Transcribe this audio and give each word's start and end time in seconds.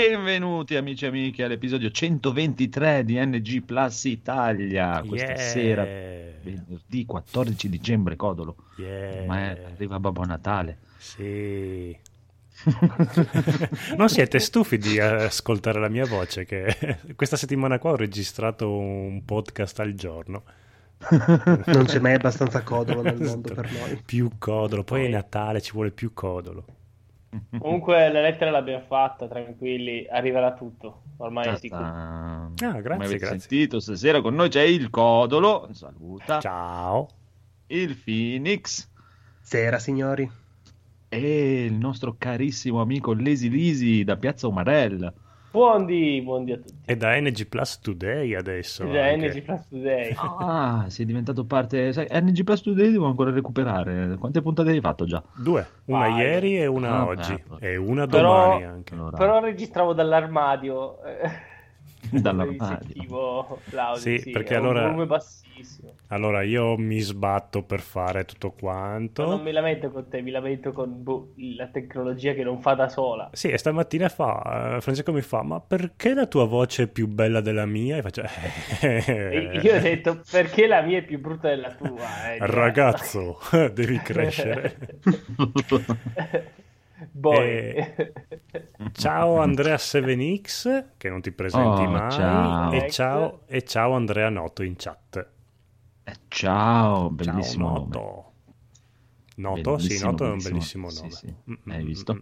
Benvenuti 0.00 0.76
amici 0.76 1.06
e 1.06 1.08
amiche 1.08 1.42
all'episodio 1.42 1.90
123 1.90 3.02
di 3.02 3.18
NG 3.18 3.62
Plus 3.62 4.04
Italia. 4.04 5.02
Questa 5.08 5.28
Yeah. 5.28 5.36
sera, 5.38 5.84
venerdì 5.84 7.06
14 7.06 7.70
dicembre, 7.70 8.14
Codolo. 8.14 8.56
Yeah. 8.76 9.24
Ma 9.24 9.38
è- 9.56 9.62
arriva 9.72 9.98
Babbo 9.98 10.22
Natale. 10.26 10.76
Sì. 10.98 11.96
non 13.96 14.10
siete 14.10 14.38
stufi 14.38 14.76
di 14.76 15.00
ascoltare 15.00 15.80
la 15.80 15.88
mia 15.88 16.04
voce? 16.04 16.44
Che 16.44 16.98
questa 17.16 17.36
settimana 17.38 17.78
qua 17.78 17.92
ho 17.92 17.96
registrato 17.96 18.70
un 18.76 19.24
podcast 19.24 19.80
al 19.80 19.94
giorno. 19.94 20.42
Non 21.08 21.84
c'è 21.86 22.00
mai 22.00 22.12
abbastanza 22.12 22.62
codolo 22.62 23.00
nel 23.00 23.18
mondo 23.18 23.54
per 23.54 23.72
noi. 23.72 23.98
Più 24.04 24.28
codolo, 24.36 24.84
poi 24.84 25.06
è 25.06 25.08
Natale, 25.08 25.62
ci 25.62 25.72
vuole 25.72 25.90
più 25.90 26.12
codolo. 26.12 26.64
Comunque 27.58 28.10
la 28.10 28.20
lettera 28.20 28.50
l'abbiamo 28.50 28.84
fatta, 28.86 29.26
tranquilli, 29.26 30.06
arriverà 30.08 30.54
tutto, 30.54 31.02
ormai 31.18 31.48
è 31.48 31.56
sicuro. 31.56 31.82
Ah, 31.82 32.50
grazie, 32.54 32.82
Come 32.82 32.94
avete 33.04 33.18
grazie. 33.18 33.38
sentito, 33.38 33.80
stasera 33.80 34.20
con 34.20 34.34
noi 34.34 34.48
c'è 34.48 34.62
il 34.62 34.90
Codolo. 34.90 35.68
Saluta. 35.72 36.40
Ciao. 36.40 37.08
Il 37.68 37.96
Phoenix. 37.96 38.88
Sera, 39.40 39.78
signori. 39.78 40.28
E 41.08 41.64
il 41.64 41.74
nostro 41.74 42.16
carissimo 42.18 42.80
amico 42.80 43.12
Lesi 43.12 43.48
Lisi 43.48 44.04
da 44.04 44.16
Piazza 44.16 44.48
Umarell. 44.48 45.12
Buondì, 45.56 46.20
buondì 46.20 46.52
a 46.52 46.56
tutti. 46.56 46.74
E 46.84 46.96
da 46.98 47.18
NG 47.18 47.46
Plus 47.46 47.78
Today 47.78 48.34
adesso. 48.34 48.84
Da 48.84 49.06
anche. 49.06 49.28
NG 49.30 49.40
Plus 49.42 49.66
Today. 49.68 50.14
Ah, 50.14 50.84
sei 50.88 51.06
diventato 51.06 51.46
parte. 51.46 51.94
Sai, 51.94 52.06
NG 52.10 52.44
Plus 52.44 52.60
Today 52.60 52.90
devo 52.90 53.06
ancora 53.06 53.30
recuperare. 53.30 54.16
Quante 54.18 54.42
puntate 54.42 54.68
hai 54.72 54.80
fatto 54.82 55.06
già? 55.06 55.22
Due, 55.34 55.66
una 55.86 56.08
Vai. 56.10 56.14
ieri 56.20 56.58
e 56.58 56.66
una 56.66 56.90
Ah, 56.98 57.06
oggi. 57.06 57.32
bello. 57.42 57.58
E 57.60 57.76
una 57.76 58.06
Però- 58.06 58.44
domani 58.48 58.64
anche. 58.64 58.92
Allora, 58.92 59.16
Però 59.16 59.40
registravo 59.40 59.94
dall'armadio. 59.94 60.98
Dall'armadio. 62.10 62.62
mi 62.62 62.66
sentivo 62.78 63.60
l'audio, 63.70 64.00
Sì, 64.18 64.30
perché 64.30 64.54
è 64.54 64.58
un 64.58 64.64
allora- 64.66 64.82
volume 64.82 65.06
bassissimo. 65.06 65.94
Allora 66.08 66.42
io 66.42 66.76
mi 66.76 67.00
sbatto 67.00 67.62
per 67.64 67.80
fare 67.80 68.24
tutto 68.24 68.48
Ma 68.48 68.54
quanto. 68.60 69.26
non 69.26 69.42
mi 69.42 69.50
lamento 69.50 69.90
con 69.90 70.08
te, 70.08 70.20
mi 70.22 70.30
lamento 70.30 70.70
con 70.72 71.02
boh, 71.02 71.32
la 71.56 71.66
tecnologia 71.66 72.32
che 72.34 72.44
non 72.44 72.60
fa 72.60 72.74
da 72.74 72.88
sola. 72.88 73.28
Sì, 73.32 73.48
e 73.48 73.58
stamattina 73.58 74.08
fa, 74.08 74.76
eh, 74.76 74.80
Francesco 74.80 75.12
mi 75.12 75.22
fa, 75.22 75.42
ma 75.42 75.58
perché 75.60 76.14
la 76.14 76.26
tua 76.26 76.44
voce 76.44 76.84
è 76.84 76.86
più 76.86 77.08
bella 77.08 77.40
della 77.40 77.66
mia? 77.66 77.96
E 77.96 78.02
faccio, 78.02 78.22
E 78.82 79.58
io 79.64 79.74
ho 79.74 79.80
detto 79.80 80.20
perché 80.30 80.66
la 80.68 80.82
mia 80.82 80.98
è 80.98 81.02
più 81.04 81.18
brutta 81.18 81.48
della 81.48 81.72
tua. 81.74 82.32
eh, 82.34 82.38
ragazzo, 82.40 83.38
devi 83.74 83.98
crescere. 83.98 84.76
Boy. 87.10 87.74
Eh, 87.74 88.12
Ciao 88.92 89.38
Andrea 89.38 89.76
7X, 89.76 90.84
che 90.96 91.10
non 91.10 91.20
ti 91.20 91.30
presenti 91.30 91.82
Oh, 91.82 91.90
mai, 91.90 92.10
ciao. 92.10 92.72
E, 92.72 92.90
ciao, 92.90 93.40
e 93.46 93.64
ciao 93.64 93.92
Andrea 93.92 94.30
Noto 94.30 94.62
in 94.62 94.76
chat. 94.76 95.28
Eh, 96.04 96.14
ciao, 96.28 97.10
bellissimo 97.10 97.66
ciao 97.66 97.74
nome. 97.78 97.86
Noto. 97.92 98.32
Noto? 99.36 99.78
sì, 99.78 99.86
Bellissimo, 99.88 100.10
Noto 100.10 100.24
è 100.24 100.30
un 100.30 100.42
bellissimo. 100.42 100.88
Sì, 100.88 101.00
nome. 101.02 101.12
sì. 101.12 101.34
Mm, 101.50 101.54
Hai 101.70 101.82
mm, 101.82 101.86
visto? 101.86 102.14
mm. 102.14 102.18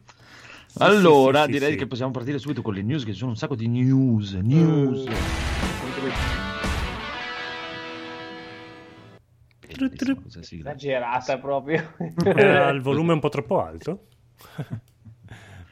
Sì, 0.67 0.83
Allora, 0.83 1.41
sì, 1.41 1.45
sì, 1.47 1.53
direi 1.53 1.71
sì. 1.73 1.77
che 1.79 1.87
possiamo 1.87 2.11
partire 2.11 2.39
subito 2.39 2.63
con 2.63 2.75
le 2.75 2.83
news, 2.83 3.05
che 3.05 3.13
ci 3.13 3.19
sono 3.19 3.31
un 3.31 3.37
sacco 3.37 3.55
di 3.55 3.69
news. 3.69 4.33
News. 4.33 5.09
Mm. 5.09 5.13
Proprio. 11.39 11.95
Era 12.25 12.71
il 12.71 12.81
volume 12.81 13.13
un 13.13 13.21
po' 13.21 13.29
troppo 13.29 13.63
alto? 13.63 14.07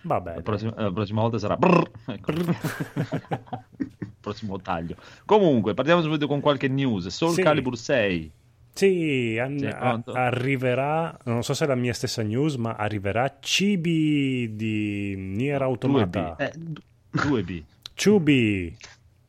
Vabbè. 0.04 0.34
La 0.36 0.42
prossima, 0.42 0.72
la 0.76 0.92
prossima 0.92 1.20
volta 1.20 1.38
sarà. 1.38 1.56
brrr. 1.56 1.90
Ecco. 2.06 2.32
Prossimo 4.20 4.58
taglio. 4.60 4.96
Comunque, 5.24 5.74
partiamo 5.74 6.00
subito 6.02 6.26
con 6.26 6.40
qualche 6.40 6.68
news. 6.68 7.06
Soul 7.08 7.32
Sì. 7.34 7.42
Calibur 7.42 7.76
6. 7.76 8.30
Sì, 8.74 9.36
an- 9.38 9.62
a- 9.64 10.02
arriverà, 10.24 11.16
non 11.24 11.42
so 11.42 11.52
se 11.54 11.64
è 11.64 11.68
la 11.68 11.74
mia 11.74 11.92
stessa 11.92 12.22
news, 12.22 12.54
ma 12.54 12.72
arriverà 12.74 13.36
Cibi 13.38 14.56
di 14.56 15.14
Nier 15.16 15.60
Automata. 15.60 16.36
2B. 16.38 16.40
Eh, 16.40 16.52
d- 16.56 16.80
2B. 17.10 17.62
Ciubi 17.94 18.76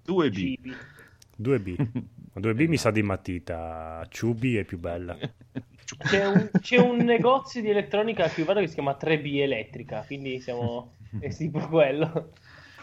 2B. 0.08 0.34
Cibi. 0.34 0.74
2B. 1.42 1.76
Ma 2.34 2.42
2B 2.42 2.68
mi 2.70 2.78
sa 2.78 2.90
di 2.92 3.02
matita, 3.04 4.06
Ciubi 4.10 4.56
è 4.56 4.64
più 4.64 4.80
bella. 4.80 5.18
C'è 5.98 6.26
un, 6.26 6.50
c'è 6.60 6.78
un 6.78 6.98
negozio 6.98 7.62
di 7.62 7.70
elettronica 7.70 8.26
a 8.26 8.30
cui 8.30 8.44
vado 8.44 8.60
che 8.60 8.68
si 8.68 8.74
chiama 8.76 8.98
3B 9.00 9.40
Elettrica, 9.42 10.04
quindi 10.06 10.40
siamo... 10.40 10.94
è 11.20 11.30
tipo 11.34 11.60
quello. 11.68 12.32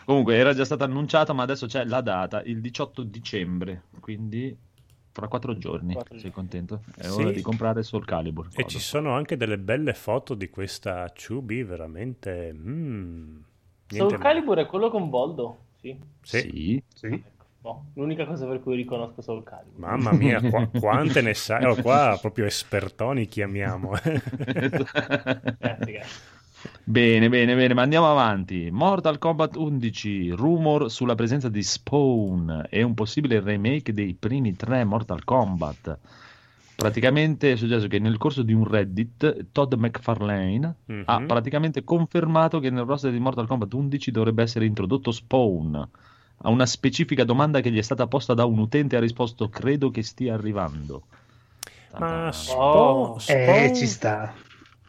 Comunque, 0.04 0.36
era 0.36 0.54
già 0.54 0.64
stata 0.64 0.84
annunciata, 0.84 1.32
ma 1.32 1.42
adesso 1.42 1.66
c'è 1.66 1.84
la 1.84 2.00
data, 2.00 2.42
il 2.42 2.60
18 2.60 3.02
dicembre. 3.02 3.82
Quindi, 4.00 4.56
fra 5.12 5.28
quattro 5.28 5.56
giorni. 5.56 5.92
Quattro 5.92 6.14
Sei 6.14 6.30
giorni. 6.30 6.34
contento? 6.34 6.82
È 6.96 7.04
Sì. 7.04 7.20
ora 7.20 7.30
di 7.30 7.40
comprare 7.40 7.82
Soul 7.82 8.04
Calibur. 8.04 8.48
E 8.54 8.64
ci 8.66 8.78
sono 8.78 9.12
anche 9.14 9.36
delle 9.36 9.58
belle 9.58 9.94
foto 9.94 10.34
di 10.34 10.48
questa 10.48 11.10
Ciubi, 11.14 11.62
veramente... 11.62 12.52
mm, 12.52 13.36
Soul 13.88 14.18
Calibur 14.18 14.58
è 14.58 14.66
quello 14.66 14.90
con 14.90 15.10
Voldo, 15.10 15.58
sì. 15.80 15.96
Sì. 16.22 16.40
Sì. 16.40 16.82
sì. 16.94 17.22
Boh, 17.60 17.84
l'unica 17.94 18.24
cosa 18.24 18.46
per 18.46 18.60
cui 18.60 18.74
riconosco 18.74 19.20
Soul 19.20 19.42
Calibur. 19.44 19.78
Mamma 19.78 20.12
mia, 20.12 20.40
qua- 20.40 20.66
quante 20.80 21.20
ne 21.20 21.34
sai? 21.34 21.64
Oh, 21.64 21.74
qua 21.76 22.16
proprio 22.20 22.46
espertoni 22.46 23.26
chiamiamo. 23.26 23.94
eh. 24.02 24.20
Grazie, 25.58 25.92
grazie. 25.92 26.38
Bene, 26.84 27.28
bene, 27.30 27.54
bene, 27.54 27.72
ma 27.74 27.82
andiamo 27.82 28.10
avanti. 28.10 28.68
Mortal 28.70 29.18
Kombat 29.18 29.56
11, 29.56 30.30
rumor 30.30 30.90
sulla 30.90 31.14
presenza 31.14 31.48
di 31.48 31.62
Spawn 31.62 32.66
e 32.68 32.82
un 32.82 32.94
possibile 32.94 33.40
remake 33.40 33.92
dei 33.92 34.14
primi 34.14 34.56
tre 34.56 34.84
Mortal 34.84 35.24
Kombat. 35.24 35.98
Praticamente 36.76 37.52
è 37.52 37.56
successo 37.56 37.88
che 37.88 37.98
nel 37.98 38.16
corso 38.16 38.42
di 38.42 38.52
un 38.54 38.66
Reddit, 38.66 39.48
Todd 39.52 39.74
McFarlane 39.74 40.74
Mhm. 40.86 41.02
ha 41.06 41.20
praticamente 41.26 41.84
confermato 41.84 42.58
che 42.58 42.70
nel 42.70 42.84
roster 42.84 43.10
di 43.12 43.18
Mortal 43.18 43.46
Kombat 43.46 43.72
11 43.74 44.10
dovrebbe 44.10 44.42
essere 44.42 44.64
introdotto 44.64 45.10
Spawn. 45.12 45.88
A 46.42 46.48
una 46.48 46.64
specifica 46.66 47.24
domanda 47.24 47.60
che 47.60 47.70
gli 47.70 47.78
è 47.78 47.82
stata 47.82 48.06
posta 48.06 48.32
da 48.32 48.44
un 48.46 48.58
utente 48.58 48.96
ha 48.96 49.00
risposto 49.00 49.48
credo 49.50 49.90
che 49.90 50.02
stia 50.02 50.34
arrivando. 50.34 51.04
Ma. 51.98 52.30
Spawn, 52.32 53.10
Oh. 53.10 53.18
Eh, 53.26 53.72
ci 53.74 53.86
sta. 53.86 54.32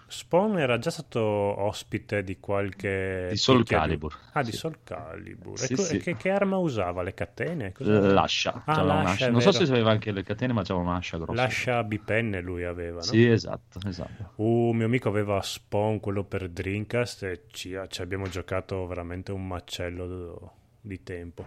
Spawn 0.07 0.59
era 0.59 0.77
già 0.77 0.89
stato 0.89 1.21
ospite 1.21 2.21
di 2.23 2.37
qualche... 2.39 3.27
Di 3.31 3.37
Soul 3.37 3.65
Calibur. 3.65 4.13
Ah, 4.33 4.43
di 4.43 4.51
Sì. 4.51 4.57
Soul 4.57 4.77
Calibur. 4.83 5.57
Sì, 5.57 5.71
e 5.71 5.75
co- 5.77 5.81
sì. 5.83 5.97
che, 5.99 6.17
che 6.17 6.29
arma 6.29 6.57
usava? 6.57 7.01
Le 7.01 7.13
catene? 7.13 7.71
Cos'era? 7.71 8.11
L'ascia. 8.11 8.63
Ah, 8.65 8.81
l'ascia, 8.81 9.29
Non 9.29 9.41
so 9.41 9.51
se 9.53 9.63
aveva 9.63 9.91
anche 9.91 10.11
le 10.11 10.23
catene, 10.23 10.51
ma 10.51 10.63
c'aveva 10.63 10.89
un'ascia 10.89 11.17
grossa. 11.17 11.41
L'ascia 11.41 11.83
bipenne 11.83 12.41
lui 12.41 12.65
aveva, 12.65 12.97
no? 12.97 13.03
Sì, 13.03 13.25
esatto, 13.25 13.79
esatto. 13.87 14.33
Un 14.35 14.75
mio 14.75 14.85
amico 14.85 15.07
aveva 15.07 15.41
Spawn, 15.41 16.01
quello 16.01 16.25
per 16.25 16.49
Dreamcast, 16.49 17.23
e 17.23 17.43
ci, 17.51 17.77
ci 17.87 18.01
abbiamo 18.01 18.27
giocato 18.27 18.85
veramente 18.87 19.31
un 19.31 19.47
macello 19.47 20.55
di 20.81 21.03
tempo. 21.03 21.45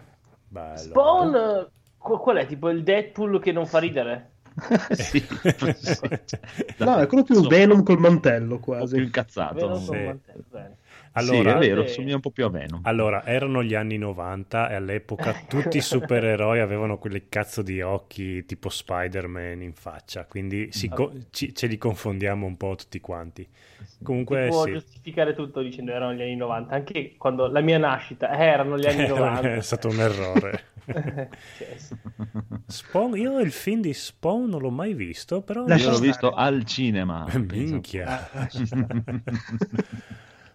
Bello. 0.48 0.90
Spawn, 0.90 1.70
qu- 1.98 2.20
qual 2.20 2.36
è? 2.38 2.46
Tipo 2.46 2.70
il 2.70 2.82
Deadpool 2.82 3.40
che 3.40 3.52
non 3.52 3.66
fa 3.66 3.78
ridere? 3.78 4.32
sì. 4.92 5.22
No, 6.78 6.98
è 6.98 7.06
quello 7.06 7.24
più 7.24 7.46
Venom 7.46 7.82
col 7.82 7.98
mantello 7.98 8.58
po' 8.76 8.86
più 8.88 8.98
quasi. 8.98 8.98
incazzato. 9.02 9.54
Vero? 9.54 9.78
sì. 9.78 9.86
Con 9.86 10.02
mantello, 10.02 10.44
bene. 10.50 10.76
Allora, 11.14 11.60
sì, 11.60 11.66
è 11.66 11.68
vero, 11.68 11.82
eh, 11.82 11.88
somiglia 11.88 12.14
un 12.16 12.20
po' 12.20 12.30
più 12.30 12.44
a 12.44 12.50
Venom. 12.50 12.80
Allora, 12.84 13.24
erano 13.24 13.62
gli 13.62 13.74
anni 13.74 13.98
90 13.98 14.68
e 14.68 14.74
all'epoca 14.74 15.32
tutti 15.48 15.76
i 15.76 15.80
supereroi 15.80 16.60
avevano 16.60 16.98
quelle 16.98 17.28
cazzo 17.28 17.62
di 17.62 17.80
occhi 17.80 18.44
tipo 18.44 18.68
Spider-Man 18.68 19.62
in 19.62 19.74
faccia, 19.74 20.24
quindi 20.26 20.72
si 20.72 20.88
co- 20.88 21.12
ci- 21.30 21.54
ce 21.54 21.66
li 21.66 21.78
confondiamo 21.78 22.46
un 22.46 22.56
po' 22.56 22.74
tutti 22.74 23.00
quanti. 23.00 23.46
Comunque 24.02 24.42
Si 24.44 24.48
può 24.50 24.64
sì, 24.64 24.72
giustificare 24.72 25.34
tutto 25.34 25.62
dicendo 25.62 25.92
erano 25.92 26.14
gli 26.14 26.22
anni 26.22 26.36
90, 26.36 26.74
anche 26.74 27.14
quando 27.16 27.46
la 27.46 27.60
mia 27.60 27.78
nascita 27.78 28.30
eh, 28.36 28.44
erano 28.44 28.78
gli 28.78 28.86
anni 28.86 29.06
90. 29.06 29.54
è 29.54 29.60
stato 29.62 29.88
un 29.88 30.00
errore. 30.00 30.64
Cioè, 31.52 31.76
sì. 31.78 31.96
Spawn, 32.66 33.16
io 33.16 33.40
il 33.40 33.52
film 33.52 33.80
di 33.80 33.92
Spawn 33.92 34.48
non 34.48 34.60
l'ho 34.60 34.70
mai 34.70 34.94
visto, 34.94 35.42
però... 35.42 35.66
Io 35.66 35.74
l'ho 35.74 35.78
stare. 35.80 35.98
visto 35.98 36.30
al 36.32 36.64
cinema. 36.64 37.26
Minchia. 37.38 38.28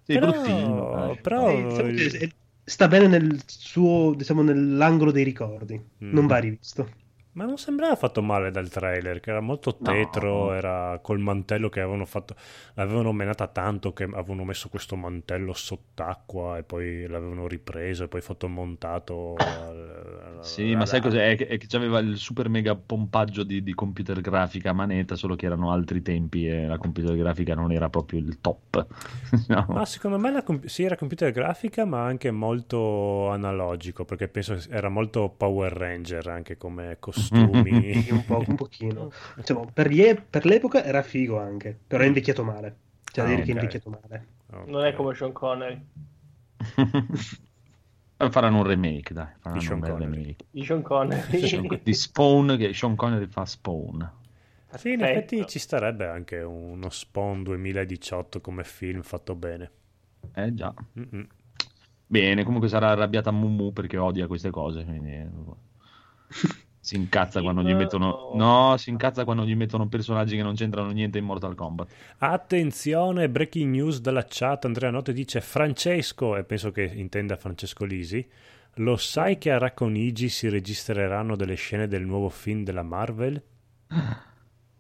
Sì, 0.10 0.18
Però- 0.18 0.32
bruttino. 0.32 1.18
però- 1.22 1.50
Eh, 1.52 1.94
diciamo 2.18 2.32
sta 2.64 2.88
bene 2.88 3.06
nel 3.08 3.40
suo, 3.46 4.16
diciamo, 4.16 4.42
nell'angolo 4.42 5.12
dei 5.12 5.24
ricordi. 5.24 5.76
Mm. 6.04 6.12
Non 6.12 6.26
va 6.26 6.38
rivisto. 6.38 6.90
Ma 7.40 7.46
non 7.46 7.58
sembrava 7.58 7.96
fatto 7.96 8.22
male 8.22 8.52
dal 8.52 8.68
trailer, 8.68 9.22
che 9.22 9.30
era 9.30 9.40
molto 9.40 9.78
tetro, 9.78 10.48
No. 10.48 10.54
era 10.54 11.00
col 11.02 11.20
mantello 11.20 11.70
che 11.70 11.80
avevano 11.80 12.04
fatto, 12.04 12.36
l'avevano 12.74 13.14
menata 13.14 13.48
tanto 13.48 13.94
che 13.94 14.04
avevano 14.04 14.44
messo 14.44 14.68
questo 14.68 14.98
mantello 14.98 15.54
sott'acqua 15.54 16.58
e 16.58 16.64
poi 16.64 17.08
l'avevano 17.08 17.48
ripreso 17.48 18.04
e 18.04 18.08
poi 18.10 18.20
fotomontato. 18.20 19.36
al- 19.38 20.40
Sì, 20.42 20.64
alla- 20.68 20.80
ma 20.80 20.86
sai 20.86 21.00
cos'è? 21.00 21.32
È 21.38 21.58
che, 21.58 21.66
c'aveva 21.68 22.00
il 22.00 22.18
super 22.18 22.50
mega 22.50 22.76
pompaggio 22.76 23.44
di, 23.44 23.64
di 23.64 23.74
computer 23.74 24.20
grafica 24.20 24.72
a 24.72 24.74
manetta, 24.74 25.16
solo 25.16 25.36
che 25.38 25.46
erano 25.46 25.72
altri 25.72 26.02
tempi 26.02 26.46
e 26.46 26.66
la 26.68 26.78
computer 26.78 27.16
grafica 27.16 27.56
non 27.56 27.72
era 27.72 27.88
proprio 27.90 28.20
il 28.20 28.42
top. 28.42 28.86
No. 29.48 29.66
Ma 29.70 29.86
secondo 29.86 30.18
me 30.20 30.30
la 30.32 30.44
comp- 30.44 30.66
sì, 30.66 30.84
era 30.84 30.96
computer 30.98 31.32
grafica, 31.32 31.86
ma 31.86 32.04
anche 32.04 32.32
molto 32.32 33.30
analogico, 33.30 34.04
perché 34.04 34.28
penso 34.28 34.56
che 34.56 34.66
era 34.70 34.90
molto 34.90 35.30
Power 35.36 35.72
Ranger 35.72 36.28
anche 36.28 36.58
come 36.58 36.98
costumi. 37.30 37.94
Sì, 38.04 38.12
un, 38.12 38.26
po', 38.26 38.44
un 38.48 38.56
pochino. 38.56 39.12
Insomma, 39.36 39.66
per, 39.72 39.90
gli- 39.90 40.16
per 40.30 40.46
l'epoca 40.46 40.84
era 40.84 41.02
figo 41.02 41.40
anche, 41.40 41.78
però 41.88 42.04
è 42.04 42.08
invecchiato 42.08 42.44
male. 42.44 42.76
Cioè, 43.12 43.26
Ah, 43.26 43.28
dire 43.28 43.42
che 43.44 43.52
è 43.52 43.54
invecchiato 43.54 43.90
male. 43.90 44.28
Non 44.66 44.84
è 44.86 44.94
come 44.94 45.14
Sean 45.16 45.32
Connery. 45.32 45.86
Faranno 48.32 48.58
un 48.58 48.64
remake, 48.64 49.14
dai. 49.14 49.28
Faranno 49.40 49.60
Di 49.60 49.66
Sean 49.66 49.76
un 49.76 49.80
bel 49.82 49.92
Connery. 49.92 50.22
remake. 50.22 50.46
Di 50.52 50.64
Sean 50.64 50.82
Connery. 50.82 51.82
Di 51.84 51.94
Spawn, 51.94 52.56
che 52.58 52.74
Sean 52.74 52.96
Connery 52.96 53.28
fa 53.28 53.46
Spawn. 53.46 54.12
Sì, 54.76 54.92
in 54.94 55.02
effetti 55.02 55.46
ci 55.48 55.60
starebbe 55.60 56.08
anche 56.08 56.42
uno 56.42 56.90
Spawn 56.90 57.44
2018 57.44 58.40
come 58.42 58.64
film 58.64 59.02
fatto 59.02 59.36
bene. 59.36 59.72
Eh 60.34 60.54
già. 60.54 60.74
Mm-mm. 61.00 61.28
Bene, 62.08 62.44
comunque 62.44 62.68
sarà 62.70 62.90
arrabbiata 62.90 63.32
Mumu 63.32 63.72
perché 63.72 63.98
odia 63.98 64.28
queste 64.28 64.50
cose. 64.50 64.84
quindi, 64.84 65.12
eh, 65.12 65.30
Si 66.90 66.96
incazza 66.96 67.40
quando 67.44 67.62
gli 67.62 67.76
mettono. 67.76 68.32
No, 68.34 68.76
si 68.78 68.90
incazza 68.90 69.24
quando 69.24 69.46
gli 69.46 69.56
mettono 69.56 69.88
personaggi 69.88 70.36
che 70.36 70.42
non 70.42 70.56
c'entrano 70.56 70.90
niente 70.90 71.20
in 71.20 71.24
Mortal 71.24 71.54
Kombat. 71.54 71.88
Attenzione, 72.18 73.30
breaking 73.30 73.70
news 73.70 74.02
dalla 74.02 74.26
chat. 74.28 74.66
Andrea 74.66 74.90
Notte 74.90 75.14
dice 75.14 75.40
Francesco, 75.40 76.36
e 76.36 76.44
penso 76.46 76.72
che 76.72 76.82
intenda 76.82 77.38
Francesco 77.38 77.86
Lisi. 77.86 78.28
Lo 78.78 78.96
sai 78.98 79.38
che 79.38 79.52
a 79.52 79.60
Racconigi 79.60 80.30
si 80.30 80.50
registreranno 80.50 81.36
delle 81.36 81.54
scene 81.54 81.88
del 81.88 82.04
nuovo 82.04 82.28
film 82.30 82.64
della 82.64 82.82
Marvel? 82.82 83.40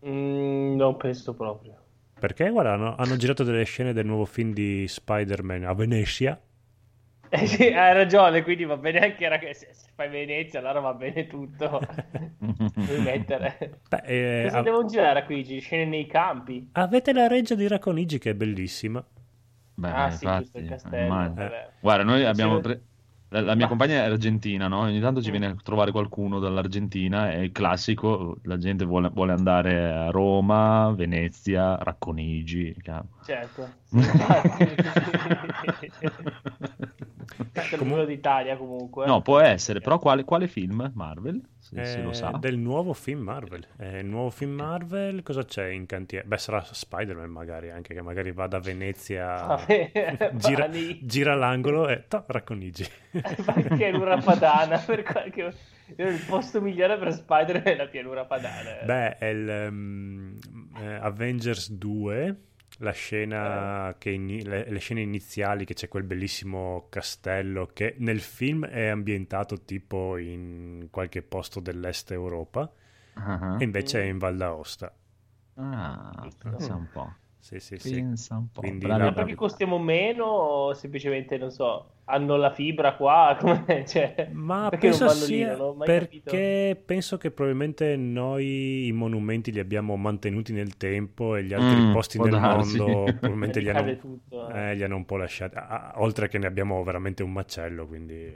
Mm, 0.03 0.75
non 0.77 0.97
penso 0.97 1.35
proprio. 1.35 1.75
Perché 2.19 2.49
guarda, 2.49 2.73
hanno, 2.73 2.95
hanno 2.95 3.17
girato 3.17 3.43
delle 3.43 3.65
scene 3.65 3.93
del 3.93 4.07
nuovo 4.07 4.25
film 4.25 4.51
di 4.51 4.87
Spider-Man 4.87 5.63
a 5.63 5.73
Venezia. 5.75 6.41
Eh 7.31 7.45
sì, 7.45 7.63
hai 7.67 7.93
ragione, 7.93 8.41
quindi 8.43 8.63
va 8.65 8.77
bene 8.77 8.99
anche 8.99 9.27
rag- 9.27 9.49
se, 9.51 9.69
se 9.71 9.89
fai 9.93 10.09
Venezia, 10.09 10.59
allora 10.59 10.79
va 10.79 10.93
bene 10.93 11.27
tutto. 11.27 11.79
Devi 12.39 13.01
mettere. 13.03 13.81
Beh, 13.87 14.01
eh, 14.05 14.43
Cosa 14.45 14.59
a- 14.59 14.63
devono 14.63 14.87
girare 14.87 15.25
qui? 15.25 15.59
Scene 15.59 15.85
nei 15.85 16.07
campi? 16.07 16.69
avete 16.73 17.13
la 17.13 17.27
reggia 17.27 17.53
di 17.55 17.67
Racconigi 17.67 18.17
che 18.17 18.31
è 18.31 18.33
bellissima. 18.33 19.03
Beh, 19.75 19.89
ah 19.89 20.09
sì, 20.09 20.25
infatti, 20.25 20.57
il 20.57 20.67
castello. 20.69 21.07
vabbè. 21.07 21.69
Guarda, 21.79 22.03
noi 22.03 22.25
abbiamo. 22.25 22.59
Tre- 22.59 22.81
La, 23.31 23.41
la 23.41 23.53
mia 23.53 23.65
Ma- 23.65 23.69
compagna 23.69 23.93
è 23.93 23.97
argentina, 24.09 24.67
no? 24.67 24.79
Ogni 24.79 24.99
tanto 24.99 25.21
ci 25.21 25.27
Mm. 25.27 25.31
viene 25.31 25.45
a 25.45 25.55
trovare 25.63 25.91
qualcuno 25.91 26.39
dall'Argentina. 26.39 27.29
È 27.29 27.35
il 27.37 27.51
classico: 27.51 28.37
la 28.45 28.57
gente 28.57 28.85
vuole, 28.85 29.09
vuole 29.09 29.33
andare 29.33 29.85
a 29.91 30.09
Roma, 30.09 30.91
Venezia, 30.95 31.75
Racconigi. 31.75 32.75
Certo. 33.23 33.69
Sì, 33.83 33.99
Questo 37.35 37.75
è 37.75 37.79
il 37.79 37.85
numero 37.85 38.05
d'Italia 38.05 38.57
comunque. 38.57 39.05
No, 39.05 39.21
può 39.21 39.39
essere, 39.39 39.79
però 39.79 39.97
quale, 39.99 40.23
quale 40.23 40.47
film? 40.47 40.91
Marvel? 40.95 41.41
Se, 41.57 41.85
se 41.85 42.01
lo 42.01 42.09
Eh, 42.09 42.13
sa. 42.13 42.31
del 42.39 42.57
nuovo 42.57 42.93
film 42.93 43.21
Marvel. 43.21 43.65
Eh, 43.77 43.99
il 43.99 44.05
nuovo 44.07 44.29
film 44.29 44.51
Marvel, 44.55 45.21
cosa 45.23 45.45
c'è 45.45 45.67
in 45.67 45.85
cantiere? 45.85 46.25
Beh, 46.27 46.37
sarà 46.37 46.63
Spider-Man 46.63 47.29
magari 47.29 47.69
anche, 47.71 47.93
che 47.93 48.01
magari 48.01 48.31
vada 48.31 48.57
a 48.57 48.59
Venezia, 48.59 49.45
Vabbè, 49.45 50.31
gira, 50.35 50.69
gira 50.69 51.35
l'angolo 51.35 51.87
e 51.87 52.05
to, 52.07 52.23
Racconigi. 52.27 52.83
Fa 52.83 53.53
il 53.55 53.73
pianura 53.77 54.17
padana 54.17 54.77
per 54.85 55.03
qualche... 55.03 55.53
Il 55.95 56.23
posto 56.27 56.61
migliore 56.61 56.97
per 56.99 57.11
Spider 57.13 57.63
è 57.63 57.75
la 57.75 57.87
pianura 57.87 58.23
padana. 58.25 58.79
eh. 58.81 58.85
Beh, 58.85 59.17
è 59.17 59.25
il 59.25 59.49
ehm, 59.49 60.37
eh, 60.79 60.93
Avengers 61.01 61.71
2, 61.71 62.37
la 62.79 62.91
scena 62.91 63.95
che 63.97 64.09
ini- 64.11 64.43
le, 64.43 64.69
le 64.69 64.79
scene 64.79 65.01
iniziali 65.01 65.65
che 65.65 65.73
c'è 65.73 65.87
quel 65.87 66.03
bellissimo 66.03 66.87
castello 66.89 67.67
che 67.73 67.95
nel 67.99 68.19
film 68.21 68.65
è 68.65 68.87
ambientato 68.87 69.63
tipo 69.63 70.17
in 70.17 70.87
qualche 70.91 71.21
posto 71.21 71.59
dell'est 71.61 72.11
Europa 72.11 72.71
Ah, 73.15 73.57
e 73.59 73.63
invece 73.63 74.01
è 74.01 74.05
in 74.05 74.17
Val 74.17 74.37
d'Aosta. 74.37 74.93
ah, 75.57 76.27
pensa 76.37 76.75
un 76.75 76.89
po'. 76.89 77.13
Sì, 77.39 77.59
sì, 77.59 77.77
sì. 77.79 78.03
Pensa 78.03 78.37
un 78.37 78.51
po'. 78.51 78.61
Quindi 78.61 78.79
Bravi, 78.79 79.13
perché 79.13 79.35
costiamo 79.35 79.79
meno 79.79 80.25
o 80.25 80.73
semplicemente, 80.73 81.37
non 81.37 81.49
so, 81.51 81.99
hanno 82.05 82.35
la 82.35 82.51
fibra 82.53 82.95
qua? 82.95 83.37
Cioè, 83.87 84.31
Ma 84.31 84.69
perché 84.69 84.89
penso 84.89 85.03
non 85.05 85.07
vanno 85.07 85.25
lì? 85.25 85.43
sia 85.43 85.57
mai 85.73 85.89
perché 85.89 86.79
penso 86.85 87.17
che 87.17 87.31
probabilmente 87.31 87.95
noi 87.95 88.85
i 88.87 88.91
monumenti 88.91 89.51
li 89.51 89.59
abbiamo 89.59 89.95
mantenuti 89.95 90.53
nel 90.53 90.77
tempo 90.77 91.35
e 91.35 91.43
gli 91.43 91.53
altri 91.53 91.81
Mm, 91.81 91.83
posti 91.83 92.19
nel 92.19 92.39
darsi. 92.39 92.79
mondo 92.79 93.15
probabilmente 93.17 93.59
li 93.61 93.69
hanno, 93.69 93.97
tutto. 93.99 94.37
eh, 94.45 94.75
li 94.75 94.83
hanno 94.83 94.97
un 94.97 95.05
po' 95.05 95.17
lasciati. 95.17 95.55
Ah, 95.57 95.93
oltre 95.97 96.27
che 96.27 96.37
ne 96.37 96.45
abbiamo 96.47 96.83
veramente 96.83 97.23
un 97.23 97.31
macello, 97.31 97.87
quindi 97.87 98.31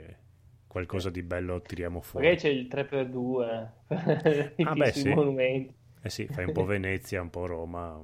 qualcosa 0.66 1.10
di 1.10 1.22
bello 1.22 1.62
tiriamo 1.62 2.00
fuori. 2.00 2.26
Magari 2.26 2.36
c'è 2.36 2.48
il 2.48 2.66
3x2 2.68 3.72
Ah, 4.62 4.74
beh, 4.74 4.92
sì. 4.92 5.10
monumenti. 5.14 5.74
Eh 6.06 6.10
sì, 6.10 6.26
fai 6.26 6.44
un 6.44 6.52
po' 6.52 6.64
Venezia, 6.66 7.22
un 7.22 7.30
po' 7.30 7.46
Roma. 7.46 7.98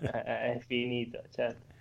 Eh, 0.00 0.08
È 0.54 0.58
finito, 0.66 1.22
certo. 1.30 1.74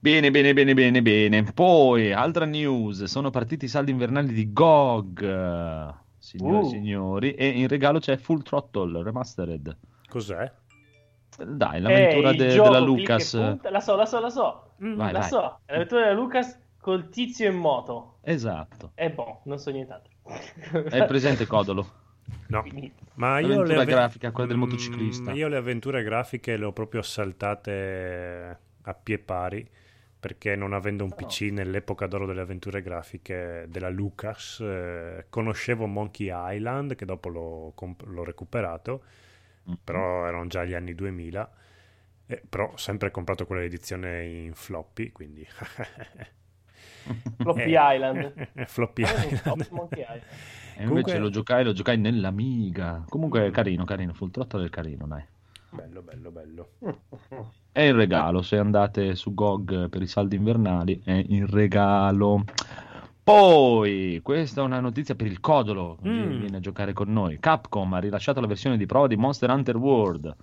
Bene, 0.00 0.30
bene, 0.30 0.52
bene, 0.52 0.74
bene, 0.74 1.00
bene. 1.02 1.42
Poi, 1.44 2.12
altra 2.12 2.44
news, 2.44 3.04
sono 3.04 3.30
partiti 3.30 3.64
i 3.66 3.68
saldi 3.68 3.90
invernali 3.92 4.32
di 4.32 4.52
GOG, 4.52 5.22
eh, 5.22 5.94
signori 6.18 6.56
e 6.56 6.60
Uh. 6.60 6.68
signori, 6.68 7.34
e 7.34 7.46
in 7.48 7.68
regalo 7.68 7.98
c'è 8.00 8.16
Full 8.16 8.42
Throttle 8.42 9.02
Remastered. 9.02 9.76
Cos'è? 10.08 10.50
Dai, 11.36 11.80
l'avventura 11.80 12.30
Eh, 12.30 12.34
de- 12.36 12.46
della 12.48 12.78
Lucas. 12.80 13.30
punta- 13.32 13.70
La 13.70 13.80
so, 13.80 13.94
la 13.96 14.06
so, 14.06 14.20
la 14.20 14.30
so. 14.30 14.70
Mm, 14.82 14.96
Vai, 14.96 15.12
la 15.12 15.18
vai. 15.20 15.28
so. 15.28 15.60
È 15.64 15.72
l'avventura 15.72 16.00
della 16.02 16.14
Lucas 16.14 16.58
col 16.80 17.08
tizio 17.10 17.48
in 17.48 17.56
moto. 17.56 18.18
Esatto. 18.22 18.90
E 18.94 19.10
boh, 19.10 19.40
non 19.44 19.58
so 19.58 19.70
nient'altro. 19.70 20.10
Hai 20.90 21.06
presente 21.06 21.46
Codolo? 21.46 21.86
No. 22.48 22.62
Finito. 22.62 23.04
Ma 23.14 23.40
io 23.40 23.48
L'avventura 23.48 23.66
le 23.66 23.74
ave- 23.82 23.92
grafica, 23.92 24.30
quella 24.30 24.48
del 24.48 24.56
Mm, 24.56 24.60
motociclista. 24.60 25.32
Io 25.32 25.48
le 25.48 25.56
avventure 25.56 26.02
grafiche 26.02 26.56
le 26.56 26.64
ho 26.64 26.72
proprio 26.72 27.02
saltate 27.02 28.58
a 28.82 28.94
pie 28.94 29.18
pari 29.18 29.68
perché 30.20 30.56
non 30.56 30.72
avendo 30.72 31.04
un 31.04 31.14
PC 31.14 31.42
nell'epoca 31.52 32.06
d'oro 32.06 32.26
delle 32.26 32.40
avventure 32.40 32.82
grafiche 32.82 33.66
della 33.68 33.88
Lucas, 33.88 34.60
eh, 34.60 35.26
conoscevo 35.28 35.86
Monkey 35.86 36.30
Island 36.32 36.94
che 36.96 37.04
dopo 37.04 37.28
l'ho, 37.28 37.72
comp- 37.74 38.02
l'ho 38.06 38.24
recuperato, 38.24 39.02
però 39.84 40.26
erano 40.26 40.46
già 40.46 40.64
gli 40.64 40.74
anni 40.74 40.94
2000. 40.94 41.48
eh, 42.26 42.42
però 42.48 42.72
ho 42.72 42.76
sempre 42.76 43.10
comprato 43.10 43.46
quella 43.46 43.62
edizione 43.62 44.24
in 44.26 44.54
floppy, 44.54 45.12
quindi 45.12 45.46
Floppy 47.38 47.74
Eh, 47.74 47.94
Island. 47.94 48.48
floppy 48.66 49.02
Ah, 49.04 49.12
non 49.12 49.22
so, 49.22 49.34
Island. 49.36 49.68
Monkey 49.70 50.00
Island. 50.02 50.22
E 50.78 50.82
invece 50.84 51.02
Comunque- 51.02 51.18
lo 51.18 51.30
giocai, 51.30 51.64
lo 51.64 51.72
giocai 51.72 51.98
nell'Amiga. 51.98 53.04
Comunque 53.08 53.46
è 53.46 53.50
carino, 53.50 53.84
carino, 53.84 54.12
Full 54.12 54.30
Throttle 54.30 54.66
è 54.66 54.70
carino, 54.70 55.06
dai. 55.08 55.24
bello, 55.70 56.02
bello, 56.02 56.30
bello. 56.30 56.68
È 57.72 57.80
in 57.82 57.96
regalo, 57.96 58.42
se 58.42 58.58
andate 58.58 59.16
su 59.16 59.34
GOG 59.34 59.88
per 59.88 60.00
i 60.02 60.06
saldi 60.06 60.36
invernali, 60.36 61.00
è 61.04 61.20
in 61.28 61.46
regalo. 61.46 62.44
Poi, 63.22 64.20
questa 64.22 64.62
è 64.62 64.64
una 64.64 64.80
notizia 64.80 65.14
per 65.14 65.26
il 65.26 65.40
Codolo, 65.40 65.98
Mm. 66.06 66.38
viene 66.38 66.56
a 66.58 66.60
giocare 66.60 66.92
con 66.92 67.12
noi. 67.12 67.38
Capcom 67.40 67.92
ha 67.92 67.98
rilasciato 67.98 68.40
la 68.40 68.46
versione 68.46 68.76
di 68.78 68.86
prova 68.86 69.06
di 69.08 69.16
Monster 69.16 69.50
Hunter 69.50 69.76
World. 69.76 70.34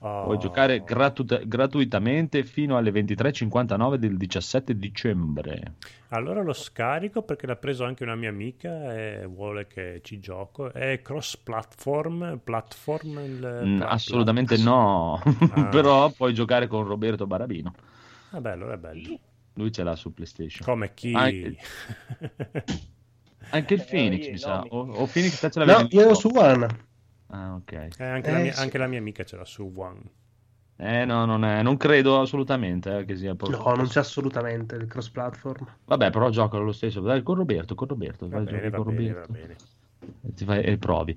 Puoi 0.00 0.36
Oh. 0.36 0.38
giocare 0.38 0.84
gratu- 0.84 1.44
gratuitamente 1.46 2.44
fino 2.44 2.76
alle 2.76 2.92
23.59 2.92 3.96
del 3.98 4.16
17 4.16 4.76
dicembre. 4.78 5.74
Allora 6.10 6.40
lo 6.42 6.52
scarico 6.52 7.22
perché 7.22 7.48
l'ha 7.48 7.56
preso 7.56 7.82
anche 7.84 8.04
una 8.04 8.14
mia 8.14 8.28
amica 8.28 8.94
e 8.96 9.26
vuole 9.26 9.66
che 9.66 10.00
ci 10.04 10.20
gioco. 10.20 10.72
È 10.72 11.02
cross 11.02 11.36
platform, 11.38 12.38
platform 12.44 13.18
il 13.24 13.62
Mm, 13.64 13.82
assolutamente 13.82 14.56
no, 14.58 15.14
Ah. 15.14 15.22
però 15.68 16.08
puoi 16.10 16.32
giocare 16.32 16.68
con 16.68 16.84
Roberto 16.84 17.26
Barabino. 17.26 17.74
Vabbè, 18.30 18.50
allora 18.52 18.74
è 18.74 18.78
bello. 18.78 19.18
Lui 19.54 19.72
ce 19.72 19.82
l'ha 19.82 19.96
su 19.96 20.14
PlayStation. 20.14 20.64
Come 20.64 20.94
chi? 20.94 21.12
Anche- 21.12 21.56
Anche 23.50 23.74
il 23.74 23.80
Eh, 23.80 23.84
Phoenix, 23.84 24.24
io- 24.26 24.30
mi 24.30 24.32
no, 24.34 24.38
sa. 24.38 24.60
mi- 24.62 24.68
O, 24.70 24.78
o 24.92 25.06
Phoenix 25.06 25.40
te 25.40 25.50
ce 25.50 25.58
No, 25.58 25.64
l'avevi 25.64 25.96
io 25.96 26.14
su 26.14 26.30
One. 26.32 26.66
Ah, 27.30 27.54
ok. 27.54 27.72
Eh, 27.98 28.04
anche, 28.04 28.30
la 28.30 28.38
Eh, 28.38 28.42
mia, 28.42 28.52
sì. 28.52 28.60
anche 28.62 28.78
la 28.78 28.86
mia 28.86 28.98
amica 28.98 29.24
ce 29.24 29.36
l'ha 29.36 29.44
su 29.44 29.70
One. 29.74 30.00
Eh, 30.80 31.04
no, 31.04 31.24
non, 31.24 31.44
è, 31.44 31.62
non 31.62 31.76
credo 31.76 32.20
assolutamente 32.20 32.98
eh, 32.98 33.04
che 33.04 33.16
sia 33.16 33.34
proprio... 33.34 33.58
No, 33.58 33.74
non 33.74 33.88
c'è 33.88 33.98
assolutamente 34.00 34.76
il 34.76 34.86
cross 34.86 35.10
platform. 35.10 35.66
Vabbè, 35.86 36.10
però 36.10 36.30
giocalo 36.30 36.64
lo 36.64 36.72
stesso. 36.72 37.00
Dai, 37.00 37.22
con 37.22 37.34
Roberto, 37.34 37.74
con 37.74 37.88
Roberto. 37.88 38.28
Va 38.28 38.40
vai, 38.42 38.44
bene, 38.44 38.70
con 38.70 38.94
bene, 38.94 39.12
va 39.12 39.24
Roberto. 39.26 39.32
bene. 39.32 39.56
E, 40.22 40.34
ti 40.34 40.44
fai- 40.44 40.62
e 40.62 40.78
provi. 40.78 41.16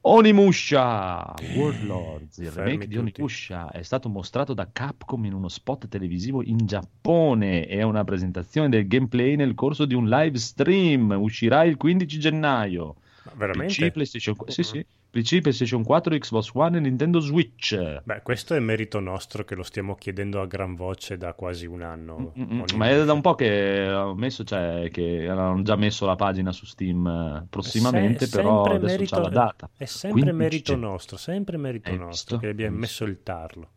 Onimusha 0.00 1.34
Warlords, 1.56 2.38
il 2.38 2.50
Fermi 2.50 2.70
remake 2.70 2.88
di 2.88 2.94
tutti. 2.94 3.20
Onimusha 3.20 3.70
è 3.70 3.82
stato 3.82 4.08
mostrato 4.08 4.54
da 4.54 4.68
Capcom 4.72 5.24
in 5.24 5.32
uno 5.34 5.48
spot 5.48 5.88
televisivo 5.88 6.42
in 6.42 6.58
Giappone 6.66 7.66
e 7.66 7.78
è 7.78 7.82
una 7.82 8.04
presentazione 8.04 8.68
del 8.68 8.86
gameplay 8.86 9.36
nel 9.36 9.54
corso 9.54 9.84
di 9.84 9.94
un 9.94 10.08
live 10.08 10.38
stream. 10.38 11.10
Uscirà 11.18 11.64
il 11.64 11.76
15 11.76 12.18
gennaio. 12.18 12.96
Veramente? 13.34 13.74
PC, 13.74 13.90
PlayStation, 13.92 14.34
sì, 14.46 14.62
sì. 14.62 14.86
PC, 15.10 15.40
PlayStation 15.40 15.82
4, 15.82 16.16
Xbox 16.18 16.50
One 16.54 16.76
e 16.76 16.80
Nintendo 16.80 17.20
Switch. 17.20 17.76
Beh, 18.02 18.22
questo 18.22 18.54
è 18.54 18.58
merito 18.60 19.00
nostro 19.00 19.44
che 19.44 19.54
lo 19.54 19.62
stiamo 19.62 19.94
chiedendo 19.94 20.40
a 20.40 20.46
gran 20.46 20.74
voce 20.74 21.16
da 21.16 21.32
quasi 21.34 21.66
un 21.66 21.82
anno. 21.82 22.32
Mm, 22.38 22.42
mm, 22.42 22.60
Ogni- 22.60 22.76
Ma 22.76 22.88
è 22.90 23.04
da 23.04 23.12
un 23.12 23.20
po' 23.20 23.34
che 23.34 23.90
ho 23.90 24.14
messo, 24.14 24.44
cioè, 24.44 24.88
che 24.92 25.26
hanno 25.28 25.62
già 25.62 25.76
messo 25.76 26.06
la 26.06 26.16
pagina 26.16 26.52
su 26.52 26.64
Steam 26.66 27.06
eh, 27.06 27.46
prossimamente, 27.48 28.26
Se- 28.26 28.36
però 28.36 28.64
adesso 28.64 28.84
merito- 28.84 29.14
c'ha 29.16 29.22
la 29.22 29.28
data. 29.28 29.70
È 29.76 29.84
sempre 29.84 30.20
15 30.20 30.36
merito 30.36 30.76
nostro, 30.76 31.16
sempre 31.16 31.56
merito 31.56 31.88
Hai 31.90 31.96
nostro 31.98 32.36
visto? 32.36 32.38
che 32.38 32.48
abbiamo 32.48 32.76
messo 32.76 33.04
il 33.04 33.22
tarlo. 33.22 33.68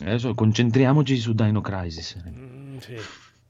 Adesso 0.00 0.34
concentriamoci 0.34 1.16
su 1.16 1.32
Dino 1.34 1.60
Crisis. 1.60 2.20
Mm, 2.28 2.78
sì. 2.78 2.96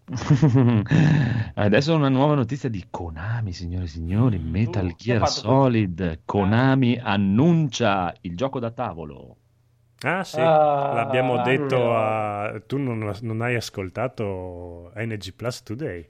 Adesso 1.54 1.94
una 1.94 2.08
nuova 2.08 2.34
notizia 2.34 2.68
di 2.68 2.84
Konami, 2.90 3.52
signore 3.52 3.84
e 3.84 3.88
signori. 3.88 4.38
Metal 4.38 4.86
Uh, 4.86 4.94
Gear 4.96 5.28
Solid. 5.28 6.20
Konami 6.24 6.98
annuncia 6.98 8.14
il 8.22 8.36
gioco 8.36 8.58
da 8.58 8.70
tavolo. 8.70 9.36
Ah 10.02 10.22
sì, 10.22 10.38
Ah, 10.38 10.92
l'abbiamo 10.92 11.40
detto 11.42 11.96
a... 11.96 12.60
Tu 12.66 12.76
non, 12.76 13.10
non 13.22 13.40
hai 13.40 13.54
ascoltato 13.54 14.92
NG 14.94 15.32
Plus 15.34 15.62
Today? 15.62 16.06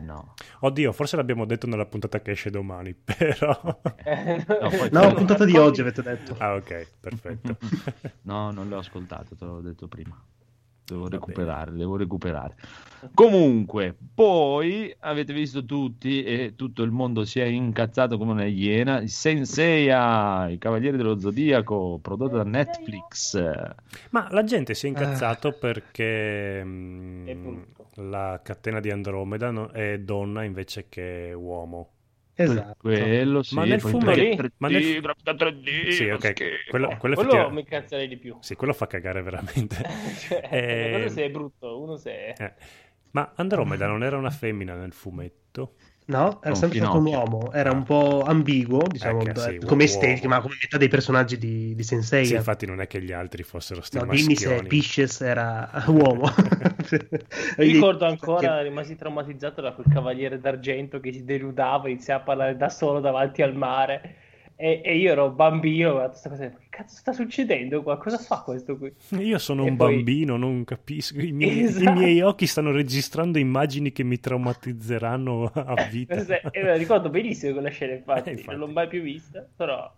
No. 0.00 0.34
Oddio, 0.60 0.92
forse 0.92 1.16
l'abbiamo 1.16 1.44
detto 1.44 1.66
nella 1.66 1.86
puntata 1.86 2.20
che 2.20 2.30
esce 2.30 2.50
domani, 2.50 2.94
però... 3.02 3.58
Eh, 4.04 4.44
No, 4.60 4.68
poi- 4.68 4.88
No, 4.92 5.12
puntata 5.14 5.44
di 5.44 5.56
oggi 5.56 5.80
avete 5.80 6.02
detto. 6.02 6.36
Ah 6.38 6.54
ok, 6.54 6.86
perfetto. 7.00 7.56
No, 8.22 8.52
non 8.52 8.68
l'ho 8.68 8.78
ascoltato, 8.78 9.34
te 9.34 9.44
l'ho 9.44 9.60
detto 9.60 9.88
prima. 9.88 10.16
Devo 10.88 11.02
Va 11.02 11.08
recuperare, 11.10 11.72
devo 11.72 11.96
recuperare. 11.96 12.54
Comunque, 13.14 13.94
poi 14.14 14.94
avete 15.00 15.32
visto 15.34 15.64
tutti 15.64 16.24
e 16.24 16.54
tutto 16.56 16.82
il 16.82 16.90
mondo 16.90 17.24
si 17.24 17.40
è 17.40 17.44
incazzato 17.44 18.16
come 18.16 18.32
una 18.32 18.44
iena. 18.46 19.06
Senseiya, 19.06 20.48
i 20.48 20.58
Cavalieri 20.58 20.96
dello 20.96 21.18
Zodiaco, 21.18 21.98
prodotto 22.00 22.36
da 22.36 22.44
Netflix. 22.44 23.38
Ma 24.10 24.28
la 24.30 24.44
gente 24.44 24.74
si 24.74 24.86
è 24.86 24.88
Ah. 24.88 24.92
incazzato 24.92 25.52
perché 25.52 26.62
mm, 26.64 27.28
E 27.28 27.36
punto. 27.36 27.86
la 27.96 28.40
catena 28.42 28.80
di 28.80 28.90
Andromeda 28.90 29.50
no- 29.50 29.68
è 29.68 29.98
donna 29.98 30.42
invece 30.42 30.86
che 30.88 31.32
uomo. 31.36 31.90
Esatto. 32.40 32.76
Quello 32.80 33.42
sì, 33.42 33.54
Ma 33.54 33.64
nel 33.64 33.80
perché 33.80 34.14
lì? 34.14 34.34
3D, 34.34 34.52
Ma 34.58 34.68
nel- 34.68 35.00
grafica 35.00 35.32
3D, 35.34 35.88
Sì, 35.90 36.08
fa 36.08 36.14
ok, 36.14 36.32
schifo. 36.32 36.70
quello, 36.70 36.96
quello 36.98 37.14
quello 37.16 37.50
mi 37.50 37.64
cazzerei 37.64 38.08
di 38.08 38.16
più. 38.16 38.36
Sì, 38.40 38.54
quello 38.54 38.72
fa 38.72 38.86
cagare 38.86 39.22
veramente. 39.22 39.76
Cioè, 40.28 40.48
Eh, 40.50 40.88
quello 40.90 41.08
se 41.08 41.24
è 41.24 41.30
brutto, 41.30 41.80
uno 41.82 41.96
se 41.96 42.10
è... 42.12 42.34
eh. 42.36 42.54
Ma 43.10 43.32
Andromeda 43.36 43.86
non 43.88 44.02
era 44.04 44.16
una 44.16 44.30
femmina 44.30 44.74
nel 44.76 44.92
fumetto? 44.92 45.74
No, 46.08 46.40
era 46.42 46.54
sempre 46.54 46.78
stato 46.78 46.96
un 46.96 47.04
uomo, 47.04 47.52
era 47.52 47.70
un 47.70 47.82
po' 47.82 48.22
ambiguo, 48.22 48.82
diciamo, 48.88 49.20
Eh, 49.20 49.32
che 49.32 49.38
sì, 49.38 49.58
come 49.58 49.84
estetica, 49.84 50.26
ma 50.26 50.40
come 50.40 50.56
metà 50.58 50.78
dei 50.78 50.88
personaggi 50.88 51.36
di, 51.36 51.74
di 51.74 51.82
Sensei. 51.82 52.24
Sì, 52.24 52.34
infatti 52.34 52.64
non 52.64 52.80
è 52.80 52.86
che 52.86 53.02
gli 53.02 53.12
altri 53.12 53.42
fossero 53.42 53.82
sti 53.82 53.98
No, 53.98 54.06
dimmi 54.06 54.34
se. 54.34 54.62
Pisces 54.62 55.20
era 55.20 55.70
uomo. 55.88 56.30
Ricordo 57.58 58.06
ancora, 58.06 58.62
rimasi 58.62 58.96
traumatizzato 58.96 59.60
da 59.60 59.72
quel 59.72 59.86
cavaliere 59.92 60.40
d'argento 60.40 60.98
che 60.98 61.12
si 61.12 61.24
denudava, 61.24 61.88
iniziava 61.90 62.22
a 62.22 62.24
parlare 62.24 62.56
da 62.56 62.70
solo 62.70 63.00
davanti 63.00 63.42
al 63.42 63.54
mare. 63.54 64.16
E, 64.60 64.80
e 64.84 64.96
io 64.96 65.12
ero 65.12 65.30
bambino, 65.30 65.90
ho 65.90 65.92
guardato 65.92 66.18
questa 66.18 66.28
cosa, 66.30 66.48
che 66.50 66.66
cazzo 66.68 66.96
sta 66.96 67.12
succedendo 67.12 67.80
qua? 67.84 67.96
Cosa 67.96 68.18
fa 68.18 68.42
questo 68.42 68.76
qui? 68.76 68.92
Io 69.20 69.38
sono 69.38 69.64
E 69.64 69.70
un 69.70 69.76
poi- 69.76 69.94
bambino, 69.94 70.36
non 70.36 70.64
capisco. 70.64 71.20
I 71.20 71.30
miei, 71.30 71.60
Esatto. 71.62 71.88
i 71.88 71.92
miei 71.92 72.20
occhi 72.22 72.46
stanno 72.48 72.72
registrando 72.72 73.38
immagini 73.38 73.92
che 73.92 74.02
mi 74.02 74.18
traumatizzeranno 74.18 75.44
a 75.54 75.74
vita. 75.90 76.14
E 76.50 76.62
la 76.62 76.74
ricordo 76.76 77.08
benissimo 77.08 77.52
quella 77.52 77.70
scena, 77.70 77.92
infatti. 77.92 78.30
Eh, 78.30 78.32
infatti. 78.32 78.50
non 78.56 78.66
l'ho 78.66 78.72
mai 78.72 78.88
più 78.88 79.00
vista, 79.00 79.46
però 79.56 79.90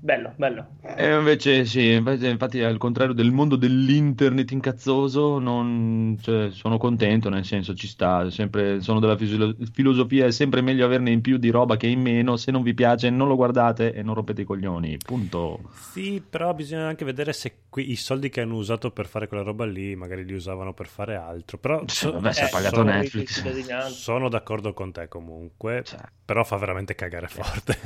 bello, 0.00 0.32
bello. 0.36 0.66
E 0.96 1.14
invece 1.16 1.64
sì, 1.64 1.92
invece, 1.92 2.28
infatti 2.28 2.60
al 2.62 2.78
contrario 2.78 3.14
del 3.14 3.30
mondo 3.32 3.56
dell'internet 3.56 4.50
incazzoso, 4.52 5.38
non, 5.38 6.16
cioè, 6.20 6.50
sono 6.50 6.76
contento, 6.78 7.28
nel 7.28 7.44
senso 7.44 7.74
ci 7.74 7.86
sta, 7.86 8.28
sempre, 8.30 8.80
sono 8.80 9.00
della 9.00 9.16
fisiolo- 9.16 9.54
filosofia, 9.72 10.26
è 10.26 10.30
sempre 10.30 10.60
meglio 10.60 10.84
averne 10.84 11.10
in 11.10 11.20
più 11.20 11.36
di 11.38 11.50
roba 11.50 11.76
che 11.76 11.86
in 11.86 12.00
meno, 12.00 12.36
se 12.36 12.50
non 12.50 12.62
vi 12.62 12.74
piace 12.74 13.10
non 13.10 13.28
lo 13.28 13.36
guardate 13.36 13.92
e 13.92 14.02
non 14.02 14.14
rompete 14.14 14.42
i 14.42 14.44
coglioni, 14.44 14.98
punto. 14.98 15.60
Sì, 15.72 16.24
però 16.28 16.52
bisogna 16.54 16.86
anche 16.86 17.04
vedere 17.04 17.32
se 17.32 17.62
qui- 17.68 17.90
i 17.90 17.96
soldi 17.96 18.28
che 18.28 18.40
hanno 18.42 18.56
usato 18.56 18.90
per 18.90 19.06
fare 19.06 19.26
quella 19.28 19.42
roba 19.42 19.64
lì 19.64 19.94
magari 19.96 20.24
li 20.24 20.34
usavano 20.34 20.72
per 20.74 20.86
fare 20.86 21.16
altro. 21.16 21.58
Però 21.58 21.82
so- 21.86 22.12
vabbè, 22.12 22.32
se 22.32 22.44
ha 22.44 22.46
Eh, 22.46 22.50
pagato 22.50 22.76
sono, 22.76 22.90
Netflix. 22.90 23.88
sono 23.88 24.28
d'accordo 24.28 24.72
con 24.72 24.92
te 24.92 25.08
comunque, 25.08 25.82
Cioè, 25.84 26.00
però 26.24 26.44
fa 26.44 26.56
veramente 26.56 26.94
cagare 26.94 27.28
forte. 27.28 27.76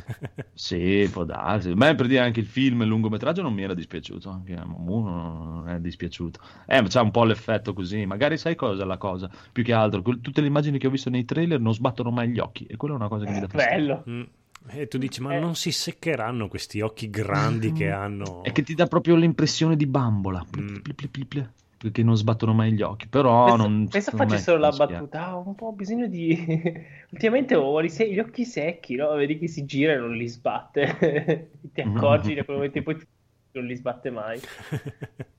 sì, 0.54 1.08
può 1.12 1.24
darsi. 1.24 1.74
Ma 1.74 1.88
per 1.98 2.06
dire 2.06 2.20
anche 2.20 2.40
il 2.40 2.46
film, 2.46 2.82
il 2.82 2.88
lungometraggio 2.88 3.42
non 3.42 3.52
mi 3.52 3.62
era 3.62 3.74
dispiaciuto, 3.74 4.30
anche 4.30 4.54
a 4.54 4.64
Momu 4.64 5.02
non 5.02 5.68
è 5.68 5.78
dispiaciuto. 5.80 6.40
Eh, 6.66 6.80
ma 6.80 6.88
c'ha 6.88 7.02
un 7.02 7.10
po' 7.10 7.24
l'effetto 7.24 7.72
così, 7.74 8.06
magari 8.06 8.38
sai 8.38 8.54
cosa 8.54 8.84
è 8.84 8.86
la 8.86 8.96
cosa? 8.96 9.28
Più 9.52 9.62
che 9.64 9.72
altro, 9.72 10.00
tutte 10.02 10.40
le 10.40 10.46
immagini 10.46 10.78
che 10.78 10.86
ho 10.86 10.90
visto 10.90 11.10
nei 11.10 11.24
trailer 11.24 11.60
non 11.60 11.74
sbattono 11.74 12.10
mai 12.10 12.28
gli 12.30 12.38
occhi 12.38 12.64
e 12.66 12.76
quella 12.76 12.94
è 12.94 12.96
una 12.96 13.08
cosa 13.08 13.24
che 13.24 13.32
mi 13.32 13.40
dà 13.40 13.48
fastidio. 13.48 13.76
Bello. 13.76 14.04
Mm. 14.08 14.22
E 14.70 14.86
tu 14.88 14.98
dici, 14.98 15.20
ma 15.22 15.34
Eh. 15.34 15.38
non 15.40 15.54
si 15.54 15.70
seccheranno 15.72 16.48
questi 16.48 16.80
occhi 16.80 17.08
grandi 17.10 17.72
che 17.72 17.90
hanno? 17.90 18.42
È 18.42 18.52
che 18.52 18.62
ti 18.62 18.74
dà 18.74 18.86
proprio 18.86 19.14
l'impressione 19.16 19.76
di 19.76 19.86
bambola, 19.86 20.44
pli, 20.48 20.62
Mm. 20.62 20.76
pli, 20.78 20.94
pli, 20.94 21.08
pli, 21.08 21.24
pli, 21.24 21.48
perché 21.78 22.02
non 22.02 22.16
sbattono 22.16 22.52
mai 22.52 22.72
gli 22.72 22.82
occhi, 22.82 23.08
però 23.08 23.54
pensa, 23.54 23.56
non... 23.56 23.88
me 24.26 24.38
solo 24.38 24.58
la 24.58 24.72
battuta, 24.72 25.26
"Ah, 25.26 25.38
ho 25.38 25.46
un 25.46 25.54
po' 25.54 25.72
bisogno 25.72 26.06
di... 26.08 26.36
Ultimamente 27.10 27.54
ho 27.54 27.80
gli 27.82 28.18
occhi 28.18 28.44
secchi, 28.44 28.96
no? 28.96 29.14
Vedi 29.14 29.38
che 29.38 29.48
si 29.48 29.64
gira 29.64 29.92
e 29.92 29.96
non 29.96 30.12
li 30.14 30.26
sbatte. 30.28 31.50
Ti 31.72 31.80
accorgi 31.80 32.34
da 32.34 32.44
quel 32.44 32.56
momento 32.56 32.78
in 32.78 32.84
poi 32.84 32.96
non 33.52 33.64
li 33.64 33.74
sbatte 33.76 34.10
mai. 34.10 34.40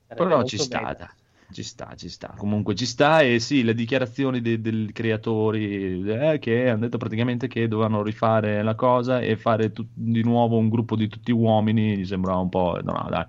Però 0.06 0.42
ci 0.44 0.58
sta. 0.58 0.96
Ci 1.52 1.64
sta, 1.64 1.94
ci 1.96 2.08
sta. 2.08 2.34
Comunque 2.36 2.76
ci 2.76 2.86
sta 2.86 3.22
e 3.22 3.40
sì, 3.40 3.64
le 3.64 3.74
dichiarazioni 3.74 4.40
dei, 4.40 4.60
dei 4.60 4.92
creatori 4.92 6.00
eh, 6.08 6.38
che 6.38 6.68
hanno 6.68 6.80
detto 6.82 6.96
praticamente 6.96 7.48
che 7.48 7.66
dovevano 7.66 8.04
rifare 8.04 8.62
la 8.62 8.76
cosa 8.76 9.20
e 9.20 9.36
fare 9.36 9.72
tut- 9.72 9.90
di 9.92 10.22
nuovo 10.22 10.58
un 10.58 10.68
gruppo 10.68 10.94
di 10.94 11.08
tutti 11.08 11.32
uomini, 11.32 11.96
gli 11.98 12.04
sembrava 12.06 12.38
un 12.38 12.48
po'... 12.48 12.78
No, 12.84 12.92
no, 12.92 13.08
dai, 13.10 13.26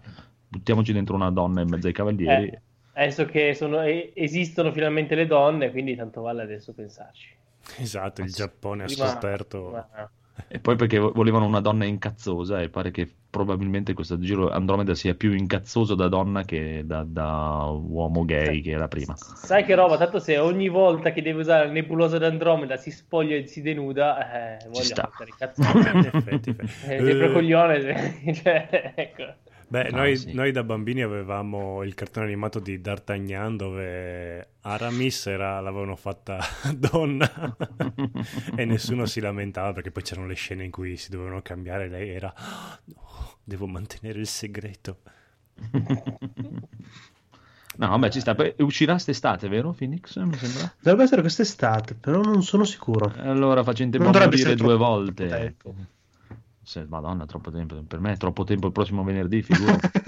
buttiamoci 0.47 0.93
dentro 0.93 1.15
una 1.15 1.31
donna 1.31 1.61
in 1.61 1.69
mezzo 1.69 1.87
ai 1.87 1.93
cavalieri. 1.93 2.43
Eh, 2.47 2.61
adesso 2.93 3.25
che 3.25 3.53
sono- 3.53 3.81
esistono 3.81 4.71
finalmente 4.71 5.15
le 5.15 5.25
donne, 5.27 5.71
quindi 5.71 5.95
tanto 5.95 6.21
vale 6.21 6.41
adesso 6.43 6.73
pensarci. 6.73 7.29
Esatto, 7.77 8.21
il 8.21 8.31
Giappone 8.31 8.83
ha 8.83 8.87
scoperto. 8.87 9.63
prima- 9.65 10.09
E 10.47 10.59
poi 10.59 10.75
perché 10.75 10.97
vo- 10.97 11.11
volevano 11.11 11.45
una 11.45 11.59
donna 11.59 11.85
incazzosa 11.85 12.61
e 12.61 12.69
pare 12.69 12.89
che 12.89 13.07
probabilmente 13.29 13.93
questo 13.93 14.17
giro 14.17 14.49
Andromeda 14.49 14.95
sia 14.95 15.13
più 15.13 15.33
incazzoso 15.33 15.93
da 15.93 16.07
donna 16.07 16.43
che 16.43 16.81
da, 16.85 17.03
da 17.05 17.65
uomo 17.65 18.25
gay 18.25 18.61
che 18.61 18.71
era 18.71 18.87
prima. 18.87 19.15
Sai 19.15 19.63
che 19.65 19.75
roba, 19.75 19.97
tanto 19.97 20.19
se 20.19 20.37
ogni 20.39 20.67
volta 20.67 21.11
che 21.11 21.21
deve 21.21 21.41
usare 21.41 21.67
la 21.67 21.71
nebulosa 21.71 22.17
d'Andromeda 22.17 22.75
si 22.77 22.89
spoglia 22.91 23.35
e 23.35 23.45
si 23.47 23.61
denuda, 23.61 24.57
eh, 24.57 24.65
voglio 24.69 24.83
sta. 24.83 25.09
fare 25.13 25.29
cazzate. 25.37 25.89
In 25.91 26.09
effetti, 26.13 26.49
in 26.49 26.55
effetti. 26.59 26.93
Eh, 26.93 26.97
sempre 26.97 27.25
Eh, 27.25 27.31
coglione, 27.31 28.33
cioè, 28.33 28.93
ecco. 28.95 29.23
Beh, 29.71 29.89
No, 29.91 29.97
noi, 29.99 30.17
sì. 30.17 30.33
noi 30.33 30.51
da 30.51 30.63
bambini 30.65 31.01
avevamo 31.01 31.81
il 31.83 31.93
cartone 31.93 32.25
animato 32.25 32.59
di 32.59 32.81
D'Artagnan 32.81 33.55
dove 33.55 34.55
Aramis 34.63 35.27
era, 35.27 35.61
l'avevano 35.61 35.95
fatta 35.95 36.39
donna 36.75 37.55
e 38.57 38.65
nessuno 38.65 39.05
si 39.05 39.21
lamentava 39.21 39.71
perché 39.71 39.89
poi 39.89 40.03
c'erano 40.03 40.27
le 40.27 40.33
scene 40.33 40.65
in 40.65 40.71
cui 40.71 40.97
si 40.97 41.09
dovevano 41.09 41.41
cambiare. 41.41 41.87
Lei 41.87 42.09
era, 42.09 42.33
"Ah, 42.35 42.77
no, 42.83 43.37
devo 43.45 43.65
mantenere 43.65 44.19
il 44.19 44.27
segreto. 44.27 44.97
No, 47.77 47.87
vabbè, 47.87 48.09
ci 48.09 48.19
sta. 48.19 48.35
Poi 48.35 48.53
uscirà 48.57 48.91
quest'estate, 48.91 49.47
vero 49.47 49.71
Phoenix? 49.71 50.17
Mi 50.17 50.35
sembra. 50.35 50.69
Dovrebbe 50.79 51.03
essere 51.03 51.21
quest'estate, 51.21 51.93
però 51.95 52.19
non 52.21 52.43
sono 52.43 52.65
sicuro. 52.65 53.09
Allora 53.19 53.63
faccio 53.63 53.83
in 53.83 53.91
tempo 53.91 54.09
a 54.09 54.27
essere 54.33 54.55
due 54.55 54.75
volte. 54.75 55.27
tempo. 55.27 55.73
Se- 56.63 56.85
Madonna, 56.87 57.25
troppo 57.25 57.51
tempo. 57.51 57.81
Per 57.83 57.99
me 57.99 58.13
è 58.13 58.17
troppo 58.17 58.43
tempo 58.43 58.67
il 58.67 58.71
prossimo 58.73 59.03
venerdì, 59.03 59.41
figurati. 59.41 59.89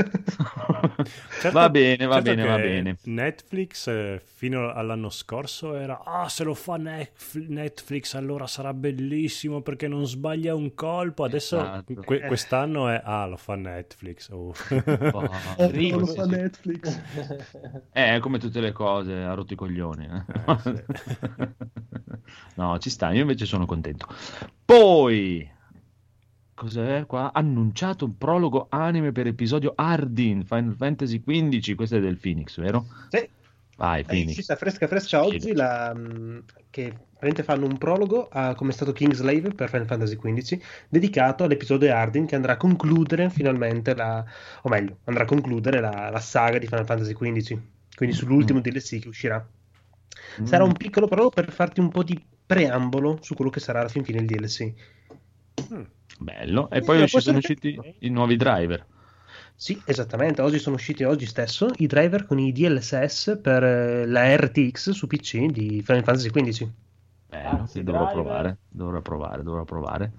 Certo- 1.42 1.52
va 1.58 1.70
bene, 1.70 2.06
va 2.06 2.16
certo 2.22 2.30
bene, 2.30 2.48
va 2.48 2.58
bene. 2.58 2.98
Netflix 3.04 3.88
eh, 3.88 4.22
fino 4.24 4.72
all'anno 4.72 5.10
scorso 5.10 5.76
era 5.76 6.02
ah 6.04 6.28
se 6.30 6.44
lo 6.44 6.54
fa 6.54 6.78
Netf- 6.78 7.36
Netflix 7.48 8.14
allora 8.16 8.48
sarà 8.48 8.74
bellissimo 8.74 9.62
perché 9.62 9.88
non 9.88 10.06
sbaglia 10.06 10.56
un 10.56 10.74
colpo 10.74 11.24
adesso 11.24 11.60
Esatto. 11.60 11.94
que- 12.02 12.22
quest'anno 12.22 12.88
è 12.90 13.02
ah 13.04 13.26
lo 13.28 13.38
fa 13.38 13.56
Netflix 13.56 14.30
oh. 14.32 14.54
Oh, 15.12 15.30
Eh, 15.58 15.90
lo 15.92 16.06
fa 16.06 16.24
sì. 16.24 16.30
Netflix. 16.30 17.02
Eh, 17.92 18.20
come 18.20 18.40
tutte 18.40 18.60
le 18.60 18.72
cose, 18.72 19.14
ha 19.14 19.34
rotto 19.34 19.54
i 19.54 19.58
coglioni. 19.58 20.06
eh. 20.06 20.52
Eh, 20.52 20.58
sì. 20.60 20.84
no, 22.56 22.78
ci 22.80 22.90
sta, 22.90 23.12
io 23.12 23.22
invece 23.22 23.46
sono 23.46 23.66
contento. 23.66 24.08
Poi, 24.64 25.50
cos'è 26.54 27.06
qua? 27.06 27.32
Annunciato 27.34 28.06
un 28.06 28.18
prologo 28.18 28.68
anime 28.70 29.12
per 29.12 29.28
episodio 29.28 29.74
Ardin 29.76 30.46
Final 30.46 30.76
Fantasy 30.76 31.22
XV. 31.24 31.76
Questo 31.76 31.98
è 31.98 32.00
del 32.00 32.18
Phoenix, 32.20 32.60
vero? 32.60 32.88
Sì. 33.10 33.28
Vai, 33.76 34.04
È 34.06 34.06
Phoenix. 34.06 34.38
uscita 34.38 34.56
fresca 34.56 34.88
fresca 34.88 35.24
oggi 35.24 35.54
Phoenix. 35.54 35.54
la, 35.54 35.94
mh, 35.94 36.46
che 36.70 36.90
praticamente 36.94 37.44
fanno 37.44 37.66
un 37.68 37.78
prologo 37.78 38.28
a 38.30 38.54
come 38.56 38.72
è 38.72 38.74
stato 38.74 38.92
Kingslave 38.92 39.54
per 39.54 39.70
Final 39.70 39.88
Fantasy 39.88 40.16
XV 40.18 40.62
dedicato 40.90 41.44
all'episodio 41.44 41.94
Ardin 41.94 42.26
che 42.26 42.36
andrà 42.36 42.54
a 42.54 42.58
concludere 42.58 43.30
finalmente 43.30 43.96
la 43.96 44.24
o 44.64 44.70
meglio, 44.70 45.00
andrà 45.06 45.24
a 45.24 45.26
concludere 45.28 45.80
la, 45.80 46.10
la 46.12 46.20
saga 46.20 46.58
di 46.60 46.68
Final 46.68 46.86
Fantasy 46.86 47.14
XV 47.14 47.60
quindi 47.96 48.16
sull'ultimo 48.16 48.60
Mm. 48.60 48.62
DLC 48.62 49.00
che 49.00 49.08
uscirà 49.08 49.48
sarà 50.44 50.64
un 50.64 50.74
piccolo 50.74 51.08
prologo 51.08 51.30
per 51.30 51.52
farti 51.52 51.80
un 51.80 51.90
po' 51.90 52.04
di 52.04 52.22
preambolo 52.46 53.20
su 53.22 53.36
quello 53.36 53.50
che 53.52 53.60
sarà 53.60 53.80
alla 53.80 53.90
fin 53.90 54.04
fine 54.04 54.20
il 54.20 54.26
DLC 54.26 54.74
Mm. 55.74 55.82
Bello. 56.20 56.70
E 56.70 56.78
Eh, 56.78 56.82
poi 56.82 57.08
sono 57.08 57.38
usciti 57.38 57.80
i 58.00 58.10
nuovi 58.10 58.36
driver. 58.36 58.86
Sì, 59.56 59.80
esattamente. 59.86 60.42
Oggi 60.42 60.60
sono 60.60 60.76
usciti 60.76 61.04
oggi 61.04 61.26
stesso 61.26 61.70
i 61.78 61.88
driver 61.88 62.26
con 62.26 62.40
i 62.40 62.52
DLSS 62.52 63.40
per 63.42 63.64
eh, 63.64 64.06
la 64.06 64.36
RTX 64.36 64.90
su 64.92 65.08
PC 65.08 65.46
di 65.48 65.82
Final 65.84 66.04
Fantasy 66.04 66.30
XV. 66.30 66.70
Bello, 67.30 67.50
Grazie, 67.58 67.80
che 67.80 67.84
dovrò 67.84 68.12
provare, 68.12 68.58
dovrò 68.70 69.02
provare, 69.02 69.44
dovrò 69.44 69.64
provare. 69.64 70.12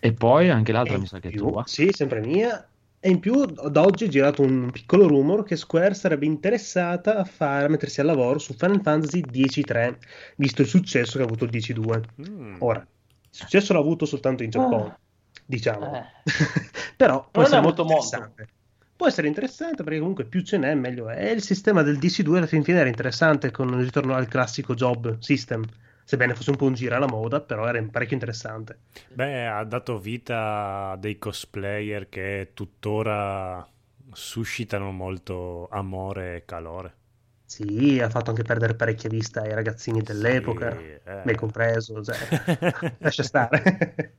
E 0.00 0.12
poi 0.12 0.48
anche 0.50 0.72
l'altra 0.72 0.96
E 0.96 0.98
mi 0.98 1.06
sa 1.06 1.18
che 1.18 1.28
è 1.28 1.30
più- 1.30 1.40
tua. 1.48 1.64
Sì, 1.66 1.88
sempre 1.92 2.20
mia. 2.20 2.66
E 3.00 3.10
in 3.10 3.20
più, 3.20 3.44
da 3.44 3.82
oggi 3.82 4.06
è 4.06 4.08
girato 4.08 4.42
un 4.42 4.70
piccolo 4.72 5.06
rumor 5.06 5.44
che 5.44 5.54
Square 5.54 5.94
sarebbe 5.94 6.26
interessata 6.26 7.16
a, 7.16 7.24
fare, 7.24 7.66
a 7.66 7.68
mettersi 7.68 8.00
al 8.00 8.06
lavoro 8.06 8.38
su 8.40 8.54
Final 8.54 8.80
Fantasy 8.82 9.20
X-3, 9.20 9.96
visto 10.36 10.62
il 10.62 10.68
successo 10.68 11.16
che 11.16 11.22
ha 11.22 11.26
avuto 11.26 11.44
il 11.44 11.50
10-2. 11.50 12.02
Mm. 12.28 12.56
Ora, 12.58 12.84
successo 13.38 13.72
l'ha 13.72 13.78
avuto 13.80 14.06
soltanto 14.06 14.42
in 14.42 14.50
Giappone, 14.50 14.88
Ah. 14.90 14.98
diciamo. 15.44 15.94
Eh. 15.94 16.04
Però 16.96 17.20
può 17.30 17.42
Non 17.42 17.44
essere 17.44 17.60
molto 17.60 17.82
avuto 17.82 17.84
molto. 17.84 18.16
interessante. 18.16 18.48
Può 18.96 19.06
essere 19.06 19.28
interessante 19.28 19.84
perché 19.84 19.98
comunque 20.00 20.24
più 20.24 20.40
ce 20.42 20.58
n'è 20.58 20.74
meglio 20.74 21.08
è. 21.08 21.28
E 21.28 21.32
il 21.32 21.42
sistema 21.42 21.82
del 21.82 21.98
DC2 21.98 22.36
alla 22.36 22.46
fin 22.46 22.64
fine 22.64 22.80
era 22.80 22.88
interessante 22.88 23.50
con 23.52 23.68
il 23.68 23.84
ritorno 23.84 24.14
al 24.14 24.26
classico 24.26 24.74
job 24.74 25.18
system. 25.20 25.64
Sebbene 26.04 26.34
fosse 26.34 26.50
un 26.50 26.56
po' 26.56 26.64
un 26.66 26.74
giro 26.74 26.96
alla 26.96 27.06
moda, 27.06 27.40
però 27.40 27.66
era 27.68 27.80
parecchio 27.90 28.14
interessante. 28.14 28.78
Beh, 29.12 29.46
ha 29.46 29.62
dato 29.64 29.98
vita 29.98 30.90
a 30.92 30.96
dei 30.96 31.18
cosplayer 31.18 32.08
che 32.08 32.50
tuttora 32.54 33.66
suscitano 34.12 34.90
molto 34.92 35.68
amore 35.70 36.36
e 36.36 36.44
calore. 36.44 36.94
Sì, 37.48 37.98
ha 37.98 38.10
fatto 38.10 38.30
anche 38.30 38.42
perdere 38.42 38.74
parecchia 38.74 39.08
vista 39.08 39.40
ai 39.40 39.54
ragazzini 39.54 40.02
dell'epoca, 40.02 40.70
Sì, 40.76 40.82
eh. 41.04 41.22
me 41.22 41.34
compreso, 41.34 42.02
cioè, 42.04 42.16
lascia 42.98 43.22
stare. 43.22 44.18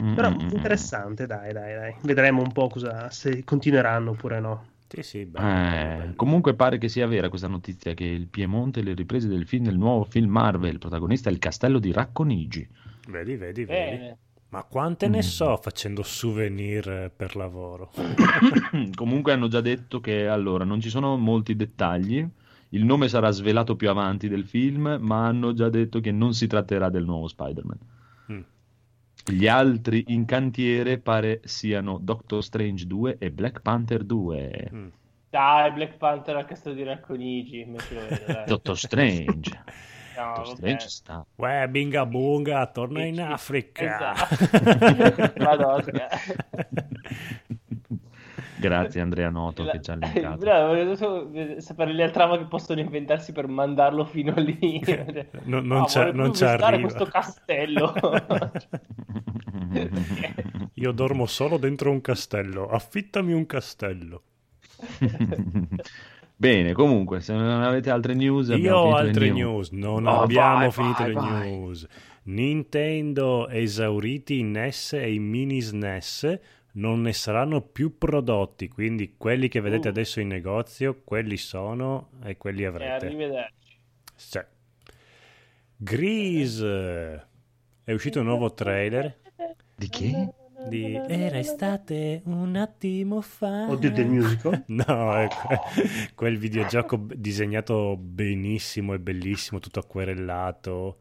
Mm, 0.00 0.14
Però 0.14 0.30
mm, 0.30 0.34
mm, 0.42 0.48
interessante, 0.50 1.26
dai, 1.26 1.52
dai, 1.52 1.74
dai. 1.74 1.96
Vedremo 2.02 2.42
un 2.42 2.52
po' 2.52 2.68
cosa, 2.68 3.10
se 3.10 3.44
continueranno 3.44 4.10
oppure 4.12 4.40
no. 4.40 4.66
Sì, 4.88 5.02
sì, 5.02 5.24
bello, 5.26 5.46
Eh, 5.46 5.66
bello, 5.66 5.92
bello. 5.94 6.14
comunque 6.16 6.54
pare 6.54 6.78
che 6.78 6.88
sia 6.88 7.06
vera 7.06 7.28
questa 7.28 7.46
notizia 7.48 7.94
che 7.94 8.04
il 8.04 8.26
Piemonte 8.28 8.80
e 8.80 8.82
le 8.82 8.94
riprese 8.94 9.28
del 9.28 9.46
film 9.46 9.64
del 9.64 9.76
nuovo 9.78 10.04
film 10.04 10.30
Marvel, 10.30 10.72
il 10.72 10.78
protagonista 10.78 11.30
è 11.30 11.32
il 11.32 11.38
castello 11.38 11.78
di 11.78 11.92
Racconigi. 11.92 12.68
Vedi, 13.08 13.36
vedi, 13.36 13.64
vedi. 13.64 13.66
Bene. 13.66 14.18
Ma 14.50 14.62
quante 14.64 15.08
ne 15.08 15.18
Mm. 15.18 15.20
so 15.20 15.56
facendo 15.58 16.02
souvenir 16.02 16.88
eh, 16.88 17.10
per 17.14 17.36
lavoro? 17.36 17.90
Comunque 18.94 19.32
hanno 19.32 19.48
già 19.48 19.60
detto 19.60 20.00
che 20.00 20.26
allora 20.26 20.64
non 20.64 20.80
ci 20.80 20.88
sono 20.88 21.16
molti 21.16 21.54
dettagli. 21.54 22.26
Il 22.70 22.84
nome 22.84 23.08
sarà 23.08 23.30
svelato 23.30 23.76
più 23.76 23.88
avanti 23.90 24.28
del 24.28 24.44
film, 24.46 24.98
ma 25.00 25.26
hanno 25.26 25.52
già 25.54 25.68
detto 25.68 26.00
che 26.00 26.12
non 26.12 26.32
si 26.34 26.46
tratterà 26.46 26.88
del 26.90 27.04
nuovo 27.04 27.26
Spider-Man. 27.28 27.78
Mm. 28.32 28.40
Gli 29.26 29.46
altri 29.46 30.04
in 30.08 30.24
cantiere 30.24 30.98
pare 30.98 31.40
siano 31.44 31.98
Doctor 32.00 32.42
Strange 32.42 32.86
2 32.86 33.16
e 33.18 33.30
Black 33.30 33.60
Panther 33.60 34.02
2. 34.04 34.70
Mm. 34.72 34.86
Dai, 35.30 35.72
Black 35.72 35.96
Panther 35.98 36.36
al 36.36 36.46
castello 36.46 36.74
di 36.76 36.84
Racconigi. 36.84 37.66
Doctor 38.46 38.78
Strange. 38.78 39.62
No, 40.18 40.32
vabbè. 40.34 40.46
Strange 40.56 40.88
sta. 40.88 41.24
Uè, 41.36 41.66
binga 41.68 42.04
bunga, 42.06 42.66
torna 42.66 43.04
in 43.04 43.20
Africa. 43.20 44.16
esatto. 44.26 45.82
Grazie 48.60 49.00
Andrea 49.00 49.30
Noto 49.30 49.62
La- 49.62 49.70
che 49.70 49.80
ci 49.80 49.90
ha 49.92 49.94
linkato. 49.94 50.36
Bravo, 50.42 50.66
volevo 50.68 51.60
sapere 51.60 51.92
le 51.92 52.10
trama 52.10 52.36
che 52.38 52.46
possono 52.46 52.80
inventarsi 52.80 53.30
per 53.32 53.46
mandarlo 53.46 54.04
fino 54.04 54.34
lì. 54.36 54.80
Non- 55.44 55.64
non 55.64 55.82
Ah, 55.82 55.84
c'è- 55.84 56.10
non 56.12 56.30
visitare 56.30 56.64
arriva. 56.64 56.80
questo 56.82 57.04
castello. 57.06 57.94
Io 60.74 60.92
dormo 60.92 61.26
solo 61.26 61.56
dentro 61.56 61.90
un 61.92 62.00
castello. 62.00 62.66
Affittami 62.68 63.32
un 63.32 63.46
castello. 63.46 64.22
Bene, 66.40 66.72
comunque, 66.72 67.20
se 67.20 67.32
non 67.34 67.62
avete 67.62 67.90
altre 67.90 68.14
news, 68.14 68.48
Io 68.56 68.76
ho 68.76 68.94
altre 68.94 69.30
news, 69.30 69.70
non 69.70 70.06
Oh, 70.06 70.20
abbiamo 70.22 70.58
vai, 70.58 70.70
finito 70.70 71.02
vai, 71.02 71.08
le 71.08 71.14
vai. 71.14 71.50
news. 71.50 71.86
Nintendo 72.24 73.48
esauriti 73.48 74.38
i 74.38 74.42
NES 74.44 74.92
e 74.92 75.12
i 75.14 75.18
mini 75.18 75.60
SNES 75.60 76.38
non 76.74 77.00
ne 77.00 77.12
saranno 77.12 77.60
più 77.62 77.98
prodotti, 77.98 78.68
quindi 78.68 79.14
quelli 79.16 79.48
che 79.48 79.60
vedete 79.60 79.88
Uh. 79.88 79.90
adesso 79.90 80.20
in 80.20 80.28
negozio, 80.28 81.00
quelli 81.02 81.36
sono 81.36 82.10
e 82.22 82.36
quelli 82.36 82.62
e 82.62 82.66
avrete. 82.66 83.06
arrivederci. 83.06 83.76
Sì. 84.14 84.40
Grease 85.76 87.26
è 87.82 87.92
uscito 87.92 88.20
un 88.20 88.26
nuovo 88.26 88.52
trailer 88.52 89.16
Di 89.74 89.88
che? 89.88 90.28
Di 90.66 90.94
Era 91.06 91.38
estate 91.38 92.22
un 92.24 92.56
attimo 92.56 93.20
fa. 93.20 93.68
Oddio 93.70 93.90
del 93.92 94.06
musical. 94.06 94.64
No, 94.68 95.16
è 95.16 95.28
que- 95.28 96.10
quel 96.14 96.38
videogioco 96.38 96.96
disegnato 97.14 97.96
benissimo 97.96 98.94
e 98.94 98.98
bellissimo, 98.98 99.60
tutto 99.60 99.80
acquerellato, 99.80 100.98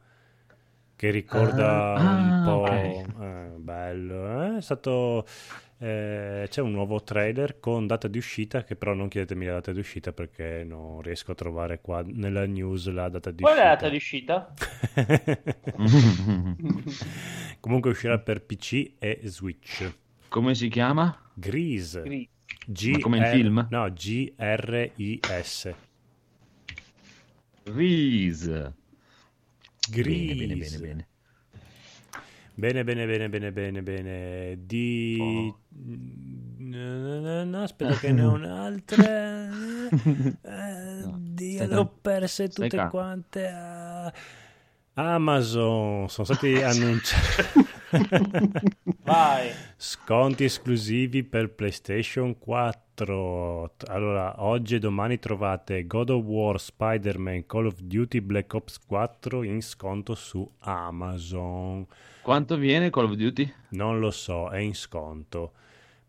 che 0.96 1.10
ricorda 1.12 1.94
Ah, 1.94 2.16
un 2.16 2.32
ah, 2.32 2.44
po'... 2.44 2.52
ok. 2.62 2.70
eh, 2.72 3.50
bello, 3.58 4.44
eh? 4.44 4.58
È 4.58 4.62
stato... 4.62 5.26
eh, 5.80 6.48
c'è 6.50 6.62
un 6.62 6.72
nuovo 6.72 7.04
trailer 7.04 7.60
con 7.60 7.86
data 7.88 8.08
di 8.08 8.18
uscita, 8.18 8.64
che 8.64 8.76
però 8.76 8.94
non 8.94 9.08
chiedetemi 9.08 9.46
la 9.46 9.54
data 9.54 9.72
di 9.72 9.80
uscita 9.80 10.12
perché 10.12 10.64
non 10.66 11.02
riesco 11.02 11.32
a 11.32 11.36
trovare 11.36 11.80
qua 11.82 12.02
nella 12.06 12.46
news 12.46 12.88
la 12.90 13.10
data 13.10 13.32
di 13.32 13.42
Qual 13.44 13.58
è 13.58 13.64
la 13.64 13.74
uscita. 13.74 13.76
data 13.76 13.90
di 13.90 13.96
uscita? 13.96 14.54
Comunque 17.60 17.92
uscirà 17.92 18.18
per 18.20 18.42
PC 18.44 18.94
e 19.00 19.20
Switch. 19.26 19.92
Come 20.30 20.56
si 20.56 20.68
chiama? 20.70 21.16
Grease. 21.34 22.02
Gris. 22.02 22.28
G- 22.66 23.00
come 23.00 23.18
il 23.18 23.24
R- 23.24 23.30
film? 23.30 23.68
No, 23.70 23.92
G-R-I-S. 23.92 25.76
Reese. 27.64 28.74
Grease. 29.90 30.36
Bene, 30.36 30.36
bene, 30.36 30.56
bene, 30.56 30.78
bene. 30.80 31.08
Bene, 32.56 32.84
bene, 32.84 33.06
bene, 33.06 33.30
bene, 33.30 33.52
bene, 33.52 33.82
bene. 33.84 34.58
Di... 34.66 35.18
Oh. 35.22 35.60
No, 35.80 37.20
no, 37.20 37.44
no, 37.46 37.64
aspetta 37.64 37.94
che 37.96 38.12
ne 38.12 38.24
ho 38.24 38.32
un'altra. 38.34 39.48
Eh, 39.90 41.02
No, 41.06 41.16
Dio, 41.20 41.66
le 41.66 41.76
ho 41.76 41.86
perse 42.02 42.50
tutte 42.50 42.88
quante. 42.90 43.48
a 43.48 44.12
Amazon 44.96 46.10
sono 46.10 46.26
stati 46.26 46.56
annunciati 46.62 47.66
Vai. 49.04 49.50
sconti 49.78 50.44
esclusivi 50.44 51.24
per 51.24 51.52
PlayStation 51.54 52.38
4. 52.38 53.72
Allora, 53.88 54.44
oggi 54.44 54.76
e 54.76 54.80
domani 54.80 55.20
trovate 55.20 55.86
God 55.88 56.10
of 56.10 56.24
War, 56.26 56.60
Spider-Man, 56.60 57.46
Call 57.46 57.68
of 57.68 57.80
Duty, 57.80 58.20
Black 58.22 58.54
Ops 58.56 58.80
4 58.86 59.44
in 59.44 59.62
sconto 59.62 60.16
su 60.16 60.50
Amazon. 60.60 61.86
Quanto 62.24 62.58
viene 62.58 62.90
Call 62.90 63.06
of 63.06 63.14
Duty? 63.14 63.54
Non 63.70 64.00
lo 64.00 64.12
so, 64.12 64.50
è 64.50 64.58
in 64.58 64.76
sconto. 64.76 65.54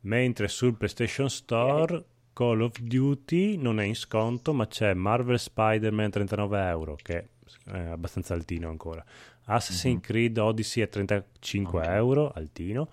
Mentre 0.00 0.48
sul 0.48 0.74
PlayStation 0.74 1.28
Store 1.28 2.04
Call 2.32 2.60
of 2.60 2.78
Duty 2.78 3.56
non 3.56 3.80
è 3.80 3.84
in 3.84 3.96
sconto, 3.96 4.52
ma 4.52 4.66
c'è 4.66 4.94
Marvel 4.94 5.38
Spider-Man 5.38 6.10
39 6.10 6.68
euro, 6.68 6.96
che 7.02 7.28
è 7.64 7.78
abbastanza 7.78 8.34
altino 8.34 8.68
ancora. 8.68 9.04
Assassin's 9.44 10.00
Creed 10.02 10.38
Odyssey 10.38 10.82
a 10.82 10.86
35 10.86 11.80
Ok. 11.80 11.86
euro, 11.88 12.30
altino. 12.30 12.88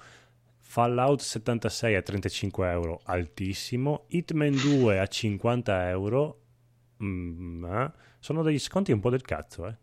Fallout 0.61 1.19
76 1.21 1.95
a 1.95 2.01
35 2.01 2.69
euro, 2.71 3.01
altissimo. 3.03 4.05
Hitman 4.07 4.55
2 4.55 4.99
a 4.99 5.05
50 5.05 5.89
euro. 5.89 6.39
Mm, 7.03 7.65
eh. 7.65 7.91
Sono 8.19 8.41
degli 8.41 8.57
sconti 8.59 8.91
un 8.91 8.99
po' 8.99 9.09
del 9.09 9.21
cazzo, 9.21 9.67
eh. 9.67 9.75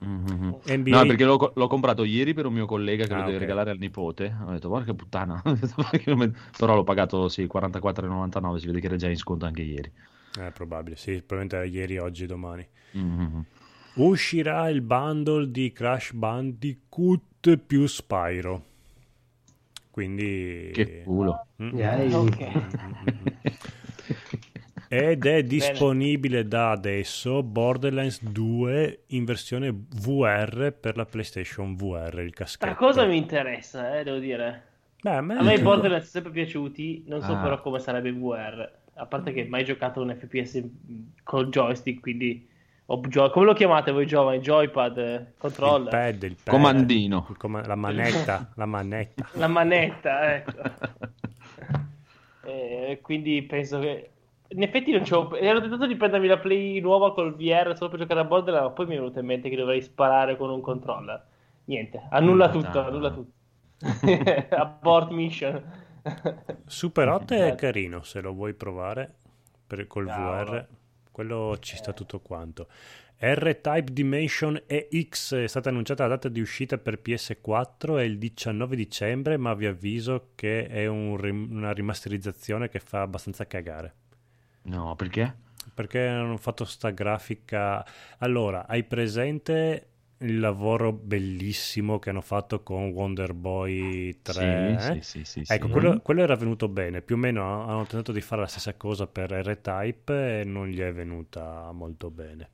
Mhm. 0.00 0.60
NBA 0.64 0.96
No, 1.00 1.06
perché 1.06 1.24
l'ho, 1.24 1.52
l'ho 1.54 1.66
comprato 1.66 2.04
ieri 2.04 2.32
per 2.32 2.46
un 2.46 2.52
mio 2.52 2.66
collega 2.66 3.06
che 3.06 3.12
Ah, 3.14 3.18
lo 3.18 3.22
deve 3.24 3.34
ok. 3.36 3.40
regalare 3.40 3.70
al 3.72 3.78
nipote. 3.78 4.36
Ho 4.46 4.50
detto, 4.52 4.68
porca 4.68 4.94
puttana. 4.94 5.42
Però 6.56 6.74
l'ho 6.74 6.84
pagato, 6.84 7.28
sì, 7.28 7.44
44,99. 7.52 8.56
Si 8.56 8.66
vede 8.66 8.80
che 8.80 8.86
era 8.86 8.96
già 8.96 9.08
in 9.08 9.16
sconto 9.16 9.44
anche 9.46 9.62
ieri. 9.62 9.90
È 10.38 10.50
probabile, 10.52 10.96
sì, 10.96 11.22
probabilmente 11.22 11.56
era 11.56 11.64
ieri, 11.64 11.98
oggi, 11.98 12.26
domani. 12.26 12.66
Mhm. 12.92 13.44
Uscirà 13.94 14.68
il 14.68 14.80
bundle 14.82 15.50
di 15.50 15.72
Crash 15.72 16.12
Bandicoot 16.12 17.56
più 17.56 17.86
Spyro. 17.86 18.62
quindi... 19.90 20.70
Che 20.72 21.02
culo. 21.04 21.46
Mm-hmm. 21.60 21.76
Yeah. 21.76 22.18
Okay. 22.18 22.66
Ed 24.90 25.26
è 25.26 25.42
disponibile 25.42 26.48
da 26.48 26.70
adesso 26.70 27.42
Borderlands 27.42 28.22
2 28.22 29.02
in 29.08 29.26
versione 29.26 29.70
VR 29.70 30.72
per 30.72 30.96
la 30.96 31.04
PlayStation 31.04 31.76
VR, 31.76 32.20
il 32.20 32.32
caschetto. 32.32 32.64
La 32.64 32.74
cosa 32.74 33.04
mi 33.04 33.18
interessa, 33.18 33.98
eh, 33.98 34.02
devo 34.02 34.16
dire. 34.16 34.64
Beh, 35.02 35.10
a 35.10 35.20
me, 35.20 35.36
a 35.36 35.42
me 35.42 35.54
i 35.54 35.60
Borderlands 35.60 36.08
sono 36.08 36.24
sempre 36.24 36.42
piaciuti, 36.42 37.04
non 37.06 37.20
so 37.20 37.34
ah. 37.34 37.42
però 37.42 37.60
come 37.60 37.80
sarebbe 37.80 38.12
VR. 38.12 38.76
A 38.94 39.04
parte 39.04 39.32
che 39.32 39.44
mai 39.44 39.62
giocato 39.64 40.00
un 40.00 40.16
FPS 40.18 40.64
col 41.22 41.50
joystick, 41.50 42.00
quindi... 42.00 42.48
Gio- 43.08 43.28
come 43.28 43.44
lo 43.44 43.52
chiamate 43.52 43.92
voi 43.92 44.06
giovani? 44.06 44.38
Joypad? 44.38 45.34
Controller? 45.36 45.84
Il 45.84 45.90
pad, 45.90 46.22
il 46.22 46.36
pad. 46.42 46.54
Comandino. 46.54 47.26
Il 47.28 47.36
com- 47.36 47.66
la 47.66 47.74
manetta, 47.74 48.50
la 48.54 48.64
manetta. 48.64 49.28
La 49.36 49.46
manetta, 49.48 50.34
ecco. 50.34 50.62
e 52.48 52.98
quindi 53.02 53.42
penso 53.42 53.78
che 53.80 54.12
in 54.48 54.62
effetti 54.62 54.92
non 54.92 55.02
c'ho. 55.02 55.36
Ero 55.36 55.60
tentato 55.60 55.86
di 55.86 55.96
prendermi 55.96 56.26
la 56.26 56.38
play 56.38 56.80
nuova 56.80 57.12
col 57.12 57.34
VR 57.34 57.76
solo 57.76 57.90
per 57.90 58.00
giocare 58.00 58.20
a 58.20 58.24
Borderlands, 58.24 58.68
ma 58.68 58.74
poi 58.74 58.86
mi 58.86 58.94
è 58.94 58.98
venuto 58.98 59.18
in 59.18 59.26
mente 59.26 59.48
che 59.48 59.56
dovrei 59.56 59.82
sparare 59.82 60.36
con 60.36 60.50
un 60.50 60.60
controller. 60.60 61.26
Niente, 61.64 62.06
annulla 62.10 62.48
tutto, 62.50 62.80
annulla 62.80 63.10
tutto. 63.10 63.32
Abort 64.56 65.10
mission. 65.10 65.62
Super 66.64 67.08
8 67.08 67.34
è 67.34 67.54
carino 67.54 68.02
se 68.02 68.20
lo 68.20 68.32
vuoi 68.32 68.54
provare 68.54 69.16
per, 69.66 69.86
col 69.86 70.06
Cavolo. 70.06 70.50
VR. 70.50 70.66
Quello 71.10 71.56
ci 71.60 71.76
sta 71.76 71.92
tutto 71.92 72.20
quanto. 72.20 72.68
R-Type 73.20 73.92
Dimension 73.92 74.62
EX 74.66 75.34
è 75.34 75.46
stata 75.48 75.68
annunciata 75.70 76.04
la 76.04 76.10
data 76.10 76.28
di 76.28 76.40
uscita 76.40 76.78
per 76.78 77.00
PS4 77.04 77.98
è 77.98 78.02
il 78.02 78.16
19 78.16 78.76
dicembre, 78.76 79.36
ma 79.36 79.54
vi 79.54 79.66
avviso 79.66 80.30
che 80.36 80.68
è 80.68 80.86
un, 80.86 81.18
una 81.50 81.72
rimasterizzazione 81.72 82.68
che 82.68 82.78
fa 82.78 83.02
abbastanza 83.02 83.46
cagare. 83.46 83.94
No, 84.62 84.94
perché? 84.96 85.34
Perché 85.72 86.06
hanno 86.06 86.36
fatto 86.36 86.64
sta 86.64 86.90
grafica. 86.90 87.84
Allora, 88.18 88.66
hai 88.66 88.84
presente 88.84 89.88
il 90.18 90.40
lavoro 90.40 90.92
bellissimo 90.92 91.98
che 91.98 92.10
hanno 92.10 92.20
fatto 92.20 92.62
con 92.62 92.88
Wonder 92.88 93.34
Boy 93.34 94.20
3? 94.22 94.76
Sì, 94.80 94.88
eh? 94.88 95.02
sì, 95.02 95.24
sì, 95.24 95.44
sì, 95.44 95.52
Ecco, 95.52 95.66
sì. 95.66 95.72
Quello, 95.72 96.00
quello, 96.00 96.22
era 96.22 96.34
venuto 96.34 96.68
bene. 96.68 97.02
Più 97.02 97.14
o 97.14 97.18
meno 97.18 97.64
hanno 97.64 97.86
tentato 97.86 98.12
di 98.12 98.20
fare 98.20 98.42
la 98.42 98.48
stessa 98.48 98.74
cosa 98.74 99.06
per 99.06 99.30
R-Type 99.30 100.40
e 100.40 100.44
non 100.44 100.66
gli 100.66 100.80
è 100.80 100.92
venuta 100.92 101.70
molto 101.72 102.10
bene. 102.10 102.50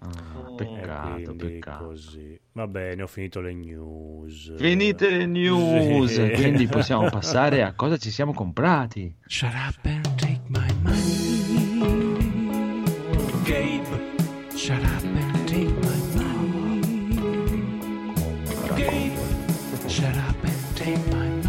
Ah, 0.00 0.52
peccato, 0.56 1.34
peccato. 1.34 1.86
Così. 1.86 2.38
Va 2.52 2.68
bene, 2.68 3.02
ho 3.02 3.08
finito 3.08 3.40
le 3.40 3.52
news. 3.52 4.54
Finite 4.56 5.10
le 5.10 5.26
news, 5.26 6.12
sì. 6.12 6.30
quindi 6.34 6.66
possiamo 6.66 7.08
passare 7.10 7.62
a 7.62 7.72
cosa 7.74 7.96
ci 7.96 8.10
siamo 8.10 8.32
comprati. 8.32 9.12
Shut 9.26 9.52
up 9.54 9.84
and 9.84 10.14
take 10.16 10.42
my. 10.46 10.67
Gabe, 13.48 13.86
shut 14.54 14.84
up 14.84 15.04
and 15.04 15.48
take 15.48 15.72
my 15.80 15.96
money. 16.14 17.16
Gabe, 18.76 19.16
shut 19.88 20.14
up 20.16 20.44
and 20.44 20.76
take 20.76 21.06
my 21.10 21.28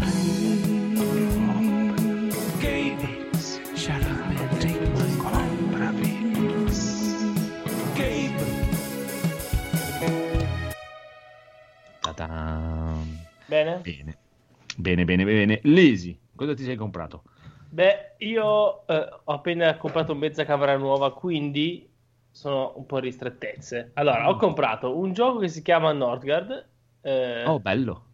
Bene? 13.46 13.80
Bene, 13.82 15.04
bene, 15.04 15.04
bene, 15.04 15.24
bene. 15.24 15.60
Lisi, 15.64 16.18
cosa 16.34 16.54
ti 16.54 16.62
sei 16.62 16.76
comprato? 16.76 17.24
Beh, 17.68 18.14
io 18.18 18.86
eh, 18.86 19.08
ho 19.24 19.32
appena 19.32 19.76
comprato 19.76 20.14
mezza 20.14 20.44
camera 20.44 20.76
nuova, 20.76 21.12
quindi 21.12 21.89
sono 22.30 22.72
un 22.76 22.86
po' 22.86 22.98
ristrettezze. 22.98 23.90
Allora, 23.94 24.28
ho 24.28 24.34
mm. 24.34 24.38
comprato 24.38 24.96
un 24.96 25.12
gioco 25.12 25.38
che 25.38 25.48
si 25.48 25.62
chiama 25.62 25.92
Nordgard. 25.92 26.66
Eh, 27.00 27.44
oh, 27.44 27.58
bello. 27.60 28.04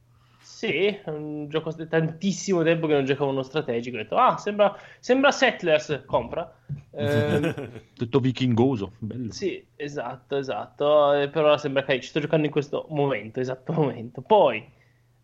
Sì, 0.41 0.97
un 1.07 1.49
gioco 1.49 1.73
di 1.73 1.89
tantissimo 1.89 2.63
tempo 2.63 2.87
che 2.87 2.95
non 2.95 3.05
giocavo 3.05 3.31
uno 3.31 3.43
strategico. 3.43 3.97
Ho 3.97 4.01
detto, 4.01 4.17
ah, 4.17 4.37
sembra, 4.39 4.75
sembra 5.01 5.33
Settlers, 5.33 6.05
compra. 6.07 6.51
Eh, 6.93 7.55
Tutto 7.95 8.21
vichingoso. 8.21 8.93
Bello. 8.99 9.33
Sì, 9.33 9.65
esatto, 9.75 10.37
esatto. 10.37 11.13
Eh, 11.15 11.29
per 11.29 11.45
ora 11.45 11.59
sembra 11.59 11.83
che 11.83 12.01
ci 12.01 12.09
sto 12.09 12.21
giocando 12.21 12.47
in 12.47 12.53
questo 12.53 12.87
momento, 12.91 13.41
esatto 13.41 13.73
momento. 13.73 14.23
Poi, 14.23 14.65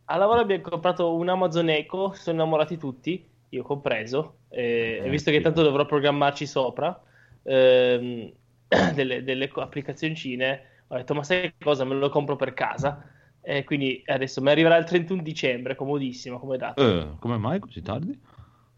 a 0.06 0.16
lavoro 0.16 0.40
abbiamo 0.40 0.68
comprato 0.68 1.14
un 1.14 1.28
Amazon 1.28 1.68
Echo, 1.70 2.12
sono 2.14 2.36
innamorati 2.36 2.76
tutti, 2.76 3.24
io 3.50 3.62
compreso, 3.62 4.38
eh, 4.48 5.00
eh, 5.04 5.08
visto 5.08 5.30
che 5.30 5.40
tanto 5.40 5.62
dovrò 5.62 5.86
programmarci 5.86 6.46
sopra 6.46 7.00
ehm, 7.42 8.32
delle, 8.94 9.22
delle 9.22 9.50
applicazioncine, 9.54 10.62
ho 10.88 10.96
detto 10.96 11.14
ma 11.14 11.22
sai 11.22 11.54
cosa, 11.62 11.84
me 11.84 11.94
lo 11.94 12.08
compro 12.08 12.36
per 12.36 12.54
casa. 12.54 13.08
E 13.44 13.64
quindi 13.64 14.02
adesso 14.06 14.40
mi 14.40 14.50
arriverà 14.50 14.76
il 14.76 14.84
31 14.84 15.20
dicembre, 15.20 15.74
comodissimo 15.74 16.38
come 16.38 16.56
data. 16.56 16.80
Eh, 16.80 17.16
come 17.18 17.38
mai 17.38 17.58
così 17.58 17.82
tardi? 17.82 18.18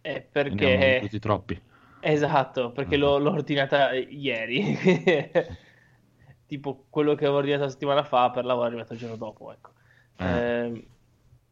Eh, 0.01 0.27
perché... 0.31 1.01
Tutti 1.03 1.19
troppi. 1.19 1.61
Esatto, 2.01 2.71
perché 2.71 2.97
l'ho, 2.97 3.19
l'ho 3.19 3.31
ordinata 3.31 3.93
ieri. 3.93 4.79
tipo 6.47 6.85
quello 6.91 7.15
che 7.15 7.25
avevo 7.25 7.39
ordinato 7.39 7.65
la 7.65 7.71
settimana 7.71 8.05
fa 8.05 8.31
per 8.31 8.45
lavoro 8.45 8.67
è 8.67 8.69
arrivato 8.69 8.93
il 8.93 8.99
giorno 8.99 9.17
dopo, 9.17 9.53
ecco. 9.53 9.71
Eh. 10.17 10.27
Eh, 10.27 10.87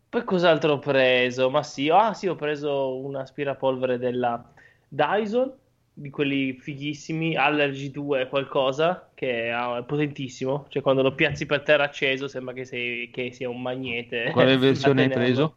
poi 0.08 0.24
cos'altro 0.24 0.74
ho 0.74 0.78
preso? 0.78 1.50
Ma 1.50 1.62
sì, 1.62 1.88
ah 1.88 2.12
sì, 2.12 2.28
ho 2.28 2.34
preso 2.34 2.98
un 2.98 3.16
aspirapolvere 3.16 3.98
della 3.98 4.52
Dyson, 4.88 5.52
di 5.94 6.10
quelli 6.10 6.54
fighissimi, 6.54 7.36
Allergy 7.36 7.90
2 7.90 8.28
qualcosa, 8.28 9.10
che 9.14 9.50
è 9.50 9.84
potentissimo, 9.84 10.66
cioè 10.68 10.82
quando 10.82 11.02
lo 11.02 11.14
piazzi 11.14 11.46
per 11.46 11.62
terra 11.62 11.84
acceso 11.84 12.28
sembra 12.28 12.54
che, 12.54 12.64
sei, 12.64 13.10
che 13.10 13.32
sia 13.32 13.48
un 13.48 13.60
magnete. 13.60 14.30
Quale 14.32 14.56
versione 14.58 15.02
hai 15.02 15.10
preso? 15.10 15.56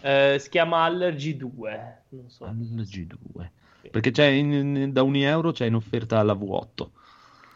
Eh, 0.00 0.36
si 0.38 0.50
chiama 0.50 0.82
Allergy 0.84 1.36
2, 1.36 2.02
non 2.10 2.28
so. 2.28 2.44
Allergy 2.44 3.06
2. 3.06 3.52
Sì. 3.82 3.88
Perché 3.88 4.10
c'è 4.10 4.26
in, 4.26 4.92
da 4.92 5.02
un 5.02 5.16
euro 5.16 5.52
c'è 5.52 5.66
in 5.66 5.74
offerta 5.74 6.22
la 6.22 6.34
V8. 6.34 6.88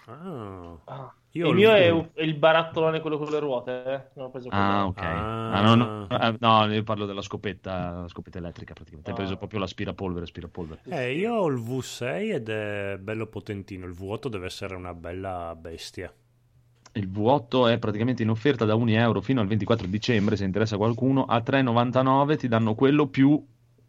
Ah. 0.07 0.79
ah. 0.85 1.15
Io 1.37 1.51
il 1.51 1.55
mio 1.55 1.71
è, 1.71 2.11
è, 2.15 2.23
il 2.23 2.35
barattolone, 2.35 3.01
quello 3.01 3.19
con 3.19 3.29
le 3.29 3.39
ruote. 3.39 3.83
Eh? 3.85 4.01
Non 4.15 4.27
ho 4.27 4.31
preso 4.31 4.49
ah, 4.51 4.87
ok. 4.87 5.03
Ah. 5.03 5.53
Ah, 5.53 5.61
no, 5.63 5.75
no, 5.75 6.09
eh, 6.09 6.37
no, 6.39 6.73
io 6.73 6.83
parlo 6.83 7.05
della 7.05 7.21
scopetta, 7.21 8.01
la 8.01 8.09
scopetta 8.09 8.39
elettrica 8.39 8.73
praticamente. 8.73 9.11
Hai 9.11 9.17
preso 9.17 9.35
ah. 9.35 9.37
proprio 9.37 9.61
l'aspirapolvere, 9.61 10.25
aspirapolvere. 10.25 10.81
Eh, 10.89 11.17
io 11.17 11.35
ho 11.35 11.47
il 11.49 11.61
V6 11.61 12.33
ed 12.33 12.49
è 12.49 12.99
bello 12.99 13.27
potentino. 13.27 13.87
Il 13.87 13.95
V8 13.99 14.29
deve 14.29 14.47
essere 14.47 14.75
una 14.75 14.95
bella 14.95 15.55
bestia. 15.59 16.13
Il 16.93 17.11
V8 17.11 17.73
è 17.73 17.79
praticamente 17.79 18.23
in 18.23 18.31
offerta 18.31 18.65
da 18.65 18.75
1 18.75 18.91
euro 18.93 19.21
fino 19.21 19.43
al 19.43 19.47
24 19.47 19.87
dicembre, 19.87 20.37
se 20.37 20.45
interessa 20.45 20.79
qualcuno. 20.79 21.25
A 21.25 21.43
3,99 21.45 22.39
ti 22.39 22.49
danno 22.49 22.75
quello 22.75 23.09
più 23.09 23.45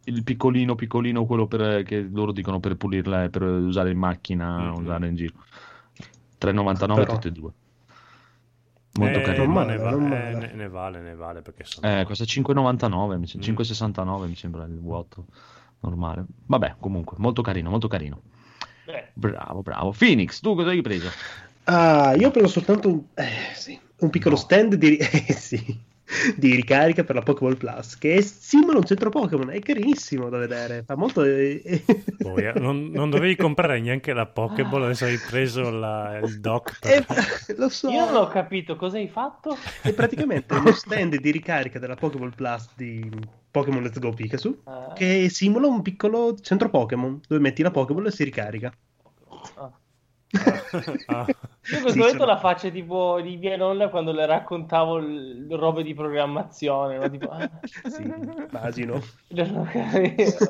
il 0.07 0.23
piccolino, 0.23 0.75
piccolino, 0.75 1.25
quello 1.25 1.47
per, 1.47 1.83
che 1.83 2.01
loro 2.01 2.31
dicono 2.31 2.59
per 2.59 2.75
pulirla 2.75 3.25
e 3.25 3.29
per 3.29 3.43
usare 3.43 3.91
in 3.91 3.97
macchina, 3.97 4.57
mm-hmm. 4.57 4.81
usare 4.81 5.07
in 5.07 5.15
giro. 5.15 5.33
3,99 6.39 6.77
Però... 6.77 7.13
tutti 7.13 7.27
e 7.27 7.31
due. 7.31 7.51
Molto 8.93 9.19
eh, 9.19 9.21
carino. 9.21 9.45
Ma 9.45 9.63
ne, 9.63 9.77
va- 9.77 9.91
eh, 9.91 10.33
ne, 10.33 10.51
ne, 10.53 10.69
vale, 10.69 10.99
ne 11.01 11.15
vale 11.15 11.41
perché 11.41 11.63
sono... 11.65 11.87
Eh, 11.87 12.03
costa 12.03 12.23
5,99, 12.23 13.17
mi 13.17 13.27
sembra, 13.27 13.51
mm. 13.51 13.55
5,69 13.55 14.27
mi 14.27 14.35
sembra 14.35 14.63
il 14.65 14.79
vuoto 14.79 15.25
normale. 15.81 16.25
Vabbè, 16.45 16.75
comunque, 16.79 17.17
molto 17.19 17.41
carino, 17.41 17.69
molto 17.69 17.87
carino. 17.87 18.21
Eh. 18.85 19.09
Bravo, 19.13 19.61
bravo. 19.61 19.93
Phoenix, 19.97 20.39
tu 20.39 20.55
cosa 20.55 20.69
hai 20.69 20.81
preso? 20.81 21.09
Ah, 21.65 22.15
io 22.15 22.29
ho 22.29 22.31
preso 22.31 22.47
soltanto 22.47 22.87
un, 22.87 23.03
eh, 23.13 23.53
sì, 23.53 23.79
un 23.97 24.09
piccolo 24.09 24.35
no. 24.35 24.41
stand 24.41 24.75
di... 24.75 24.97
Eh, 24.97 25.33
sì 25.33 25.85
di 26.35 26.55
ricarica 26.55 27.03
per 27.03 27.15
la 27.15 27.21
Pokéball 27.21 27.57
Plus 27.57 27.97
che 27.97 28.21
simula 28.21 28.77
un 28.77 28.85
centro 28.85 29.09
Pokémon 29.09 29.51
è 29.51 29.59
carinissimo 29.59 30.29
da 30.29 30.37
vedere 30.37 30.83
fa 30.85 30.95
molto 30.95 31.23
non, 32.55 32.89
non, 32.93 33.09
dovevi 33.09 33.35
comprare 33.35 33.79
neanche 33.79 34.13
la 34.13 34.25
Pokéball 34.25 34.83
adesso 34.83 35.05
hai 35.05 35.17
preso 35.17 35.69
la, 35.69 36.19
il 36.23 36.39
dock 36.39 36.79
per... 36.79 37.05
eh, 37.09 37.55
lo 37.57 37.69
so. 37.69 37.89
Io 37.89 38.05
non 38.05 38.15
ho 38.15 38.27
capito 38.27 38.75
cosa 38.75 38.97
hai 38.97 39.07
fatto? 39.07 39.57
È 39.81 39.93
praticamente 39.93 40.53
uno 40.53 40.71
stand 40.71 41.17
di 41.17 41.31
ricarica 41.31 41.79
della 41.79 41.95
Pokéball 41.95 42.33
Plus 42.33 42.69
di 42.75 43.09
Pokémon 43.51 43.83
Let's 43.83 43.99
Go 43.99 44.11
Pikachu 44.11 44.61
ah. 44.65 44.93
che 44.93 45.29
simula 45.29 45.67
un 45.67 45.81
piccolo 45.81 46.37
centro 46.39 46.69
Pokémon 46.69 47.19
dove 47.27 47.41
metti 47.41 47.61
la 47.61 47.71
Pokéball 47.71 48.07
e 48.07 48.11
si 48.11 48.23
ricarica. 48.23 48.71
Ah 49.55 49.71
ah. 51.07 51.25
Io 51.69 51.75
in 51.77 51.81
questo 51.81 51.99
momento 51.99 52.25
la 52.25 52.37
faccia 52.37 52.69
tipo 52.69 53.19
di 53.19 53.35
mia 53.35 53.57
nonna 53.57 53.89
quando 53.89 54.13
le 54.13 54.25
raccontavo 54.25 54.99
l- 54.99 55.47
robe 55.51 55.83
di 55.83 55.93
programmazione. 55.93 56.97
No? 56.97 57.09
Tipo, 57.09 57.29
ah. 57.29 57.49
sì, 57.89 58.03
immagino. 58.03 59.01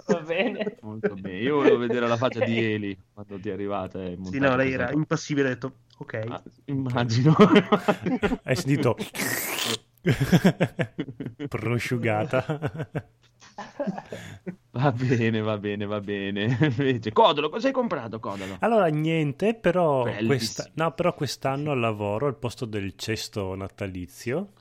Va 0.06 0.20
bene. 0.26 0.78
Molto 0.82 1.16
bene. 1.16 1.40
Io 1.40 1.56
volevo 1.56 1.78
vedere 1.78 2.08
la 2.08 2.18
faccia 2.18 2.46
di 2.46 2.64
Eli 2.64 2.98
quando 3.14 3.40
ti 3.40 3.50
è 3.50 3.54
arrivata. 3.54 4.00
Sì, 4.30 4.38
no, 4.38 4.56
lei 4.56 4.74
era 4.74 4.92
impassibile. 4.92 5.48
Ha 5.48 5.54
detto, 5.54 5.72
ok. 5.98 6.24
Ah, 6.28 6.44
immagino. 6.66 7.36
Hai 8.44 8.56
sentito? 8.56 8.96
Prosciugata. 11.48 12.90
Va 14.72 14.92
bene, 14.92 15.42
va 15.42 15.58
bene, 15.58 15.86
va 15.86 16.00
bene. 16.00 16.58
Invece, 16.62 17.12
Codolo, 17.12 17.50
cosa 17.50 17.68
hai 17.68 17.74
comprato, 17.74 18.20
Codolo? 18.20 18.58
Allora, 18.60 18.88
niente, 18.88 19.56
però, 19.56 20.04
questa... 20.26 20.70
no, 20.76 20.92
però 20.94 21.14
quest'anno 21.14 21.72
al 21.72 21.80
lavoro, 21.80 22.28
al 22.28 22.38
posto 22.38 22.66
del 22.66 22.94
cesto 22.96 23.56
natalizio, 23.56 24.52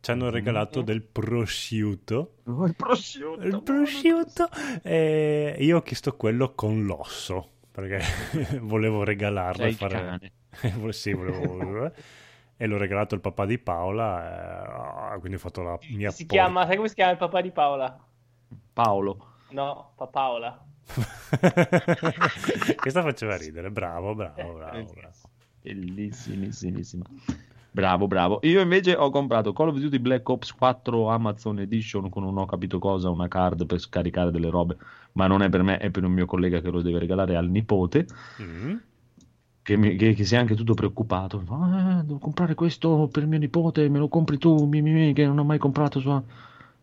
ci 0.00 0.10
hanno 0.10 0.30
regalato 0.30 0.82
del 0.82 1.02
prosciutto. 1.02 2.38
Oh, 2.44 2.66
il 2.66 2.74
prosciutto! 2.74 3.44
Il 3.44 3.62
prosciutto! 3.62 4.48
E 4.82 5.56
io 5.58 5.76
ho 5.76 5.82
chiesto 5.82 6.16
quello 6.16 6.54
con 6.54 6.84
l'osso, 6.84 7.50
perché 7.70 8.02
volevo 8.62 9.04
regalarlo. 9.04 9.62
Sei 9.62 9.72
e 9.72 9.74
fare... 9.74 10.32
sì, 10.92 11.12
volevo... 11.12 11.92
e 12.56 12.66
l'ho 12.66 12.78
regalato 12.78 13.14
al 13.14 13.20
papà 13.20 13.44
di 13.44 13.58
Paola, 13.58 15.14
eh, 15.14 15.18
quindi 15.18 15.36
ho 15.36 15.40
fatto 15.40 15.62
la 15.62 15.78
mia... 15.90 16.10
Si 16.10 16.26
por- 16.26 16.36
chiama, 16.36 16.66
sai 16.66 16.76
come 16.76 16.88
si 16.88 16.94
chiama 16.94 17.12
il 17.12 17.18
papà 17.18 17.40
di 17.40 17.50
Paola? 17.50 17.98
Paolo. 18.72 19.26
No, 19.50 19.92
Paola. 20.10 20.64
Questa 22.76 23.02
faceva 23.02 23.36
ridere, 23.36 23.70
bravo, 23.70 24.14
bravo, 24.14 24.54
bravo. 24.54 24.92
bravo. 24.94 25.12
Bellissimissimissima. 25.60 27.04
Bravo, 27.76 28.06
bravo. 28.06 28.38
Io 28.44 28.62
invece 28.62 28.94
ho 28.94 29.10
comprato 29.10 29.52
Call 29.52 29.68
of 29.68 29.76
Duty 29.76 29.98
Black 29.98 30.26
Ops 30.26 30.52
4 30.54 31.08
Amazon 31.08 31.58
Edition 31.58 32.08
con 32.08 32.22
non 32.22 32.38
ho 32.38 32.46
capito 32.46 32.78
cosa, 32.78 33.10
una 33.10 33.28
card 33.28 33.66
per 33.66 33.78
scaricare 33.80 34.30
delle 34.30 34.48
robe, 34.48 34.78
ma 35.12 35.26
non 35.26 35.42
è 35.42 35.50
per 35.50 35.62
me, 35.62 35.76
è 35.76 35.90
per 35.90 36.04
un 36.04 36.12
mio 36.12 36.24
collega 36.24 36.62
che 36.62 36.70
lo 36.70 36.80
deve 36.80 37.00
regalare 37.00 37.36
al 37.36 37.50
nipote. 37.50 38.06
Mm. 38.40 38.76
Che, 39.66 39.76
mi, 39.76 39.96
che, 39.96 40.14
che 40.14 40.24
si 40.24 40.36
è 40.36 40.38
anche 40.38 40.54
tutto 40.54 40.74
preoccupato. 40.74 41.42
Ah, 41.48 42.00
devo 42.04 42.20
comprare 42.20 42.54
questo 42.54 43.08
per 43.10 43.26
mio 43.26 43.40
nipote, 43.40 43.88
me 43.88 43.98
lo 43.98 44.06
compri 44.06 44.38
tu, 44.38 44.64
mi, 44.64 44.80
mi, 44.80 44.92
mi, 44.92 45.12
che 45.12 45.26
non 45.26 45.40
ho 45.40 45.42
mai 45.42 45.58
comprato. 45.58 45.98
Sua... 45.98 46.22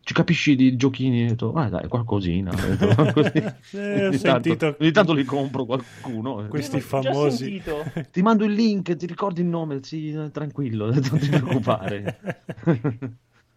Ci 0.02 0.14
capisci 0.14 0.58
di 0.58 0.76
giochini? 0.76 1.24
Ho 1.24 1.28
detto, 1.30 1.54
ah, 1.54 1.70
dai, 1.70 1.88
qualcosina. 1.88 2.52
Ho 2.52 2.76
detto, 2.76 3.08
così. 3.16 3.38
Eh, 3.38 4.04
ho 4.04 4.08
ogni, 4.10 4.18
sentito 4.18 4.58
tanto, 4.58 4.84
ogni 4.84 4.92
tanto 4.92 5.14
li 5.14 5.24
compro 5.24 5.64
qualcuno. 5.64 6.46
questi 6.50 6.82
famosi... 6.82 7.64
Ti 8.12 8.22
mando 8.22 8.44
il 8.44 8.52
link, 8.52 8.98
ti 8.98 9.06
ricordi 9.06 9.40
il 9.40 9.48
nome? 9.48 9.80
Sì, 9.82 10.12
eh, 10.12 10.30
tranquillo, 10.32 10.92
non 10.92 11.20
ti 11.20 11.30
preoccupare. 11.30 12.20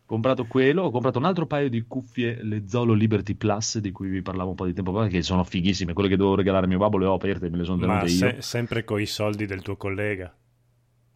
Ho 0.09 0.13
comprato 0.15 0.45
quello, 0.45 0.83
ho 0.85 0.91
comprato 0.93 1.19
un 1.19 1.25
altro 1.25 1.47
paio 1.47 1.69
di 1.69 1.83
cuffie, 1.83 2.41
le 2.41 2.69
Zolo 2.69 2.93
Liberty 2.93 3.35
Plus, 3.35 3.79
di 3.79 3.91
cui 3.91 4.09
vi 4.09 4.23
parlavo 4.23 4.51
un 4.51 4.55
po' 4.55 4.65
di 4.67 4.73
tempo 4.73 4.93
fa, 4.93 5.09
che 5.09 5.21
sono 5.23 5.43
fighissime. 5.43 5.95
Quelle 5.95 6.09
che 6.09 6.17
dovevo 6.17 6.37
regalare 6.37 6.67
a 6.67 6.69
mio 6.69 6.79
babbo 6.79 6.97
le 6.97 7.07
ho 7.07 7.15
aperte, 7.15 7.51
me 7.51 7.57
le 7.57 7.65
sono 7.65 7.79
tenute 7.81 7.99
Ma 7.99 8.03
io. 8.05 8.09
se- 8.17 8.37
sempre 8.41 8.85
con 8.85 9.01
i 9.01 9.07
soldi 9.07 9.47
del 9.47 9.63
tuo 9.63 9.77
collega. 9.77 10.33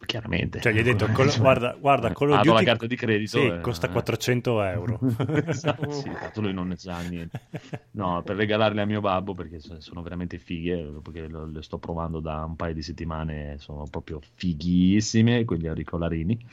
Chiaramente. 0.05 0.59
Cioè, 0.59 0.73
gli 0.73 0.79
hai 0.79 0.83
detto, 0.83 1.05
Call- 1.05 1.31
guarda, 1.39 1.77
guarda, 1.79 2.11
Call 2.11 2.31
of 2.31 2.41
do 2.41 2.51
la 2.51 2.51
Duty- 2.59 2.65
carta 2.65 2.85
di 2.87 2.95
credito. 2.97 3.39
Sì, 3.39 3.45
eh. 3.45 3.61
costa 3.61 3.87
400 3.87 4.61
euro. 4.63 4.99
esatto, 5.45 5.89
sì, 5.91 6.09
tanto 6.11 6.41
lui 6.41 6.51
non 6.51 6.67
ne 6.67 6.75
sa 6.75 6.99
niente. 7.01 7.39
No, 7.91 8.21
per 8.23 8.35
regalarle 8.35 8.81
a 8.81 8.85
mio 8.85 8.99
babbo 8.99 9.33
perché 9.33 9.59
so- 9.59 9.79
sono 9.79 10.01
veramente 10.01 10.37
fighe, 10.37 10.91
perché 11.01 11.27
le 11.29 11.61
sto 11.61 11.77
provando 11.77 12.19
da 12.19 12.43
un 12.43 12.57
paio 12.57 12.73
di 12.73 12.81
settimane, 12.81 13.55
sono 13.59 13.85
proprio 13.89 14.19
fighissime, 14.33 15.45
quegli 15.45 15.67
auricolarini. 15.67 16.45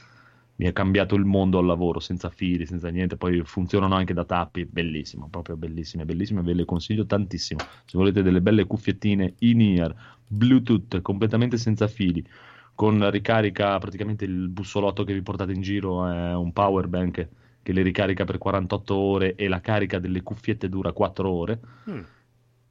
Mi 0.58 0.66
ha 0.66 0.72
cambiato 0.72 1.14
il 1.14 1.24
mondo 1.24 1.58
al 1.58 1.66
lavoro, 1.66 2.00
senza 2.00 2.30
fili, 2.30 2.66
senza 2.66 2.88
niente, 2.88 3.16
poi 3.16 3.42
funzionano 3.44 3.94
anche 3.94 4.12
da 4.12 4.24
tappi, 4.24 4.64
bellissimo, 4.64 5.28
proprio 5.28 5.56
bellissime, 5.56 6.04
bellissime, 6.04 6.42
ve 6.42 6.52
le 6.52 6.64
consiglio 6.64 7.06
tantissimo. 7.06 7.60
Se 7.84 7.96
volete 7.96 8.22
delle 8.22 8.40
belle 8.40 8.66
cuffiettine 8.66 9.34
in-ear, 9.38 9.94
Bluetooth, 10.26 11.00
completamente 11.00 11.56
senza 11.58 11.86
fili, 11.86 12.26
con 12.74 12.98
la 12.98 13.10
ricarica, 13.10 13.78
praticamente 13.78 14.24
il 14.24 14.48
bussolotto 14.48 15.04
che 15.04 15.12
vi 15.12 15.22
portate 15.22 15.52
in 15.52 15.60
giro 15.60 16.08
è 16.08 16.34
un 16.34 16.52
power 16.52 16.88
bank 16.88 17.28
che 17.62 17.72
le 17.72 17.82
ricarica 17.82 18.24
per 18.24 18.38
48 18.38 18.94
ore 18.94 19.34
e 19.34 19.46
la 19.46 19.60
carica 19.60 19.98
delle 19.98 20.22
cuffiette 20.22 20.68
dura 20.68 20.92
4 20.92 21.28
ore. 21.28 21.60
Mm. 21.90 22.00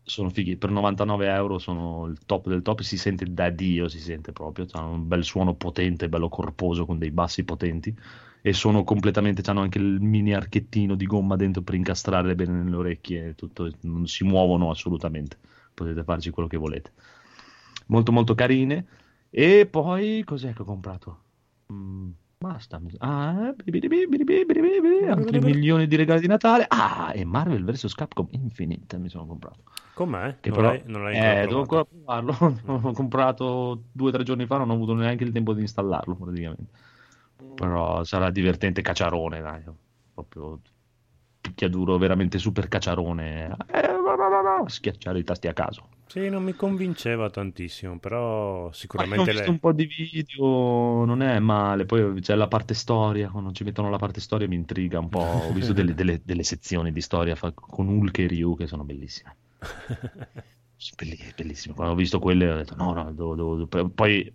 Sono 0.09 0.29
fighi, 0.29 0.55
per 0.55 0.69
99 0.71 1.27
euro 1.27 1.59
sono 1.59 2.05
il 2.05 2.17
top 2.25 2.47
del 2.47 2.61
top, 2.61 2.79
si 2.79 2.97
sente 2.97 3.25
da 3.25 3.49
Dio, 3.49 3.89
si 3.89 3.99
sente 3.99 4.31
proprio, 4.31 4.65
hanno 4.71 4.91
un 4.91 5.07
bel 5.07 5.23
suono 5.25 5.53
potente, 5.53 6.07
bello 6.07 6.29
corposo 6.29 6.85
con 6.85 6.97
dei 6.97 7.11
bassi 7.11 7.43
potenti 7.43 7.93
e 8.41 8.53
sono 8.53 8.85
completamente, 8.85 9.47
hanno 9.49 9.61
anche 9.61 9.79
il 9.79 9.99
mini 9.99 10.33
archettino 10.33 10.95
di 10.95 11.05
gomma 11.05 11.35
dentro 11.35 11.61
per 11.61 11.75
incastrare 11.75 12.35
bene 12.35 12.53
nelle 12.63 12.77
orecchie, 12.77 13.35
tutto, 13.35 13.69
non 13.81 14.07
si 14.07 14.23
muovono 14.23 14.69
assolutamente, 14.69 15.37
potete 15.73 16.03
farci 16.05 16.29
quello 16.29 16.47
che 16.47 16.55
volete. 16.55 16.93
Molto 17.87 18.13
molto 18.13 18.33
carine. 18.33 18.85
E 19.29 19.67
poi 19.69 20.23
cos'è 20.23 20.53
che 20.53 20.61
ho 20.61 20.65
comprato? 20.65 21.23
Mm, 21.71 22.11
basta. 22.37 22.79
Ah, 22.99 23.53
altri 25.09 25.39
milioni 25.39 25.87
di 25.87 25.95
regali 25.95 26.19
di 26.21 26.27
Natale. 26.27 26.65
Ah, 26.67 27.11
e 27.13 27.25
Marvel 27.25 27.63
vs 27.63 27.93
Capcom 27.93 28.27
Infinite 28.31 28.97
mi 28.97 29.09
sono 29.09 29.25
comprato. 29.25 29.63
Com'è? 29.93 30.37
Che 30.39 30.49
non, 30.49 30.57
però- 30.57 30.69
l'hai, 30.69 30.81
non 30.85 31.03
l'hai 31.03 31.15
Eh, 31.15 31.47
devo 31.47 31.61
ancora 31.61 31.85
provarlo. 31.85 32.35
L'ho 32.65 32.91
comprato 32.91 33.83
due 33.91 34.09
o 34.09 34.11
tre 34.11 34.23
giorni 34.23 34.45
fa, 34.45 34.57
non 34.57 34.69
ho 34.69 34.73
avuto 34.73 34.93
neanche 34.93 35.23
il 35.23 35.31
tempo 35.31 35.53
di 35.53 35.61
installarlo 35.61 36.15
praticamente. 36.15 36.71
Però 37.55 38.03
sarà 38.03 38.29
divertente 38.29 38.81
cacciarone, 38.81 39.41
dai. 39.41 39.63
Proprio 40.13 40.59
picchiaduro, 41.41 41.97
veramente 41.97 42.37
super 42.37 42.67
cacciarone. 42.67 43.55
Eh, 43.67 43.96
Schiacciare 44.65 45.19
i 45.19 45.23
tasti 45.23 45.47
a 45.47 45.53
caso. 45.53 45.89
Sì, 46.07 46.29
non 46.29 46.41
mi 46.43 46.53
convinceva 46.53 47.29
tantissimo, 47.29 47.99
però 47.99 48.55
Ma 48.55 48.61
io 48.61 48.67
ho 48.67 48.71
sicuramente 48.71 49.23
visto 49.25 49.39
lei... 49.41 49.49
un 49.49 49.59
po' 49.59 49.73
di 49.73 49.85
video, 49.85 51.03
non 51.05 51.21
è 51.21 51.37
male. 51.39 51.85
Poi 51.85 52.21
c'è 52.21 52.33
la 52.35 52.47
parte 52.47 52.73
storia, 52.73 53.29
quando 53.29 53.51
ci 53.51 53.63
mettono 53.65 53.89
la 53.89 53.97
parte 53.97 54.21
storia 54.21 54.47
mi 54.47 54.55
intriga 54.55 54.99
un 54.99 55.09
po'. 55.09 55.19
Ho 55.19 55.51
visto 55.51 55.73
delle, 55.73 55.93
delle- 55.95 56.21
delle 56.23 56.43
sezioni 56.43 56.91
di 56.93 57.01
storia 57.01 57.35
fa- 57.35 57.51
con 57.53 57.87
Hulk 57.87 58.19
e 58.19 58.27
Ryu 58.27 58.55
che 58.55 58.67
sono 58.67 58.83
bellissime. 58.85 59.35
Belli- 60.95 61.33
Bellissime. 61.35 61.73
Quando 61.75 61.93
ho 61.93 61.97
visto 61.97 62.19
quelle 62.19 62.51
ho 62.51 62.55
detto 62.55 62.75
no, 62.75 62.93
no, 62.93 63.11
devo- 63.11 63.35
devo- 63.65 63.89
Poi 63.89 64.33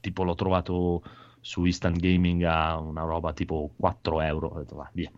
tipo 0.00 0.22
l'ho 0.22 0.34
trovato 0.34 1.02
su 1.40 1.64
Instant 1.64 1.98
Gaming 1.98 2.42
a 2.44 2.78
una 2.78 3.02
roba 3.02 3.32
tipo 3.32 3.72
4 3.76 4.20
euro. 4.20 4.48
Ho 4.48 4.58
detto 4.58 4.76
va, 4.76 4.88
via. 4.92 5.10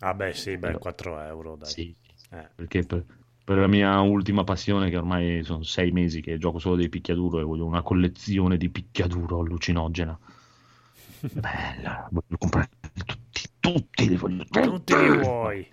Ah 0.00 0.14
beh 0.14 0.32
sì, 0.32 0.52
beh, 0.52 0.66
Però- 0.68 0.78
4 0.78 1.20
euro, 1.20 1.56
dai. 1.56 1.68
Sì, 1.68 1.94
Eh. 2.30 2.48
perché 2.54 2.82
per, 2.84 3.04
per 3.44 3.58
la 3.58 3.66
mia 3.66 4.00
ultima 4.00 4.42
passione, 4.42 4.88
che 4.88 4.96
ormai 4.96 5.44
sono 5.44 5.62
sei 5.62 5.90
mesi 5.90 6.22
che 6.22 6.38
gioco 6.38 6.58
solo 6.58 6.76
dei 6.76 6.88
picchiaduro 6.88 7.40
e 7.40 7.44
voglio 7.44 7.66
una 7.66 7.82
collezione 7.82 8.56
di 8.56 8.70
picchiaduro 8.70 9.40
allucinogena. 9.40 10.18
Bella, 11.32 12.08
voglio 12.10 12.38
comprare 12.38 12.70
tutti, 13.04 13.42
tutti 13.60 14.08
li 14.08 14.16
voglio 14.16 14.44
Tutti 14.44 14.94
li 14.96 15.18
vuoi. 15.18 15.68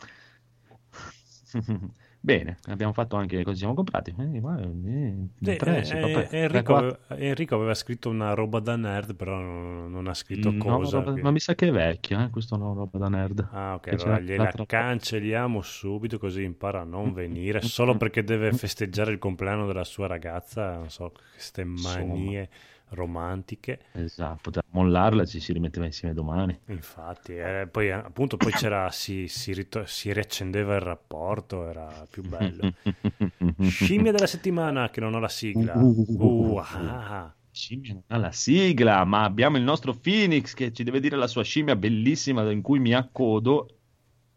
Bene, 2.23 2.59
abbiamo 2.67 2.93
fatto 2.93 3.15
anche 3.15 3.43
cosa 3.43 3.57
siamo 3.57 3.73
comprati. 3.73 4.13
Eh, 4.15 4.39
guarda, 4.39 4.67
eh, 4.87 5.27
Sì, 5.41 5.55
tre, 5.55 5.83
eh, 5.83 6.27
eh, 6.29 6.41
Enrico, 6.43 6.75
aveva, 6.75 6.97
Enrico 7.17 7.55
aveva 7.55 7.73
scritto 7.73 8.09
una 8.09 8.35
roba 8.35 8.59
da 8.59 8.75
nerd, 8.75 9.15
però 9.15 9.39
non, 9.39 9.89
non 9.89 10.05
ha 10.07 10.13
scritto 10.13 10.51
Mm, 10.51 10.59
No, 10.61 10.77
cosa. 10.77 10.99
roba- 10.99 11.15
che- 11.15 11.21
ma 11.23 11.31
mi 11.31 11.39
sa 11.39 11.55
che 11.55 11.69
è 11.69 11.71
vecchia, 11.71 12.25
eh, 12.25 12.29
questo 12.29 12.57
no, 12.57 12.75
roba 12.75 12.99
da 12.99 13.09
nerd. 13.09 13.49
Ah, 13.51 13.73
ok, 13.73 13.87
allora 13.87 14.19
gliela 14.19 14.51
cancelliamo 14.51 15.61
subito 15.63 16.19
così 16.19 16.43
impara 16.43 16.81
a 16.81 16.83
non 16.83 17.11
venire 17.11 17.59
solo 17.61 17.97
perché 17.97 18.23
deve 18.23 18.51
festeggiare 18.53 19.11
il 19.11 19.17
compleanno 19.17 19.65
della 19.65 19.83
sua 19.83 20.05
ragazza. 20.05 20.75
Non 20.77 20.91
so, 20.91 21.13
queste 21.33 21.63
manie 21.63 22.49
romantiche. 22.91 23.79
Esatto, 23.93 24.39
poteva 24.41 24.65
mollarla, 24.69 25.25
ci 25.25 25.39
si 25.39 25.53
rimetteva 25.53 25.85
insieme 25.85 26.13
domani. 26.13 26.57
Infatti, 26.67 27.35
eh, 27.35 27.67
poi 27.69 27.91
appunto 27.91 28.37
poi 28.37 28.51
c'era, 28.51 28.89
si, 28.91 29.27
si, 29.27 29.53
rito- 29.53 29.85
si 29.85 30.11
riaccendeva 30.11 30.75
il 30.75 30.81
rapporto, 30.81 31.67
era 31.67 32.05
più 32.09 32.23
bello. 32.23 32.73
Scimmia 33.69 34.11
della 34.11 34.27
settimana 34.27 34.89
che 34.89 34.99
non 34.99 35.13
ho 35.13 35.19
la 35.19 35.29
sigla. 35.29 35.73
Uh, 35.75 36.57
ah. 36.57 37.33
Scimmia 37.51 37.93
non 37.93 38.03
ha 38.07 38.17
la 38.17 38.31
sigla, 38.31 39.03
ma 39.03 39.23
abbiamo 39.23 39.57
il 39.57 39.63
nostro 39.63 39.93
Phoenix 39.93 40.53
che 40.53 40.71
ci 40.71 40.83
deve 40.83 40.99
dire 40.99 41.17
la 41.17 41.27
sua 41.27 41.43
scimmia 41.43 41.75
bellissima 41.75 42.49
in 42.49 42.61
cui 42.61 42.79
mi 42.79 42.93
accodo. 42.93 43.67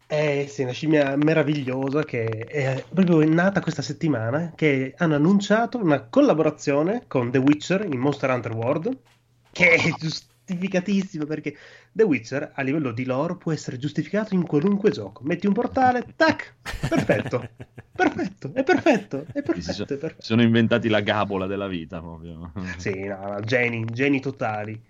Eh 0.07 0.45
sì, 0.47 0.61
una 0.61 0.71
scimmia 0.71 1.15
meravigliosa 1.15 2.03
che 2.03 2.45
è 2.45 2.85
proprio 2.87 3.27
nata 3.27 3.59
questa 3.59 3.81
settimana, 3.81 4.53
che 4.53 4.93
hanno 4.97 5.15
annunciato 5.15 5.79
una 5.79 6.07
collaborazione 6.07 7.07
con 7.07 7.31
The 7.31 7.39
Witcher 7.39 7.85
in 7.91 7.99
Monster 7.99 8.29
Hunter 8.29 8.51
World, 8.53 9.03
che 9.51 9.71
è 9.73 9.95
giustificatissima 9.95 11.25
perché 11.25 11.57
The 11.91 12.03
Witcher 12.03 12.51
a 12.53 12.61
livello 12.61 12.91
di 12.91 13.03
lore 13.03 13.37
può 13.37 13.51
essere 13.51 13.77
giustificato 13.77 14.35
in 14.35 14.45
qualunque 14.45 14.91
gioco. 14.91 15.23
Metti 15.23 15.47
un 15.47 15.53
portale, 15.53 16.13
tac, 16.15 16.55
perfetto, 16.87 17.53
perfetto, 17.95 18.53
è 18.53 18.63
perfetto, 18.63 19.27
è 19.31 19.41
Si 19.51 19.61
sono, 19.73 19.87
perfetto, 19.87 19.97
perfetto. 19.97 20.23
sono 20.23 20.41
inventati 20.43 20.87
la 20.87 21.01
gabola 21.01 21.47
della 21.47 21.67
vita 21.67 21.99
proprio. 21.99 22.51
Sì, 22.77 23.03
no, 23.05 23.39
geni, 23.43 23.85
geni 23.85 24.19
totali. 24.19 24.81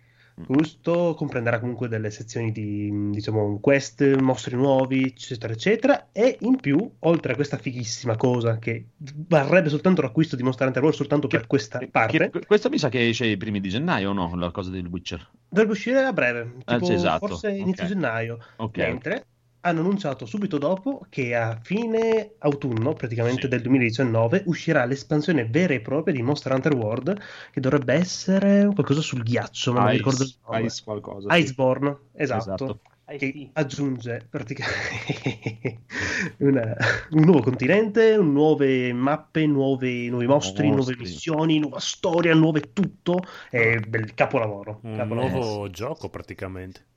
Questo 0.44 1.14
comprenderà 1.16 1.60
comunque 1.60 1.88
delle 1.88 2.12
sezioni 2.12 2.52
di 2.52 3.10
diciamo 3.12 3.60
quest, 3.60 4.18
mostri 4.18 4.56
nuovi, 4.56 5.04
eccetera, 5.04 5.54
eccetera. 5.54 6.08
E 6.12 6.38
in 6.42 6.58
più, 6.58 6.92
oltre 7.00 7.32
a 7.32 7.36
questa 7.36 7.58
fighissima 7.58 8.18
cosa 8.18 8.60
che 8.60 8.88
varrebbe 8.98 9.70
soltanto 9.70 10.02
l'acquisto 10.02 10.36
di 10.36 10.44
Monster 10.44 10.68
Hunter 10.68 10.82
World 10.82 10.98
soltanto 10.98 11.28
che, 11.28 11.38
per 11.38 11.48
questa 11.48 11.80
che, 11.80 11.88
parte. 11.88 12.30
Che, 12.30 12.46
questo 12.46 12.70
mi 12.70 12.78
sa 12.78 12.90
che 12.90 13.08
esce 13.08 13.28
i 13.28 13.38
primi 13.38 13.62
di 13.62 13.70
gennaio 13.70 14.10
o 14.10 14.14
no? 14.14 14.36
La 14.36 14.52
cosa 14.52 14.70
del 14.70 14.88
Witcher 14.88 15.26
dovrebbe 15.48 15.72
uscire 15.72 16.04
a 16.04 16.12
breve, 16.12 16.56
tipo, 16.66 16.86
ah, 16.86 16.94
esatto. 16.94 17.28
forse 17.28 17.52
inizio 17.52 17.84
okay. 17.84 17.88
gennaio. 17.88 18.40
Okay. 18.58 18.88
Mentre 18.88 19.26
hanno 19.66 19.80
annunciato 19.80 20.26
subito 20.26 20.60
dopo 20.60 21.06
che 21.10 21.36
a 21.36 21.60
fine 21.62 22.36
autunno, 22.38 22.94
praticamente 22.94 23.42
sì. 23.42 23.48
del 23.48 23.62
2019, 23.62 24.44
uscirà 24.46 24.86
l'espansione 24.86 25.46
vera 25.46 25.74
e 25.74 25.82
propria 25.82 26.14
di 26.14 26.22
Monster 26.22 26.54
Hunter 26.54 26.76
World, 26.76 27.20
che 27.52 27.60
dovrebbe 27.60 27.94
essere 27.94 28.70
qualcosa 28.74 29.02
sul 29.02 29.24
ghiaccio, 29.24 29.74
ma 29.74 29.80
Ice, 29.80 29.84
non 29.84 29.92
mi 29.92 29.98
ricordo 29.98 30.24
il 30.24 30.36
nome. 30.46 30.66
Ice 30.66 30.84
qualcosa. 30.84 31.36
Iceborne, 31.36 31.98
sì. 32.14 32.22
esatto. 32.22 32.54
esatto. 32.54 32.80
Che 33.06 33.50
aggiunge 33.54 34.26
praticamente 34.28 35.82
una, 36.40 36.76
un 37.12 37.24
nuovo 37.24 37.42
continente, 37.42 38.18
nuove 38.18 38.94
mappe, 38.94 39.46
nuove, 39.46 40.10
nuovi 40.10 40.26
mostri, 40.26 40.70
nuove 40.70 40.96
missioni, 40.98 41.60
nuova 41.60 41.80
storia, 41.80 42.34
nuove 42.34 42.74
tutto. 42.74 43.20
È 43.50 43.78
bel 43.78 44.16
capolavoro. 44.16 44.80
Un 44.82 44.96
capolavoro. 44.96 45.44
nuovo 45.44 45.70
gioco 45.70 46.10
praticamente. 46.10 46.94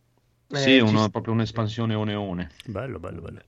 Sì, 0.50 0.76
eh, 0.76 0.80
uno, 0.80 1.10
proprio 1.10 1.34
un'espansione 1.34 1.94
oneone. 1.94 2.50
Bello, 2.66 2.98
bello, 2.98 3.20
bello. 3.20 3.40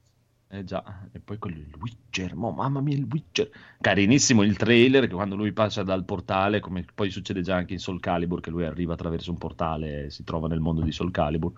Eh 0.52 0.64
già, 0.64 1.08
e 1.12 1.20
poi 1.20 1.38
con 1.38 1.52
il 1.52 1.72
Witcher, 1.78 2.34
mo, 2.34 2.50
mamma 2.50 2.80
mia 2.80 2.96
il 2.96 3.06
Witcher. 3.08 3.48
Carinissimo 3.80 4.42
il 4.42 4.56
trailer 4.56 5.06
che 5.06 5.14
quando 5.14 5.36
lui 5.36 5.52
passa 5.52 5.84
dal 5.84 6.04
portale, 6.04 6.58
come 6.58 6.84
poi 6.92 7.08
succede 7.10 7.40
già 7.40 7.54
anche 7.54 7.72
in 7.72 7.78
Soul 7.78 8.00
Calibur, 8.00 8.40
che 8.40 8.50
lui 8.50 8.64
arriva 8.64 8.94
attraverso 8.94 9.30
un 9.30 9.38
portale 9.38 10.06
e 10.06 10.10
si 10.10 10.24
trova 10.24 10.48
nel 10.48 10.58
mondo 10.58 10.82
di 10.82 10.90
Soul 10.90 11.12
Calibur, 11.12 11.52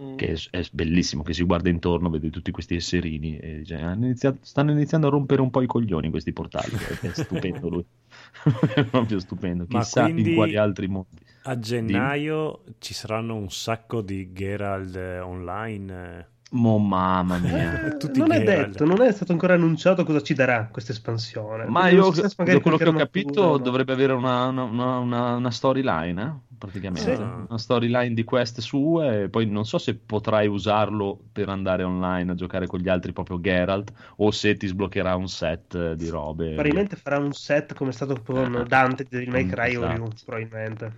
mm. 0.00 0.16
che 0.16 0.32
è, 0.32 0.58
è, 0.58 0.64
bellissimo, 0.72 1.22
che 1.22 1.32
si 1.32 1.44
guarda 1.44 1.68
intorno, 1.68 2.10
vede 2.10 2.30
tutti 2.30 2.50
questi 2.50 2.76
esserini 2.76 3.38
e 3.38 3.58
dice, 3.58 3.76
iniziato, 3.76 4.38
stanno 4.42 4.70
iniziando 4.70 5.08
a 5.08 5.10
rompere 5.10 5.40
un 5.42 5.50
po' 5.50 5.62
i 5.62 5.66
coglioni 5.66 6.10
questi 6.10 6.32
portali, 6.32 6.70
è 7.00 7.10
stupendo 7.12 7.68
lui. 7.68 7.84
è 8.74 8.84
proprio 8.84 9.18
stupendo, 9.18 9.66
chissà 9.66 10.04
quindi... 10.04 10.30
in 10.30 10.34
quali 10.34 10.56
altri 10.56 10.88
mondi. 10.88 11.28
A 11.44 11.58
gennaio 11.58 12.62
di... 12.64 12.74
ci 12.78 12.94
saranno 12.94 13.34
un 13.34 13.50
sacco 13.50 14.00
di 14.00 14.32
Gerald 14.32 14.96
online. 14.96 16.28
Mo 16.52 16.78
mamma 16.78 17.38
mia, 17.38 17.96
eh, 17.96 18.10
non 18.14 18.32
è 18.32 18.42
detto, 18.42 18.84
non 18.84 19.00
è 19.02 19.12
stato 19.12 19.30
ancora 19.30 19.54
annunciato 19.54 20.02
cosa 20.02 20.20
ci 20.20 20.34
darà 20.34 20.66
questa 20.66 20.90
espansione. 20.90 21.66
Ma 21.66 21.88
io, 21.90 22.10
da 22.10 22.60
quello 22.60 22.76
che 22.76 22.88
ho 22.88 22.92
capito, 22.92 23.42
no? 23.42 23.58
dovrebbe 23.58 23.92
avere 23.92 24.14
una, 24.14 24.48
una, 24.48 24.98
una, 24.98 25.36
una 25.36 25.50
storyline, 25.52 26.22
eh? 26.22 26.49
Praticamente. 26.60 27.16
Sì. 27.16 27.22
Una 27.22 27.56
storyline 27.56 28.12
di 28.12 28.22
quest 28.22 28.60
sue, 28.60 29.22
e 29.22 29.28
poi 29.30 29.46
non 29.46 29.64
so 29.64 29.78
se 29.78 29.94
potrai 29.94 30.46
usarlo 30.46 31.18
per 31.32 31.48
andare 31.48 31.82
online 31.82 32.32
a 32.32 32.34
giocare 32.34 32.66
con 32.66 32.80
gli 32.80 32.88
altri, 32.88 33.12
proprio 33.12 33.40
Geralt, 33.40 33.90
o 34.16 34.30
se 34.30 34.56
ti 34.56 34.66
sbloccherà 34.66 35.16
un 35.16 35.26
set 35.26 35.94
di 35.94 36.08
robe. 36.08 36.52
Probabilmente 36.52 36.96
farà 36.96 37.18
un 37.18 37.32
set 37.32 37.74
come 37.74 37.90
è 37.90 37.92
stato 37.94 38.20
con 38.22 38.54
eh, 38.54 38.64
Dante 38.64 39.06
di 39.08 39.26
May 39.26 39.46
Cry 39.46 39.70
esatto. 39.70 39.86
o 39.86 39.94
Ryu, 39.94 40.08
probabilmente. 40.24 40.92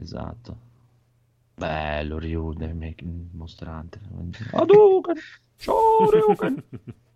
Esatto. 0.00 0.56
Bello 1.56 2.18
Ryu, 2.18 2.52
deve 2.52 2.74
make 2.74 3.04
mostrante. 3.32 3.98
Hadouken! 4.54 5.16
Shoryuken! 5.56 6.64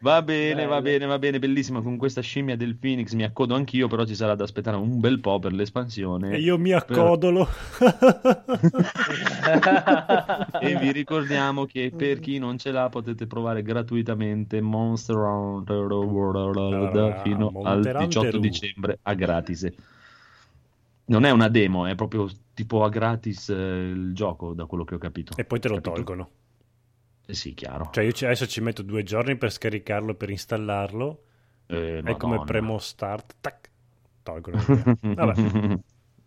va 0.00 0.22
bene, 0.22 0.66
va 0.66 0.80
bene, 0.80 1.06
va 1.06 1.18
bene, 1.18 1.38
bellissima 1.38 1.80
con 1.80 1.96
questa 1.96 2.20
scimmia 2.20 2.56
del 2.56 2.76
Phoenix 2.76 3.12
mi 3.12 3.24
accodo 3.24 3.54
anch'io, 3.54 3.88
però 3.88 4.04
ci 4.04 4.14
sarà 4.14 4.34
da 4.34 4.44
aspettare 4.44 4.76
un 4.76 5.00
bel 5.00 5.18
po' 5.20 5.38
per 5.38 5.52
l'espansione. 5.52 6.32
E 6.32 6.38
io 6.40 6.58
mi 6.58 6.72
accodolo. 6.72 7.48
e 10.60 10.76
vi 10.76 10.92
ricordiamo 10.92 11.64
che 11.64 11.90
per 11.96 12.20
chi 12.20 12.38
non 12.38 12.58
ce 12.58 12.70
l'ha 12.70 12.88
potete 12.88 13.26
provare 13.26 13.62
gratuitamente 13.62 14.60
Monster 14.60 15.16
Hunter 15.16 15.90
World 15.90 17.22
fino 17.22 17.50
al 17.64 17.80
18 17.82 18.38
dicembre 18.38 18.98
a 19.02 19.14
gratis. 19.14 19.72
Non 21.06 21.24
è 21.24 21.30
una 21.30 21.48
demo, 21.48 21.86
è 21.86 21.94
proprio 21.94 22.28
tipo 22.54 22.84
a 22.84 22.88
gratis 22.88 23.48
eh, 23.50 23.54
il 23.54 24.14
gioco, 24.14 24.54
da 24.54 24.66
quello 24.66 24.84
che 24.84 24.94
ho 24.94 24.98
capito. 24.98 25.36
E 25.36 25.44
poi 25.44 25.60
te 25.60 25.68
lo 25.68 25.74
capito? 25.74 25.92
tolgono. 25.92 26.30
Eh 27.26 27.34
sì, 27.34 27.54
chiaro. 27.54 27.90
Cioè 27.92 28.04
io 28.04 28.12
adesso 28.22 28.46
ci 28.46 28.60
metto 28.60 28.82
due 28.82 29.02
giorni 29.02 29.36
per 29.36 29.50
scaricarlo, 29.52 30.12
e 30.12 30.14
per 30.14 30.30
installarlo. 30.30 31.22
Eh, 31.66 32.02
e 32.04 32.16
come 32.16 32.42
premo 32.44 32.78
start, 32.78 33.36
tac, 33.40 33.70
tolgono. 34.22 34.62
Vabbè. 35.00 35.78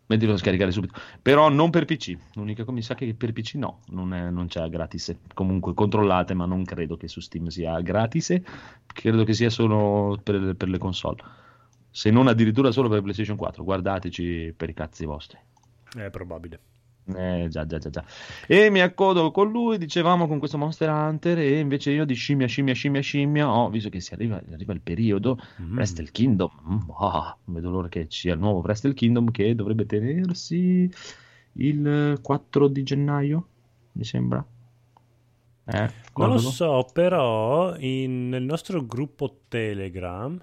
Mettilo 0.08 0.34
a 0.34 0.38
scaricare 0.38 0.72
subito. 0.72 0.94
Però 1.22 1.50
non 1.50 1.70
per 1.70 1.86
PC. 1.86 2.18
L'unica 2.36 2.64
cosa 2.64 2.72
mi 2.72 2.82
sa 2.82 2.96
che 2.96 3.14
per 3.14 3.34
PC 3.34 3.56
no, 3.56 3.82
non, 3.88 4.14
è, 4.14 4.30
non 4.30 4.48
c'è 4.48 4.68
gratis. 4.70 5.16
Comunque 5.34 5.74
controllate, 5.74 6.34
ma 6.34 6.46
non 6.46 6.64
credo 6.64 6.96
che 6.96 7.08
su 7.08 7.20
Steam 7.20 7.48
sia 7.48 7.80
gratis. 7.82 8.34
Credo 8.86 9.24
che 9.26 9.34
sia 9.34 9.50
solo 9.50 10.18
per, 10.24 10.56
per 10.56 10.70
le 10.70 10.78
console 10.78 11.24
se 11.98 12.12
non 12.12 12.28
addirittura 12.28 12.72
solo 12.72 12.90
per 12.90 13.02
PlayStation 13.02 13.36
4. 13.36 13.64
Guardateci 13.64 14.54
per 14.56 14.70
i 14.70 14.74
cazzi 14.76 15.04
vostri. 15.06 15.40
È 16.06 16.10
probabile. 16.10 16.60
Eh, 17.16 17.48
già, 17.50 17.66
già, 17.66 17.78
già, 17.78 17.90
già. 17.90 18.06
E 18.48 18.70
mi 18.70 18.82
accodo 18.82 19.32
con 19.32 19.50
lui, 19.50 19.78
dicevamo, 19.78 20.28
con 20.28 20.40
questo 20.40 20.58
Monster 20.58 20.90
Hunter, 20.90 21.40
e 21.40 21.60
invece 21.60 21.92
io 21.92 22.06
di 22.06 22.14
scimmia, 22.14 22.48
scimmia, 22.48 22.74
scimmia, 22.74 23.02
scimmia, 23.02 23.50
ho, 23.50 23.66
oh, 23.66 23.70
visto 23.70 23.90
che 23.90 24.02
si 24.02 24.14
arriva, 24.14 24.42
arriva 24.52 24.74
il 24.74 24.82
periodo, 24.82 25.40
mm. 25.62 25.76
Wrestle 25.76 26.12
Kingdom, 26.12 26.86
oh, 26.88 27.38
vedo 27.46 27.70
l'ora 27.70 27.88
che 27.88 28.08
sia 28.10 28.34
il 28.34 28.40
nuovo 28.40 28.60
Wrestle 28.60 28.94
Kingdom 28.94 29.32
che 29.32 29.56
dovrebbe 29.56 29.86
tenersi 29.86 30.92
il 31.54 32.20
4 32.22 32.68
di 32.68 32.84
gennaio, 32.84 33.48
mi 33.94 34.04
sembra. 34.04 34.46
Eh, 35.70 35.90
non 36.16 36.32
lo 36.32 36.40
so, 36.40 36.88
però 36.92 37.76
in, 37.78 38.30
nel 38.30 38.44
nostro 38.44 38.86
gruppo 38.86 39.40
Telegram 39.48 40.38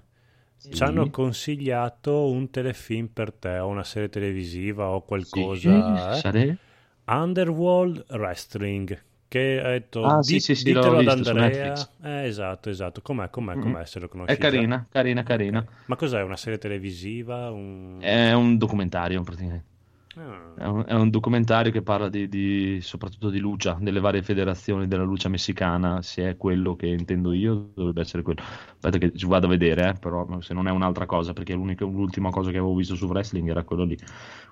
sì. 0.57 0.73
ci 0.73 0.83
hanno 0.83 1.09
consigliato 1.09 2.29
un 2.29 2.49
telefilm 2.49 3.07
per 3.07 3.31
te 3.33 3.57
o 3.57 3.67
una 3.67 3.83
serie 3.83 4.09
televisiva 4.09 4.89
o 4.89 5.01
qualcosa. 5.01 6.13
Sì, 6.13 6.27
eh? 6.27 6.57
Underworld 7.05 8.05
Wrestling 8.09 9.03
che 9.27 9.61
ha 9.61 9.69
detto 9.69 10.03
ah, 10.03 10.19
di, 10.19 10.39
sì, 10.39 10.55
sì, 10.55 10.63
ditelo 10.63 10.99
ad 10.99 11.07
Andrea 11.07 11.73
eh, 12.03 12.25
esatto 12.25 12.69
esatto 12.69 13.01
com'è 13.01 13.29
com'è, 13.29 13.57
com'è 13.57 13.81
mm. 13.81 13.83
se 13.83 13.99
lo 13.99 14.07
conosci 14.07 14.31
è 14.31 14.37
carina 14.37 14.85
carina 14.89 15.23
carina 15.23 15.59
okay. 15.59 15.73
ma 15.85 15.95
cos'è 15.95 16.21
una 16.21 16.37
serie 16.37 16.59
televisiva 16.59 17.49
un... 17.49 17.97
è 17.99 18.33
un 18.33 18.57
documentario 18.57 19.21
praticamente. 19.23 19.73
È, 20.15 20.63
un, 20.63 20.85
è, 20.87 20.93
un, 20.93 21.09
documentario 21.09 21.73
che 21.73 21.81
parla 21.81 22.07
di, 22.07 22.29
di, 22.29 22.79
soprattutto 22.81 23.29
di 23.29 23.39
lucia, 23.39 23.77
delle 23.81 23.99
varie 23.99 24.23
federazioni 24.23 24.87
della 24.87 25.03
lucia 25.03 25.27
messicana. 25.27 26.01
Se 26.01 26.29
è 26.29 26.37
quello 26.37 26.77
che 26.77 26.87
intendo 26.87 27.33
io, 27.33 27.71
dovrebbe 27.73 27.99
essere 27.99 28.23
quello. 28.23 28.41
Aspetta 28.41 28.97
che 28.97 29.11
ci 29.13 29.25
vado 29.25 29.47
a 29.47 29.49
vedere, 29.49 29.89
eh, 29.89 29.93
però 29.93 30.39
se 30.39 30.53
non 30.53 30.67
è 30.69 30.71
un'altra 30.71 31.05
cosa, 31.05 31.33
perché 31.33 31.53
l'ultima 31.53 32.29
cosa 32.29 32.51
che 32.51 32.57
avevo 32.57 32.75
visto 32.75 32.95
su 32.95 33.07
wrestling 33.07 33.49
era 33.49 33.63
quello 33.63 33.83
lì. 33.83 33.97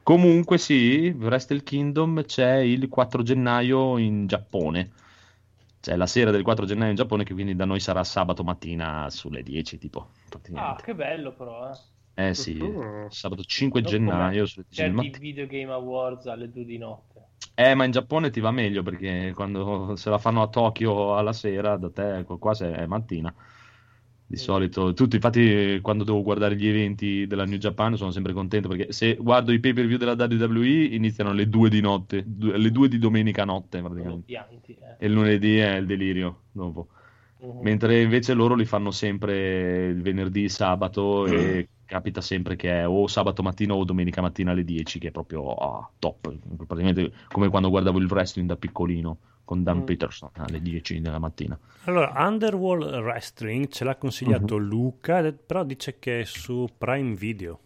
Comunque, 0.04 0.58
sì, 0.58 1.16
Wrestle 1.18 1.64
Kingdom 1.64 2.26
c'è 2.26 2.58
il 2.58 2.90
4 2.90 3.24
gennaio 3.24 3.98
in 3.98 4.28
Giappone. 4.28 4.92
C'è 5.80 5.96
la 5.96 6.08
sera 6.08 6.32
del 6.32 6.44
4 6.44 6.66
gennaio 6.66 6.90
in 6.90 6.98
Giappone, 6.98 7.24
che 7.24 7.34
quindi 7.34 7.56
da 7.56 7.64
noi 7.64 7.80
sarà 7.80 8.04
sabato 8.04 8.44
mattina 8.44 9.10
sulle 9.10 9.44
10, 9.44 9.78
tipo. 9.78 10.10
Ah, 10.56 10.76
che 10.76 10.94
bello, 10.94 11.32
però. 11.34 11.72
Eh. 11.72 11.93
Eh 12.16 12.34
sì, 12.36 12.60
uh-huh. 12.60 13.10
sabato 13.10 13.44
5 13.44 13.82
non 13.82 13.90
gennaio 13.90 14.46
sulle 14.46 14.66
10 14.70 14.82
del 14.84 14.94
mattino. 14.94 15.18
Video 15.20 15.48
Game 15.48 15.72
Awards 15.72 16.28
alle 16.28 16.50
2 16.50 16.64
di 16.64 16.78
notte. 16.78 17.22
Eh, 17.56 17.74
ma 17.76 17.86
in 17.86 17.92
Giappone 17.92 18.30
ti 18.30 18.40
va 18.40 18.52
meglio 18.52 18.84
perché 18.84 19.32
quando 19.34 19.96
se 19.96 20.10
la 20.10 20.18
fanno 20.18 20.42
a 20.42 20.48
Tokyo 20.48 21.16
alla 21.16 21.34
sera, 21.34 21.76
da 21.78 21.90
te 21.90 22.24
qua 22.26 22.56
è 22.58 22.86
mattina. 22.86 23.34
Di 24.26 24.38
sì. 24.38 24.46
solito, 24.46 24.94
tutti 24.94 25.16
infatti 25.16 25.80
quando 25.82 26.04
devo 26.04 26.24
guardare 26.24 26.56
gli 26.56 26.68
eventi 26.68 27.28
della 27.28 27.46
New 27.46 27.58
Japan 27.58 27.96
sono 27.98 28.10
sempre 28.10 28.34
contento 28.34 28.68
perché 28.68 28.92
se 28.92 29.16
guardo 29.16 29.52
i 29.52 29.60
pay 29.60 29.74
per 29.74 29.86
view 29.86 29.98
della 29.98 30.14
WWE 30.14 30.86
iniziano 30.86 31.32
alle 31.32 31.48
2 31.50 31.70
di 31.70 31.82
notte, 31.82 32.26
alle 32.52 32.72
2 32.72 32.88
di 32.88 32.98
domenica 32.98 33.44
notte 33.44 33.82
praticamente. 33.82 34.26
Pianti, 34.26 34.72
eh. 34.72 34.96
E 34.98 35.06
il 35.08 35.14
lunedì 35.14 35.58
è 35.58 35.76
il 35.76 35.86
delirio 35.86 36.44
dopo. 36.52 36.88
Uh-huh. 37.40 37.62
Mentre 37.62 38.02
invece 38.02 38.34
loro 38.34 38.56
li 38.56 38.66
fanno 38.66 38.92
sempre 38.92 39.88
il 39.88 40.02
venerdì, 40.02 40.48
sabato 40.48 41.28
e 41.28 41.68
capita 41.94 42.22
sempre 42.22 42.56
che 42.56 42.72
è 42.72 42.88
o 42.88 43.06
sabato 43.06 43.44
mattina 43.44 43.76
o 43.76 43.84
domenica 43.84 44.20
mattina 44.20 44.50
alle 44.50 44.64
10, 44.64 44.98
che 44.98 45.10
è 45.10 45.12
proprio 45.12 45.42
oh, 45.42 45.92
top. 46.00 46.34
Praticamente 46.66 47.12
come 47.28 47.50
quando 47.50 47.70
guardavo 47.70 48.00
il 48.00 48.08
wrestling 48.10 48.48
da 48.48 48.56
piccolino 48.56 49.18
con 49.44 49.62
Dan 49.62 49.80
mm. 49.80 49.84
Peterson 49.84 50.30
alle 50.38 50.60
10 50.60 51.02
della 51.02 51.20
mattina. 51.20 51.58
Allora, 51.84 52.12
Underworld 52.16 52.96
Wrestling 52.96 53.68
ce 53.68 53.84
l'ha 53.84 53.96
consigliato 53.96 54.58
mm-hmm. 54.58 54.68
Luca, 54.68 55.32
però 55.34 55.64
dice 55.64 56.00
che 56.00 56.22
è 56.22 56.24
su 56.24 56.68
Prime 56.76 57.14
Video. 57.14 57.60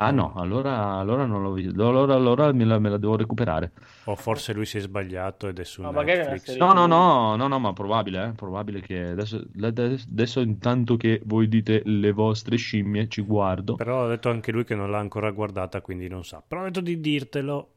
Ah 0.00 0.12
no, 0.12 0.32
allora, 0.36 0.92
allora 0.92 1.26
non 1.26 1.42
l'ho 1.42 1.52
visto, 1.52 1.70
allora, 1.88 2.14
allora 2.14 2.52
me, 2.52 2.64
la, 2.64 2.78
me, 2.78 2.88
la, 2.88 2.98
devo 2.98 3.16
recuperare. 3.16 3.72
O 4.04 4.14
forse 4.14 4.52
lui 4.52 4.64
si 4.64 4.78
è 4.78 4.80
sbagliato 4.80 5.48
ed 5.48 5.58
è 5.58 5.64
su 5.64 5.82
no, 5.82 5.90
Netflix. 5.90 6.56
No, 6.56 6.72
no, 6.72 6.86
no, 6.86 7.34
no, 7.34 7.48
no, 7.48 7.58
ma 7.58 7.72
probabile, 7.72 8.26
eh? 8.26 8.30
probabile 8.30 8.80
che 8.80 9.08
adesso, 9.08 9.42
adesso 9.60 10.40
intanto 10.40 10.96
che 10.96 11.20
voi 11.24 11.48
dite 11.48 11.82
le 11.84 12.12
vostre 12.12 12.56
scimmie 12.56 13.08
ci 13.08 13.22
guardo. 13.22 13.74
Però 13.74 14.04
ha 14.04 14.08
detto 14.08 14.30
anche 14.30 14.52
lui 14.52 14.62
che 14.62 14.76
non 14.76 14.88
l'ha 14.88 14.98
ancora 14.98 15.32
guardata, 15.32 15.80
quindi 15.80 16.06
non 16.06 16.24
sa. 16.24 16.40
Però 16.46 16.60
ha 16.60 16.64
detto 16.64 16.80
di 16.80 17.00
dirtelo. 17.00 17.72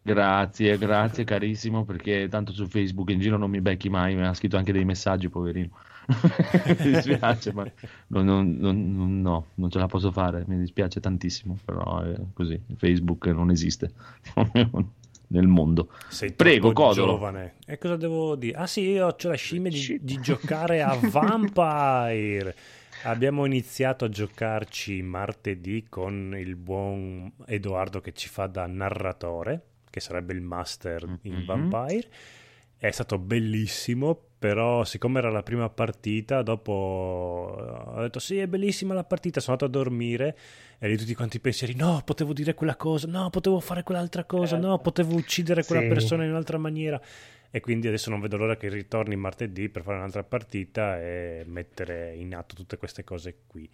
Grazie, 0.00 0.78
grazie 0.78 1.24
carissimo, 1.24 1.84
perché 1.84 2.28
tanto 2.28 2.52
su 2.52 2.68
Facebook 2.68 3.10
in 3.10 3.18
giro 3.18 3.36
non 3.36 3.50
mi 3.50 3.60
becchi 3.60 3.88
mai, 3.88 4.14
mi 4.14 4.24
ha 4.24 4.32
scritto 4.32 4.56
anche 4.56 4.72
dei 4.72 4.84
messaggi, 4.84 5.28
poverino. 5.28 5.70
mi 6.78 6.90
dispiace, 6.92 7.52
ma 7.52 7.70
non, 8.08 8.24
non, 8.24 8.58
non, 8.58 9.20
no, 9.20 9.46
non 9.54 9.70
ce 9.70 9.78
la 9.78 9.86
posso 9.86 10.10
fare, 10.10 10.44
mi 10.46 10.58
dispiace 10.58 11.00
tantissimo, 11.00 11.58
però 11.64 12.00
è 12.00 12.18
così, 12.32 12.58
Facebook 12.76 13.26
non 13.26 13.50
esiste 13.50 13.92
nel 15.28 15.46
mondo. 15.46 15.90
Sei 16.08 16.32
Prego, 16.32 16.72
Codolo. 16.72 17.12
giovane. 17.12 17.54
E 17.66 17.76
cosa 17.76 17.96
devo 17.96 18.36
dire? 18.36 18.56
Ah 18.56 18.66
sì, 18.66 18.82
io 18.82 19.06
ho 19.06 19.16
la 19.20 19.34
scimmia 19.34 19.70
di, 19.70 19.98
di 20.00 20.18
giocare 20.20 20.82
a 20.82 20.96
Vampire. 21.10 22.56
Abbiamo 23.04 23.44
iniziato 23.44 24.06
a 24.06 24.08
giocarci 24.08 25.02
martedì 25.02 25.86
con 25.88 26.34
il 26.36 26.56
buon 26.56 27.30
Edoardo 27.46 28.00
che 28.00 28.12
ci 28.12 28.28
fa 28.28 28.46
da 28.46 28.66
narratore, 28.66 29.62
che 29.90 30.00
sarebbe 30.00 30.32
il 30.32 30.40
master 30.40 31.18
in 31.22 31.34
mm-hmm. 31.34 31.44
Vampire. 31.44 32.08
È 32.76 32.90
stato 32.90 33.18
bellissimo 33.18 34.27
però 34.38 34.84
siccome 34.84 35.18
era 35.18 35.30
la 35.30 35.42
prima 35.42 35.68
partita, 35.68 36.42
dopo 36.42 36.72
ho 36.72 38.00
detto 38.00 38.20
sì, 38.20 38.38
è 38.38 38.46
bellissima 38.46 38.94
la 38.94 39.02
partita, 39.02 39.40
sono 39.40 39.56
andato 39.60 39.78
a 39.78 39.82
dormire 39.82 40.38
e 40.78 40.88
lì 40.88 40.96
tutti 40.96 41.14
quanti 41.14 41.40
pensieri, 41.40 41.74
no, 41.74 42.02
potevo 42.04 42.32
dire 42.32 42.54
quella 42.54 42.76
cosa, 42.76 43.08
no, 43.08 43.30
potevo 43.30 43.58
fare 43.58 43.82
quell'altra 43.82 44.24
cosa, 44.24 44.56
no, 44.56 44.68
certo. 44.68 44.82
potevo 44.82 45.16
uccidere 45.16 45.64
quella 45.64 45.82
sì. 45.82 45.88
persona 45.88 46.24
in 46.24 46.30
un'altra 46.30 46.58
maniera. 46.58 47.00
E 47.50 47.60
quindi 47.60 47.88
adesso 47.88 48.10
non 48.10 48.20
vedo 48.20 48.36
l'ora 48.36 48.56
che 48.56 48.68
ritorni 48.68 49.16
martedì 49.16 49.70
per 49.70 49.82
fare 49.82 49.96
un'altra 49.96 50.22
partita 50.22 51.00
e 51.00 51.44
mettere 51.46 52.14
in 52.14 52.34
atto 52.34 52.54
tutte 52.54 52.76
queste 52.76 53.04
cose 53.04 53.38
qui. 53.46 53.68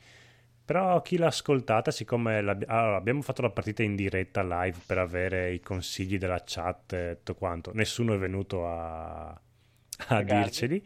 Però 0.64 1.02
chi 1.02 1.18
l'ha 1.18 1.26
ascoltata, 1.26 1.90
siccome 1.90 2.38
allora, 2.38 2.96
abbiamo 2.96 3.20
fatto 3.20 3.42
la 3.42 3.50
partita 3.50 3.82
in 3.82 3.96
diretta 3.96 4.42
live 4.42 4.78
per 4.86 4.96
avere 4.96 5.52
i 5.52 5.60
consigli 5.60 6.16
della 6.16 6.42
chat 6.42 6.92
e 6.94 7.16
tutto 7.18 7.34
quanto, 7.34 7.72
nessuno 7.74 8.14
è 8.14 8.18
venuto 8.18 8.66
a, 8.66 9.38
a 10.08 10.22
dirceli. 10.22 10.82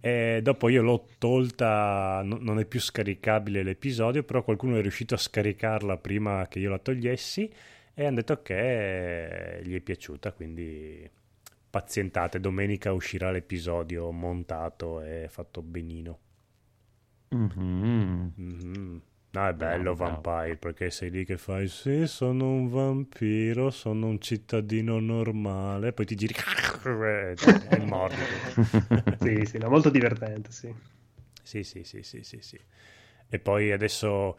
E 0.00 0.40
dopo 0.42 0.68
io 0.68 0.82
l'ho 0.82 1.06
tolta, 1.18 2.22
no, 2.24 2.38
non 2.40 2.60
è 2.60 2.64
più 2.64 2.80
scaricabile 2.80 3.62
l'episodio, 3.62 4.22
però 4.22 4.42
qualcuno 4.44 4.76
è 4.76 4.80
riuscito 4.80 5.14
a 5.14 5.18
scaricarla 5.18 5.96
prima 5.98 6.46
che 6.48 6.60
io 6.60 6.70
la 6.70 6.78
togliessi 6.78 7.52
e 7.94 8.04
hanno 8.04 8.16
detto 8.16 8.40
che 8.42 9.60
gli 9.64 9.74
è 9.74 9.80
piaciuta, 9.80 10.32
quindi 10.32 11.10
pazientate, 11.68 12.38
domenica 12.38 12.92
uscirà 12.92 13.30
l'episodio 13.30 14.10
montato 14.12 15.00
e 15.00 15.26
fatto 15.28 15.62
benino. 15.62 16.18
Mm-hmm. 17.34 18.28
Mm-hmm. 18.40 18.96
No, 19.30 19.46
è 19.46 19.52
bello 19.52 19.94
Vampire 19.94 20.56
perché 20.56 20.90
sei 20.90 21.10
lì 21.10 21.24
che 21.24 21.36
fai 21.36 21.68
sì, 21.68 22.06
sono 22.06 22.46
un 22.50 22.68
vampiro, 22.68 23.70
sono 23.70 24.06
un 24.06 24.20
cittadino 24.20 24.98
normale, 25.00 25.92
poi 25.92 26.06
ti 26.06 26.14
giri 26.14 26.34
è 27.68 27.78
morto. 27.84 28.24
sì, 29.20 29.44
sì, 29.44 29.58
no, 29.58 29.68
molto 29.68 29.90
divertente, 29.90 30.50
sì. 30.52 30.74
Sì, 31.42 31.62
sì, 31.62 31.82
sì, 31.84 32.02
sì, 32.02 32.22
sì, 32.22 32.38
sì. 32.40 32.58
E 33.30 33.38
poi 33.38 33.72
adesso 33.72 34.36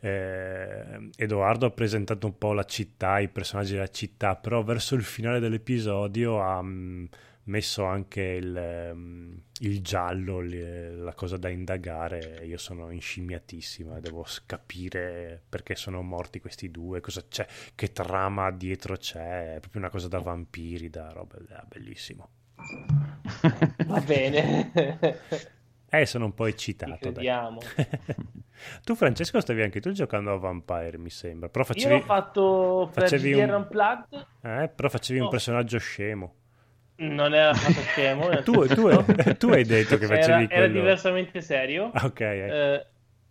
eh, 0.00 1.10
Edoardo 1.16 1.66
ha 1.66 1.70
presentato 1.70 2.26
un 2.26 2.38
po' 2.38 2.52
la 2.52 2.64
città, 2.64 3.18
i 3.20 3.28
personaggi 3.28 3.72
della 3.74 3.88
città, 3.90 4.36
però 4.36 4.62
verso 4.62 4.94
il 4.94 5.02
finale 5.04 5.40
dell'episodio 5.40 6.42
ha... 6.42 6.58
Um, 6.58 7.08
messo 7.48 7.84
anche 7.84 8.22
il, 8.22 8.56
ehm, 8.56 9.42
il 9.60 9.82
giallo, 9.82 10.40
la 10.40 11.12
cosa 11.14 11.36
da 11.36 11.48
indagare. 11.48 12.44
Io 12.44 12.58
sono 12.58 12.90
inscimmiatissimo 12.90 13.96
e 13.96 14.00
devo 14.00 14.24
capire 14.46 15.42
perché 15.48 15.74
sono 15.74 16.00
morti 16.02 16.40
questi 16.40 16.70
due, 16.70 17.00
cosa 17.00 17.24
c'è, 17.28 17.46
che 17.74 17.92
trama 17.92 18.50
dietro 18.50 18.96
c'è. 18.96 19.56
È 19.56 19.60
proprio 19.60 19.82
una 19.82 19.90
cosa 19.90 20.08
da 20.08 20.18
vampiri, 20.20 20.88
da 20.88 21.10
roba. 21.10 21.36
È 21.36 21.64
bellissimo. 21.66 22.28
Va 23.86 24.00
bene. 24.00 24.70
Eh, 25.90 26.04
sono 26.04 26.26
un 26.26 26.34
po' 26.34 26.44
eccitato. 26.44 27.12
tu, 28.84 28.94
Francesco, 28.94 29.40
stavi 29.40 29.62
anche 29.62 29.80
tu 29.80 29.90
giocando 29.92 30.34
a 30.34 30.36
Vampire, 30.36 30.98
mi 30.98 31.08
sembra. 31.08 31.48
Però 31.48 31.64
facevi, 31.64 31.94
Io 31.94 31.98
l'ho 32.00 32.04
fatto 32.04 32.90
per 32.92 33.04
facevi 33.04 33.32
un... 33.32 33.50
Unplugged. 33.50 34.26
Eh, 34.42 34.68
però 34.68 34.90
facevi 34.90 35.18
no. 35.18 35.24
un 35.24 35.30
personaggio 35.30 35.78
scemo. 35.78 36.34
Non 37.00 37.32
era 37.32 37.54
stato 37.54 37.80
scemo. 37.80 38.28
tu, 38.42 38.66
tu, 38.66 38.88
tu, 39.38 39.48
hai 39.48 39.64
detto 39.64 39.98
che 39.98 40.06
facevi 40.06 40.44
era, 40.44 40.46
quello... 40.46 40.62
Era 40.62 40.66
diversamente 40.66 41.40
serio. 41.40 41.92
Ok. 41.94 42.20
Ecco. 42.20 42.54
Eh, 42.54 42.86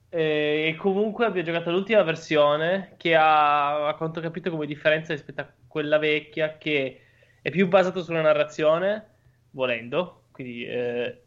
eh, 0.10 0.68
e 0.70 0.76
comunque 0.76 1.26
abbiamo 1.26 1.48
giocato 1.48 1.72
l'ultima 1.72 2.02
versione 2.04 2.94
che 2.98 3.16
ha, 3.16 3.88
a 3.88 3.96
quanto 3.96 4.20
ho 4.20 4.22
capito, 4.22 4.50
come 4.50 4.66
differenza 4.66 5.14
rispetto 5.14 5.42
a 5.42 5.52
quella 5.68 5.98
vecchia 5.98 6.58
che 6.58 7.02
è 7.42 7.50
più 7.50 7.68
basato 7.68 8.02
sulla 8.02 8.22
narrazione, 8.22 9.06
volendo. 9.52 10.24
Quindi, 10.32 10.66
eh, 10.66 11.24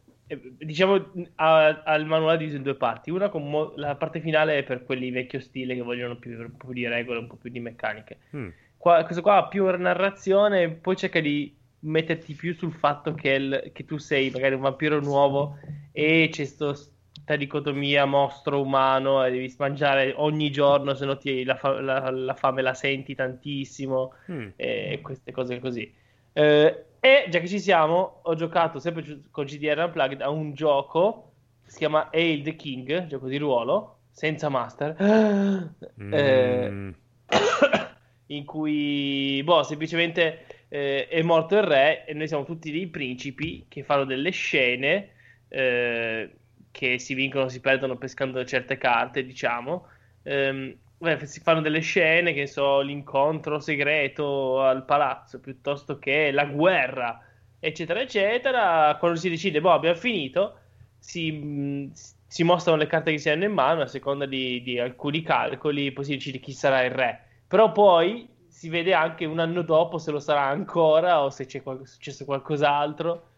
diciamo, 0.57 1.11
ha, 1.35 1.83
ha, 1.83 1.95
il 1.95 2.05
manuale 2.07 2.39
diviso 2.39 2.57
in 2.57 2.63
due 2.63 2.75
parti. 2.75 3.11
Una 3.11 3.29
con 3.29 3.47
mo- 3.47 3.73
la 3.75 3.95
parte 3.95 4.19
finale 4.19 4.57
è 4.57 4.63
per 4.63 4.83
quelli 4.83 5.11
vecchio 5.11 5.39
stile 5.39 5.75
che 5.75 5.81
vogliono 5.81 6.15
più, 6.15 6.31
un 6.39 6.57
po' 6.57 6.65
più 6.65 6.73
di 6.73 6.87
regole, 6.87 7.19
un 7.19 7.27
po' 7.27 7.35
più 7.35 7.51
di 7.51 7.59
meccaniche. 7.59 8.17
Mm. 8.35 8.49
Qua, 8.77 9.03
questo 9.03 9.21
qua 9.21 9.37
ha 9.37 9.47
più 9.47 9.65
narrazione, 9.77 10.69
poi 10.69 10.95
cerca 10.95 11.19
di 11.19 11.55
metterti 11.81 12.33
più 12.33 12.53
sul 12.55 12.73
fatto 12.73 13.13
che, 13.13 13.29
il, 13.29 13.71
che, 13.73 13.85
tu 13.85 13.97
sei 13.97 14.29
magari 14.29 14.55
un 14.55 14.61
vampiro 14.61 14.99
nuovo 14.99 15.57
e 15.91 16.29
c'è 16.31 16.47
questa 16.47 17.35
dicotomia 17.35 18.05
mostro 18.05 18.61
umano 18.61 19.23
e 19.23 19.31
devi 19.31 19.53
mangiare 19.57 20.13
ogni 20.17 20.51
giorno 20.51 20.93
se 20.93 21.05
no 21.05 21.17
ti, 21.17 21.43
la, 21.43 21.55
fa, 21.55 21.79
la, 21.81 22.09
la, 22.09 22.33
fame 22.35 22.61
la 22.61 22.73
senti 22.73 23.15
tantissimo 23.15 24.13
mm. 24.31 24.49
e 24.55 24.99
queste 25.01 25.31
cose 25.31 25.59
così 25.59 25.91
eh, 26.33 26.85
e 26.99 27.25
già 27.29 27.39
che 27.39 27.47
ci 27.47 27.59
siamo 27.59 28.21
ho 28.23 28.35
giocato 28.35 28.79
sempre 28.79 29.21
con 29.31 29.45
GDR 29.45 29.79
Unplugged 29.85 30.21
a 30.21 30.29
un 30.29 30.53
gioco 30.53 31.31
si 31.63 31.77
chiama 31.77 32.09
Hail 32.11 32.43
the 32.43 32.55
King 32.55 33.07
gioco 33.07 33.27
di 33.27 33.37
ruolo 33.37 33.97
senza 34.11 34.49
master 34.49 34.95
mm. 35.01 36.13
eh, 36.13 36.93
in 38.27 38.45
cui 38.45 39.41
boh 39.43 39.63
semplicemente 39.63 40.45
eh, 40.73 41.09
è 41.09 41.21
morto 41.21 41.57
il 41.57 41.63
re 41.63 42.05
e 42.05 42.13
noi 42.13 42.29
siamo 42.29 42.45
tutti 42.45 42.71
dei 42.71 42.87
principi 42.87 43.65
che 43.67 43.83
fanno 43.83 44.05
delle 44.05 44.29
scene 44.29 45.09
eh, 45.49 46.31
che 46.71 46.97
si 46.97 47.13
vincono 47.13 47.49
si 47.49 47.59
perdono 47.59 47.97
pescando 47.97 48.45
certe 48.45 48.77
carte, 48.77 49.25
diciamo. 49.25 49.85
Eh, 50.23 50.77
si 51.23 51.41
fanno 51.41 51.59
delle 51.59 51.81
scene, 51.81 52.31
che 52.31 52.47
so, 52.47 52.79
l'incontro 52.79 53.59
segreto 53.59 54.61
al 54.61 54.85
palazzo 54.85 55.41
piuttosto 55.41 55.99
che 55.99 56.31
la 56.31 56.45
guerra, 56.45 57.21
eccetera, 57.59 57.99
eccetera. 57.99 58.95
Quando 58.97 59.19
si 59.19 59.29
decide, 59.29 59.59
boh, 59.59 59.71
abbiamo 59.71 59.97
finito, 59.97 60.57
si, 60.97 61.91
si 62.27 62.43
mostrano 62.43 62.77
le 62.77 62.87
carte 62.87 63.11
che 63.11 63.17
si 63.17 63.29
hanno 63.29 63.43
in 63.43 63.51
mano 63.51 63.81
a 63.81 63.87
seconda 63.87 64.25
di, 64.25 64.61
di 64.61 64.79
alcuni 64.79 65.21
calcoli, 65.21 65.91
poi 65.91 66.05
si 66.05 66.11
decide 66.11 66.39
chi 66.39 66.53
sarà 66.53 66.81
il 66.83 66.91
re. 66.91 67.25
Però 67.45 67.73
poi 67.73 68.29
si 68.61 68.69
vede 68.69 68.93
anche 68.93 69.25
un 69.25 69.39
anno 69.39 69.63
dopo 69.63 69.97
se 69.97 70.11
lo 70.11 70.19
sarà 70.19 70.43
ancora 70.43 71.23
o 71.23 71.31
se 71.31 71.47
c'è 71.47 71.63
qual- 71.63 71.81
successo 71.87 72.25
qualcos'altro 72.25 73.29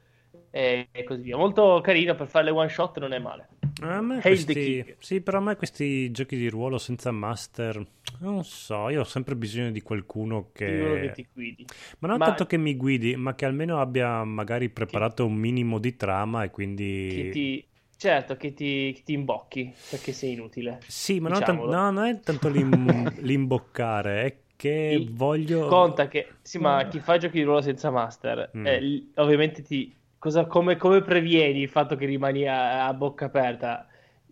e, 0.51 0.89
così 1.05 1.21
via. 1.21 1.37
Molto 1.37 1.79
carino 1.81 2.13
per 2.13 2.27
fare 2.27 2.43
le 2.43 2.51
one 2.51 2.67
shot, 2.67 2.99
non 2.99 3.13
è 3.13 3.19
male. 3.19 3.47
A 3.83 4.01
me 4.01 4.19
questi... 4.19 4.95
Sì, 4.99 5.21
però 5.21 5.37
a 5.37 5.41
me 5.41 5.55
questi 5.55 6.11
giochi 6.11 6.35
di 6.35 6.49
ruolo 6.49 6.77
senza 6.77 7.11
master, 7.11 7.81
non 8.19 8.43
so, 8.43 8.89
io 8.89 8.99
ho 8.99 9.05
sempre 9.05 9.37
bisogno 9.37 9.71
di 9.71 9.81
qualcuno 9.81 10.49
che... 10.51 10.99
che 11.03 11.11
ti 11.13 11.27
guidi. 11.33 11.65
Ma 11.99 12.09
non 12.09 12.17
ma... 12.17 12.25
tanto 12.25 12.45
che 12.45 12.57
mi 12.57 12.75
guidi, 12.75 13.15
ma 13.15 13.33
che 13.33 13.45
almeno 13.45 13.79
abbia 13.79 14.25
magari 14.25 14.67
preparato 14.67 15.23
che... 15.23 15.31
un 15.31 15.37
minimo 15.37 15.79
di 15.79 15.95
trama 15.95 16.43
e 16.43 16.51
quindi... 16.51 17.11
Che 17.15 17.29
ti... 17.29 17.67
Certo, 17.95 18.35
che 18.35 18.53
ti, 18.53 18.91
che 18.93 19.03
ti, 19.05 19.13
imbocchi 19.13 19.73
perché 19.89 20.11
sei 20.11 20.33
inutile. 20.33 20.81
Sì, 20.85 21.21
ma 21.21 21.29
non, 21.29 21.41
t- 21.41 21.47
no, 21.47 21.89
non, 21.91 22.05
è 22.05 22.19
tanto 22.19 22.49
l'im- 22.49 23.19
l'imboccare, 23.23 24.23
è 24.25 24.42
che 24.63 24.95
sì, 24.97 25.09
voglio... 25.11 25.67
Conta 25.67 26.07
che, 26.07 26.27
sì, 26.41 26.57
ma 26.57 26.87
chi 26.87 26.99
fa 26.99 27.17
giochi 27.17 27.39
di 27.39 27.43
ruolo 27.43 27.59
senza 27.59 27.91
master, 27.91 28.51
mm. 28.55 28.65
eh, 28.65 29.07
ovviamente 29.15 29.61
ti... 29.61 29.93
Cosa, 30.17 30.45
come, 30.45 30.77
come, 30.77 31.01
previeni 31.01 31.63
il 31.63 31.67
fatto 31.67 31.97
che 31.97 32.05
rimani 32.05 32.47
a, 32.47 32.87
a 32.87 32.93
bocca 32.93 33.25
aperta? 33.25 33.85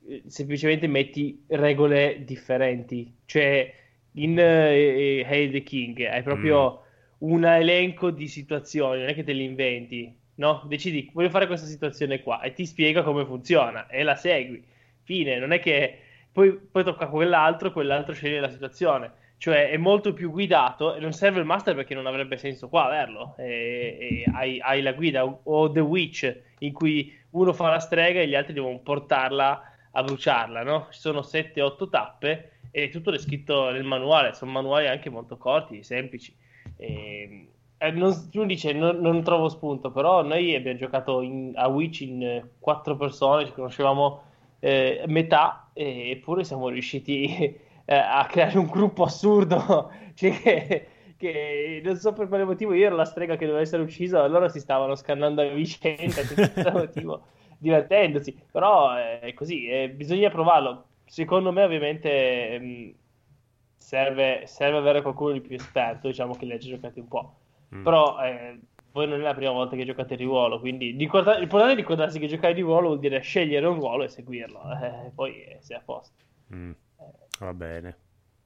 Eh, 0.08 0.24
semplicemente 0.28 0.88
metti 0.88 1.44
regole 1.48 2.24
differenti. 2.24 3.14
Cioè, 3.26 3.74
in 4.14 4.38
uh, 4.38 5.28
Hail 5.30 5.52
the 5.52 5.64
King 5.64 6.00
hai 6.06 6.24
proprio 6.24 6.86
mm. 7.26 7.30
un 7.30 7.44
elenco 7.44 8.10
di 8.10 8.30
situazioni, 8.30 9.00
non 9.00 9.10
è 9.10 9.14
che 9.14 9.26
te 9.26 9.34
li 9.34 9.44
inventi, 9.44 10.18
no? 10.36 10.64
Decidi, 10.66 11.10
voglio 11.12 11.30
fare 11.30 11.46
questa 11.46 11.68
situazione 11.68 12.22
qua 12.22 12.40
e 12.40 12.54
ti 12.54 12.66
spiega 12.66 13.04
come 13.04 13.26
funziona 13.26 13.88
e 13.88 14.04
la 14.04 14.16
segui. 14.16 14.64
Fine, 15.04 15.40
non 15.40 15.52
è 15.52 15.60
che 15.60 15.98
poi, 16.32 16.54
poi 16.54 16.86
tocca 16.86 17.04
a 17.04 17.10
quell'altro 17.10 17.74
quell'altro 17.74 18.14
sceglie 18.14 18.40
la 18.40 18.50
situazione. 18.50 19.20
Cioè 19.42 19.72
è 19.72 19.78
molto 19.78 20.14
più 20.14 20.30
guidato 20.30 20.94
e 20.94 21.00
non 21.00 21.14
serve 21.14 21.40
il 21.40 21.48
master 21.48 21.74
perché 21.74 21.96
non 21.96 22.06
avrebbe 22.06 22.38
senso 22.38 22.70
qua 22.70 22.86
averlo. 22.86 23.34
E, 23.40 23.98
e 24.00 24.32
hai, 24.32 24.60
hai, 24.60 24.84
la 24.84 24.94
guida 24.94 25.26
o 25.26 25.72
The 25.72 25.80
Witch 25.80 26.42
in 26.60 26.72
cui 26.72 27.12
uno 27.32 27.52
fa 27.52 27.70
la 27.70 27.80
strega 27.80 28.20
e 28.20 28.28
gli 28.28 28.36
altri 28.36 28.54
devono 28.54 28.78
portarla 28.78 29.64
a 29.94 30.04
bruciarla, 30.04 30.62
no? 30.62 30.90
Ci 30.92 31.00
sono 31.00 31.22
7-8 31.22 31.90
tappe 31.90 32.52
e 32.70 32.90
tutto 32.90 33.12
è 33.12 33.18
scritto 33.18 33.72
nel 33.72 33.84
manuale, 33.84 34.36
sono 34.36 34.52
manuali 34.52 34.86
anche 34.86 35.10
molto 35.10 35.38
corti, 35.38 35.82
semplici. 35.82 36.36
E, 36.78 37.48
eh, 37.80 37.90
non, 37.90 38.30
uno 38.34 38.46
dice 38.46 38.74
non, 38.74 38.98
non, 38.98 39.24
trovo 39.24 39.50
spunto, 39.50 39.90
però 39.90 40.22
noi 40.22 40.54
abbiamo 40.54 40.78
giocato 40.78 41.22
in, 41.22 41.54
a 41.56 41.68
Witch 41.68 42.02
in 42.02 42.48
quattro 42.60 42.96
persone, 42.96 43.48
ci 43.48 43.54
conoscevamo 43.54 44.22
eh, 44.60 45.04
metà, 45.08 45.72
eppure 45.74 46.44
siamo 46.44 46.70
riusciti 46.70 47.70
eh, 47.86 47.96
a 47.96 48.26
creare 48.30 48.58
un 48.58 48.68
gruppo 48.68 49.04
assurdo. 49.04 49.92
cioè 50.16 50.42
che, 50.42 50.88
che, 51.18 51.82
non 51.84 51.96
so 51.98 52.14
per 52.14 52.28
quale 52.28 52.44
motivo 52.44 52.74
io 52.74 52.88
ero 52.88 52.96
la 52.96 53.06
strega 53.06 53.36
che 53.36 53.46
doveva 53.46 53.64
essere 53.64 53.84
uccisa, 53.84 54.26
loro 54.28 54.48
si 54.50 54.60
stavano 54.60 54.96
scannando 54.96 55.42
a 55.42 55.50
vicenda, 55.50 56.22
motivo, 56.74 57.24
divertendosi. 57.58 58.38
Però 58.52 58.98
eh, 58.98 59.20
è 59.20 59.34
così, 59.34 59.68
eh, 59.68 59.90
bisogna 59.90 60.30
provarlo. 60.30 60.86
Secondo 61.06 61.52
me, 61.52 61.64
ovviamente. 61.64 62.60
Mh, 62.60 62.66
mm, 62.66 62.90
serve, 63.82 64.44
serve 64.46 64.78
avere 64.78 65.02
qualcuno 65.02 65.34
di 65.34 65.42
più 65.42 65.56
esperto, 65.56 66.08
diciamo 66.08 66.36
che 66.36 66.46
li 66.46 66.54
ha 66.54 66.58
giocati 66.58 67.00
un 67.00 67.08
po'. 67.08 67.36
Mm. 67.76 67.84
Però 67.84 68.24
eh, 68.24 68.60
voi 68.92 69.08
non 69.08 69.20
è 69.20 69.24
la 69.24 69.34
prima 69.34 69.52
volta 69.52 69.76
che 69.76 69.84
giocate 69.84 70.16
di 70.16 70.24
ruolo, 70.24 70.60
quindi 70.60 70.92
ricorda- 70.92 71.38
l'importante 71.38 71.74
è 71.74 71.78
ricordarsi 71.78 72.20
che 72.20 72.28
giocare 72.28 72.54
di 72.54 72.62
ruolo 72.62 72.88
vuol 72.88 73.00
dire 73.00 73.20
scegliere 73.20 73.66
un 73.66 73.76
ruolo 73.76 74.04
e 74.04 74.08
seguirlo, 74.08 74.62
eh, 74.82 75.12
poi 75.14 75.44
eh, 75.44 75.58
sei 75.60 75.78
a 75.78 75.82
posto. 75.84 76.24
Mm. 76.54 76.72
Va 77.42 77.54
bene. 77.56 77.98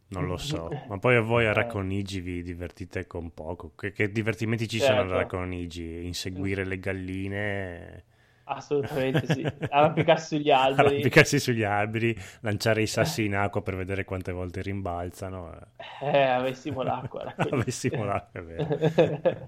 Non 0.08 0.26
lo 0.26 0.38
so, 0.38 0.70
ma 0.88 0.98
poi 1.00 1.16
a 1.16 1.22
voi 1.22 1.46
a 1.46 1.50
eh. 1.50 1.54
Racconigi 1.54 2.22
vi 2.22 2.42
divertite 2.44 3.08
con 3.08 3.34
poco. 3.34 3.74
Che, 3.76 3.92
che 3.92 4.10
divertimenti 4.10 4.68
ci 4.68 4.78
certo. 4.78 4.94
sono 4.94 5.02
a 5.02 5.18
certo. 5.18 5.36
Racconigi? 5.36 6.06
Inseguire 6.06 6.64
le 6.64 6.80
galline? 6.80 8.04
Assolutamente 8.46 9.26
sì. 9.34 9.44
Arrampicarsi 9.70 10.38
sugli 10.38 10.52
alberi. 10.52 10.88
Arrampicarsi 10.88 11.40
sugli 11.40 11.64
alberi, 11.64 12.18
lanciare 12.42 12.84
i 12.84 12.88
sassi 12.88 13.26
in 13.26 13.36
acqua 13.36 13.62
per 13.62 13.76
vedere 13.76 14.06
quante 14.06 14.32
volte 14.32 14.62
rimbalzano. 14.62 15.60
Eh, 16.02 16.22
avessimo 16.22 16.84
l'acqua. 16.84 17.34
avessimo 17.36 18.06
l'acqua, 18.06 18.40
è 18.40 18.44
vero. 18.44 18.68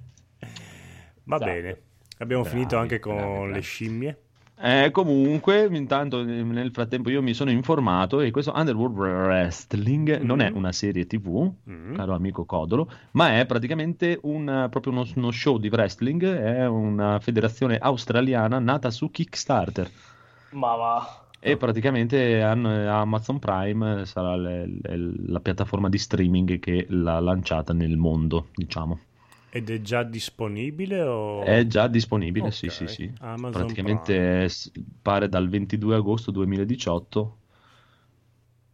Va 1.24 1.36
esatto. 1.36 1.52
bene. 1.52 1.82
Abbiamo 2.18 2.42
bravi, 2.42 2.58
finito 2.58 2.78
anche 2.78 3.00
con 3.00 3.16
bravi, 3.16 3.54
le 3.54 3.62
scimmie. 3.62 4.22
Eh, 4.60 4.90
comunque, 4.92 5.70
intanto 5.72 6.24
nel 6.24 6.72
frattempo 6.72 7.12
io 7.12 7.22
mi 7.22 7.36
sono 7.36 7.52
informato 7.52 8.22
e 8.22 8.32
questo 8.32 8.54
Underworld 8.56 8.98
Wrestling 8.98 10.20
mm. 10.20 10.26
non 10.26 10.40
è 10.40 10.50
una 10.52 10.72
serie 10.72 11.06
TV, 11.06 11.52
mm. 11.70 11.94
caro 11.94 12.16
amico 12.16 12.44
Codolo, 12.44 12.90
ma 13.12 13.38
è 13.40 13.46
praticamente 13.46 14.18
un, 14.24 14.68
proprio 14.72 14.94
uno, 14.94 15.06
uno, 15.16 15.32
show 15.32 15.58
di 15.60 15.68
wrestling, 15.68 16.24
è 16.26 16.66
una 16.66 17.20
federazione 17.20 17.78
australiana 17.78 18.58
nata 18.58 18.90
su 18.90 19.12
Kickstarter. 19.12 19.92
Ma 20.52 20.76
va. 20.76 21.22
E 21.40 21.56
praticamente 21.56 22.42
Amazon 22.42 23.38
Prime 23.38 24.06
sarà 24.06 24.36
le, 24.36 24.66
le, 24.66 25.12
la 25.28 25.40
piattaforma 25.40 25.88
di 25.88 26.00
streaming 26.00 26.58
che 26.58 26.88
l'ha 26.90 27.20
lanciata 27.20 27.74
nel 27.74 27.96
mondo, 27.96 28.48
diciamo. 28.56 29.00
Ed 29.58 29.72
è 29.72 29.82
già 29.82 30.04
disponibile? 30.04 31.02
O... 31.02 31.42
È 31.42 31.66
già 31.66 31.88
disponibile, 31.88 32.48
okay. 32.48 32.58
sì, 32.58 32.70
sì, 32.70 32.88
sì. 32.88 33.12
Amazon 33.22 33.52
Praticamente 33.52 34.46
è, 34.46 34.50
pare 35.02 35.28
dal 35.28 35.50
22 35.50 35.96
agosto 35.96 36.30
2018. 36.30 37.38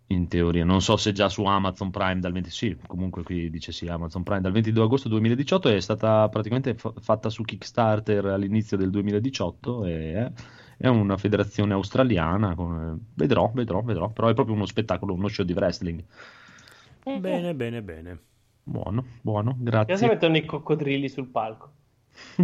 In 0.07 0.27
teoria, 0.27 0.65
non 0.65 0.81
so 0.81 0.97
se 0.97 1.13
già 1.13 1.29
su 1.29 1.43
Amazon 1.45 1.89
Prime 1.89 2.19
dal 2.19 2.33
20... 2.33 2.49
Sì, 2.49 2.77
comunque 2.85 3.23
qui 3.23 3.49
dice 3.49 3.71
sì, 3.71 3.87
Amazon 3.87 4.23
Prime 4.23 4.41
dal 4.41 4.51
22 4.51 4.83
agosto 4.83 5.07
2018 5.07 5.69
è 5.69 5.79
stata 5.79 6.27
praticamente 6.27 6.75
f- 6.75 6.93
fatta 6.99 7.29
su 7.29 7.43
Kickstarter 7.43 8.25
all'inizio 8.25 8.75
del 8.75 8.89
2018 8.89 9.85
e 9.85 10.31
è 10.77 10.87
una 10.87 11.17
federazione 11.17 11.73
australiana. 11.73 12.55
Con... 12.55 12.99
Vedrò, 13.15 13.49
vedrò, 13.53 13.81
vedrò. 13.81 14.09
Però 14.09 14.27
è 14.27 14.33
proprio 14.33 14.53
uno 14.53 14.65
spettacolo, 14.65 15.13
uno 15.13 15.29
show 15.29 15.45
di 15.45 15.53
wrestling. 15.53 16.03
Bene, 17.03 17.55
bene, 17.55 17.81
bene. 17.81 18.19
Buono, 18.63 19.05
buono, 19.21 19.55
grazie. 19.59 19.93
Perché 19.93 20.07
mettono 20.07 20.37
i 20.37 20.45
coccodrilli 20.45 21.09
sul 21.09 21.27
palco? 21.27 21.71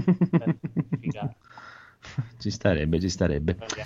ci 2.39 2.51
starebbe, 2.51 2.99
ci 2.99 3.09
starebbe. 3.09 3.55
Okay. 3.59 3.86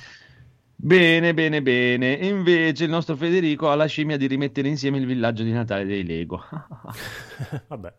Bene, 0.75 1.33
bene, 1.33 1.61
bene. 1.61 2.13
Invece 2.13 2.85
il 2.85 2.89
nostro 2.89 3.15
Federico 3.15 3.69
ha 3.69 3.75
la 3.75 3.85
scimmia 3.85 4.17
di 4.17 4.27
rimettere 4.27 4.67
insieme 4.67 4.97
il 4.97 5.05
villaggio 5.05 5.43
di 5.43 5.51
Natale 5.51 5.85
dei 5.85 6.03
Lego. 6.03 6.43
Vabbè, 7.67 7.93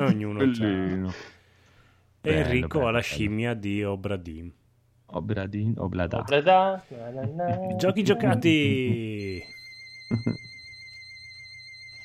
ognuno 0.00 0.40
Bellino. 0.40 1.12
E 2.20 2.30
Enrico 2.30 2.78
bello, 2.78 2.88
ha 2.88 2.90
la 2.90 3.00
scimmia 3.00 3.54
bello. 3.54 3.60
di 3.60 3.84
Obradim. 3.84 4.52
Obradin, 5.06 5.74
Oblada. 5.78 6.18
Oblada. 6.18 6.84
Giochi 7.76 8.02
giocati. 8.02 9.40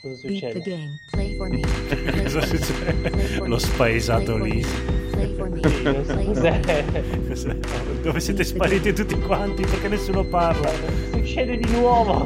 Cosa 0.01 0.15
succede? 0.15 0.53
Beat 0.53 0.63
the 0.63 0.69
game. 0.71 0.99
Play 1.11 1.37
for 1.37 1.47
me. 1.47 1.61
Cosa 2.23 2.43
succede? 2.43 3.45
Lo 3.45 3.59
spaesato 3.59 4.37
lì. 4.37 4.65
Dove 8.01 8.19
siete 8.19 8.43
spariti 8.43 8.93
tutti 8.93 9.13
quanti? 9.19 9.61
Perché 9.61 9.89
nessuno 9.89 10.23
parla? 10.23 10.71
Succede 11.11 11.55
di 11.55 11.69
nuovo. 11.69 12.25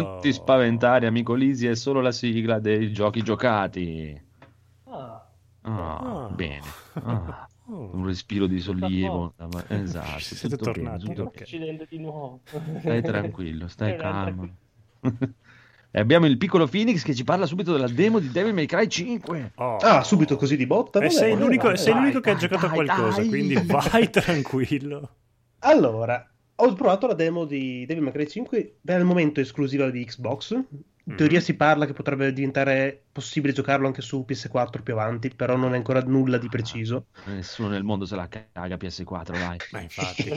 Non 0.00 0.20
ti 0.20 0.32
spaventare, 0.32 1.06
amico 1.06 1.34
Lisi, 1.34 1.66
è 1.66 1.74
solo 1.74 2.00
la 2.00 2.12
sigla 2.12 2.58
dei 2.58 2.92
giochi 2.92 3.22
giocati. 3.22 4.20
Ah. 4.84 5.26
Oh, 5.62 5.70
oh. 5.70 6.28
Bene. 6.30 6.60
Oh. 7.72 7.88
Un 7.92 8.04
respiro 8.04 8.48
di 8.48 8.58
sollievo. 8.58 9.32
Esatto. 9.68 10.18
Siete 10.18 10.56
tornati. 10.56 11.04
Bene, 11.04 11.14
tutto 11.14 11.28
okay. 11.28 11.86
di 11.88 11.98
nuovo. 11.98 12.40
Stai 12.80 13.00
tranquillo, 13.00 13.68
stai 13.68 13.94
calmo. 13.96 14.48
E 15.92 15.98
abbiamo 15.98 16.26
il 16.26 16.36
piccolo 16.36 16.68
Phoenix 16.68 17.02
che 17.02 17.16
ci 17.16 17.24
parla 17.24 17.46
subito 17.46 17.72
della 17.72 17.88
demo 17.88 18.20
di 18.20 18.30
Devil 18.30 18.54
May 18.54 18.66
Cry 18.66 18.86
5. 18.86 19.52
Oh. 19.56 19.76
Ah, 19.78 20.04
subito 20.04 20.36
così 20.36 20.56
di 20.56 20.64
botta? 20.64 21.00
Eh, 21.00 21.10
sei 21.10 21.36
l'unico, 21.36 21.74
sei 21.74 21.94
l'unico 21.94 22.20
dai, 22.20 22.22
che 22.22 22.30
ha 22.30 22.34
giocato 22.36 22.66
dai, 22.68 22.74
qualcosa, 22.76 23.20
dai. 23.20 23.28
quindi 23.28 23.54
vai 23.66 24.08
tranquillo. 24.08 25.10
Allora, 25.58 26.29
ho 26.62 26.74
provato 26.74 27.06
la 27.06 27.14
demo 27.14 27.44
di 27.44 27.84
Devil 27.86 28.02
May 28.02 28.12
Cry 28.12 28.26
5, 28.26 28.76
per 28.84 28.98
il 28.98 29.04
momento 29.04 29.40
esclusiva 29.40 29.90
di 29.90 30.04
Xbox. 30.04 30.52
In 31.04 31.16
teoria 31.16 31.38
mm. 31.38 31.42
si 31.42 31.54
parla 31.54 31.86
che 31.86 31.92
potrebbe 31.92 32.32
diventare 32.32 33.02
possibile 33.10 33.52
giocarlo 33.52 33.86
anche 33.86 34.02
su 34.02 34.24
PS4 34.28 34.82
più 34.82 34.92
avanti, 34.92 35.30
però 35.34 35.56
non 35.56 35.72
è 35.72 35.76
ancora 35.76 36.00
nulla 36.02 36.38
di 36.38 36.48
preciso. 36.48 37.06
Nessuno 37.24 37.68
nel 37.68 37.82
mondo 37.82 38.04
se 38.04 38.14
la 38.14 38.28
caga 38.28 38.76
PS4, 38.76 39.32
dai. 39.32 39.58
Ma 39.72 39.80
infatti. 39.80 40.30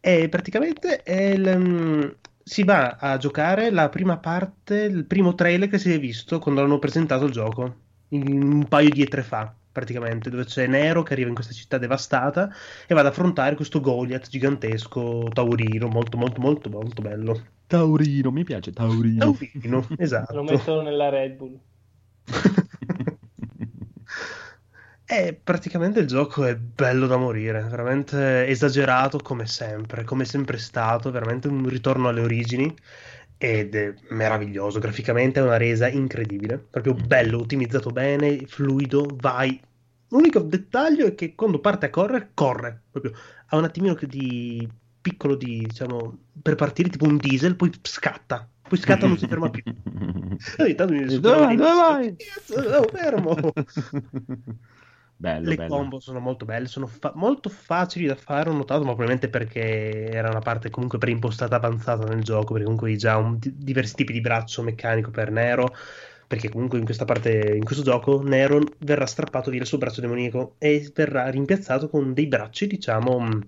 e 0.00 0.28
praticamente 0.28 1.02
il, 1.06 1.52
um, 1.54 2.16
si 2.42 2.62
va 2.62 2.96
a 2.98 3.16
giocare 3.16 3.70
la 3.70 3.88
prima 3.88 4.16
parte, 4.18 4.84
il 4.84 5.04
primo 5.04 5.34
trailer 5.34 5.68
che 5.68 5.78
si 5.78 5.92
è 5.92 5.98
visto 5.98 6.38
quando 6.38 6.62
hanno 6.62 6.78
presentato 6.78 7.24
il 7.24 7.32
gioco, 7.32 7.76
un 8.10 8.64
paio 8.68 8.88
di 8.88 9.04
E3 9.04 9.22
fa 9.22 9.57
praticamente, 9.70 10.30
dove 10.30 10.44
c'è 10.44 10.66
Nero 10.66 11.02
che 11.02 11.12
arriva 11.12 11.28
in 11.28 11.34
questa 11.34 11.52
città 11.52 11.78
devastata 11.78 12.50
e 12.86 12.94
va 12.94 13.00
ad 13.00 13.06
affrontare 13.06 13.56
questo 13.56 13.80
Goliath 13.80 14.28
gigantesco 14.28 15.28
taurino, 15.32 15.88
molto 15.88 16.16
molto 16.16 16.40
molto 16.40 16.68
molto 16.70 17.02
bello. 17.02 17.42
Taurino, 17.66 18.30
mi 18.30 18.44
piace 18.44 18.72
Taurino. 18.72 19.32
Taurino, 19.32 19.86
esatto. 19.98 20.34
Lo 20.34 20.42
mettono 20.42 20.82
nella 20.82 21.08
Red 21.08 21.36
Bull. 21.36 21.58
E 25.10 25.32
praticamente 25.42 26.00
il 26.00 26.06
gioco 26.06 26.44
è 26.44 26.54
bello 26.54 27.06
da 27.06 27.16
morire, 27.16 27.62
veramente 27.62 28.46
esagerato 28.46 29.16
come 29.16 29.46
sempre, 29.46 30.04
come 30.04 30.26
sempre 30.26 30.58
stato, 30.58 31.10
veramente 31.10 31.48
un 31.48 31.66
ritorno 31.66 32.08
alle 32.08 32.20
origini 32.20 32.76
ed 33.38 33.74
è 33.74 33.94
meraviglioso, 34.10 34.78
graficamente 34.80 35.40
è 35.40 35.42
una 35.42 35.56
resa 35.56 35.88
incredibile, 35.88 36.58
proprio 36.58 36.94
bello, 36.94 37.38
ottimizzato 37.38 37.90
bene, 37.90 38.44
fluido, 38.46 39.16
vai 39.20 39.58
L'unico 40.10 40.40
dettaglio 40.40 41.06
è 41.06 41.14
che 41.14 41.34
quando 41.34 41.58
parte 41.58 41.86
a 41.86 41.90
correre, 41.90 42.30
corre. 42.32 42.82
Proprio 42.90 43.12
ha 43.46 43.56
un 43.56 43.64
attimino 43.64 43.94
di 44.00 44.66
piccolo 45.00 45.34
di, 45.34 45.64
diciamo, 45.66 46.18
per 46.40 46.54
partire 46.54 46.88
tipo 46.88 47.04
un 47.04 47.18
diesel, 47.18 47.56
poi 47.56 47.70
scatta. 47.82 48.48
Poi 48.68 48.78
scatta 48.78 49.06
non 49.06 49.18
si 49.18 49.26
ferma 49.26 49.50
più. 49.50 49.62
Ogni 50.58 50.74
tanto 50.74 50.92
mi 50.92 51.04
dove 51.20 51.38
vai? 51.38 51.56
Dove 51.56 51.72
vai? 51.74 52.16
Oh, 52.74 52.88
fermo. 52.90 53.36
Bello, 55.18 55.52
Le 55.52 55.54
bello. 55.54 55.68
combo 55.68 56.00
sono 56.00 56.18
molto 56.20 56.44
belle, 56.44 56.66
sono 56.68 56.86
fa- 56.86 57.12
molto 57.14 57.48
facili 57.48 58.06
da 58.06 58.14
fare, 58.16 58.50
ho 58.50 58.52
notato, 58.52 58.80
ma 58.80 58.86
probabilmente 58.94 59.28
perché 59.28 60.08
era 60.10 60.28
una 60.30 60.40
parte 60.40 60.68
comunque 60.70 60.98
preimpostata 60.98 61.56
avanzata 61.56 62.04
nel 62.06 62.22
gioco, 62.22 62.48
perché 62.52 62.64
comunque 62.64 62.90
hai 62.90 62.96
già 62.98 63.16
un- 63.16 63.38
di- 63.38 63.56
diversi 63.56 63.94
tipi 63.94 64.12
di 64.12 64.20
braccio 64.20 64.62
meccanico 64.62 65.10
per 65.10 65.30
Nero, 65.30 65.74
perché 66.26 66.48
comunque 66.50 66.78
in 66.78 66.84
questa 66.84 67.04
parte, 67.04 67.54
in 67.56 67.64
questo 67.64 67.82
gioco, 67.84 68.22
Nero 68.22 68.60
verrà 68.80 69.06
strappato 69.06 69.50
via 69.50 69.60
il 69.60 69.66
suo 69.66 69.78
braccio 69.78 70.00
demoniaco 70.00 70.56
e 70.58 70.90
verrà 70.94 71.28
rimpiazzato 71.30 71.88
con 71.88 72.12
dei 72.14 72.26
bracci, 72.26 72.66
diciamo, 72.66 73.18
mh, 73.20 73.40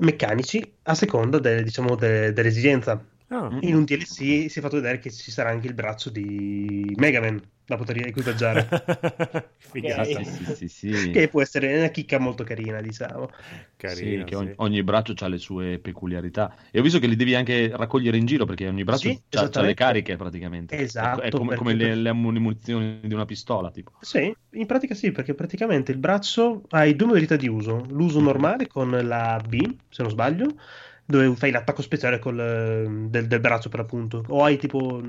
meccanici 0.00 0.78
a 0.82 0.94
seconda 0.94 1.38
de- 1.38 1.62
diciamo, 1.62 1.94
de- 1.96 2.32
dell'esigenza. 2.32 3.04
Ah, 3.30 3.50
In 3.60 3.74
un 3.74 3.84
DLC 3.84 4.46
si 4.48 4.58
è 4.58 4.62
fatto 4.62 4.76
vedere 4.76 4.98
che 4.98 5.10
ci 5.10 5.30
sarà 5.30 5.50
anche 5.50 5.66
il 5.66 5.74
braccio 5.74 6.10
di 6.10 6.94
Mega 6.96 7.20
Man 7.20 7.40
da 7.68 7.76
poter 7.76 8.06
equipaggiare. 8.06 8.66
Figata. 9.58 10.04
Sì, 10.04 10.24
sì, 10.24 10.68
sì, 10.68 10.68
sì. 10.68 11.10
che 11.12 11.28
può 11.28 11.42
essere 11.42 11.76
una 11.76 11.88
chicca 11.88 12.18
molto 12.18 12.42
carina, 12.42 12.80
diciamo. 12.80 13.28
Carino, 13.76 14.22
Sì, 14.22 14.24
che 14.24 14.34
ogni, 14.34 14.48
sì. 14.48 14.54
ogni 14.56 14.82
braccio 14.82 15.14
ha 15.18 15.28
le 15.28 15.38
sue 15.38 15.78
peculiarità. 15.78 16.56
E 16.70 16.80
ho 16.80 16.82
visto 16.82 16.98
che 16.98 17.06
li 17.06 17.16
devi 17.16 17.34
anche 17.34 17.70
raccogliere 17.76 18.16
in 18.16 18.24
giro 18.26 18.44
perché 18.46 18.66
ogni 18.66 18.84
braccio 18.84 19.08
Sì, 19.08 19.20
ha 19.30 19.60
le 19.60 19.74
cariche 19.74 20.16
praticamente. 20.16 20.76
Esatto, 20.78 21.20
È, 21.20 21.30
come, 21.30 21.48
perché- 21.48 21.62
come 21.62 21.74
le, 21.74 21.94
le 21.94 22.12
munizioni 22.12 23.00
di 23.02 23.12
una 23.14 23.26
pistola, 23.26 23.70
tipo. 23.70 23.92
Sì, 24.00 24.34
in 24.52 24.66
pratica 24.66 24.94
sì, 24.94 25.12
perché 25.12 25.34
praticamente 25.34 25.92
il 25.92 25.98
braccio 25.98 26.62
hai 26.70 26.96
due 26.96 27.06
modalità 27.08 27.36
di 27.36 27.48
uso. 27.48 27.84
L'uso 27.90 28.20
normale 28.20 28.66
con 28.66 28.90
la 28.90 29.40
B, 29.46 29.76
se 29.88 30.02
non 30.02 30.10
sbaglio, 30.10 30.46
dove 31.04 31.34
fai 31.36 31.50
l'attacco 31.50 31.82
speciale 31.82 32.18
col, 32.18 33.06
del, 33.08 33.26
del 33.26 33.40
braccio 33.40 33.68
per 33.68 33.80
l'appunto. 33.80 34.24
O 34.28 34.44
hai 34.44 34.56
tipo... 34.56 35.00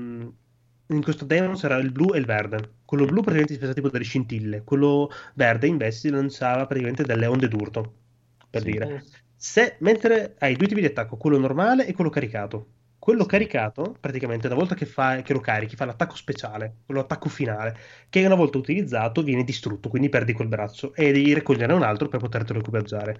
In 0.90 1.02
questo 1.02 1.24
demo 1.24 1.54
sarà 1.54 1.76
il 1.76 1.92
blu 1.92 2.14
e 2.14 2.18
il 2.18 2.26
verde. 2.26 2.78
Quello 2.84 3.04
blu 3.04 3.22
praticamente 3.22 3.66
si 3.66 3.74
tipo 3.74 3.88
delle 3.90 4.04
scintille. 4.04 4.62
Quello 4.64 5.08
verde 5.34 5.66
invece 5.68 5.98
si 5.98 6.10
lanciava 6.10 6.66
praticamente 6.66 7.04
delle 7.04 7.26
onde 7.26 7.48
d'urto, 7.48 7.94
per 8.50 8.62
Sì. 8.62 8.70
dire. 8.72 9.04
Se, 9.36 9.76
mentre 9.80 10.34
hai 10.38 10.56
due 10.56 10.66
tipi 10.66 10.80
di 10.80 10.86
attacco, 10.86 11.16
quello 11.16 11.38
normale 11.38 11.86
e 11.86 11.92
quello 11.92 12.10
caricato. 12.10 12.72
Quello 12.98 13.24
caricato, 13.24 13.96
praticamente, 13.98 14.46
una 14.46 14.56
volta 14.56 14.74
che, 14.74 14.84
fa, 14.84 15.22
che 15.22 15.32
lo 15.32 15.40
carichi, 15.40 15.74
fa 15.76 15.86
l'attacco 15.86 16.16
speciale, 16.16 16.80
quello 16.84 17.00
attacco 17.00 17.30
finale, 17.30 17.74
che 18.10 18.26
una 18.26 18.34
volta 18.34 18.58
utilizzato 18.58 19.22
viene 19.22 19.42
distrutto, 19.44 19.88
quindi 19.88 20.10
perdi 20.10 20.34
quel 20.34 20.48
braccio 20.48 20.92
e 20.94 21.10
devi 21.12 21.32
raccogliere 21.32 21.72
un 21.72 21.82
altro 21.82 22.08
per 22.08 22.20
potertelo 22.20 22.58
equipaggiare. 22.58 23.18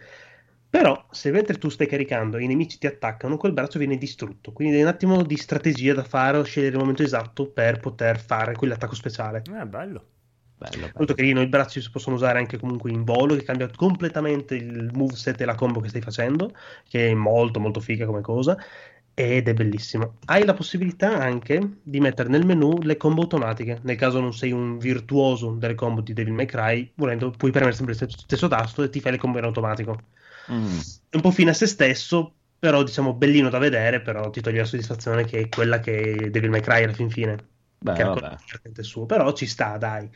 Però, 0.71 1.05
se 1.11 1.33
mentre 1.33 1.59
tu 1.59 1.69
stai 1.69 1.89
caricando 1.89 2.37
e 2.37 2.45
i 2.45 2.47
nemici 2.47 2.79
ti 2.79 2.87
attaccano, 2.87 3.37
quel 3.37 3.53
braccio 3.53 3.79
viene 3.79 3.99
distrutto. 3.99 4.53
Quindi 4.53 4.79
è 4.79 4.83
un 4.83 4.89
attimo 4.89 5.23
di 5.25 5.37
strategia 5.37 5.95
da 5.95 6.05
fare 6.05 6.39
o 6.39 6.45
scegliere 6.45 6.75
il 6.75 6.79
momento 6.79 7.03
esatto 7.03 7.51
per 7.51 7.81
poter 7.81 8.21
fare 8.21 8.55
quell'attacco 8.55 8.95
speciale. 8.95 9.39
Eh, 9.39 9.67
bello. 9.67 10.07
Bello, 10.57 10.77
bello. 10.77 10.93
Molto 10.95 11.15
carino, 11.15 11.41
i 11.41 11.49
bracci 11.49 11.81
si 11.81 11.91
possono 11.91 12.15
usare 12.15 12.39
anche 12.39 12.57
comunque 12.57 12.93
in 12.93 13.03
volo, 13.03 13.35
che 13.35 13.43
cambia 13.43 13.69
completamente 13.75 14.55
il 14.55 14.91
moveset 14.93 15.41
e 15.41 15.45
la 15.45 15.57
combo 15.57 15.81
che 15.81 15.89
stai 15.89 16.03
facendo, 16.03 16.55
che 16.89 17.09
è 17.09 17.15
molto 17.15 17.59
molto 17.59 17.81
figa 17.81 18.07
come 18.07 18.21
cosa, 18.21 18.57
ed 19.13 19.49
è 19.49 19.55
bellissimo. 19.55 20.19
Hai 20.27 20.45
la 20.45 20.55
possibilità 20.55 21.19
anche 21.19 21.79
di 21.83 21.99
mettere 21.99 22.29
nel 22.29 22.47
menu 22.47 22.79
le 22.83 22.97
combo 22.97 23.23
automatiche, 23.23 23.81
nel 23.83 23.97
caso 23.97 24.21
non 24.21 24.33
sei 24.33 24.53
un 24.53 24.79
virtuoso 24.79 25.51
delle 25.53 25.75
combo 25.75 26.01
di 26.01 26.13
Devil 26.13 26.35
May 26.35 26.47
Cry, 26.47 26.93
volendo 26.95 27.31
puoi 27.31 27.51
premere 27.51 27.75
sempre 27.75 27.95
il 27.95 28.09
stesso 28.09 28.47
tasto 28.47 28.83
e 28.83 28.91
ti 28.91 29.01
fai 29.01 29.13
le 29.13 29.19
combo 29.19 29.39
in 29.39 29.45
automatico. 29.45 29.99
Mm. 30.53 30.79
È 31.09 31.17
un 31.17 31.23
po' 31.23 31.31
fine 31.31 31.51
a 31.51 31.55
se 31.55 31.67
stesso, 31.67 32.35
però 32.59 32.83
diciamo 32.83 33.15
bellino 33.15 33.49
da 33.49 33.59
vedere, 33.59 34.01
però 34.01 34.31
ti 34.31 34.41
toglie 34.41 34.59
la 34.59 34.65
soddisfazione 34.65 35.25
che 35.25 35.41
è 35.41 35.49
quella 35.49 35.81
che 35.81 36.01
è 36.01 36.31
Devil 36.31 36.51
May 36.51 36.61
Cry 36.61 36.85
alla 36.85 36.93
fin 36.93 37.11
fine 37.11 37.37
Beh, 37.79 37.95
che 37.95 38.05
vabbè. 38.05 38.37
divertente 38.45 38.83
suo, 38.83 39.07
però 39.07 39.33
ci 39.33 39.47
sta, 39.47 39.77
dai, 39.79 40.09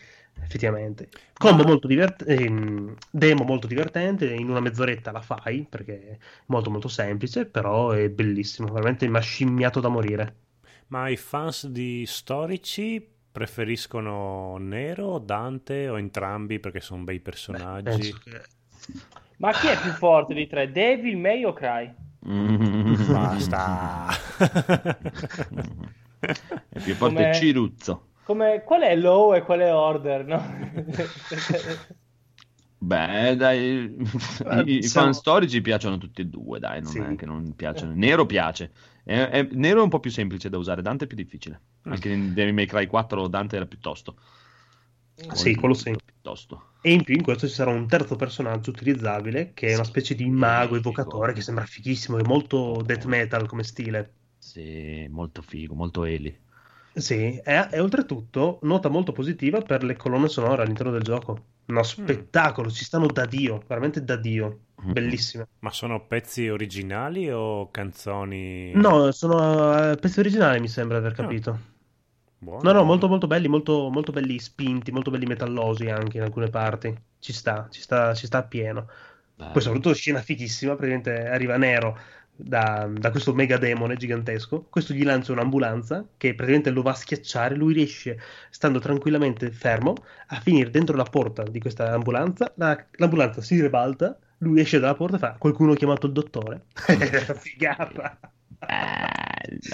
effettivamente. 0.42 1.08
Combo 1.32 1.64
molto 1.64 1.86
divertente, 1.86 2.96
demo 3.10 3.44
molto 3.44 3.66
divertente, 3.66 4.32
in 4.32 4.50
una 4.50 4.60
mezz'oretta 4.60 5.12
la 5.12 5.22
fai 5.22 5.66
perché 5.68 6.08
è 6.10 6.18
molto 6.46 6.70
molto 6.70 6.88
semplice, 6.88 7.46
però 7.46 7.92
è 7.92 8.08
bellissimo, 8.10 8.72
veramente 8.72 9.08
mi 9.08 9.16
ha 9.16 9.20
scimmiato 9.20 9.80
da 9.80 9.88
morire. 9.88 10.36
Ma 10.88 11.08
i 11.08 11.16
fans 11.16 11.66
di 11.68 12.04
storici 12.06 13.04
preferiscono 13.32 14.58
Nero, 14.58 15.18
Dante 15.18 15.88
o 15.88 15.98
entrambi 15.98 16.60
perché 16.60 16.80
sono 16.80 17.02
bei 17.02 17.20
personaggi? 17.20 17.90
Penso 17.90 18.18
che- 18.22 18.42
Ma 19.38 19.52
chi 19.52 19.66
è 19.68 19.78
più 19.80 19.90
forte 19.92 20.34
di 20.34 20.46
tre? 20.46 20.70
Devil 20.70 21.16
May 21.16 21.44
o 21.44 21.52
Cry? 21.52 21.92
Mm. 22.26 22.94
Basta. 23.12 24.06
È 26.68 26.80
più 26.82 26.94
forte 26.94 27.14
Come- 27.14 27.34
Ciruzzo. 27.34 28.06
Come, 28.24 28.62
qual 28.64 28.80
è 28.82 28.96
low 28.96 29.34
e 29.34 29.42
qual 29.42 29.60
è 29.60 29.74
order, 29.74 30.24
no? 30.24 30.42
Beh, 32.78 33.36
dai, 33.36 33.58
Eh, 33.58 34.60
i, 34.66 34.76
i 34.78 34.82
siamo- 34.82 35.06
fan 35.06 35.14
storici 35.14 35.60
piacciono 35.62 35.98
tutti 35.98 36.20
e 36.22 36.26
due, 36.26 36.58
dai, 36.58 36.80
non 36.82 36.90
Sì. 36.90 36.98
è 37.00 37.14
che 37.16 37.26
non 37.26 37.54
piacciono. 37.54 37.92
Nero 37.94 38.24
piace. 38.26 38.72
È- 39.04 39.28
è- 39.28 39.48
Nero 39.52 39.80
è 39.80 39.82
un 39.82 39.88
po' 39.90 40.00
più 40.00 40.10
semplice 40.10 40.48
da 40.48 40.56
usare, 40.58 40.80
Dante 40.82 41.04
è 41.04 41.06
più 41.06 41.16
difficile. 41.16 41.60
Anche 41.84 42.08
in 42.10 42.32
Devil 42.34 42.54
May 42.54 42.66
Cry 42.66 42.86
4 42.86 43.26
Dante 43.28 43.56
era 43.56 43.66
piuttosto. 43.66 44.16
Sì, 45.32 45.54
quello 45.54 45.74
sì. 45.74 45.94
Piuttosto. 46.04 46.72
E 46.80 46.92
in 46.92 47.02
più 47.02 47.14
in 47.14 47.22
questo 47.22 47.46
ci 47.48 47.54
sarà 47.54 47.70
un 47.70 47.86
terzo 47.86 48.16
personaggio 48.16 48.70
utilizzabile 48.70 49.52
che 49.54 49.68
è 49.68 49.74
una 49.74 49.84
specie 49.84 50.14
di 50.14 50.28
mago 50.28 50.76
evocatore 50.76 51.32
che 51.32 51.40
sembra 51.40 51.64
fighissimo, 51.64 52.18
è 52.18 52.22
molto 52.22 52.82
death 52.84 53.04
metal 53.06 53.46
come 53.46 53.64
stile. 53.64 54.12
Sì, 54.38 55.06
molto 55.08 55.40
figo, 55.42 55.74
molto 55.74 56.04
Eli. 56.04 56.36
Sì, 56.92 57.38
e, 57.38 57.68
e 57.72 57.80
oltretutto 57.80 58.58
nota 58.62 58.88
molto 58.88 59.12
positiva 59.12 59.60
per 59.62 59.82
le 59.82 59.96
colonne 59.96 60.28
sonore 60.28 60.62
all'interno 60.62 60.92
del 60.92 61.02
gioco. 61.02 61.46
Uno 61.66 61.82
spettacolo, 61.82 62.70
ci 62.70 62.84
stanno 62.84 63.06
da 63.06 63.24
Dio, 63.24 63.62
veramente 63.66 64.04
da 64.04 64.16
Dio, 64.16 64.58
Mm. 64.84 64.92
bellissime. 64.92 65.46
Ma 65.60 65.70
sono 65.70 66.06
pezzi 66.06 66.48
originali 66.48 67.30
o 67.30 67.70
canzoni? 67.70 68.72
No, 68.72 69.10
sono 69.12 69.92
eh, 69.92 69.96
pezzi 69.96 70.18
originali 70.20 70.60
mi 70.60 70.68
sembra 70.68 70.98
aver 70.98 71.12
capito. 71.14 71.58
Buono. 72.44 72.60
No, 72.62 72.72
no, 72.72 72.84
molto 72.84 73.08
molto 73.08 73.26
belli, 73.26 73.48
molto, 73.48 73.88
molto 73.90 74.12
belli 74.12 74.38
spinti, 74.38 74.92
molto 74.92 75.10
belli 75.10 75.26
metallosi 75.26 75.88
anche 75.88 76.18
in 76.18 76.22
alcune 76.24 76.48
parti. 76.50 76.94
Ci 77.18 77.32
sta, 77.32 77.68
ci 77.70 77.80
sta, 77.80 78.14
ci 78.14 78.26
sta 78.26 78.38
appieno. 78.38 78.86
Bello. 79.34 79.50
Poi 79.52 79.62
soprattutto 79.62 79.94
scena 79.94 80.20
fighissima, 80.20 80.74
praticamente 80.74 81.26
arriva 81.26 81.56
Nero 81.56 81.98
da, 82.36 82.88
da 82.92 83.10
questo 83.10 83.32
mega 83.32 83.56
demone 83.58 83.96
gigantesco, 83.96 84.64
questo 84.68 84.92
gli 84.92 85.04
lancia 85.04 85.32
un'ambulanza 85.32 86.06
che 86.16 86.34
praticamente 86.34 86.70
lo 86.70 86.82
va 86.82 86.90
a 86.90 86.94
schiacciare, 86.94 87.54
lui 87.54 87.72
riesce, 87.72 88.18
stando 88.50 88.78
tranquillamente 88.78 89.50
fermo, 89.50 89.94
a 90.28 90.40
finire 90.40 90.70
dentro 90.70 90.96
la 90.96 91.04
porta 91.04 91.42
di 91.44 91.60
questa 91.60 91.92
ambulanza, 91.92 92.52
la- 92.56 92.84
l'ambulanza 92.96 93.40
si 93.40 93.60
ribalta, 93.60 94.18
lui 94.38 94.60
esce 94.60 94.78
dalla 94.80 94.94
porta 94.94 95.16
e 95.16 95.18
fa 95.20 95.36
qualcuno 95.38 95.72
ha 95.72 95.76
chiamato 95.76 96.06
il 96.06 96.12
dottore. 96.12 96.66
Figata! 97.38 98.18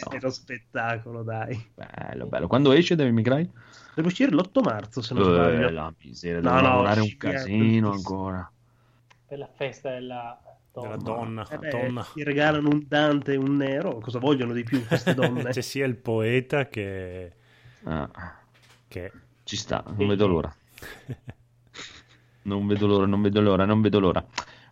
È 0.08 0.16
Bello, 0.16 0.18
uno 0.18 0.30
spettacolo, 0.30 1.22
dai. 1.22 1.72
bello, 1.74 2.26
bello. 2.26 2.46
Quando 2.46 2.72
esce 2.72 2.94
Devil 2.94 3.12
May 3.12 3.22
Cry? 3.24 3.50
Deve 3.94 4.08
uscire 4.08 4.30
l'8 4.32 4.60
marzo, 4.62 5.00
se 5.02 5.14
non 5.14 5.24
Eh, 5.24 5.24
sbaglio. 5.24 5.68
la 5.70 5.92
miseria, 6.02 6.40
No, 6.40 6.50
devo 6.50 6.60
no, 6.60 6.62
lavorare 6.62 7.00
un 7.00 7.16
è 7.16 7.16
casino 7.16 7.90
ancora. 7.92 8.50
per 9.26 9.38
la 9.38 9.46
festa 9.48 9.90
della 9.90 10.38
Della 10.76 10.96
donna. 10.96 10.96
donna. 10.96 11.46
Eh 11.48 11.58
beh, 11.58 11.68
donna. 11.68 12.02
ti 12.12 12.22
regalano 12.22 12.68
un 12.68 12.84
Dante 12.86 13.32
e 13.32 13.36
un 13.36 13.56
Nero, 13.56 13.98
cosa 13.98 14.18
vogliono 14.18 14.52
di 14.52 14.64
più 14.64 14.84
queste 14.86 15.14
donne? 15.14 15.50
C'è 15.52 15.60
sia 15.62 15.86
il 15.86 15.96
poeta 15.96 16.68
che... 16.68 17.36
Ah, 17.84 18.10
che... 18.88 19.12
ci 19.44 19.56
sta, 19.56 19.82
non 19.96 20.08
vedo 20.08 20.26
l'ora. 20.26 20.54
Non 22.42 22.66
vedo 22.66 22.86
l'ora, 22.86 23.06
non 23.06 23.20
vedo 23.22 23.40
l'ora, 23.40 23.64
non 23.66 23.80
vedo 23.80 24.00
l'ora. 24.00 24.24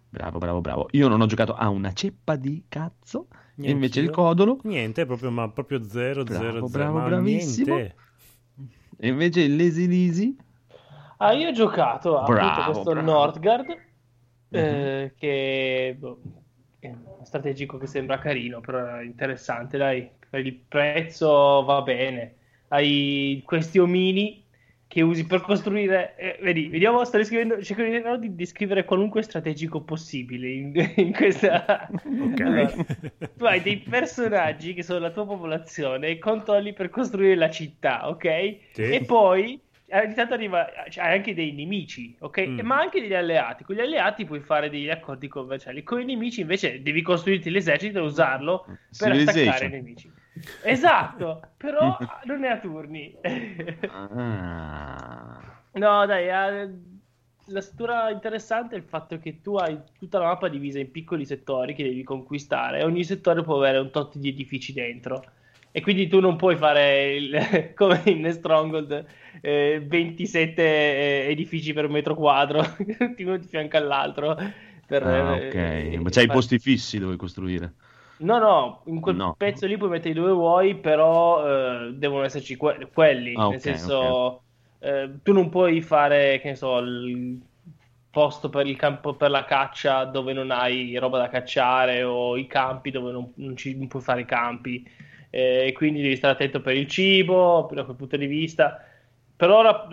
Bravo, 0.08 0.38
bravo, 0.38 0.60
bravo. 0.60 0.88
Io 0.92 1.06
non 1.08 1.20
ho 1.20 1.26
giocato 1.26 1.54
a 1.54 1.68
una 1.68 1.92
ceppa 1.92 2.36
di 2.36 2.64
cazzo. 2.68 3.28
E 3.60 3.70
invece 3.70 4.00
il 4.00 4.10
codolo. 4.10 4.58
Niente, 4.64 5.06
proprio, 5.06 5.30
ma 5.30 5.48
proprio 5.50 5.84
zero, 5.88 6.28
Bravo, 6.28 6.28
zero, 6.30 6.66
zero. 6.66 6.68
bravo, 6.68 7.00
ma 7.00 7.08
bravissimo. 7.08 7.88
niente. 7.88 7.96
E 8.98 9.08
invece 9.08 9.42
il 9.42 9.56
Lazy 9.56 9.86
Lisi. 9.86 10.36
Ah, 11.18 11.32
io 11.32 11.48
ho 11.48 11.52
giocato 11.52 12.18
a 12.18 12.30
Bravo, 12.30 12.62
questo 12.62 12.92
bravo. 12.92 12.94
Northgard, 12.94 13.66
Mhm. 14.50 14.92
eh, 15.00 15.14
che 15.16 15.96
boh, 15.98 16.20
è 16.78 16.86
uno 16.88 17.24
strategico 17.24 17.76
che 17.78 17.86
sembra 17.86 18.18
carino, 18.18 18.60
però 18.60 18.96
è 18.98 19.02
interessante, 19.04 19.76
dai. 19.78 20.10
Per 20.30 20.44
il 20.46 20.54
prezzo 20.54 21.64
va 21.64 21.82
bene. 21.82 22.36
Hai 22.68 23.42
questi 23.44 23.78
omini 23.78 24.44
che 24.88 25.02
usi 25.02 25.26
per 25.26 25.42
costruire. 25.42 26.16
eh, 26.16 26.38
vedi, 26.42 26.68
vediamo, 26.68 27.04
sto 27.04 27.18
descrivendo, 27.18 27.62
cercherò 27.62 28.16
di 28.16 28.34
descrivere 28.34 28.84
qualunque 28.84 29.22
strategico 29.22 29.82
possibile 29.82 30.48
in, 30.48 30.72
in 30.96 31.12
questa. 31.12 31.88
Ok. 31.92 32.40
Allora, 32.40 32.66
tu 33.36 33.44
hai 33.44 33.60
dei 33.62 33.78
personaggi 33.78 34.72
che 34.74 34.82
sono 34.82 34.98
la 35.00 35.10
tua 35.10 35.26
popolazione 35.26 36.08
e 36.08 36.18
controlli 36.18 36.72
per 36.72 36.88
costruire 36.88 37.34
la 37.36 37.50
città, 37.50 38.08
ok? 38.08 38.56
Sì. 38.72 38.82
E 38.82 39.04
poi 39.04 39.60
eh, 39.86 40.00
ogni 40.00 40.14
tanto 40.14 40.34
arriva, 40.34 40.66
cioè, 40.88 41.04
hai 41.04 41.16
anche 41.16 41.34
dei 41.34 41.52
nemici, 41.52 42.16
ok? 42.20 42.46
Mm. 42.48 42.58
E- 42.58 42.62
Ma 42.62 42.78
anche 42.80 43.00
degli 43.00 43.14
alleati. 43.14 43.64
Con 43.64 43.76
gli 43.76 43.80
alleati 43.80 44.24
puoi 44.24 44.40
fare 44.40 44.70
degli 44.70 44.88
accordi 44.90 45.28
commerciali. 45.28 45.82
Con 45.82 46.00
i 46.00 46.04
nemici 46.04 46.40
invece 46.40 46.82
devi 46.82 47.02
costruirti 47.02 47.50
l'esercito 47.50 47.98
e 47.98 48.02
usarlo 48.02 48.64
per 48.96 49.12
Civilization. 49.12 49.48
attaccare 49.48 49.66
i 49.66 49.70
nemici. 49.70 50.12
Esatto, 50.62 51.40
però 51.56 51.96
non 52.24 52.44
è 52.44 52.48
a 52.48 52.58
turni. 52.58 53.14
Ah. 53.90 55.40
no, 55.72 56.06
dai, 56.06 56.26
la 57.50 57.60
struttura 57.60 58.10
interessante 58.10 58.74
è 58.74 58.78
il 58.78 58.84
fatto 58.84 59.18
che 59.18 59.40
tu 59.40 59.56
hai 59.56 59.78
tutta 59.98 60.18
la 60.18 60.26
mappa 60.26 60.48
divisa 60.48 60.78
in 60.78 60.90
piccoli 60.90 61.24
settori 61.24 61.74
che 61.74 61.82
devi 61.82 62.02
conquistare 62.02 62.80
e 62.80 62.84
ogni 62.84 63.04
settore 63.04 63.42
può 63.42 63.56
avere 63.56 63.78
un 63.78 63.90
tot 63.90 64.16
di 64.16 64.28
edifici 64.28 64.72
dentro. 64.72 65.24
E 65.70 65.82
quindi 65.82 66.08
tu 66.08 66.18
non 66.18 66.36
puoi 66.36 66.56
fare 66.56 67.14
il, 67.14 67.72
come 67.76 68.02
in 68.06 68.30
Stronghold 68.32 69.04
eh, 69.40 69.82
27 69.86 70.62
eh, 70.62 71.30
edifici 71.30 71.72
per 71.72 71.88
metro 71.88 72.14
quadro, 72.14 72.64
uno 73.18 73.36
di 73.36 73.46
fianco 73.46 73.76
all'altro. 73.76 74.36
Per, 74.86 75.02
ah, 75.02 75.34
ok, 75.34 75.54
eh, 75.54 75.98
ma 76.00 76.08
c'hai 76.08 76.24
i 76.24 76.28
posti 76.28 76.58
fissi 76.58 76.98
dove 76.98 77.16
costruire. 77.16 77.74
No, 78.20 78.38
no, 78.38 78.82
in 78.86 79.00
quel 79.00 79.16
no. 79.16 79.34
pezzo 79.36 79.66
lì 79.66 79.76
puoi 79.76 79.90
mettere 79.90 80.14
dove 80.14 80.32
vuoi, 80.32 80.76
però 80.76 81.86
eh, 81.86 81.92
devono 81.94 82.24
esserci 82.24 82.56
que- 82.56 82.88
quelli. 82.92 83.34
Ah, 83.36 83.48
nel 83.48 83.60
senso, 83.60 83.94
okay. 83.94 84.40
Eh, 84.80 85.10
tu 85.22 85.32
non 85.32 85.48
puoi 85.48 85.80
fare, 85.82 86.40
che 86.40 86.48
ne 86.50 86.54
so, 86.56 86.78
il 86.78 87.40
posto 88.10 88.48
per 88.48 88.66
il 88.66 88.76
campo 88.76 89.14
per 89.14 89.30
la 89.30 89.44
caccia 89.44 90.04
dove 90.04 90.32
non 90.32 90.50
hai 90.50 90.96
roba 90.98 91.18
da 91.18 91.28
cacciare 91.28 92.02
o 92.02 92.36
i 92.36 92.46
campi 92.46 92.90
dove 92.90 93.12
non, 93.12 93.32
non, 93.36 93.56
ci, 93.56 93.76
non 93.76 93.86
puoi 93.88 94.02
fare 94.02 94.22
i 94.22 94.24
campi. 94.24 94.84
Eh, 95.30 95.72
quindi 95.76 96.00
devi 96.02 96.16
stare 96.16 96.32
attento 96.34 96.60
per 96.60 96.76
il 96.76 96.86
cibo, 96.88 97.68
da 97.72 97.84
quel 97.84 97.96
punto 97.96 98.16
di 98.16 98.26
vista. 98.26 98.82
Per 99.36 99.50
ora 99.50 99.86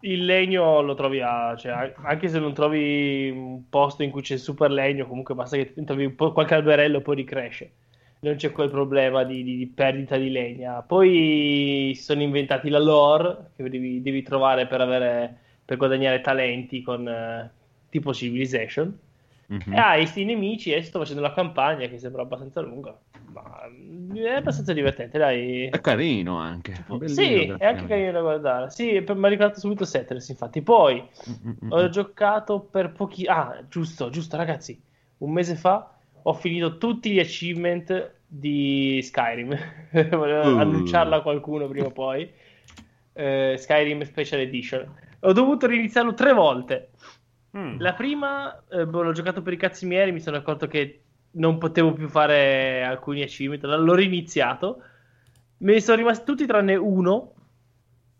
il 0.00 0.24
legno 0.24 0.80
lo 0.80 0.94
trovi 0.94 1.20
a, 1.20 1.56
cioè, 1.56 1.92
anche 2.02 2.28
se 2.28 2.38
non 2.38 2.54
trovi 2.54 3.30
un 3.30 3.68
posto 3.68 4.02
in 4.02 4.10
cui 4.10 4.22
c'è 4.22 4.36
super 4.36 4.70
legno, 4.70 5.06
comunque 5.06 5.34
basta 5.34 5.56
che 5.56 5.74
trovi 5.84 6.14
qualche 6.14 6.54
alberello 6.54 7.00
poi 7.00 7.16
ricresce. 7.16 7.72
Non 8.20 8.34
c'è 8.34 8.50
quel 8.50 8.68
problema 8.68 9.22
di, 9.24 9.44
di, 9.44 9.56
di 9.56 9.66
perdita 9.66 10.16
di 10.16 10.30
legna. 10.30 10.82
Poi 10.82 11.92
si 11.94 12.02
sono 12.02 12.22
inventati 12.22 12.68
la 12.68 12.80
lore 12.80 13.50
che 13.56 13.68
devi, 13.68 14.02
devi 14.02 14.22
trovare 14.22 14.66
per, 14.66 14.80
avere, 14.80 15.36
per, 15.64 15.76
guadagnare 15.76 16.20
talenti 16.20 16.82
con 16.82 17.06
uh, 17.06 17.48
tipo 17.88 18.12
Civilization. 18.12 18.98
Mm-hmm. 19.52 19.72
E 19.72 19.78
hai 19.78 19.98
questi 19.98 20.24
nemici 20.24 20.72
e 20.72 20.82
sto 20.82 20.98
facendo 20.98 21.22
la 21.22 21.32
campagna 21.32 21.86
che 21.86 21.98
sembra 21.98 22.22
abbastanza 22.22 22.60
lunga 22.60 22.98
ma 23.32 23.68
è 24.14 24.34
abbastanza 24.34 24.72
divertente, 24.72 25.18
dai. 25.18 25.68
È 25.68 25.80
carino 25.80 26.38
anche. 26.38 26.84
sì, 27.04 27.46
è 27.46 27.64
anche 27.64 27.86
carino 27.86 28.12
da 28.12 28.20
guardare. 28.20 28.70
Sì, 28.70 28.92
mi 28.92 29.26
ha 29.26 29.28
ricordato 29.28 29.60
subito 29.60 29.84
Settlers, 29.84 30.28
infatti. 30.28 30.62
Poi 30.62 31.06
Mm-mm. 31.28 31.72
ho 31.72 31.88
giocato 31.88 32.60
per 32.60 32.92
pochi... 32.92 33.26
Ah, 33.26 33.62
giusto, 33.68 34.10
giusto, 34.10 34.36
ragazzi. 34.36 34.80
Un 35.18 35.32
mese 35.32 35.54
fa 35.54 35.92
ho 36.22 36.32
finito 36.34 36.78
tutti 36.78 37.10
gli 37.10 37.18
achievement 37.18 38.14
di 38.26 39.00
Skyrim. 39.02 39.56
Volevo 40.10 40.54
uh. 40.54 40.58
annunciarla 40.58 41.16
a 41.16 41.22
qualcuno 41.22 41.68
prima 41.68 41.86
o 41.86 41.92
poi. 41.92 42.30
Uh, 43.12 43.56
Skyrim 43.56 44.02
Special 44.02 44.40
Edition. 44.40 44.86
Ho 45.20 45.32
dovuto 45.32 45.66
riniziarlo 45.66 46.14
tre 46.14 46.32
volte. 46.32 46.90
Mm. 47.56 47.80
La 47.80 47.94
prima 47.94 48.62
eh, 48.70 48.86
boh, 48.86 49.02
l'ho 49.02 49.12
giocato 49.12 49.42
per 49.42 49.54
i 49.54 49.56
cazzi 49.56 49.86
miei, 49.86 50.12
mi 50.12 50.20
sono 50.20 50.36
accorto 50.36 50.66
che 50.66 51.00
non 51.32 51.58
potevo 51.58 51.92
più 51.92 52.08
fare 52.08 52.82
alcuni 52.82 53.22
achievement, 53.22 53.64
l'ho 53.64 53.94
riniziato. 53.94 54.82
Me 55.58 55.72
ne 55.74 55.80
sono 55.80 55.96
rimasti 55.96 56.24
tutti 56.24 56.46
tranne 56.46 56.76
uno, 56.76 57.34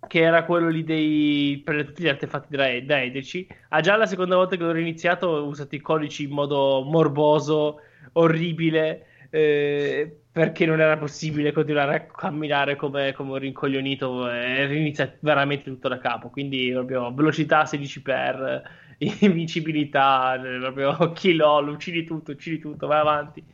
che 0.07 0.21
era 0.21 0.45
quello 0.45 0.69
lì 0.69 0.85
dei 0.85 1.61
per 1.65 1.85
tutti 1.87 2.03
gli 2.03 2.09
artefatti 2.09 2.57
daedrici. 2.57 3.47
Ah, 3.71 3.81
già 3.81 3.97
la 3.97 4.07
seconda 4.07 4.37
volta 4.37 4.57
che 4.57 4.63
l'ho 4.63 4.73
riniziato 4.73 5.27
ho 5.27 5.47
usato 5.47 5.75
i 5.75 5.81
codici 5.81 6.25
in 6.25 6.31
modo 6.31 6.83
morboso, 6.85 7.81
orribile, 8.13 9.07
eh, 9.31 10.21
perché 10.31 10.67
non 10.67 10.81
era 10.81 10.97
possibile 10.97 11.53
continuare 11.53 11.95
a 11.95 12.07
camminare 12.07 12.77
come, 12.77 13.13
come 13.13 13.33
un 13.33 13.39
rincoglionito 13.39 14.31
e 14.31 14.67
riniziare 14.67 15.19
veramente 15.21 15.65
tutto 15.65 15.89
da 15.89 15.99
capo. 15.99 16.31
Quindi 16.31 16.71
proprio 16.73 17.13
velocità 17.13 17.65
16x 17.65 18.63
invincibilità, 19.21 20.39
cioè, 20.43 20.59
proprio 20.59 21.13
kill 21.15 21.41
all, 21.41 21.69
uccidi 21.69 22.05
tutto, 22.05 22.33
uccidi 22.33 22.59
tutto, 22.59 22.87
vai 22.87 23.01
avanti. 23.01 23.45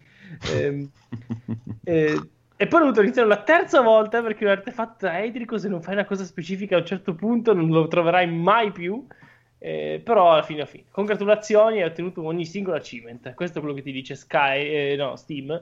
Eh, 0.53 0.89
eh, 1.85 2.21
e 2.57 2.67
poi 2.67 2.81
ho 2.81 2.85
dovuto 2.85 3.03
iniziare 3.03 3.29
la 3.29 3.43
terza 3.43 3.81
volta 3.81 4.23
perché 4.23 4.45
un 4.45 4.51
artefatto 4.51 5.09
idrico, 5.09 5.59
se 5.59 5.69
non 5.69 5.83
fai 5.83 5.95
una 5.95 6.05
cosa 6.05 6.25
specifica 6.25 6.77
a 6.77 6.81
un 6.81 6.87
certo 6.87 7.15
punto, 7.15 7.53
non 7.53 7.69
lo 7.69 7.87
troverai 7.89 8.31
mai 8.31 8.73
più. 8.73 9.07
Eh, 9.59 10.01
però 10.05 10.33
alla 10.33 10.43
fine, 10.43 10.61
alla 10.61 10.69
fine, 10.69 10.85
congratulazioni, 10.91 11.81
hai 11.81 11.89
ottenuto 11.89 12.23
ogni 12.23 12.45
singolo 12.45 12.77
achievement. 12.77 13.35
Questo 13.35 13.59
è 13.59 13.61
quello 13.61 13.77
che 13.77 13.83
ti 13.83 13.93
dice 13.93 14.15
Sky, 14.15 14.93
eh, 14.93 14.97
no, 14.97 15.17
Steam. 15.17 15.61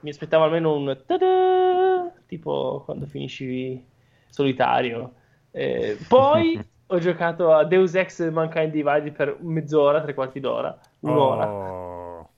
Mi 0.00 0.10
aspettavo 0.10 0.44
almeno 0.44 0.74
un 0.74 1.02
tada, 1.06 2.12
tipo 2.26 2.82
quando 2.84 3.06
finisci 3.06 3.84
solitario. 4.28 5.14
Eh, 5.50 5.98
poi 6.08 6.58
ho 6.92 6.98
giocato 6.98 7.52
a 7.54 7.64
Deus 7.64 7.94
Ex 7.94 8.30
Mankind 8.30 8.70
Divided 8.70 9.12
per 9.12 9.38
mezz'ora, 9.40 10.02
tre 10.02 10.12
quarti 10.12 10.40
d'ora, 10.40 10.78
un'ora. 11.00 11.50
Oh, 11.50 12.28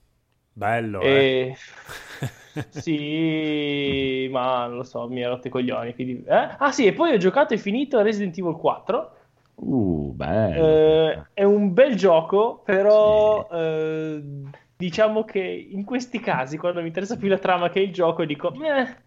bello, 0.53 1.01
e... 1.01 1.55
eh. 2.19 2.63
sì, 2.69 4.29
ma 4.31 4.65
non 4.67 4.77
lo 4.77 4.83
so, 4.83 5.09
mi 5.09 5.23
ha 5.23 5.27
rotto 5.27 5.47
i 5.47 5.49
coglioni. 5.49 5.93
Quindi... 5.93 6.23
Eh? 6.25 6.49
Ah 6.57 6.71
sì, 6.71 6.85
e 6.85 6.93
poi 6.93 7.13
ho 7.13 7.17
giocato 7.17 7.53
e 7.53 7.57
finito 7.57 8.01
Resident 8.01 8.37
Evil 8.37 8.55
4. 8.55 9.11
Uh, 9.55 10.13
bello. 10.15 10.65
Eh, 10.65 11.23
è 11.33 11.43
un 11.43 11.73
bel 11.73 11.95
gioco, 11.95 12.61
però 12.63 13.45
sì. 13.49 13.55
eh, 13.57 14.23
diciamo 14.77 15.25
che 15.25 15.39
in 15.39 15.83
questi 15.83 16.21
casi, 16.21 16.57
quando 16.57 16.79
mi 16.79 16.87
interessa 16.87 17.17
più 17.17 17.27
la 17.27 17.39
trama 17.39 17.69
che 17.69 17.81
il 17.81 17.91
gioco, 17.91 18.23
dico... 18.23 18.53
Eh, 18.53 19.03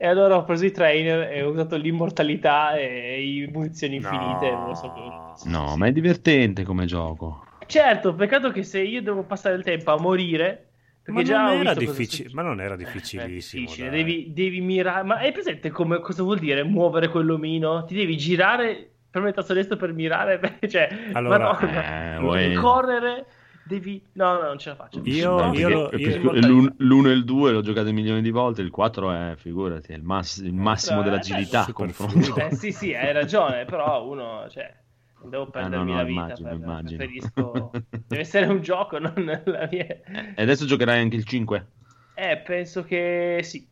e 0.00 0.06
allora 0.06 0.36
ho 0.36 0.44
preso 0.44 0.64
i 0.64 0.70
trainer 0.70 1.32
e 1.32 1.42
ho 1.42 1.50
usato 1.50 1.76
l'immortalità 1.76 2.76
e 2.76 3.20
i 3.20 3.50
munizioni 3.52 3.96
infinite. 3.96 4.48
No, 4.48 4.72
so 4.72 5.48
no 5.48 5.76
ma 5.76 5.86
è 5.86 5.92
divertente 5.92 6.62
come 6.62 6.86
gioco. 6.86 7.44
Certo, 7.66 8.14
peccato 8.14 8.52
che 8.52 8.62
se 8.62 8.80
io 8.80 9.02
devo 9.02 9.24
passare 9.24 9.56
il 9.56 9.64
tempo 9.64 9.90
a 9.90 9.98
morire. 9.98 10.66
Ma 11.08 11.22
non, 11.22 11.50
era 11.50 11.74
difficile, 11.74 12.30
ma 12.32 12.42
non 12.42 12.60
era 12.60 12.76
difficilissimo. 12.76 13.62
difficile. 13.64 13.90
Devi, 13.90 14.32
devi, 14.32 14.60
mirare. 14.60 15.02
Ma 15.02 15.16
hai 15.16 15.32
presente 15.32 15.70
come, 15.70 16.00
cosa 16.00 16.22
vuol 16.22 16.38
dire 16.38 16.62
muovere 16.62 17.08
quell'omino? 17.08 17.84
Ti 17.84 17.94
devi 17.94 18.16
girare 18.16 18.90
per 19.10 19.22
metà 19.22 19.42
destro 19.52 19.76
per 19.76 19.92
mirare. 19.92 20.58
cioè, 20.68 20.88
allora, 21.12 21.38
ma 21.38 22.18
no, 22.18 22.34
eh, 22.36 22.54
correre 22.54 23.26
devi... 23.68 24.02
No, 24.12 24.32
no, 24.32 24.42
non 24.42 24.58
ce 24.58 24.70
la 24.70 24.74
faccio. 24.74 25.00
Io, 25.04 25.36
no, 25.36 25.54
io, 25.54 25.88
perché, 25.88 26.02
io, 26.02 26.20
perché 26.30 26.46
io 26.46 26.74
l'1 26.78 27.06
e 27.06 27.12
il 27.12 27.24
2 27.24 27.52
l'ho 27.52 27.60
giocato 27.60 27.92
milioni 27.92 28.22
di 28.22 28.30
volte, 28.30 28.62
il 28.62 28.70
4 28.70 29.12
è, 29.12 29.34
figurati, 29.36 29.92
è 29.92 29.96
il, 29.96 30.02
mass- 30.02 30.38
il 30.38 30.54
massimo 30.54 31.00
eh, 31.00 31.04
dell'agilità 31.04 31.66
eh, 31.66 31.72
confronto. 31.72 32.36
Eh, 32.36 32.54
sì, 32.54 32.72
sì, 32.72 32.94
hai 32.94 33.12
ragione, 33.12 33.66
però 33.66 34.08
uno, 34.08 34.46
cioè, 34.48 34.74
devo 35.22 35.48
prendermi 35.48 35.92
ah, 35.92 35.96
no, 35.96 35.96
no, 35.96 35.96
la 35.96 36.04
vita, 36.04 36.20
immagino, 36.20 36.48
per, 36.48 36.58
immagino. 36.58 36.96
preferisco... 36.96 37.70
Deve 38.08 38.22
essere 38.22 38.46
un 38.46 38.62
gioco, 38.62 38.98
non 38.98 39.40
la 39.44 39.68
mia... 39.70 39.86
E 39.86 40.42
adesso 40.42 40.64
giocherai 40.64 41.00
anche 41.00 41.16
il 41.16 41.24
5? 41.24 41.66
Eh, 42.14 42.38
penso 42.38 42.82
che 42.82 43.40
sì. 43.42 43.66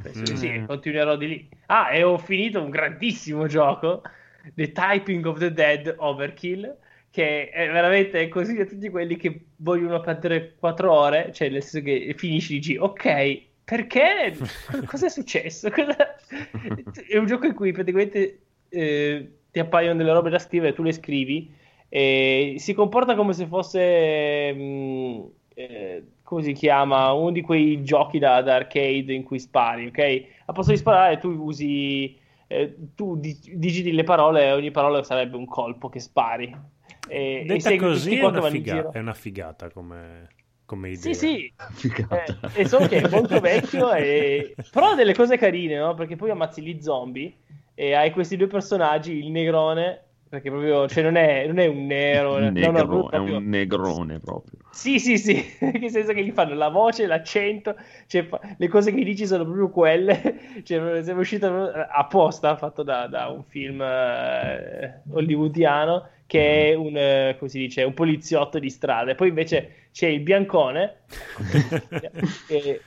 Penso 0.00 0.20
mm. 0.20 0.24
che 0.24 0.36
sì, 0.36 0.64
continuerò 0.66 1.16
di 1.16 1.28
lì. 1.28 1.48
Ah, 1.66 1.92
e 1.92 2.02
ho 2.02 2.16
finito 2.16 2.62
un 2.62 2.70
grandissimo 2.70 3.46
gioco, 3.46 4.02
The 4.54 4.72
Typing 4.72 5.26
of 5.26 5.38
the 5.38 5.52
Dead 5.52 5.94
Overkill, 5.98 6.76
che 7.10 7.50
è 7.50 7.70
veramente 7.70 8.28
così 8.28 8.60
a 8.60 8.66
tutti 8.66 8.88
quelli 8.88 9.16
che 9.16 9.46
vogliono 9.56 10.00
perdere 10.00 10.54
4 10.58 10.92
ore, 10.92 11.32
cioè 11.32 11.48
nel 11.48 11.62
senso 11.62 11.84
che 11.84 12.14
finisci 12.16 12.54
dici 12.54 12.76
ok, 12.76 13.42
perché? 13.64 14.36
Cosa 14.86 15.06
è 15.06 15.10
successo? 15.10 15.70
Cosa... 15.74 15.96
È 17.06 17.16
un 17.16 17.26
gioco 17.26 17.46
in 17.46 17.54
cui 17.54 17.72
praticamente 17.72 18.40
eh, 18.68 19.32
ti 19.50 19.58
appaiono 19.58 19.96
delle 19.96 20.12
robe 20.12 20.30
da 20.30 20.38
scrivere, 20.38 20.72
tu 20.72 20.82
le 20.82 20.92
scrivi 20.92 21.52
e 21.88 22.54
si 22.58 22.72
comporta 22.74 23.14
come 23.14 23.32
se 23.32 23.46
fosse... 23.46 24.52
Mh, 24.52 24.62
mm, 24.62 25.20
eh, 25.54 26.04
come 26.22 26.42
si 26.42 26.52
chiama? 26.52 27.12
Uno 27.12 27.32
di 27.32 27.40
quei 27.40 27.82
giochi 27.82 28.20
da, 28.20 28.40
da, 28.40 28.54
arcade 28.54 29.12
in 29.12 29.24
cui 29.24 29.40
spari, 29.40 29.88
ok? 29.88 30.24
A 30.46 30.52
posto 30.52 30.70
di 30.70 30.78
sparare 30.78 31.18
tu 31.18 31.28
usi... 31.30 32.16
Eh, 32.46 32.74
tu 32.96 33.16
digiti 33.16 33.92
le 33.92 34.02
parole 34.02 34.44
e 34.44 34.52
ogni 34.52 34.70
parola 34.72 35.02
sarebbe 35.04 35.36
un 35.36 35.46
colpo 35.46 35.88
che 35.88 36.00
spari 36.00 36.52
e, 37.10 37.44
Detta 37.46 37.70
e 37.70 37.76
così 37.76 38.16
è 38.16 38.24
una, 38.24 38.48
figa- 38.48 38.90
è 38.90 38.98
una, 38.98 39.14
figata 39.14 39.70
come, 39.70 40.28
come 40.64 40.90
idea. 40.90 41.12
Sì, 41.12 41.14
sì, 41.14 41.52
eh, 41.92 42.36
e 42.54 42.68
solo 42.68 42.86
che 42.86 43.00
è 43.00 43.08
molto 43.08 43.38
vecchio, 43.40 43.92
e... 43.92 44.54
però 44.70 44.92
ha 44.92 44.94
delle 44.94 45.14
cose 45.14 45.36
carine, 45.36 45.78
no? 45.78 45.94
Perché 45.94 46.16
poi 46.16 46.30
ammazzi 46.30 46.62
gli 46.62 46.80
zombie 46.80 47.34
e 47.74 47.94
hai 47.94 48.12
questi 48.12 48.36
due 48.36 48.46
personaggi, 48.46 49.18
il 49.18 49.30
negrone 49.30 50.04
perché 50.30 50.48
proprio, 50.48 50.86
cioè 50.86 51.02
non 51.02 51.16
è, 51.16 51.44
non 51.48 51.58
è 51.58 51.66
un 51.66 51.86
nero, 51.86 52.38
Negro, 52.38 52.70
no, 52.70 52.78
no, 52.78 52.86
proprio... 52.86 53.32
è 53.32 53.36
un 53.36 53.48
negrone 53.48 54.20
proprio. 54.20 54.60
Sì, 54.70 55.00
sì, 55.00 55.18
sì, 55.18 55.44
nel 55.58 55.90
senso 55.90 56.12
che 56.12 56.22
gli 56.22 56.30
fanno 56.30 56.54
la 56.54 56.68
voce, 56.68 57.08
l'accento, 57.08 57.74
cioè, 58.06 58.28
le 58.56 58.68
cose 58.68 58.94
che 58.94 59.02
dici 59.02 59.26
sono 59.26 59.42
proprio 59.42 59.70
quelle, 59.70 60.38
cioè, 60.62 61.02
siamo 61.02 61.20
usciti 61.22 61.44
apposta, 61.44 62.56
fatto 62.56 62.84
da, 62.84 63.08
da 63.08 63.26
un 63.26 63.42
film 63.42 63.82
eh, 63.82 65.02
hollywoodiano, 65.10 66.08
che 66.26 66.70
è 66.70 66.74
un, 66.74 66.96
eh, 66.96 67.34
come 67.36 67.50
si 67.50 67.58
dice, 67.58 67.82
un 67.82 67.94
poliziotto 67.94 68.60
di 68.60 68.70
strada, 68.70 69.10
e 69.10 69.14
poi 69.16 69.30
invece 69.30 69.88
c'è 69.90 70.06
il 70.06 70.20
biancone, 70.20 70.98
e, 72.46 72.80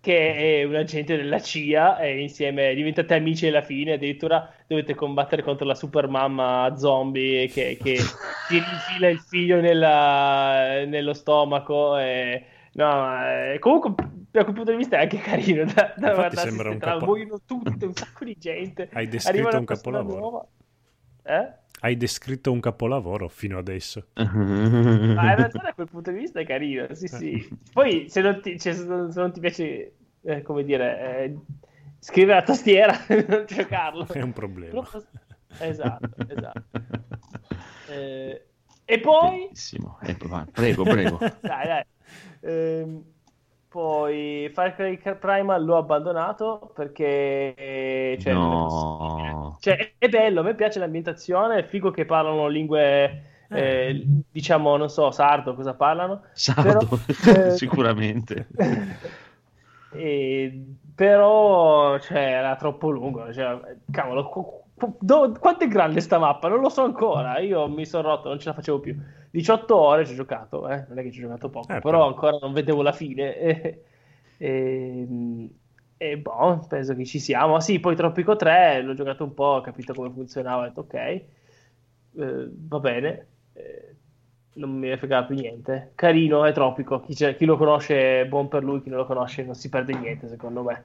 che 0.00 0.60
è 0.60 0.64
un 0.64 0.74
agente 0.76 1.16
della 1.16 1.40
CIA 1.40 1.98
e 1.98 2.20
insieme 2.20 2.74
diventate 2.74 3.14
amici 3.14 3.46
alla 3.46 3.62
fine, 3.62 3.92
addirittura 3.92 4.50
dovete 4.66 4.94
combattere 4.94 5.42
contro 5.42 5.66
la 5.66 5.74
super 5.74 6.08
mamma 6.08 6.74
zombie 6.76 7.46
che, 7.48 7.78
che 7.80 7.96
ti 8.48 8.56
infila 8.56 9.08
il 9.08 9.18
figlio 9.20 9.60
nella, 9.60 10.84
nello 10.86 11.12
stomaco 11.12 11.98
e... 11.98 12.44
No, 12.72 13.26
eh, 13.26 13.58
comunque 13.58 13.94
da 14.30 14.44
quel 14.44 14.54
punto 14.54 14.70
di 14.70 14.76
vista 14.76 14.96
è 14.98 15.02
anche 15.02 15.18
carino 15.18 15.64
da, 15.64 15.92
da 15.96 16.10
Infatti 16.10 16.36
sembra 16.36 16.70
un 16.70 16.78
capo... 16.78 17.04
muoiono 17.04 17.40
tutte, 17.44 17.84
un 17.84 17.94
sacco 17.94 18.24
di 18.24 18.36
gente 18.38 18.88
hai 18.92 19.08
descritto 19.08 19.58
un 19.58 19.64
capolavoro 19.64 20.48
eh? 21.24 21.52
Hai 21.80 21.96
descritto 21.96 22.52
un 22.52 22.60
capolavoro 22.60 23.28
fino 23.28 23.58
adesso. 23.58 24.08
Ma 24.14 24.22
in 24.22 25.14
realtà 25.36 25.60
da 25.62 25.72
quel 25.74 25.88
punto 25.88 26.10
di 26.10 26.18
vista 26.18 26.40
è 26.40 26.46
carino 26.46 26.94
sì 26.94 27.08
sì. 27.08 27.58
Poi 27.72 28.08
se 28.08 28.20
non 28.20 28.40
ti, 28.40 28.58
cioè, 28.58 28.74
se 28.74 28.84
non 28.84 29.32
ti 29.32 29.40
piace 29.40 29.92
eh, 30.22 30.42
come 30.42 30.64
dire 30.64 31.24
eh, 31.24 31.36
scrivere 31.98 32.38
a 32.38 32.42
tastiera 32.42 32.94
non 33.28 33.44
giocarlo. 33.46 34.06
È 34.06 34.20
un 34.20 34.32
problema. 34.32 34.88
Esatto 35.58 36.08
esatto. 36.28 36.62
Eh, 37.88 38.44
e 38.84 39.00
poi? 39.00 39.42
Bellissimo. 39.42 39.98
Ecco, 40.02 40.28
vai, 40.28 40.44
prego 40.50 40.82
prego. 40.82 41.18
Dai 41.40 41.66
dai. 41.66 41.84
Ehm, 42.40 43.04
poi 43.70 44.50
Far 44.52 44.74
Cry 44.74 44.98
Primal 45.16 45.64
l'ho 45.64 45.76
abbandonato 45.76 46.72
perché 46.74 48.16
cioè, 48.20 48.32
no. 48.32 49.56
cioè, 49.60 49.94
è 49.96 50.08
bello, 50.08 50.40
a 50.40 50.42
me 50.42 50.54
piace 50.56 50.80
l'ambientazione, 50.80 51.58
è 51.58 51.64
figo 51.64 51.90
che 51.92 52.04
parlano 52.04 52.48
lingue 52.48 53.46
eh, 53.48 54.04
diciamo, 54.30 54.76
non 54.76 54.88
so, 54.88 55.10
sardo, 55.10 55.54
cosa 55.54 55.74
parlano? 55.74 56.22
Sardo, 56.32 56.86
Però, 57.22 57.46
eh, 57.46 57.50
sicuramente. 57.50 58.48
E, 59.92 60.76
però 60.94 61.98
cioè, 61.98 62.18
era 62.18 62.54
troppo 62.56 62.90
lungo. 62.90 63.32
Cioè, 63.32 63.60
cavolo, 63.90 64.28
qu- 64.28 64.62
qu- 64.76 64.96
do- 65.00 65.32
quanto 65.38 65.64
è 65.64 65.68
grande 65.68 66.00
sta 66.00 66.18
mappa? 66.18 66.48
Non 66.48 66.60
lo 66.60 66.68
so 66.68 66.84
ancora. 66.84 67.38
Io 67.40 67.68
mi 67.68 67.84
sono 67.84 68.08
rotto, 68.08 68.28
non 68.28 68.38
ce 68.38 68.48
la 68.48 68.54
facevo 68.54 68.78
più. 68.78 68.96
18 69.30 69.76
ore 69.76 70.04
ci 70.06 70.12
ho 70.12 70.16
giocato, 70.16 70.68
eh? 70.68 70.84
non 70.88 70.98
è 70.98 71.02
che 71.02 71.10
ci 71.12 71.18
ho 71.20 71.22
giocato 71.28 71.50
poco, 71.50 71.76
Eh, 71.76 71.80
però 71.80 71.90
però- 71.98 72.06
ancora 72.08 72.38
non 72.40 72.52
vedevo 72.52 72.82
la 72.82 72.92
fine. 72.92 73.36
E, 74.42 75.06
e, 75.08 75.50
e, 75.98 76.18
boh, 76.18 76.64
penso 76.66 76.94
che 76.94 77.04
ci 77.04 77.18
siamo. 77.20 77.56
Ah, 77.56 77.60
sì, 77.60 77.78
poi 77.78 77.94
Tropico 77.94 78.36
3 78.36 78.80
l'ho 78.80 78.94
giocato 78.94 79.22
un 79.24 79.34
po', 79.34 79.44
ho 79.44 79.60
capito 79.60 79.92
come 79.94 80.10
funzionava, 80.10 80.62
ho 80.62 80.64
detto 80.66 80.80
ok, 80.80 80.94
eh, 80.94 81.24
va 82.14 82.78
bene. 82.80 83.26
Eh, 83.52 83.94
non 84.54 84.70
mi 84.78 84.96
frega 84.96 85.24
più 85.24 85.34
niente. 85.36 85.92
Carino, 85.94 86.44
è 86.44 86.52
tropico. 86.52 87.00
Chi, 87.00 87.14
c'è- 87.14 87.36
chi 87.36 87.44
lo 87.44 87.56
conosce, 87.56 88.26
buon 88.26 88.48
per 88.48 88.64
lui. 88.64 88.80
Chi 88.82 88.88
non 88.88 88.98
lo 88.98 89.06
conosce, 89.06 89.42
non 89.44 89.54
si 89.54 89.68
perde 89.68 89.94
niente, 89.94 90.28
secondo 90.28 90.62
me. 90.62 90.84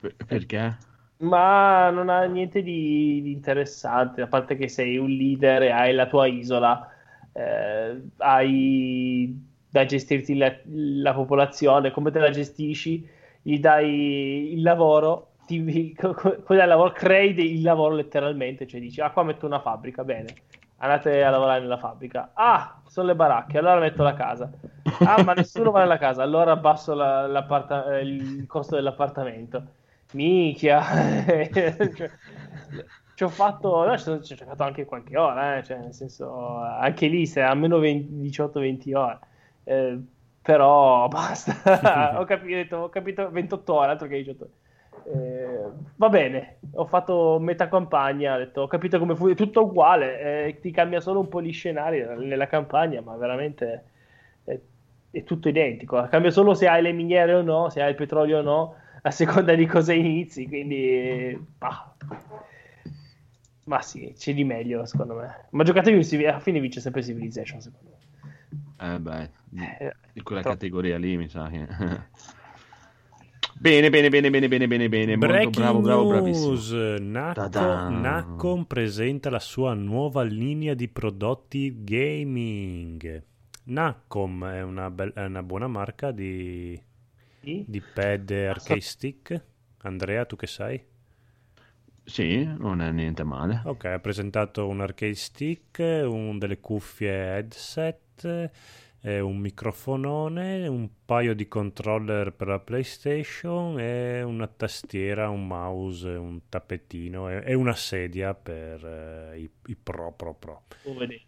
Per- 0.00 0.16
Perché? 0.26 0.76
Ma 1.18 1.90
non 1.90 2.08
ha 2.08 2.24
niente 2.24 2.62
di, 2.62 3.20
di 3.22 3.32
interessante, 3.32 4.20
a 4.22 4.26
parte 4.26 4.56
che 4.56 4.68
sei 4.68 4.96
un 4.98 5.08
leader 5.10 5.62
e 5.62 5.70
hai 5.70 5.94
la 5.94 6.06
tua 6.06 6.26
isola, 6.26 6.88
eh, 7.34 8.02
hai 8.18 9.42
da 9.68 9.84
gestirti 9.84 10.36
la, 10.36 10.54
la 10.66 11.14
popolazione, 11.14 11.90
come 11.90 12.10
te 12.10 12.18
la 12.20 12.30
gestisci, 12.30 13.06
gli 13.42 13.58
dai 13.58 14.52
il 14.54 14.62
lavoro, 14.62 15.32
ti, 15.46 15.92
co- 15.94 16.14
co- 16.14 16.54
il 16.54 16.56
lavoro, 16.66 16.92
crei 16.92 17.38
il 17.38 17.62
lavoro 17.62 17.94
letteralmente, 17.94 18.66
cioè 18.66 18.80
dici, 18.80 19.00
ah 19.00 19.10
qua 19.10 19.24
metto 19.24 19.46
una 19.46 19.60
fabbrica, 19.60 20.04
bene, 20.04 20.34
andate 20.78 21.22
a 21.24 21.30
lavorare 21.30 21.60
nella 21.60 21.78
fabbrica, 21.78 22.30
ah 22.34 22.80
sono 22.86 23.08
le 23.08 23.14
baracche, 23.16 23.58
allora 23.58 23.80
metto 23.80 24.02
la 24.02 24.14
casa, 24.14 24.50
ah 25.00 25.18
ma 25.18 25.34
nessuno 25.34 25.70
va 25.70 25.80
nella 25.80 25.98
casa, 25.98 26.22
allora 26.22 26.52
abbasso 26.52 26.94
la- 26.94 27.26
eh, 27.98 28.00
il 28.02 28.46
costo 28.46 28.76
dell'appartamento. 28.76 29.62
Minchia, 30.12 30.80
Cioè, 31.92 32.10
ci 33.14 33.24
ho 33.24 33.28
fatto, 33.30 33.84
no, 33.84 33.96
ci 33.96 34.08
ho, 34.10 34.20
ci 34.22 34.32
ho 34.32 34.36
giocato 34.36 34.62
anche 34.62 34.84
qualche 34.84 35.16
ora, 35.16 35.56
eh, 35.58 35.62
cioè, 35.64 35.78
nel 35.78 35.94
senso, 35.94 36.56
anche 36.58 37.06
lì 37.06 37.26
se 37.26 37.40
almeno 37.42 37.78
18-20 37.78 38.94
ore, 38.94 39.20
Eh, 39.64 39.98
però 40.42 41.08
basta, 41.08 42.18
ho 42.18 42.24
capito, 42.26 42.76
ho 42.78 42.88
capito 42.88 43.30
28 43.30 43.74
ore, 43.74 43.90
altro 43.90 44.06
che 44.08 44.16
18 44.16 44.50
Eh, 45.04 45.70
va 45.96 46.08
bene, 46.08 46.58
ho 46.72 46.86
fatto 46.86 47.38
metà 47.40 47.68
campagna, 47.68 48.34
ho, 48.34 48.38
detto, 48.38 48.62
ho 48.62 48.66
capito 48.66 48.98
come 48.98 49.14
fu, 49.16 49.28
è 49.28 49.34
tutto 49.34 49.62
uguale, 49.64 50.46
eh, 50.46 50.58
ti 50.60 50.70
cambia 50.70 51.00
solo 51.00 51.20
un 51.20 51.28
po' 51.28 51.40
gli 51.42 51.52
scenari 51.52 52.00
nella 52.26 52.46
campagna, 52.46 53.00
ma 53.00 53.16
veramente 53.16 53.84
è, 54.44 54.58
è 55.10 55.22
tutto 55.24 55.48
identico, 55.48 56.02
cambia 56.08 56.30
solo 56.30 56.54
se 56.54 56.66
hai 56.68 56.82
le 56.82 56.92
miniere 56.92 57.34
o 57.34 57.42
no, 57.42 57.68
se 57.70 57.82
hai 57.82 57.90
il 57.90 57.94
petrolio 57.96 58.38
o 58.38 58.42
no, 58.42 58.76
a 59.02 59.10
seconda 59.10 59.54
di 59.54 59.66
cosa 59.66 59.92
inizi, 59.92 60.46
quindi 60.48 61.36
bah. 61.58 61.94
Ma 63.64 63.80
sì, 63.80 64.12
c'è 64.16 64.34
di 64.34 64.44
meglio 64.44 64.84
secondo 64.86 65.14
me. 65.14 65.46
Ma 65.50 65.62
giocatevi 65.64 66.26
alla 66.26 66.40
fine 66.40 66.60
vince 66.60 66.80
sempre 66.80 67.02
Civilization 67.02 67.60
secondo 67.60 67.90
me. 67.90 68.94
Eh 68.94 69.00
beh, 69.00 69.30
Eh, 69.78 69.94
di 70.12 70.22
quella 70.22 70.42
troppo. 70.42 70.56
categoria 70.56 70.98
lì 70.98 71.16
mi 71.16 71.28
sa 71.28 71.48
che... 71.48 71.66
bene, 73.58 73.88
bene, 73.90 74.08
bene, 74.10 74.30
bene, 74.30 74.48
bene, 74.48 74.66
bene, 74.66 74.88
bene. 74.88 75.16
Molto 75.16 75.26
Breaking 75.26 75.54
bravo, 75.54 75.80
bravo, 75.80 76.06
bravissimo. 76.06 76.48
news 76.50 76.70
Ta-da. 77.32 77.88
Naccom 77.88 78.64
presenta 78.64 79.30
la 79.30 79.38
sua 79.38 79.74
nuova 79.74 80.22
linea 80.22 80.74
di 80.74 80.88
prodotti 80.88 81.82
gaming 81.84 83.22
Naccom 83.64 84.44
è 84.46 84.62
una, 84.62 84.90
bel- 84.90 85.12
è 85.14 85.24
una 85.24 85.42
buona 85.42 85.68
marca 85.68 86.10
di, 86.10 86.78
Sì? 87.40 87.64
di 87.66 87.80
pad 87.80 88.30
e 88.30 88.46
arcade 88.46 88.80
stick 88.80 89.44
Andrea 89.78 90.24
tu 90.26 90.36
che 90.36 90.46
sai? 90.46 90.82
Sì, 92.04 92.44
non 92.44 92.80
è 92.82 92.90
niente 92.92 93.24
male. 93.24 93.60
Ok, 93.64 93.86
ha 93.86 93.98
presentato 93.98 94.68
un 94.68 94.80
arcade 94.80 95.14
stick, 95.14 95.78
un 95.78 96.38
delle 96.38 96.60
cuffie 96.60 97.10
headset, 97.10 98.50
eh, 99.00 99.20
un 99.20 99.38
microfonone, 99.38 100.66
un 100.68 100.88
paio 101.04 101.34
di 101.34 101.48
controller 101.48 102.32
per 102.32 102.48
la 102.48 102.58
PlayStation 102.60 103.78
e 103.80 104.22
una 104.22 104.46
tastiera, 104.48 105.30
un 105.30 105.46
mouse, 105.46 106.08
un 106.10 106.40
tappetino 106.48 107.30
e, 107.30 107.42
e 107.44 107.54
una 107.54 107.74
sedia 107.74 108.34
per 108.34 108.84
eh, 108.84 109.38
i, 109.40 109.50
i 109.66 109.76
pro 109.76 110.12
pro 110.12 110.34
pro. 110.34 110.62
Oh, 110.82 110.94
vedi. 110.94 111.20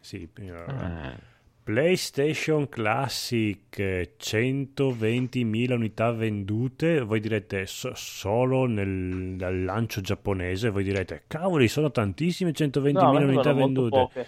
Sì, 0.00 0.28
eh, 0.34 0.52
Eh, 0.66 1.18
PlayStation 1.62 2.68
Classic 2.68 3.78
eh, 3.78 4.14
120.000 4.18 5.72
unità 5.72 6.10
vendute, 6.10 7.00
voi 7.02 7.20
direte 7.20 7.66
so- 7.66 7.94
solo 7.94 8.66
nel, 8.66 9.36
dal 9.36 9.62
lancio 9.62 10.00
giapponese, 10.00 10.70
voi 10.70 10.82
direte 10.82 11.22
cavoli 11.28 11.68
sono 11.68 11.90
tantissime 11.90 12.50
120.000 12.50 12.92
No, 12.92 13.10
unità 13.18 13.52
vendute. 13.52 14.26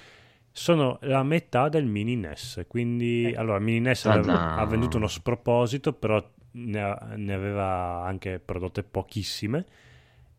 Sono 0.56 0.98
la 1.02 1.24
metà 1.24 1.68
del 1.68 1.84
mini 1.86 2.14
NES, 2.14 2.64
quindi 2.68 3.24
Eh. 3.32 3.36
allora 3.36 3.56
il 3.58 3.64
mini 3.64 3.80
NES 3.80 4.02
Ta-da. 4.02 4.18
aveva- 4.20 4.54
ha 4.56 4.64
venduto 4.66 4.96
uno 4.98 5.08
sproposito, 5.08 5.92
però 5.92 6.24
ne, 6.52 6.80
ha- 6.80 7.12
ne 7.16 7.34
aveva 7.34 8.04
anche 8.04 8.38
prodotte 8.38 8.84
pochissime. 8.84 9.64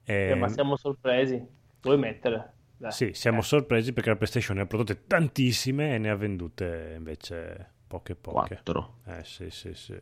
E- 0.06 0.30
Eh, 0.30 0.36
ma 0.36 0.48
siamo 0.48 0.78
sorpresi. 0.78 1.44
Vuoi 1.82 1.98
mettere? 1.98 2.54
Dai. 2.78 2.92
sì, 2.92 3.12
siamo 3.14 3.40
Eh. 3.40 3.44
sorpresi 3.44 3.94
perché 3.94 4.10
la 4.10 4.16
PlayStation 4.16 4.58
ne 4.58 4.64
ha 4.64 4.66
prodotte 4.66 5.06
tantissime 5.08 5.96
e 5.96 5.98
ne 5.98 6.10
ha 6.10 6.16
vendute 6.16 6.94
invece 6.98 7.72
poche 7.88 8.16
poche. 8.16 8.48
quattro. 8.56 8.98
Eh 9.06 9.24
sì, 9.24 9.50
sì, 9.50 9.74
sì. 9.74 9.98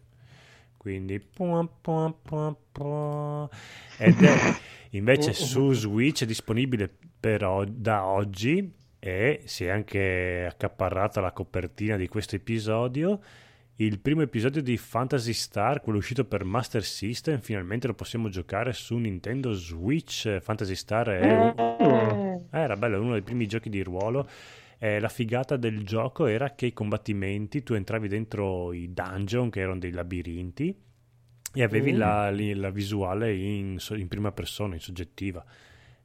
Quindi 0.77 1.19
pua, 1.19 1.65
pua, 1.81 2.13
pua, 2.21 2.55
pua. 2.71 3.49
ed 3.97 4.21
è 4.21 4.35
invece 4.91 5.31
su 5.33 5.71
Switch 5.71 6.23
è 6.23 6.25
disponibile 6.25 6.89
per 7.19 7.43
o- 7.45 7.63
da 7.65 8.03
oggi 8.05 8.69
e 8.99 9.41
si 9.45 9.65
è 9.65 9.69
anche 9.69 10.45
accaparrata 10.49 11.21
la 11.21 11.31
copertina 11.31 11.95
di 11.95 12.07
questo 12.07 12.35
episodio. 12.35 13.19
Il 13.77 13.99
primo 13.99 14.21
episodio 14.21 14.61
di 14.61 14.77
Fantasy 14.77 15.33
Star, 15.33 15.81
quello 15.81 15.97
uscito 15.97 16.25
per 16.25 16.43
Master 16.43 16.83
System, 16.83 17.39
finalmente 17.39 17.87
lo 17.87 17.95
possiamo 17.95 18.29
giocare 18.29 18.71
su 18.73 18.95
Nintendo 18.97 19.51
Switch. 19.53 20.37
Fantasy 20.39 20.75
Star 20.75 21.07
è 21.09 21.37
un- 21.37 21.53
eh, 22.53 22.59
era 22.59 22.75
bello, 22.77 23.01
uno 23.01 23.13
dei 23.13 23.21
primi 23.23 23.47
giochi 23.47 23.69
di 23.69 23.81
ruolo. 23.83 24.27
Eh, 24.79 24.99
la 24.99 25.09
figata 25.09 25.55
del 25.57 25.83
gioco 25.85 26.25
era 26.25 26.55
che 26.55 26.67
i 26.67 26.73
combattimenti, 26.73 27.63
tu 27.63 27.73
entravi 27.73 28.07
dentro 28.07 28.73
i 28.73 28.93
dungeon, 28.93 29.49
che 29.49 29.61
erano 29.61 29.79
dei 29.79 29.91
labirinti, 29.91 30.75
e 31.55 31.63
avevi 31.63 31.93
Mm. 31.93 31.97
la, 31.97 32.31
la 32.31 32.69
visuale 32.71 33.33
in, 33.35 33.77
in 33.91 34.07
prima 34.07 34.31
persona, 34.31 34.73
in 34.75 34.81
soggettiva. 34.81 35.43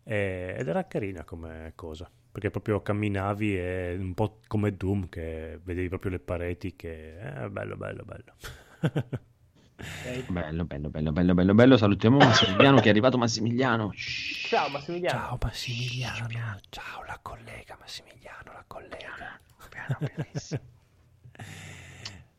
Eh, 0.05 0.55
ed 0.59 0.69
era 0.69 0.87
carina 0.87 1.25
come 1.25 1.73
cosa, 1.75 2.11
perché 2.33 2.51
proprio 2.51 2.81
camminavi 2.83 3.59
e 3.59 3.97
un 3.99 4.15
po' 4.15 4.41
come 4.47 4.77
Doom, 4.77 5.09
che 5.09 5.59
vedevi 5.63 5.89
proprio 5.89 6.13
le 6.13 6.19
pareti, 6.21 6.77
che 6.77 7.19
è 7.19 7.49
bello, 7.49 7.77
bello, 7.77 8.05
bello. 8.05 8.35
Ok. 9.79 10.31
Bello, 10.31 10.65
bello, 10.65 10.91
bello, 10.91 11.13
bello, 11.13 11.35
bello, 11.35 11.55
bello. 11.55 11.77
Salutiamo 11.77 12.19
Massimiliano 12.25 12.81
che 12.81 12.87
è 12.87 12.91
arrivato 12.91 13.17
Massimiliano. 13.17 13.93
Shhh. 13.95 14.49
Ciao 14.49 14.69
Massimiliano. 14.69 15.19
Ciao 15.19 15.39
Massimiliano, 15.41 16.59
ciao 16.69 17.05
la 17.07 17.19
collega 17.23 17.77
Massimiliano, 17.79 18.53
la 18.53 18.65
collega. 18.67 19.41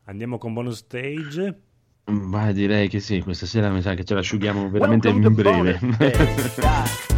Andiamo 0.04 0.38
con 0.38 0.52
bonus 0.52 0.78
stage. 0.78 1.60
Beh, 2.04 2.52
direi 2.52 2.88
che 2.88 3.00
sì, 3.00 3.20
questa 3.20 3.46
sera 3.46 3.70
mi 3.70 3.80
sa 3.80 3.94
che 3.94 4.04
ce 4.04 4.14
l'asciughiamo 4.14 4.68
veramente 4.68 5.08
Welcome 5.08 5.28
in 5.28 5.34
breve. 5.34 5.78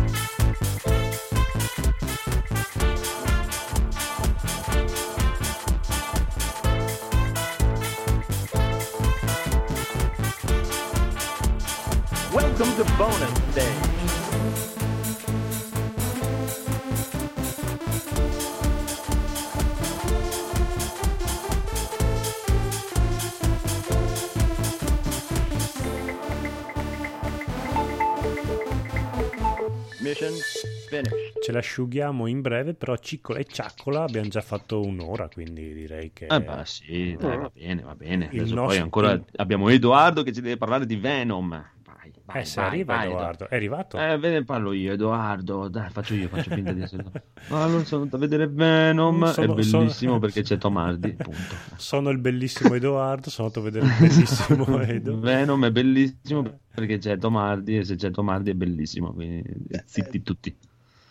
l'asciughiamo 31.62 32.26
in 32.26 32.40
breve, 32.40 32.74
però 32.74 32.96
Ciccola 32.96 33.38
e 33.38 33.44
Ciaccola 33.44 34.02
abbiamo 34.02 34.28
già 34.28 34.40
fatto 34.40 34.80
un'ora, 34.84 35.28
quindi 35.32 35.72
direi 35.72 36.10
che... 36.12 36.26
Ah, 36.26 36.40
beh, 36.40 36.64
sì, 36.64 37.16
dai, 37.18 37.38
va 37.38 37.50
bene, 37.54 37.82
va 37.82 37.94
bene. 37.94 38.28
Nostro- 38.32 38.64
poi 38.66 38.78
ancora 38.78 39.22
abbiamo 39.36 39.68
Edoardo 39.68 40.22
che 40.24 40.32
ci 40.32 40.40
deve 40.40 40.56
parlare 40.56 40.84
di 40.86 40.96
Venom. 40.96 41.48
Vai, 41.50 42.12
vai, 42.24 42.42
Eh, 42.42 42.44
se 42.44 42.60
vai, 42.60 42.68
arriva 42.70 42.96
vai, 42.96 43.06
Edoardo. 43.06 43.48
È 43.48 43.54
arrivato? 43.54 43.96
Eh, 43.98 44.18
ve 44.18 44.30
ne 44.30 44.44
parlo 44.44 44.72
io, 44.72 44.92
Edoardo. 44.92 45.68
Dai, 45.68 45.88
faccio 45.90 46.14
io, 46.14 46.26
faccio 46.26 46.50
finta 46.50 46.72
di 46.72 46.82
essere. 46.82 47.04
Ma 47.48 47.62
allora 47.62 47.84
sono 47.84 48.02
andato 48.02 48.16
a 48.16 48.26
vedere 48.26 48.48
Venom. 48.48 49.24
Sono- 49.30 49.52
è 49.52 49.54
bellissimo 49.54 49.88
sono- 49.90 50.18
perché 50.18 50.42
c'è 50.42 50.58
Tom 50.58 50.76
Hardy. 50.78 51.12
Punto. 51.14 51.54
Sono 51.76 52.10
il 52.10 52.18
bellissimo 52.18 52.74
Edoardo, 52.74 53.30
sono 53.30 53.46
andato 53.46 53.64
a 53.66 53.70
vedere 53.70 53.86
il 53.86 53.96
bellissimo 54.00 54.80
Edo. 54.82 55.20
Venom 55.20 55.64
è 55.64 55.70
bellissimo 55.70 56.58
perché 56.74 56.98
c'è 56.98 57.16
Tom 57.18 57.36
Hardy 57.36 57.76
e 57.78 57.84
se 57.84 57.94
c'è 57.94 58.10
Tom 58.10 58.28
Hardy 58.30 58.50
è 58.50 58.54
bellissimo. 58.54 59.12
Quindi 59.12 59.44
zitti 59.84 60.22
tutti. 60.22 60.56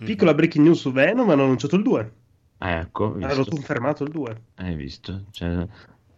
Piccola 0.06 0.34
breaking 0.34 0.66
news 0.66 0.80
su 0.80 0.92
Venom, 0.92 1.30
hanno 1.30 1.44
annunciato 1.44 1.76
il 1.76 1.84
2. 1.84 2.12
Eh, 2.60 2.72
Ecco, 2.80 3.16
Hanno 3.20 3.46
confermato 3.46 4.04
il 4.04 4.12
2. 4.12 4.42
hai 4.56 4.76
visto? 4.76 5.26
Cioè, 5.32 5.68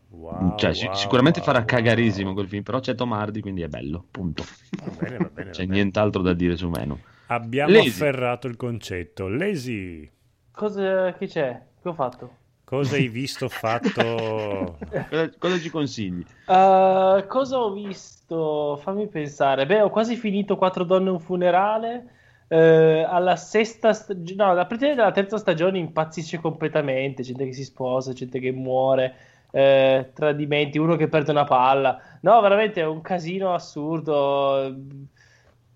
Wow, 0.09 0.55
cioè, 0.57 0.71
wow, 0.85 0.93
sicuramente 0.93 1.39
wow, 1.39 1.47
farà 1.47 1.59
wow. 1.59 1.67
cagarissimo 1.67 2.33
quel 2.33 2.47
film, 2.47 2.61
però 2.61 2.79
c'è 2.79 2.93
Tom 2.93 3.13
Hardy, 3.13 3.39
quindi 3.41 3.61
è 3.63 3.67
bello. 3.67 4.05
Punto. 4.11 4.43
Va 4.83 4.91
bene, 4.91 5.17
va 5.17 5.29
bene, 5.33 5.49
va 5.49 5.49
C'è 5.49 5.63
bene. 5.63 5.73
nient'altro 5.73 6.21
da 6.21 6.33
dire 6.33 6.55
su 6.55 6.69
Venom. 6.69 6.99
Abbiamo 7.27 7.71
Lesi. 7.71 7.87
afferrato 7.87 8.47
il 8.47 8.55
concetto. 8.55 9.27
Lesi, 9.27 10.07
Cosa 10.51 11.13
che 11.13 11.27
c'è? 11.27 11.61
Che 11.81 11.87
ho 11.89 11.93
fatto? 11.93 12.37
cosa 12.63 12.95
hai 12.95 13.07
visto 13.07 13.49
fatto? 13.49 14.77
Cosa, 15.09 15.29
cosa 15.37 15.59
ci 15.59 15.69
consigli? 15.69 16.23
Uh, 16.45 17.25
cosa 17.27 17.57
ho 17.59 17.71
visto? 17.73 18.77
Fammi 18.81 19.07
pensare. 19.07 19.65
Beh, 19.65 19.81
ho 19.81 19.89
quasi 19.89 20.15
finito 20.15 20.55
Quattro 20.57 20.83
donne 20.83 21.09
e 21.09 21.11
un 21.11 21.19
funerale. 21.19 22.09
Eh, 22.47 23.05
alla 23.07 23.35
sesta 23.35 23.93
stagione, 23.93 24.43
no, 24.43 24.59
a 24.59 24.65
partire 24.65 24.95
dalla 24.95 25.11
terza 25.11 25.37
stagione 25.37 25.77
impazzisce 25.79 26.39
completamente. 26.39 27.23
Gente 27.23 27.45
che 27.45 27.53
si 27.53 27.63
sposa, 27.63 28.13
gente 28.13 28.39
che 28.39 28.51
muore, 28.51 29.15
eh, 29.51 30.11
tradimenti, 30.13 30.77
uno 30.77 30.95
che 30.95 31.07
perde 31.07 31.31
una 31.31 31.45
palla. 31.45 31.99
No, 32.21 32.41
veramente 32.41 32.81
è 32.81 32.85
un 32.85 33.01
casino 33.01 33.53
assurdo. 33.53 34.75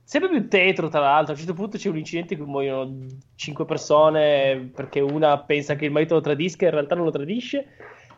Sempre 0.04 0.30
più 0.30 0.48
tetro, 0.48 0.88
tra 0.88 1.00
l'altro. 1.02 1.32
A 1.34 1.36
un 1.36 1.38
certo 1.44 1.54
punto 1.54 1.78
c'è 1.78 1.90
un 1.90 1.98
incidente 1.98 2.34
in 2.34 2.40
cui 2.40 2.50
muoiono 2.50 3.06
cinque 3.36 3.66
persone 3.66 4.72
perché 4.74 5.02
una 5.02 5.38
pensa 5.40 5.76
che 5.76 5.86
il 5.86 5.92
marito 5.92 6.14
lo 6.16 6.22
tradisca 6.22 6.64
e 6.66 6.68
in 6.70 6.74
realtà 6.74 6.96
non 6.96 7.04
lo 7.06 7.12
tradisce. 7.12 7.68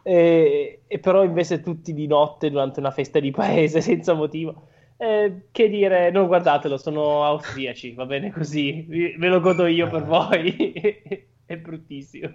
E, 0.04 0.84
e 0.88 1.00
però 1.00 1.24
invece 1.24 1.62
tutti 1.62 1.94
di 1.94 2.08
notte 2.08 2.50
durante 2.50 2.80
una 2.80 2.92
festa 2.92 3.20
di 3.20 3.32
paese 3.32 3.82
senza 3.82 4.14
motivo. 4.14 4.69
Eh, 5.02 5.44
che 5.52 5.70
dire, 5.70 6.12
non 6.12 6.28
guardatelo, 6.28 6.76
sono 6.76 7.24
austriaci, 7.24 7.94
va 7.94 8.06
bene 8.06 8.34
così, 8.34 8.84
ve 9.18 9.28
lo 9.30 9.40
godo 9.40 9.66
io 9.66 9.88
per 9.88 10.04
voi. 10.04 10.74
è 11.46 11.56
bruttissimo. 11.56 12.34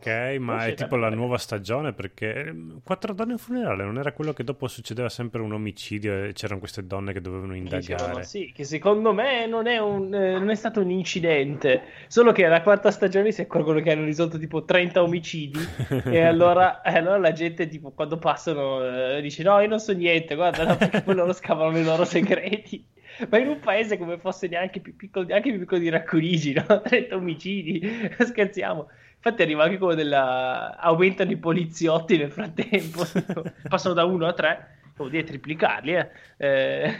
Ok, 0.00 0.38
ma 0.38 0.64
è 0.64 0.72
tipo 0.72 0.96
la 0.96 1.10
nuova 1.10 1.36
stagione 1.36 1.92
perché 1.92 2.46
ehm, 2.46 2.80
Quattro 2.82 3.12
donne 3.12 3.32
in 3.32 3.38
funerale 3.38 3.84
non 3.84 3.98
era 3.98 4.12
quello 4.12 4.32
che 4.32 4.44
dopo 4.44 4.66
succedeva 4.66 5.10
sempre 5.10 5.42
un 5.42 5.52
omicidio 5.52 6.24
e 6.24 6.32
c'erano 6.32 6.58
queste 6.58 6.86
donne 6.86 7.12
che 7.12 7.20
dovevano 7.20 7.54
indagare. 7.54 8.24
sì, 8.24 8.50
che 8.54 8.64
secondo 8.64 9.12
me 9.12 9.46
non 9.46 9.66
è, 9.66 9.78
un, 9.78 10.12
eh, 10.14 10.38
non 10.38 10.48
è 10.48 10.54
stato 10.54 10.80
un 10.80 10.90
incidente, 10.90 11.82
solo 12.06 12.32
che 12.32 12.46
alla 12.46 12.62
quarta 12.62 12.90
stagione 12.90 13.30
si 13.30 13.42
accorgono 13.42 13.80
che 13.80 13.92
hanno 13.92 14.06
risolto 14.06 14.38
tipo 14.38 14.64
30 14.64 15.02
omicidi 15.02 15.60
e 16.06 16.20
allora, 16.24 16.80
allora 16.82 17.18
la 17.18 17.32
gente 17.32 17.68
tipo 17.68 17.90
quando 17.90 18.16
passano 18.16 18.82
eh, 18.82 19.20
dice 19.20 19.42
no 19.42 19.60
io 19.60 19.68
non 19.68 19.80
so 19.80 19.92
niente, 19.92 20.34
guarda 20.34 20.64
no, 20.64 20.76
perché 20.76 21.02
poi 21.02 21.14
loro 21.14 21.34
scavano 21.34 21.78
i 21.78 21.84
loro 21.84 22.04
segreti. 22.04 22.86
Ma 23.28 23.38
in 23.38 23.48
un 23.48 23.60
paese 23.60 23.98
come 23.98 24.18
fosse 24.18 24.48
neanche 24.48 24.80
più 24.80 24.96
piccolo, 24.96 25.26
neanche 25.26 25.50
più 25.50 25.58
piccolo 25.60 25.80
di 25.80 25.90
Racconigi, 25.90 26.54
no? 26.54 26.64
30 26.80 27.16
omicidi, 27.16 27.82
scherziamo. 28.18 28.88
Infatti 29.22 29.42
arriva 29.42 29.64
anche 29.64 29.76
quello 29.78 29.94
della... 29.94 30.76
aumentano 30.78 31.30
i 31.30 31.36
poliziotti 31.36 32.16
nel 32.16 32.30
frattempo, 32.32 33.04
passano 33.68 33.94
da 33.94 34.04
1 34.04 34.26
a 34.26 34.32
3, 34.32 34.78
vuol 34.96 35.10
dire 35.10 35.24
triplicarli, 35.24 35.94
eh. 35.94 36.10
Eh, 36.38 36.94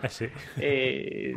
Eh 0.00 0.08
sì. 0.08 0.30
e- 0.56 1.34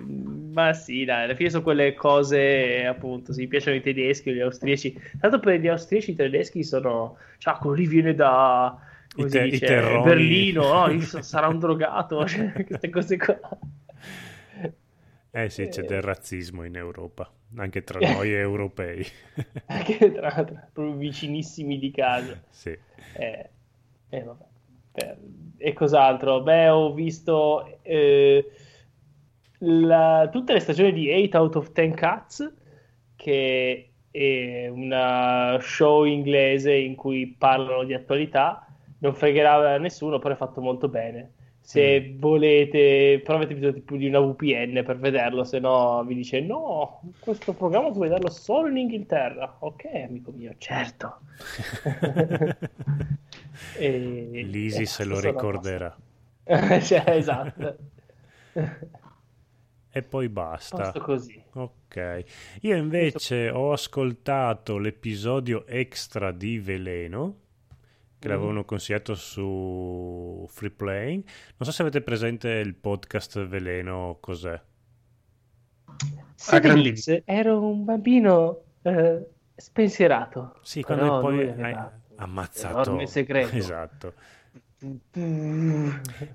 ma 0.54 0.74
sì, 0.74 1.04
dai, 1.06 1.24
alla 1.24 1.36
fine 1.36 1.50
sono 1.50 1.64
quelle 1.64 1.94
cose, 1.94 2.86
appunto, 2.86 3.34
se 3.34 3.42
mi 3.42 3.48
piacciono 3.48 3.76
i 3.78 3.82
tedeschi 3.82 4.30
o 4.30 4.34
gli 4.34 4.40
austriaci. 4.40 5.00
Tanto 5.20 5.40
per 5.40 5.60
gli 5.60 5.68
austriaci 5.68 6.12
i 6.12 6.16
tedeschi 6.16 6.64
sono... 6.64 7.18
Cioè, 7.38 7.56
quello 7.56 7.76
lì 7.76 7.88
viene 7.88 8.14
da... 8.16 8.78
Come 9.14 9.28
I 9.28 9.30
te- 9.30 9.44
dice? 9.50 9.66
Berlino, 10.04 10.88
no? 10.88 11.00
Sarà 11.22 11.48
un 11.48 11.60
drogato, 11.60 12.26
cioè, 12.26 12.52
queste 12.66 12.90
cose 12.90 13.18
qua. 13.18 13.38
Eh 15.32 15.50
sì, 15.50 15.68
c'è 15.68 15.82
Eh. 15.82 15.86
del 15.86 16.02
razzismo 16.02 16.64
in 16.64 16.76
Europa, 16.76 17.32
anche 17.56 17.84
tra 17.84 18.00
noi 18.02 18.32
europei. 18.34 19.06
Anche 19.66 20.12
tra 20.12 20.30
l'altro, 20.30 20.56
proprio 20.74 20.96
vicinissimi 20.96 21.80
di 21.80 21.92
casa. 21.92 22.42
Sì. 22.50 22.78
Eh, 23.14 23.50
eh, 24.10 24.24
vabbè. 24.24 24.46
Eh, 24.94 25.18
e 25.58 25.74
cos'altro? 25.74 26.42
Beh, 26.42 26.70
ho 26.70 26.94
visto 26.94 27.80
eh, 27.84 28.46
la- 29.60 30.30
tutte 30.32 30.54
le 30.54 30.60
stagioni 30.60 30.92
di 30.94 31.10
8 31.12 31.38
out 31.38 31.56
of 31.56 31.72
10 31.72 31.94
Cats, 31.96 32.54
che 33.16 33.92
è 34.12 34.68
una 34.68 35.58
show 35.62 36.04
inglese 36.06 36.74
in 36.74 36.96
cui 36.96 37.28
parlano 37.38 37.84
di 37.84 37.94
attualità. 37.94 38.66
Non 39.00 39.14
fregherà 39.16 39.78
nessuno, 39.78 40.20
però 40.20 40.34
è 40.34 40.38
fatto 40.38 40.62
molto 40.62 40.88
bene. 40.90 41.34
Se 41.64 42.16
volete, 42.18 43.22
però 43.24 43.38
avete 43.38 43.54
bisogno 43.54 43.74
tipo 43.74 43.96
di 43.96 44.08
una 44.08 44.20
VPN 44.20 44.84
per 44.84 44.98
vederlo, 44.98 45.44
se 45.44 45.60
no 45.60 46.04
vi 46.04 46.16
dice 46.16 46.42
no, 46.42 47.02
questo 47.20 47.54
programma 47.54 47.92
puoi 47.92 48.10
vederlo 48.10 48.30
solo 48.30 48.68
in 48.68 48.78
Inghilterra. 48.78 49.58
Ok, 49.60 49.86
amico 49.94 50.32
mio, 50.32 50.54
certo. 50.58 51.20
E- 53.78 54.42
Lisi 54.44 54.82
e 54.82 54.86
se 54.86 55.04
lo 55.06 55.20
ricorderà. 55.20 55.96
Cioè, 56.82 57.04
esatto. 57.12 57.78
E 59.94 60.02
poi 60.04 60.30
basta. 60.30 60.92
Ok. 61.54 62.24
Io 62.62 62.76
invece 62.76 63.50
ho 63.50 63.72
ascoltato 63.72 64.78
l'episodio 64.78 65.66
extra 65.68 66.32
di 66.32 66.60
Veleno 66.60 67.38
che 68.22 68.28
Mm. 68.28 68.32
l'avevano 68.32 68.64
consigliato 68.66 69.16
su 69.16 70.46
Free 70.48 70.70
Playing. 70.70 71.24
Non 71.24 71.68
so 71.68 71.72
se 71.72 71.82
avete 71.82 72.02
presente 72.02 72.50
il 72.50 72.76
podcast 72.76 73.44
Veleno 73.48 74.18
cos'è. 74.22 74.62
Si 76.36 76.56
Ah, 76.56 77.22
ero 77.26 77.68
un 77.68 77.84
bambino 77.84 78.62
eh, 78.84 79.28
spensierato. 79.56 80.56
Sì, 80.62 80.82
Però 80.82 81.20
quando 81.20 81.20
poi 81.20 81.62
hai 81.64 81.76
ammazzato. 82.18 82.82
enorme 82.90 83.08
segreto. 83.08 83.56
Esatto. 83.56 84.14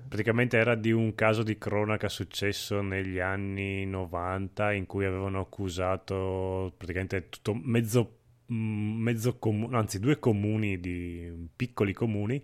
Praticamente 0.07 0.57
era 0.57 0.75
di 0.75 0.91
un 0.91 1.13
caso 1.15 1.43
di 1.43 1.57
cronaca 1.57 2.07
successo 2.07 2.81
negli 2.81 3.19
anni 3.19 3.85
90 3.85 4.71
in 4.73 4.85
cui 4.85 5.03
avevano 5.05 5.41
accusato 5.41 6.73
praticamente 6.77 7.27
tutto 7.29 7.53
mezzo, 7.53 8.16
mezzo 8.47 9.37
comune, 9.37 9.75
anzi 9.77 9.99
due 9.99 10.19
comuni 10.19 10.79
di 10.79 11.31
piccoli 11.55 11.93
comuni. 11.93 12.41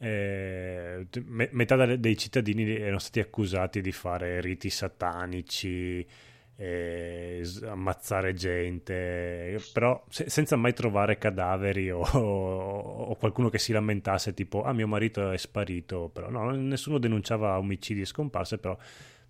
eh, 0.00 1.06
me- 1.24 1.48
metà 1.52 1.96
dei 1.96 2.16
cittadini 2.16 2.62
erano 2.76 2.98
stati 2.98 3.20
accusati 3.20 3.80
di 3.80 3.90
fare 3.92 4.40
riti 4.40 4.70
satanici, 4.70 6.06
eh, 6.56 7.42
ammazzare 7.64 8.34
gente, 8.34 9.58
però 9.72 10.04
se- 10.08 10.28
senza 10.30 10.56
mai 10.56 10.72
trovare 10.72 11.18
cadaveri 11.18 11.90
o, 11.92 12.00
o 12.02 13.14
qualcuno 13.16 13.48
che 13.48 13.58
si 13.58 13.72
lamentasse 13.72 14.34
tipo 14.34 14.62
ah 14.62 14.72
mio 14.72 14.86
marito 14.88 15.30
è 15.30 15.36
sparito, 15.36 16.10
però 16.12 16.30
no, 16.30 16.50
nessuno 16.50 16.98
denunciava 16.98 17.58
omicidi 17.58 18.00
e 18.02 18.04
scomparse, 18.06 18.58
però 18.58 18.76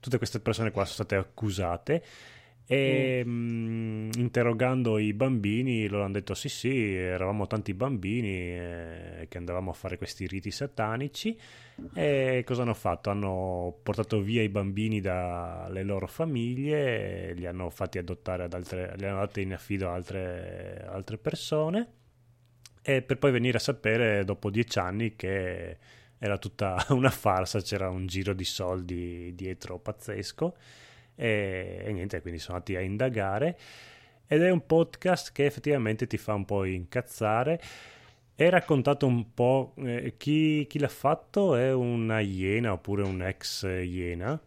tutte 0.01 0.17
queste 0.19 0.41
persone 0.41 0.71
qua 0.71 0.85
sono 0.85 1.05
state 1.05 1.17
accusate 1.17 2.03
E 2.71 3.25
mh, 3.25 4.11
interrogando 4.19 4.99
i 4.99 5.15
bambini, 5.15 5.89
loro 5.89 6.05
hanno 6.05 6.13
detto 6.13 6.35
sì, 6.35 6.51
sì, 6.51 6.95
eravamo 6.95 7.47
tanti 7.47 7.73
bambini 7.73 8.29
eh, 8.29 9.27
che 9.29 9.39
andavamo 9.39 9.71
a 9.71 9.73
fare 9.73 9.97
questi 9.97 10.27
riti 10.27 10.51
satanici. 10.51 11.39
E 11.95 12.43
cosa 12.47 12.63
hanno 12.63 12.75
fatto? 12.75 13.09
Hanno 13.09 13.79
portato 13.83 14.21
via 14.21 14.43
i 14.43 14.51
bambini 14.51 15.01
dalle 15.01 15.83
loro 15.83 16.07
famiglie, 16.07 17.33
li 17.35 17.47
hanno 17.47 17.71
fatti 17.71 17.97
adottare 17.99 18.45
ad 18.45 18.53
altre, 18.53 18.95
li 18.99 19.07
hanno 19.07 19.21
dati 19.21 19.41
in 19.43 19.55
affido 19.55 19.89
a 19.89 19.95
altre, 19.95 20.85
altre 20.87 21.17
persone. 21.17 21.93
E 22.83 23.03
per 23.03 23.19
poi 23.19 23.31
venire 23.31 23.57
a 23.59 23.61
sapere 23.61 24.25
dopo 24.25 24.51
dieci 24.51 24.79
anni 24.79 25.17
che 25.17 25.79
era 26.19 26.39
tutta 26.39 26.85
una 26.91 27.11
farsa, 27.11 27.61
c'era 27.61 27.89
un 27.89 28.07
giro 28.07 28.35
di 28.35 28.45
soldi 28.45 29.35
dietro 29.35 29.79
pazzesco 29.79 30.57
e, 31.19 31.83
e 31.85 31.93
niente, 31.93 32.21
quindi 32.21 32.39
sono 32.39 32.59
andati 32.59 32.77
a 32.77 32.81
indagare 32.81 33.59
ed 34.29 34.43
è 34.43 34.51
un 34.51 34.65
podcast 34.65 35.33
che 35.33 35.47
effettivamente 35.47 36.07
ti 36.07 36.17
fa 36.17 36.35
un 36.35 36.45
po' 36.45 36.65
incazzare. 36.65 37.61
È 38.35 38.49
raccontato 38.51 39.07
un 39.07 39.35
po', 39.35 39.75
eh, 39.79 40.15
chi, 40.17 40.67
chi, 40.69 40.79
l'ha 40.79 40.89
fatto 40.89 41.57
è 41.57 41.73
una 41.73 42.21
iena 42.21 42.73
oppure 42.73 43.03
un 43.03 43.23
ex 43.23 43.63
iena 43.65 44.41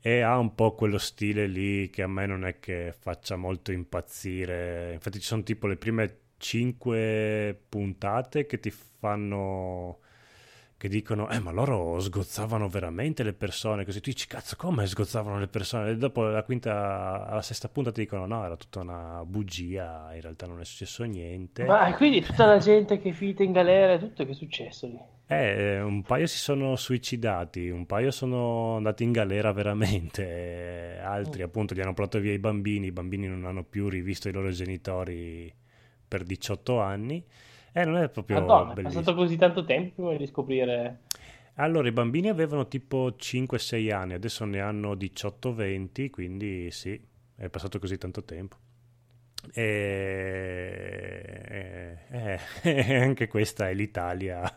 e 0.00 0.20
ha 0.20 0.36
un 0.38 0.54
po' 0.54 0.74
quello 0.74 0.98
stile 0.98 1.46
lì 1.46 1.88
che 1.88 2.02
a 2.02 2.08
me 2.08 2.26
non 2.26 2.44
è 2.44 2.58
che 2.58 2.92
faccia 2.98 3.36
molto 3.36 3.72
impazzire. 3.72 4.92
Infatti 4.92 5.18
ci 5.20 5.26
sono 5.26 5.42
tipo 5.44 5.66
le 5.66 5.76
prime 5.76 6.18
cinque 6.36 7.58
puntate 7.68 8.44
che 8.44 8.60
ti 8.60 8.70
fanno 8.70 10.00
che 10.78 10.88
dicono, 10.88 11.30
eh 11.30 11.38
ma 11.38 11.50
loro 11.52 11.98
sgozzavano 11.98 12.68
veramente 12.68 13.22
le 13.22 13.32
persone, 13.32 13.84
così 13.84 14.00
tu 14.00 14.10
dici, 14.10 14.26
cazzo 14.26 14.56
come 14.56 14.86
sgozzavano 14.86 15.38
le 15.38 15.46
persone? 15.46 15.90
E 15.90 15.96
dopo 15.96 16.22
la 16.24 16.42
quinta, 16.42 17.26
alla 17.26 17.42
sesta 17.42 17.68
punta 17.68 17.90
ti 17.92 18.02
dicono, 18.02 18.26
no, 18.26 18.44
era 18.44 18.56
tutta 18.56 18.80
una 18.80 19.22
bugia, 19.24 20.10
in 20.14 20.20
realtà 20.20 20.46
non 20.46 20.60
è 20.60 20.64
successo 20.64 21.04
niente. 21.04 21.64
Ma 21.64 21.94
quindi 21.94 22.20
tutta 22.20 22.44
la 22.44 22.58
gente 22.58 22.98
che 22.98 23.10
è 23.10 23.12
finita 23.12 23.42
in 23.42 23.52
galera, 23.52 23.98
tutto 23.98 24.24
che 24.26 24.32
è 24.32 24.34
successo 24.34 24.86
lì? 24.86 24.98
Eh, 25.28 25.80
un 25.80 26.02
paio 26.02 26.26
si 26.26 26.38
sono 26.38 26.76
suicidati, 26.76 27.70
un 27.70 27.86
paio 27.86 28.10
sono 28.10 28.76
andati 28.76 29.02
in 29.02 29.12
galera 29.12 29.52
veramente, 29.52 31.00
altri 31.02 31.40
mm. 31.40 31.44
appunto 31.44 31.74
gli 31.74 31.80
hanno 31.80 31.94
portato 31.94 32.20
via 32.20 32.34
i 32.34 32.38
bambini, 32.38 32.88
i 32.88 32.92
bambini 32.92 33.26
non 33.26 33.46
hanno 33.46 33.64
più 33.64 33.88
rivisto 33.88 34.28
i 34.28 34.32
loro 34.32 34.50
genitori 34.50 35.52
per 36.06 36.22
18 36.22 36.80
anni 36.80 37.24
eh, 37.80 37.84
non 37.84 37.98
è 37.98 38.08
proprio 38.08 38.40
Madonna, 38.40 38.72
bellissimo. 38.72 38.88
è 38.88 39.04
passato 39.04 39.14
così 39.14 39.36
tanto 39.36 39.64
tempo 39.66 40.02
prima 40.02 40.16
di 40.16 40.26
scoprire... 40.26 41.00
Allora, 41.56 41.88
i 41.88 41.92
bambini 41.92 42.28
avevano 42.30 42.68
tipo 42.68 43.16
5-6 43.18 43.92
anni, 43.92 44.14
adesso 44.14 44.46
ne 44.46 44.60
hanno 44.60 44.94
18-20, 44.94 46.08
quindi 46.08 46.70
sì, 46.70 46.98
è 47.34 47.48
passato 47.50 47.78
così 47.78 47.98
tanto 47.98 48.24
tempo. 48.24 48.56
E... 49.52 50.76
Eh, 52.08 52.40
eh, 52.62 52.96
anche 52.96 53.28
questa 53.28 53.68
è 53.68 53.74
l'Italia. 53.74 54.56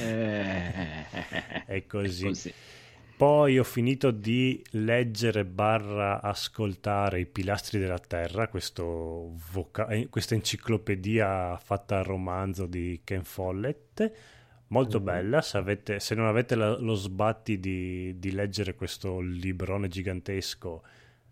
Eh, 0.00 1.04
è 1.66 1.86
così. 1.86 2.24
È 2.24 2.28
così. 2.28 2.54
Poi 3.16 3.60
ho 3.60 3.64
finito 3.64 4.10
di 4.10 4.60
leggere 4.70 5.44
barra 5.44 6.20
ascoltare 6.20 7.20
I 7.20 7.26
pilastri 7.26 7.78
della 7.78 8.00
terra, 8.00 8.48
voca- 9.52 9.86
eh, 9.86 10.08
questa 10.08 10.34
enciclopedia 10.34 11.56
fatta 11.56 12.00
a 12.00 12.02
romanzo 12.02 12.66
di 12.66 13.02
Ken 13.04 13.22
Follett, 13.22 14.12
molto 14.68 15.00
mm. 15.00 15.04
bella, 15.04 15.42
se, 15.42 15.56
avete, 15.58 16.00
se, 16.00 16.16
non 16.16 16.26
avete 16.26 16.56
la, 16.56 16.76
lo 16.76 16.94
sbatti 16.94 17.60
di, 17.60 18.18
di, 18.18 18.32
leggere 18.32 18.74
questo 18.74 19.20
librone 19.20 19.86
gigantesco, 19.86 20.82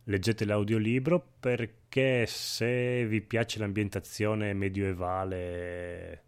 leggete 0.05 0.45
l'audiolibro 0.45 1.33
perché 1.41 2.27
se 2.27 3.05
vi 3.07 3.21
piace 3.23 3.59
l'ambientazione 3.59 4.53
medievale 4.53 6.23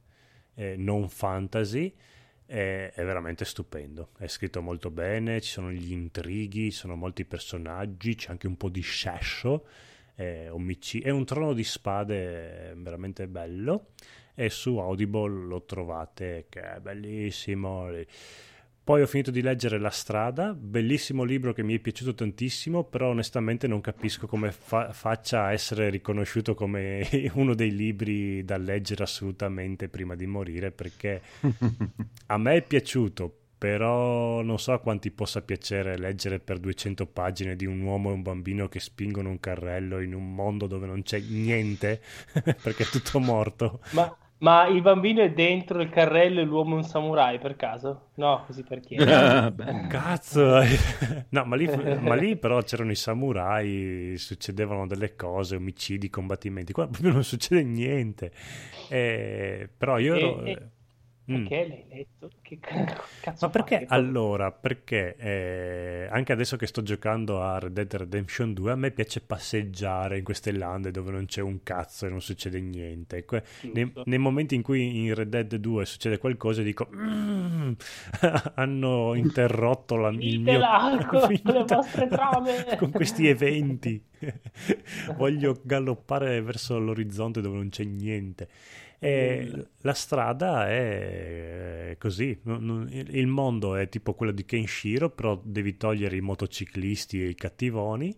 eh, 0.54 0.74
non 0.76 1.08
fantasy, 1.08 1.94
è, 2.54 2.92
è, 2.94 3.04
veramente 3.04 3.44
stupendo. 3.44 4.10
È 4.16 4.28
scritto 4.28 4.62
molto 4.62 4.90
bene, 4.90 5.40
ci 5.40 5.50
sono 5.50 5.72
gli 5.72 5.90
intrighi, 5.90 6.70
ci 6.70 6.76
sono 6.76 6.94
molti 6.94 7.24
personaggi, 7.24 8.14
c'è 8.14 8.30
anche 8.30 8.46
un 8.46 8.56
po' 8.56 8.68
di 8.68 8.80
scesso. 8.80 9.66
È, 10.14 10.48
è 10.48 11.10
un 11.10 11.24
trono 11.24 11.52
di 11.52 11.64
spade 11.64 12.74
veramente 12.76 13.26
bello. 13.26 13.88
E 14.36 14.50
su 14.50 14.76
Audible 14.76 15.46
lo 15.46 15.64
trovate, 15.64 16.46
che 16.48 16.60
è 16.60 16.78
bellissimo. 16.78 17.90
Poi 18.84 19.00
ho 19.00 19.06
finito 19.06 19.30
di 19.30 19.40
leggere 19.40 19.78
La 19.78 19.88
strada, 19.88 20.52
bellissimo 20.52 21.24
libro 21.24 21.54
che 21.54 21.62
mi 21.62 21.74
è 21.74 21.78
piaciuto 21.78 22.14
tantissimo, 22.14 22.84
però 22.84 23.08
onestamente 23.08 23.66
non 23.66 23.80
capisco 23.80 24.26
come 24.26 24.52
fa- 24.52 24.92
faccia 24.92 25.44
a 25.44 25.52
essere 25.54 25.88
riconosciuto 25.88 26.54
come 26.54 27.08
uno 27.32 27.54
dei 27.54 27.74
libri 27.74 28.44
da 28.44 28.58
leggere 28.58 29.04
assolutamente 29.04 29.88
prima 29.88 30.14
di 30.14 30.26
morire, 30.26 30.70
perché 30.70 31.22
a 32.26 32.36
me 32.36 32.56
è 32.56 32.62
piaciuto, 32.62 33.34
però 33.56 34.42
non 34.42 34.58
so 34.58 34.74
a 34.74 34.80
quanti 34.80 35.10
possa 35.10 35.40
piacere 35.40 35.96
leggere 35.96 36.38
per 36.38 36.58
200 36.58 37.06
pagine 37.06 37.56
di 37.56 37.64
un 37.64 37.80
uomo 37.80 38.10
e 38.10 38.12
un 38.12 38.20
bambino 38.20 38.68
che 38.68 38.80
spingono 38.80 39.30
un 39.30 39.40
carrello 39.40 39.98
in 40.00 40.12
un 40.12 40.34
mondo 40.34 40.66
dove 40.66 40.84
non 40.84 41.02
c'è 41.02 41.20
niente, 41.20 42.02
perché 42.44 42.82
è 42.82 42.86
tutto 42.86 43.18
morto. 43.18 43.80
Ma 43.92 44.14
ma 44.38 44.66
il 44.66 44.82
bambino 44.82 45.22
è 45.22 45.32
dentro 45.32 45.80
il 45.80 45.88
carrello 45.88 46.40
e 46.40 46.44
l'uomo 46.44 46.74
è 46.74 46.76
un 46.78 46.84
samurai 46.84 47.38
per 47.38 47.56
caso? 47.56 48.08
No, 48.16 48.42
così 48.46 48.62
per 48.62 48.80
chiedere. 48.80 49.54
Cazzo! 49.88 50.60
no, 51.30 51.44
ma 51.44 51.56
lì, 51.56 51.66
ma 52.00 52.14
lì, 52.14 52.36
però 52.36 52.60
c'erano 52.60 52.90
i 52.90 52.96
samurai, 52.96 54.14
succedevano 54.16 54.86
delle 54.86 55.16
cose, 55.16 55.56
omicidi, 55.56 56.10
combattimenti. 56.10 56.72
Qua 56.72 56.86
proprio 56.88 57.12
non 57.12 57.24
succede 57.24 57.62
niente. 57.62 58.32
Eh, 58.88 59.68
però 59.76 59.98
io 59.98 60.14
ero... 60.14 60.42
E, 60.42 60.50
e, 60.50 60.68
perché 61.24 61.64
mm. 61.64 61.68
l'hai 61.68 61.84
letto? 61.88 62.30
Che 62.42 62.58
cazzo 63.20 63.46
Ma 63.46 63.50
perché 63.50 63.86
fa? 63.86 63.94
allora? 63.94 64.52
Perché 64.52 65.16
eh, 65.16 66.08
anche 66.10 66.32
adesso 66.32 66.56
che 66.56 66.66
sto 66.66 66.82
giocando 66.82 67.40
a 67.40 67.58
Red 67.58 67.72
Dead 67.72 67.94
Redemption 67.94 68.52
2, 68.52 68.72
a 68.72 68.76
me 68.76 68.90
piace 68.90 69.22
passeggiare 69.22 70.18
in 70.18 70.24
queste 70.24 70.52
lande 70.52 70.90
dove 70.90 71.10
non 71.12 71.24
c'è 71.24 71.40
un 71.40 71.62
cazzo 71.62 72.04
e 72.06 72.10
non 72.10 72.20
succede 72.20 72.60
niente. 72.60 73.24
Que- 73.24 73.42
nei, 73.72 73.90
nei, 74.04 74.18
momenti 74.18 74.54
in 74.54 74.62
cui 74.62 75.04
in 75.04 75.14
Red 75.14 75.28
Dead 75.28 75.54
2 75.54 75.86
succede 75.86 76.18
qualcosa, 76.18 76.62
dico: 76.62 76.88
mm, 76.94 77.72
hanno 78.54 79.14
interrotto 79.14 79.96
la, 79.96 80.10
il 80.10 80.40
mio 80.40 80.60
con 81.08 81.26
le 81.30 81.64
vostre 81.66 82.06
trame 82.06 82.76
con 82.76 82.90
questi 82.90 83.28
eventi. 83.28 84.02
Voglio 85.16 85.58
galoppare 85.62 86.40
verso 86.42 86.78
l'orizzonte 86.78 87.40
dove 87.40 87.56
non 87.56 87.68
c'è 87.70 87.84
niente. 87.84 88.48
E 88.98 89.66
la 89.82 89.92
strada 89.92 90.68
è 90.68 91.96
così, 91.98 92.40
il 92.44 93.26
mondo 93.26 93.76
è 93.76 93.88
tipo 93.88 94.14
quello 94.14 94.32
di 94.32 94.44
Kenshiro, 94.44 95.10
però 95.10 95.38
devi 95.42 95.76
togliere 95.76 96.16
i 96.16 96.20
motociclisti 96.20 97.22
e 97.22 97.28
i 97.28 97.34
cattivoni, 97.34 98.16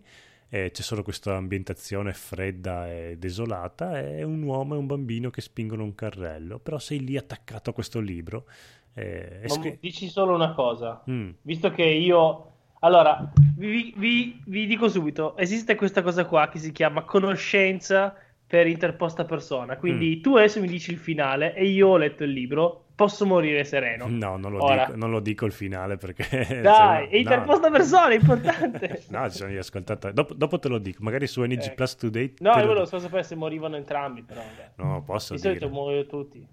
e 0.49 0.71
c'è 0.71 0.81
solo 0.81 1.03
questa 1.03 1.35
ambientazione 1.35 2.13
fredda 2.13 2.89
e 2.89 3.17
desolata, 3.17 3.99
e 3.99 4.23
un 4.23 4.41
uomo 4.43 4.75
e 4.75 4.77
un 4.77 4.85
bambino 4.85 5.29
che 5.29 5.41
spingono 5.41 5.83
un 5.83 5.93
carrello, 5.93 6.59
però 6.59 6.79
sei 6.79 7.03
lì 7.03 7.17
attaccato 7.17 7.71
a 7.71 7.73
questo 7.73 7.99
libro. 7.99 8.45
Eh, 8.93 9.41
scr- 9.45 9.79
dici 9.79 10.07
solo 10.07 10.33
una 10.33 10.53
cosa, 10.53 11.03
mm. 11.09 11.29
visto 11.41 11.69
che 11.71 11.83
io... 11.83 12.51
Allora, 12.81 13.33
vi, 13.55 13.91
vi, 13.97 14.39
vi 14.45 14.67
dico 14.67 14.87
subito, 14.87 15.35
esiste 15.35 15.73
questa 15.73 16.03
cosa 16.03 16.25
qua 16.25 16.47
che 16.47 16.59
si 16.59 16.71
chiama 16.71 17.01
conoscenza 17.01 18.15
per 18.47 18.65
interposta 18.65 19.25
persona. 19.25 19.75
Quindi 19.75 20.17
mm. 20.17 20.21
tu 20.21 20.37
adesso 20.37 20.61
mi 20.61 20.67
dici 20.67 20.91
il 20.91 20.97
finale 20.97 21.53
e 21.53 21.65
io 21.65 21.89
ho 21.89 21.97
letto 21.97 22.23
il 22.23 22.31
libro. 22.31 22.85
Posso 22.95 23.27
morire 23.27 23.63
sereno. 23.63 24.07
No, 24.07 24.37
non 24.37 24.53
lo, 24.53 24.65
dico, 24.65 24.95
non 24.95 25.11
lo 25.11 25.19
dico, 25.19 25.45
il 25.45 25.51
finale 25.51 25.97
perché. 25.97 26.25
Dai, 26.63 27.05
cioè, 27.05 27.09
è 27.09 27.15
interposta 27.17 27.67
no. 27.67 27.77
persona, 27.77 28.07
è 28.07 28.15
importante. 28.15 29.03
no, 29.11 29.29
ci 29.29 29.37
sono 29.37 29.51
gli 29.51 29.57
ascoltatori. 29.57 30.13
Dopo, 30.13 30.33
dopo, 30.33 30.57
te 30.57 30.67
lo 30.67 30.79
dico, 30.79 31.03
magari 31.03 31.27
su 31.27 31.43
NG 31.43 31.65
eh. 31.65 31.71
Plus 31.73 31.95
Today. 31.95 32.33
No, 32.39 32.57
io 32.57 32.65
volevo 32.65 32.85
solo 32.85 33.01
sapere 33.01 33.21
se 33.21 33.35
morivano 33.35 33.75
entrambi. 33.75 34.23
Però, 34.23 34.41
vabbè. 34.41 34.71
No, 34.77 35.03
posso 35.03 35.35
Di 35.35 35.41
dire. 35.41 35.59
solito 35.59 35.71
muoiono 35.71 36.07
tutti. 36.07 36.47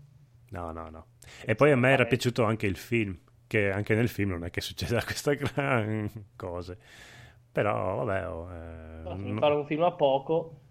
No, 0.51 0.73
no, 0.73 0.91
no. 0.91 1.07
E 1.47 1.55
poi 1.55 1.71
a 1.71 1.77
me 1.77 1.93
era 1.93 2.05
piaciuto 2.05 2.45
anche 2.45 2.67
il 2.67 2.77
film. 2.77 3.17
Che 3.47 3.71
anche 3.71 3.95
nel 3.95 4.09
film 4.09 4.31
non 4.31 4.45
è 4.45 4.51
che 4.51 4.61
succeda 4.61 5.01
questa 5.05 5.33
gran 5.33 6.11
cosa. 6.37 6.77
Però, 7.51 8.05
vabbè. 8.05 8.29
Oh, 8.29 8.51
eh, 8.53 9.17
no, 9.17 9.39
fare 9.39 9.55
un 9.55 9.65
film 9.65 9.85
a 9.85 9.93
poco 9.93 10.64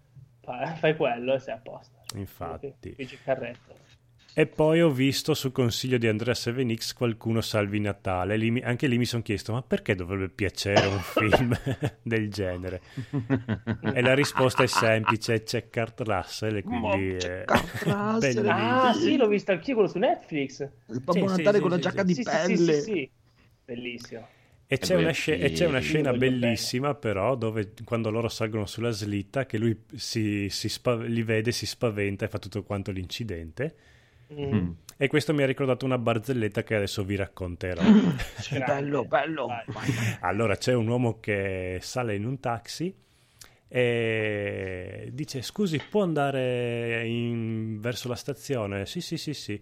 fai 0.44 0.96
quello 0.96 1.34
e 1.34 1.38
sei 1.38 1.54
a 1.54 1.58
posto. 1.58 2.02
Infatti. 2.14 2.94
carretto. 3.22 3.84
E 4.36 4.48
poi 4.48 4.82
ho 4.82 4.90
visto 4.90 5.32
su 5.32 5.52
consiglio 5.52 5.96
di 5.96 6.08
Andrea 6.08 6.34
7X 6.34 6.94
qualcuno 6.94 7.40
salvi 7.40 7.78
Natale. 7.78 8.36
Lì, 8.36 8.60
anche 8.64 8.88
lì 8.88 8.98
mi 8.98 9.04
sono 9.04 9.22
chiesto: 9.22 9.52
ma 9.52 9.62
perché 9.62 9.94
dovrebbe 9.94 10.28
piacere 10.28 10.88
un 10.88 10.98
film 10.98 11.56
del 12.02 12.28
genere? 12.30 12.82
e 13.94 14.00
la 14.00 14.12
risposta 14.12 14.64
è 14.64 14.66
semplice: 14.66 15.44
c'è 15.44 15.68
Kurt 15.70 16.00
Russell. 16.00 16.56
E 16.56 16.62
quindi 16.64 17.14
è 17.14 17.44
Russell, 17.84 18.48
ah, 18.48 18.92
sì, 18.92 19.16
l'ho 19.16 19.28
visto 19.28 19.52
anch'io 19.52 19.74
quello 19.74 19.88
su 19.88 19.98
Netflix. 19.98 20.68
Il 20.88 21.00
Babbo 21.00 21.28
sì, 21.28 21.36
Natale 21.36 21.56
sì, 21.58 21.62
con 21.62 21.70
sì, 21.70 21.76
la 21.76 21.82
giacca 21.82 22.02
di 22.02 22.20
pelle. 22.20 22.56
Sì, 22.56 22.72
sì, 22.72 22.82
sì, 22.82 23.10
bellissimo. 23.64 24.26
E 24.66 24.78
c'è, 24.78 24.94
una, 24.96 25.12
sc- 25.12 25.28
e 25.28 25.52
c'è 25.52 25.66
una 25.66 25.78
scena 25.80 26.10
voglio 26.10 26.20
bene. 26.20 26.38
bellissima 26.38 26.94
però 26.94 27.34
dove 27.36 27.72
quando 27.84 28.10
loro 28.10 28.28
salgono 28.28 28.66
sulla 28.66 28.90
slitta 28.90 29.44
che 29.46 29.58
lui 29.58 29.78
si, 29.94 30.48
si 30.50 30.68
spa- 30.68 30.96
li 30.96 31.22
vede, 31.22 31.52
si 31.52 31.66
spaventa 31.66 32.24
e 32.24 32.28
fa 32.28 32.38
tutto 32.38 32.62
quanto 32.62 32.90
l'incidente 32.90 33.74
Mm. 34.32 34.54
Mm. 34.54 34.70
e 34.96 35.06
questo 35.06 35.34
mi 35.34 35.42
ha 35.42 35.46
ricordato 35.46 35.84
una 35.84 35.98
barzelletta 35.98 36.62
che 36.64 36.74
adesso 36.74 37.04
vi 37.04 37.14
racconterò. 37.14 37.82
Grande. 38.50 39.04
bello. 39.06 39.46
Vai. 39.46 39.92
allora 40.20 40.56
c'è 40.56 40.72
un 40.72 40.88
uomo 40.88 41.20
che 41.20 41.76
sale 41.82 42.14
in 42.14 42.24
un 42.24 42.40
taxi 42.40 42.92
e 43.68 45.10
dice 45.12 45.42
scusi 45.42 45.78
può 45.90 46.02
andare 46.02 47.06
in- 47.06 47.80
verso 47.80 48.08
la 48.08 48.14
stazione? 48.16 48.86
Sì 48.86 49.00
sì 49.02 49.18
sì 49.18 49.34
sì. 49.34 49.60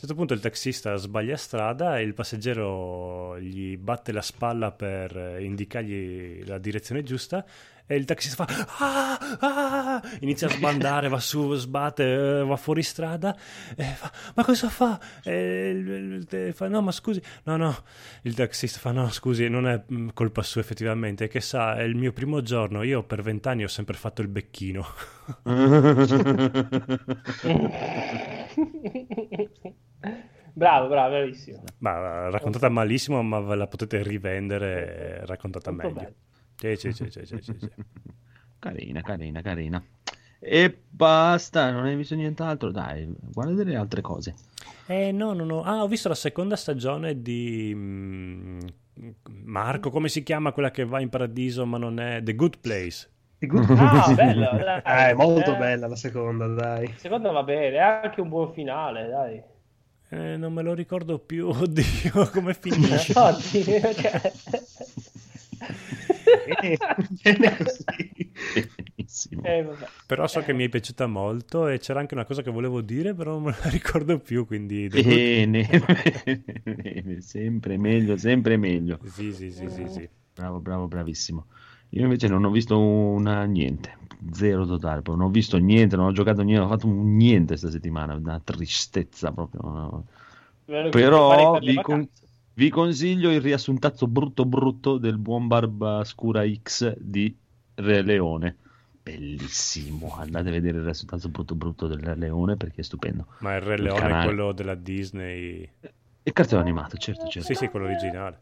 A 0.00 0.04
un 0.04 0.08
certo 0.08 0.14
punto 0.14 0.32
il 0.32 0.40
taxista 0.40 0.96
sbaglia 0.96 1.36
strada 1.36 1.98
e 1.98 2.02
il 2.04 2.14
passeggero 2.14 3.38
gli 3.38 3.76
batte 3.76 4.12
la 4.12 4.22
spalla 4.22 4.72
per 4.72 5.36
indicargli 5.40 6.42
la 6.46 6.56
direzione 6.56 7.02
giusta 7.02 7.44
e 7.84 7.96
il 7.96 8.06
taxista 8.06 8.46
fa 8.46 8.66
"Ah, 8.78 9.18
ah", 9.40 10.00
inizia 10.20 10.46
a 10.46 10.50
sbandare, 10.52 11.08
va 11.08 11.20
su, 11.20 11.52
sbatte, 11.54 12.38
eh, 12.38 12.42
va 12.44 12.56
fuori 12.56 12.82
strada 12.82 13.36
e 13.76 13.84
fa 13.84 14.10
ma 14.36 14.42
cosa 14.42 14.70
fa? 14.70 14.98
E 15.22 15.68
il- 15.68 15.86
il- 15.88 16.26
il- 16.30 16.54
fa 16.54 16.66
no 16.68 16.80
ma 16.80 16.92
scusi, 16.92 17.20
no 17.42 17.58
no, 17.58 17.76
il 18.22 18.32
taxista 18.34 18.78
fa 18.78 18.92
no 18.92 19.10
scusi 19.10 19.48
non 19.50 19.68
è 19.68 19.82
mm, 19.92 20.08
colpa 20.14 20.42
sua 20.42 20.62
effettivamente, 20.62 21.28
che 21.28 21.42
sa 21.42 21.76
è 21.76 21.82
il 21.82 21.94
mio 21.96 22.12
primo 22.12 22.40
giorno, 22.40 22.82
io 22.84 23.02
per 23.02 23.20
vent'anni 23.20 23.64
ho 23.64 23.68
sempre 23.68 23.96
fatto 23.98 24.22
il 24.22 24.28
becchino. 24.28 24.86
bravo, 30.60 30.88
bravo, 30.88 31.10
bravissimo. 31.10 31.62
Ma 31.78 32.28
raccontata 32.28 32.68
malissimo, 32.68 33.22
ma 33.22 33.40
ve 33.40 33.56
la 33.56 33.66
potete 33.66 34.02
rivendere 34.02 35.24
raccontata 35.26 35.70
meglio. 35.70 35.92
bello. 35.94 36.14
Sì, 36.56 36.76
sì, 36.76 36.92
sì, 36.92 37.10
sì, 37.10 37.24
sì, 37.24 37.38
sì. 37.42 37.70
Carina, 38.60 39.00
carina, 39.00 39.40
carina. 39.40 39.82
E 40.38 40.82
basta, 40.88 41.70
non 41.70 41.84
hai 41.86 41.96
visto 41.96 42.14
nient'altro? 42.14 42.70
Dai, 42.70 43.08
guarda 43.18 43.54
delle 43.54 43.76
altre 43.76 44.02
cose. 44.02 44.34
Eh, 44.86 45.12
no, 45.12 45.32
no, 45.32 45.44
no. 45.44 45.62
Ah, 45.62 45.82
ho 45.82 45.88
visto 45.88 46.08
la 46.08 46.14
seconda 46.14 46.56
stagione 46.56 47.22
di 47.22 47.72
mm, 47.74 48.58
Marco, 49.44 49.90
come 49.90 50.08
si 50.08 50.22
chiama 50.22 50.52
quella 50.52 50.70
che 50.70 50.84
va 50.84 51.00
in 51.00 51.08
paradiso 51.08 51.64
ma 51.64 51.78
non 51.78 51.98
è 52.00 52.22
The 52.22 52.34
Good 52.34 52.58
Place? 52.60 53.08
The 53.38 53.46
Good 53.46 53.70
Ah, 53.78 54.12
bella, 54.16 54.52
dai. 54.52 54.82
Eh, 54.84 55.10
è 55.10 55.14
molto 55.14 55.54
Eh, 55.54 55.56
bella 55.56 55.86
la 55.86 55.96
seconda, 55.96 56.46
dai. 56.46 56.92
Secondo 56.96 57.32
va 57.32 57.42
bene, 57.42 57.76
è 57.76 57.80
anche 57.80 58.20
un 58.20 58.28
buon 58.28 58.52
finale, 58.52 59.08
dai. 59.08 59.42
Eh, 60.12 60.36
non 60.36 60.52
me 60.52 60.62
lo 60.62 60.74
ricordo 60.74 61.18
più, 61.18 61.46
oddio, 61.54 62.28
come 62.32 62.54
finisce. 62.54 63.12
Infatti, 63.12 63.62
cioè- 63.64 64.32
Bene, 66.46 66.76
bene 67.22 67.56
così. 67.56 68.32
Benissimo. 68.94 69.42
Eh, 69.44 69.62
vabbè. 69.62 69.86
Però 70.06 70.26
so 70.26 70.40
che 70.42 70.52
mi 70.52 70.64
è 70.64 70.68
piaciuta 70.68 71.06
molto 71.06 71.68
e 71.68 71.78
c'era 71.78 72.00
anche 72.00 72.14
una 72.14 72.24
cosa 72.24 72.42
che 72.42 72.50
volevo 72.50 72.80
dire, 72.80 73.14
però 73.14 73.32
non 73.32 73.42
me 73.44 73.56
la 73.62 73.68
ricordo 73.70 74.18
più, 74.18 74.46
quindi... 74.46 74.88
Good- 74.88 75.04
Bene, 75.04 75.68
bene, 76.64 77.20
sempre 77.20 77.76
meglio, 77.76 78.16
sempre 78.16 78.56
meglio. 78.56 78.98
Sì, 79.04 79.32
sì, 79.32 79.50
sì, 79.50 79.68
sì, 79.68 79.86
sì. 79.88 80.08
Bravo, 80.34 80.58
bravo, 80.60 80.88
bravissimo. 80.88 81.46
Io 81.90 82.02
invece 82.02 82.28
non 82.28 82.44
ho 82.44 82.50
visto 82.50 82.78
una 82.78 83.44
niente, 83.44 83.96
zero 84.32 84.64
totale, 84.64 85.02
non 85.06 85.22
ho 85.22 85.28
visto 85.28 85.56
niente, 85.58 85.96
non 85.96 86.06
ho 86.06 86.12
giocato 86.12 86.42
niente, 86.42 86.62
non 86.62 86.70
ho 86.70 86.76
fatto 86.76 86.88
niente 86.88 87.46
questa 87.48 87.70
settimana, 87.70 88.14
una 88.14 88.40
tristezza 88.40 89.32
proprio. 89.32 89.60
no. 89.62 90.06
Però 90.88 91.58
per 91.58 91.64
vi, 91.64 91.80
con- 91.80 92.08
vi 92.54 92.68
consiglio 92.70 93.30
il 93.30 93.40
riassuntazzo 93.40 94.06
brutto 94.06 94.44
brutto 94.44 94.98
del 94.98 95.18
buon 95.18 95.46
Barbascura 95.48 96.44
X 96.48 96.94
di 96.96 97.36
Re 97.74 98.02
Leone. 98.02 98.56
Bellissimo, 99.02 100.14
andate 100.14 100.48
a 100.48 100.52
vedere 100.52 100.78
il 100.78 100.84
riassuntazzo 100.84 101.28
brutto 101.28 101.54
brutto 101.54 101.86
del 101.88 101.98
Re 101.98 102.16
Leone 102.16 102.56
perché 102.56 102.82
è 102.82 102.84
stupendo. 102.84 103.26
Ma 103.38 103.56
il 103.56 103.60
Re 103.62 103.76
Il 103.76 103.82
Leone 103.82 104.10
è 104.12 104.12
canale. 104.12 104.32
quello 104.32 104.52
della 104.52 104.76
Disney... 104.76 105.68
Il 106.24 106.32
cartone 106.32 106.62
animato, 106.62 106.96
certo, 106.96 107.26
certo. 107.26 107.48
Sì, 107.48 107.54
sì, 107.54 107.68
quello 107.68 107.86
originale. 107.86 108.40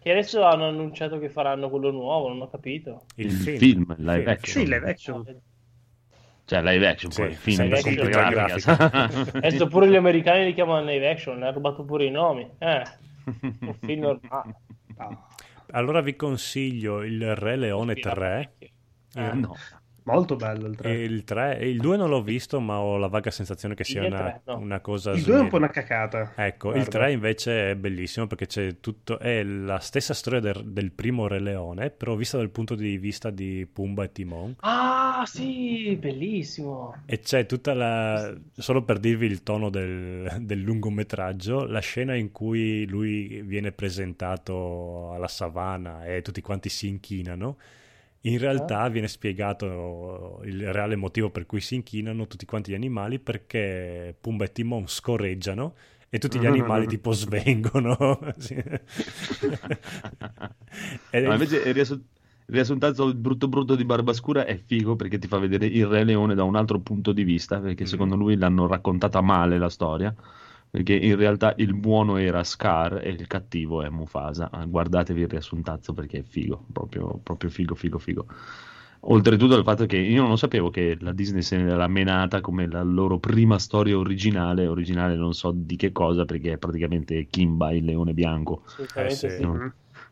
Che 0.00 0.10
adesso 0.10 0.42
hanno 0.44 0.66
annunciato 0.66 1.18
che 1.18 1.28
faranno 1.28 1.68
quello 1.70 1.90
nuovo, 1.90 2.28
non 2.28 2.40
ho 2.42 2.48
capito. 2.50 3.06
Il, 3.16 3.26
Il 3.26 3.32
film. 3.32 3.58
film, 3.58 3.94
live 3.98 4.26
Film, 4.26 4.28
action. 4.28 4.64
Sì, 4.64 4.66
live 4.66 4.88
action. 4.90 5.24
Cioè 6.44 6.62
live 6.62 6.86
action, 6.88 7.10
Sì, 7.10 7.22
poi 7.22 7.28
il 7.28 7.36
film 7.36 7.68
live 7.68 7.82
computer 7.82 8.20
action, 8.20 8.28
grafica. 8.28 8.84
Adesso 9.40 9.66
pure 9.68 9.88
gli 9.88 9.96
americani 9.96 10.44
li 10.44 10.54
chiamano 10.54 10.84
live 10.86 11.10
action, 11.10 11.38
ne 11.38 11.46
ha 11.48 11.50
rubato 11.52 11.84
pure 11.84 12.06
i 12.06 12.10
nomi. 12.10 12.48
Eh, 12.58 12.82
un 13.64 13.74
film 13.84 14.00
normale. 14.02 14.60
Ah, 14.96 15.16
Allora 15.72 16.00
vi 16.00 16.16
consiglio 16.16 17.02
il 17.02 17.34
Re 17.36 17.56
Leone 17.56 17.96
3. 17.96 18.56
Eh, 19.14 19.32
no. 19.34 19.62
Molto 20.12 20.36
bello 20.36 20.66
il 20.66 20.76
3. 20.76 20.90
E 20.90 21.02
il 21.04 21.24
3 21.24 21.58
e 21.58 21.68
il 21.68 21.78
2 21.78 21.96
non 21.96 22.08
l'ho 22.08 22.22
visto, 22.22 22.60
ma 22.60 22.78
ho 22.78 22.96
la 22.96 23.08
vaga 23.08 23.30
sensazione 23.30 23.74
che 23.74 23.84
sia 23.84 24.02
Il 24.02 24.12
una, 24.12 24.18
3, 24.18 24.40
no. 24.44 24.58
una 24.58 24.80
cosa 24.80 25.12
Il 25.12 25.22
2 25.22 25.36
è 25.36 25.40
un 25.40 25.48
po' 25.48 25.56
una 25.56 25.70
cacata. 25.70 26.32
Ecco, 26.34 26.68
il 26.68 26.84
Guarda. 26.84 26.98
3 26.98 27.12
invece 27.12 27.70
è 27.70 27.74
bellissimo 27.76 28.26
perché 28.26 28.46
c'è 28.46 28.80
tutto, 28.80 29.18
è 29.18 29.42
la 29.42 29.78
stessa 29.78 30.14
storia 30.14 30.40
del, 30.40 30.64
del 30.64 30.92
primo 30.92 31.26
Re 31.26 31.40
Leone, 31.40 31.90
però 31.90 32.14
vista 32.14 32.36
dal 32.36 32.50
punto 32.50 32.74
di 32.74 32.98
vista 32.98 33.30
di 33.30 33.66
Pumba 33.70 34.04
e 34.04 34.12
Timon. 34.12 34.56
Ah, 34.60 35.22
sì, 35.26 35.96
bellissimo. 35.96 37.02
E 37.06 37.18
c'è 37.20 37.46
tutta 37.46 37.74
la. 37.74 38.34
Solo 38.54 38.82
per 38.82 38.98
dirvi 38.98 39.26
il 39.26 39.42
tono 39.42 39.70
del, 39.70 40.38
del 40.40 40.60
lungometraggio, 40.60 41.66
la 41.66 41.80
scena 41.80 42.14
in 42.14 42.32
cui 42.32 42.86
lui 42.86 43.42
viene 43.42 43.72
presentato 43.72 45.12
alla 45.12 45.28
savana 45.28 46.04
e 46.04 46.22
tutti 46.22 46.40
quanti 46.40 46.68
si 46.68 46.88
inchinano. 46.88 47.56
In 48.28 48.38
realtà 48.38 48.88
viene 48.88 49.08
spiegato 49.08 50.40
il 50.44 50.72
reale 50.72 50.96
motivo 50.96 51.30
per 51.30 51.46
cui 51.46 51.60
si 51.60 51.74
inchinano 51.76 52.26
tutti 52.26 52.44
quanti 52.46 52.70
gli 52.72 52.74
animali 52.74 53.18
perché 53.18 54.14
Pumba 54.20 54.44
e 54.44 54.52
Timon 54.52 54.86
scorreggiano 54.86 55.74
e 56.10 56.18
tutti 56.18 56.38
gli 56.38 56.46
animali 56.46 56.86
tipo 56.88 57.12
svengono. 57.12 58.18
Ed 61.10 61.22
è- 61.24 61.26
No, 61.26 61.32
invece 61.32 61.56
il 61.58 61.74
riassu- 61.74 62.00
il 62.00 62.54
riassuntazzo 62.54 63.06
il 63.06 63.14
brutto 63.14 63.46
brutto 63.48 63.74
di 63.74 63.84
Barbascura 63.84 64.44
è 64.46 64.56
figo 64.56 64.96
perché 64.96 65.18
ti 65.18 65.26
fa 65.28 65.38
vedere 65.38 65.66
il 65.66 65.86
Re 65.86 66.04
Leone 66.04 66.34
da 66.34 66.44
un 66.44 66.56
altro 66.56 66.78
punto 66.80 67.12
di 67.12 67.22
vista, 67.24 67.58
perché 67.60 67.82
Mm. 67.84 67.86
secondo 67.86 68.16
lui 68.16 68.36
l'hanno 68.36 68.66
raccontata 68.66 69.20
male 69.20 69.58
la 69.58 69.68
storia, 69.68 70.14
perché 70.70 70.94
in 70.94 71.16
realtà 71.16 71.54
il 71.56 71.74
buono 71.74 72.16
era 72.16 72.44
Scar 72.44 73.00
e 73.02 73.10
il 73.10 73.26
cattivo 73.26 73.82
è 73.82 73.88
Mufasa. 73.88 74.50
Ah, 74.50 74.64
Guardatevi 74.64 75.22
il 75.22 75.28
riassuntazzo 75.28 75.92
perché 75.94 76.18
è 76.18 76.22
figo, 76.22 76.66
proprio, 76.72 77.18
proprio 77.22 77.50
figo, 77.50 77.74
figo, 77.74 77.98
figo. 77.98 78.26
Oltretutto 79.00 79.56
il 79.56 79.62
fatto 79.62 79.86
che 79.86 79.96
io 79.96 80.20
non 80.20 80.30
lo 80.30 80.36
sapevo 80.36 80.70
che 80.70 80.96
la 81.00 81.12
Disney 81.12 81.40
se 81.42 81.56
ne 81.56 81.70
era 81.70 81.86
menata 81.86 82.40
come 82.40 82.66
la 82.68 82.82
loro 82.82 83.18
prima 83.18 83.58
storia 83.58 83.96
originale, 83.96 84.66
originale 84.66 85.14
non 85.14 85.34
so 85.34 85.52
di 85.54 85.76
che 85.76 85.92
cosa, 85.92 86.24
perché 86.24 86.54
è 86.54 86.58
praticamente 86.58 87.26
Kimba, 87.30 87.72
il 87.72 87.84
leone 87.84 88.12
bianco. 88.12 88.64
Eh, 88.94 89.10
sì. 89.10 89.28
sì. 89.30 89.44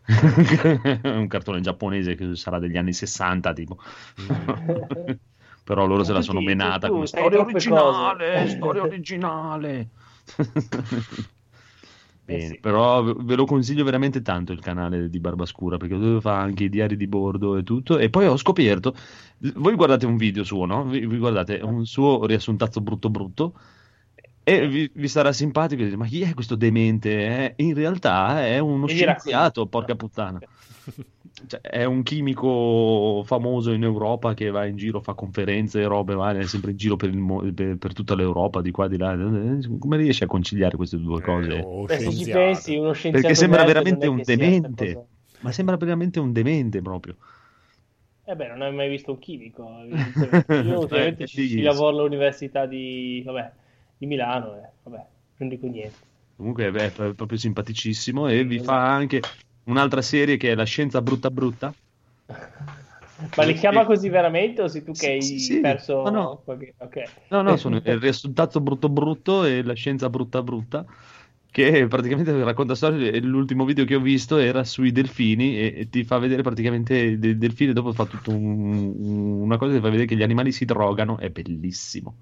Un 1.02 1.26
cartone 1.26 1.60
giapponese 1.60 2.14
che 2.14 2.36
sarà 2.36 2.60
degli 2.60 2.76
anni 2.76 2.92
60 2.92 3.52
tipo 3.52 3.76
però 5.64 5.84
loro 5.84 6.04
se 6.04 6.12
la 6.12 6.22
sono 6.22 6.40
menata 6.40 6.88
come 6.88 7.08
storia 7.08 7.40
originale 7.40 8.42
cose." 8.42 8.56
storia 8.56 8.82
originale 8.82 9.88
Bene, 12.28 12.38
Eh 12.38 12.40
sì. 12.40 12.58
però 12.58 13.04
ve 13.04 13.36
lo 13.36 13.44
consiglio 13.44 13.84
veramente 13.84 14.20
tanto 14.20 14.50
il 14.52 14.58
canale 14.60 15.08
di 15.08 15.20
Barbascura 15.20 15.76
perché 15.76 15.96
dove 15.96 16.20
fa 16.20 16.40
anche 16.40 16.64
i 16.64 16.68
diari 16.68 16.96
di 16.96 17.06
bordo 17.06 17.56
e 17.56 17.62
tutto 17.62 17.98
e 17.98 18.10
poi 18.10 18.26
ho 18.26 18.36
scoperto 18.36 18.96
voi 19.54 19.76
guardate 19.76 20.06
un 20.06 20.16
video 20.16 20.42
suo 20.42 20.64
no? 20.66 20.84
vi 20.84 21.06
guardate 21.18 21.60
un 21.62 21.86
suo 21.86 22.26
riassuntazzo 22.26 22.80
brutto 22.80 23.10
brutto 23.10 23.54
e 24.48 24.68
vi, 24.68 24.88
vi 24.94 25.08
sarà 25.08 25.32
simpatico 25.32 25.82
e 25.82 25.86
dite, 25.86 25.96
ma 25.96 26.06
chi 26.06 26.22
è 26.22 26.32
questo 26.32 26.54
demente? 26.54 27.54
Eh, 27.56 27.64
in 27.64 27.74
realtà 27.74 28.46
è 28.46 28.60
uno 28.60 28.86
scienziato, 28.86 29.66
porca 29.66 29.96
puttana. 29.96 30.38
Cioè, 31.48 31.60
è 31.60 31.84
un 31.84 32.02
chimico 32.02 33.22
famoso 33.26 33.72
in 33.72 33.82
Europa 33.82 34.32
che 34.32 34.48
va 34.48 34.64
in 34.64 34.76
giro, 34.76 35.02
fa 35.02 35.12
conferenze 35.12 35.80
e 35.80 35.84
robe, 35.84 36.14
va, 36.14 36.32
è 36.32 36.46
sempre 36.46 36.70
in 36.70 36.76
giro 36.78 36.96
per, 36.96 37.10
il 37.10 37.52
per- 37.52 37.76
per 37.76 37.92
tutta 37.92 38.14
l'Europa, 38.14 38.62
di 38.62 38.70
qua 38.70 38.88
di 38.88 38.96
là. 38.96 39.14
Come 39.78 39.96
riesce 39.98 40.24
a 40.24 40.28
conciliare 40.28 40.76
queste 40.76 40.96
due 40.96 41.20
cose? 41.20 41.56
Eh, 41.56 41.60
oh, 41.60 41.84
Beh, 41.84 41.98
se 41.98 42.10
ci 42.12 42.24
pensi, 42.30 42.76
uno 42.76 42.92
scienziato 42.92 43.26
Perché 43.26 43.34
sembra 43.34 43.64
veramente 43.64 44.06
un 44.06 44.22
demente. 44.24 45.06
Ma 45.40 45.52
sembra 45.52 45.76
veramente 45.76 46.20
un 46.20 46.32
demente 46.32 46.80
proprio. 46.80 47.16
Eh 48.24 48.34
beh, 48.34 48.48
non 48.48 48.62
hai 48.62 48.72
mai 48.72 48.88
visto 48.88 49.12
un 49.12 49.18
chimico. 49.18 49.68
Io 50.64 50.80
ultimamente 50.80 51.24
Eh, 51.24 51.26
ci, 51.26 51.48
ci 51.48 51.60
lavoro 51.62 51.98
all'università 51.98 52.66
di, 52.66 53.22
vabbè, 53.24 53.52
di 53.98 54.06
Milano 54.06 54.56
e 54.56 54.68
vabbè, 54.82 55.04
non 55.36 55.48
dico 55.48 55.66
niente. 55.66 55.96
Comunque 56.36 56.70
beh, 56.70 56.92
è 56.92 57.14
proprio 57.14 57.38
simpaticissimo 57.38 58.28
e 58.28 58.44
vi 58.44 58.58
fa 58.58 58.94
anche 58.94 59.22
un'altra 59.64 60.02
serie 60.02 60.36
che 60.36 60.52
è 60.52 60.54
La 60.54 60.64
scienza 60.64 61.00
brutta 61.00 61.30
brutta. 61.30 61.72
Ma 63.34 63.44
li 63.44 63.54
chiama 63.54 63.86
così 63.86 64.10
veramente 64.10 64.60
o 64.60 64.68
sei 64.68 64.84
tu 64.84 64.92
che 64.92 65.12
hai 65.12 65.22
sì, 65.22 65.38
sì. 65.38 65.60
perso 65.60 66.02
No, 66.02 66.10
no. 66.10 66.42
qualche... 66.44 66.74
Ok. 66.76 67.02
No, 67.28 67.40
no, 67.40 67.56
sono 67.56 67.76
il 67.76 67.98
risultato 67.98 68.60
brutto 68.60 68.90
brutto 68.90 69.44
e 69.44 69.62
la 69.62 69.72
scienza 69.72 70.10
brutta 70.10 70.42
brutta, 70.42 70.84
che 71.50 71.86
praticamente 71.86 72.44
racconta 72.44 72.74
storie. 72.74 73.18
L'ultimo 73.20 73.64
video 73.64 73.86
che 73.86 73.94
ho 73.94 74.00
visto 74.00 74.36
era 74.36 74.64
sui 74.64 74.92
delfini 74.92 75.56
e, 75.58 75.74
e 75.78 75.88
ti 75.88 76.04
fa 76.04 76.18
vedere 76.18 76.42
praticamente 76.42 77.18
del 77.18 77.38
delfino. 77.38 77.72
Dopo 77.72 77.94
fa 77.94 78.04
tutta 78.04 78.30
un, 78.30 79.40
una 79.40 79.56
cosa 79.56 79.72
che 79.72 79.80
fa 79.80 79.88
vedere 79.88 80.06
che 80.06 80.16
gli 80.16 80.22
animali 80.22 80.52
si 80.52 80.66
drogano. 80.66 81.16
È 81.16 81.30
bellissimo. 81.30 82.16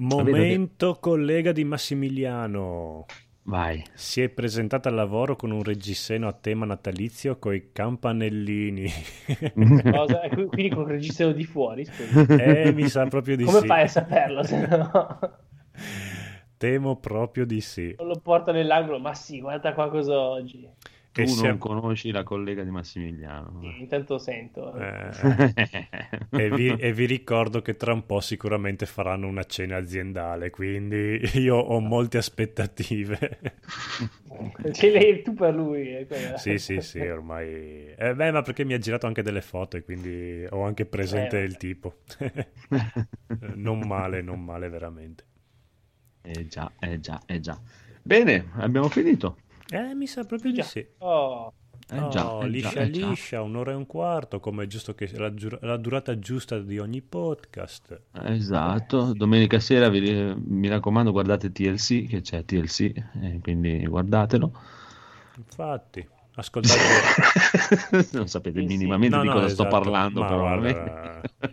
Momento 0.00 0.96
collega 0.98 1.52
di 1.52 1.62
Massimiliano. 1.64 3.04
Vai. 3.42 3.82
Si 3.92 4.22
è 4.22 4.28
presentata 4.28 4.88
al 4.88 4.94
lavoro 4.94 5.36
con 5.36 5.50
un 5.50 5.62
reggiseno 5.62 6.26
a 6.28 6.32
tema 6.32 6.64
natalizio 6.64 7.38
coi 7.38 7.70
campanellini. 7.72 8.90
Cosa? 9.92 10.20
Qu- 10.28 10.46
Quindi 10.48 10.70
con 10.70 10.84
il 10.84 10.88
registro 10.88 11.32
di 11.32 11.44
fuori, 11.44 11.84
scusa. 11.84 12.34
eh, 12.42 12.72
mi 12.72 12.88
sa 12.88 13.06
proprio 13.06 13.36
di 13.36 13.44
Come 13.44 13.60
sì. 13.60 13.66
fai 13.66 13.82
a 13.82 13.88
saperlo 13.88 14.42
se 14.42 14.66
no? 14.66 15.18
Temo 16.56 16.96
proprio 16.96 17.44
di 17.44 17.60
sì. 17.60 17.94
Non 17.98 18.08
lo 18.08 18.20
porta 18.22 18.52
nell'angolo, 18.52 18.98
ma 18.98 19.14
sì, 19.14 19.40
guarda 19.40 19.72
qua 19.74 19.88
cosa 19.90 20.12
ho 20.18 20.34
oggi. 21.12 21.12
Tu 21.12 21.22
E 21.22 21.26
non 21.34 21.58
conosci 21.58 22.10
la 22.10 22.22
collega 22.22 22.62
di 22.64 22.70
Massimiliano. 22.70 23.60
Sì, 23.60 23.80
intanto 23.80 24.18
sento. 24.18 24.72
Eh, 24.74 25.10
e, 26.32 26.50
vi, 26.50 26.76
e 26.76 26.92
vi 26.92 27.06
ricordo 27.06 27.60
che 27.62 27.76
tra 27.76 27.92
un 27.92 28.06
po' 28.06 28.20
sicuramente 28.20 28.86
faranno 28.86 29.26
una 29.26 29.44
cena 29.44 29.76
aziendale, 29.76 30.50
quindi 30.50 31.20
io 31.40 31.56
ho 31.56 31.80
molte 31.80 32.18
aspettative. 32.18 33.38
Ce 34.72 34.90
l'hai 34.90 35.22
tu 35.22 35.34
per 35.34 35.54
lui. 35.54 35.96
eh, 35.96 36.06
quella. 36.06 36.38
sì, 36.38 36.58
sì, 36.58 36.80
sì, 36.80 37.00
ormai... 37.00 37.92
Eh, 37.96 38.14
beh, 38.14 38.30
ma 38.30 38.42
perché 38.42 38.64
mi 38.64 38.72
ha 38.74 38.78
girato 38.78 39.06
anche 39.06 39.22
delle 39.22 39.42
foto 39.42 39.76
e 39.76 39.82
quindi 39.82 40.44
ho 40.48 40.62
anche 40.62 40.86
presente 40.86 41.38
Eh, 41.38 41.44
il 41.44 41.56
tipo. 41.56 42.00
non 43.56 43.80
male, 43.86 44.22
non 44.22 44.42
male 44.44 44.68
veramente. 44.68 45.24
Eh 46.22 46.46
già, 46.46 46.70
eh 46.78 47.00
già, 47.00 47.20
eh 47.26 47.40
già. 47.40 47.58
Bene, 48.02 48.50
abbiamo 48.56 48.88
finito. 48.88 49.36
Eh, 49.72 49.94
mi 49.94 50.06
sa 50.06 50.24
proprio 50.24 50.50
di 50.50 50.58
Già. 50.58 50.62
sì. 50.64 50.86
Oh, 50.98 51.52
Eh 51.92 51.98
Oh, 51.98 52.08
già, 52.08 52.38
eh 52.40 52.48
liscia 52.48 52.70
già, 52.70 52.80
eh 52.82 52.90
già. 52.90 53.08
liscia, 53.08 53.42
un'ora 53.42 53.72
e 53.72 53.74
un 53.74 53.86
quarto, 53.86 54.38
come 54.38 54.64
è 54.64 54.66
giusto 54.68 54.94
che 54.94 55.10
la, 55.16 55.32
la 55.62 55.76
durata 55.76 56.18
giusta 56.18 56.58
di 56.60 56.78
ogni 56.78 57.02
podcast. 57.02 58.02
Esatto, 58.12 59.12
domenica 59.12 59.58
sera 59.58 59.88
vi- 59.88 60.34
mi 60.36 60.68
raccomando 60.68 61.10
guardate 61.10 61.50
TLC, 61.50 62.06
che 62.06 62.20
c'è 62.20 62.44
TLC, 62.44 62.80
eh, 63.22 63.38
quindi 63.42 63.84
guardatelo. 63.86 64.52
Infatti, 65.36 66.06
ascoltate... 66.34 66.78
non 68.12 68.28
sapete 68.28 68.60
Sì, 68.60 68.66
sì. 68.68 68.72
minimamente 68.76 69.16
No, 69.16 69.22
di 69.22 69.28
no, 69.28 69.34
cosa 69.34 69.48
sto 69.48 69.66
esatto. 69.66 69.80
parlando, 69.80 70.20
Ma 70.20 70.26
però. 70.28 70.38
guarda- 70.58 71.20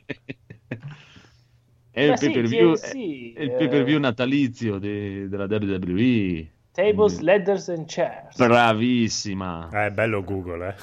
è 1.91 2.02
il 2.03 2.18
sì, 2.18 2.26
pay 2.26 2.34
per 2.34 2.45
view, 2.48 2.73
TLC, 2.76 3.34
è 3.34 3.41
il 3.41 3.49
eh. 3.49 3.56
pay-per-view 3.56 3.99
natalizio 3.99 4.77
de- 4.77 5.27
della 5.30 5.45
WWE. 5.45 6.52
Tables, 6.82 7.20
ladders 7.22 7.70
and 7.70 7.86
chairs. 7.88 8.36
Bravissima. 8.38 9.70
Eh, 9.86 9.91
bello 9.91 10.24
Google, 10.24 10.68
eh. 10.68 10.76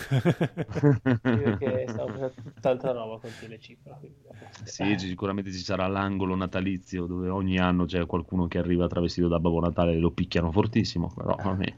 Perché 1.22 1.84
stavo 1.88 2.08
facendo 2.18 2.52
tanta 2.60 2.90
roba 2.90 3.18
con 3.18 3.30
però, 3.38 3.96
quindi- 3.98 4.22
Sì, 4.64 4.98
ci- 4.98 5.06
sicuramente 5.08 5.52
ci 5.52 5.58
sarà 5.58 5.86
l'angolo 5.86 6.34
natalizio 6.34 7.06
dove 7.06 7.28
ogni 7.28 7.58
anno 7.58 7.84
c'è 7.84 8.04
qualcuno 8.06 8.46
che 8.48 8.58
arriva 8.58 8.88
travestito 8.88 9.28
da 9.28 9.38
Babbo 9.38 9.60
Natale 9.60 9.92
e 9.92 9.98
lo 9.98 10.10
picchiano 10.10 10.50
fortissimo, 10.50 11.12
però 11.14 11.36
vabbè. 11.36 11.74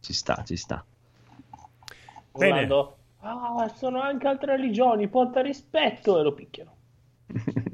Ci 0.00 0.12
sta, 0.12 0.42
ci 0.44 0.56
sta. 0.56 0.84
Bene. 2.32 2.52
Urlando, 2.52 2.94
Ah, 3.22 3.68
sono 3.74 4.00
anche 4.00 4.26
altre 4.28 4.56
religioni, 4.56 5.06
porta 5.08 5.42
rispetto 5.42 6.18
e 6.18 6.22
lo 6.22 6.32
picchiano. 6.32 6.74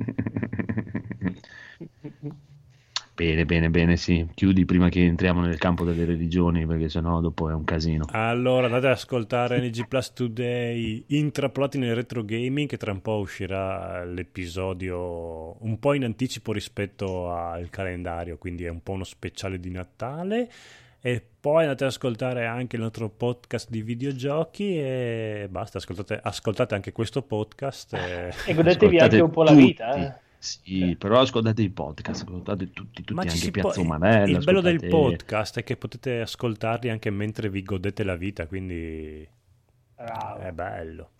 Bene, 3.16 3.46
bene, 3.46 3.70
bene, 3.70 3.96
sì. 3.96 4.28
Chiudi 4.34 4.66
prima 4.66 4.90
che 4.90 5.02
entriamo 5.02 5.40
nel 5.40 5.56
campo 5.56 5.84
delle 5.84 6.04
religioni, 6.04 6.66
perché 6.66 6.90
sennò 6.90 7.22
dopo 7.22 7.48
è 7.48 7.54
un 7.54 7.64
casino. 7.64 8.04
Allora, 8.10 8.66
andate 8.66 8.88
ad 8.88 8.92
ascoltare 8.92 9.58
NG 9.58 9.88
Plus 9.88 10.12
Today, 10.12 11.02
intrappolati 11.06 11.78
nel 11.78 11.94
retro 11.94 12.22
gaming, 12.22 12.68
che 12.68 12.76
tra 12.76 12.92
un 12.92 13.00
po' 13.00 13.16
uscirà 13.16 14.04
l'episodio 14.04 15.56
un 15.64 15.78
po' 15.78 15.94
in 15.94 16.04
anticipo 16.04 16.52
rispetto 16.52 17.30
al 17.30 17.70
calendario, 17.70 18.36
quindi 18.36 18.64
è 18.64 18.68
un 18.68 18.82
po' 18.82 18.92
uno 18.92 19.04
speciale 19.04 19.58
di 19.58 19.70
Natale. 19.70 20.50
E 21.00 21.24
poi 21.40 21.62
andate 21.62 21.84
ad 21.84 21.90
ascoltare 21.90 22.44
anche 22.44 22.76
il 22.76 22.82
nostro 22.82 23.08
podcast 23.08 23.70
di 23.70 23.80
videogiochi 23.80 24.76
e 24.76 25.46
basta, 25.48 25.78
ascoltate, 25.78 26.20
ascoltate 26.22 26.74
anche 26.74 26.92
questo 26.92 27.22
podcast. 27.22 27.94
E... 27.94 28.34
E 28.44 28.52
godetevi 28.52 28.98
anche 28.98 29.20
un 29.20 29.30
po' 29.30 29.42
la 29.42 29.52
vita. 29.52 29.94
Eh. 29.94 30.24
Sì, 30.46 30.94
però 30.96 31.20
ascoltate 31.20 31.62
i 31.62 31.70
podcast, 31.70 32.22
ascoltate 32.22 32.70
tutti, 32.70 33.02
tutti 33.02 33.14
Ma 33.14 33.22
anche 33.22 33.50
Piazza 33.50 33.72
può- 33.72 33.82
Umanella. 33.82 34.38
il 34.38 34.44
bello 34.44 34.60
del 34.60 34.86
podcast 34.86 35.58
è 35.58 35.64
che 35.64 35.76
potete 35.76 36.20
ascoltarli 36.20 36.88
anche 36.88 37.10
mentre 37.10 37.50
vi 37.50 37.62
godete 37.62 38.04
la 38.04 38.14
vita, 38.14 38.46
quindi 38.46 39.26
Bravo. 39.96 40.38
è 40.40 40.52
bello. 40.52 41.10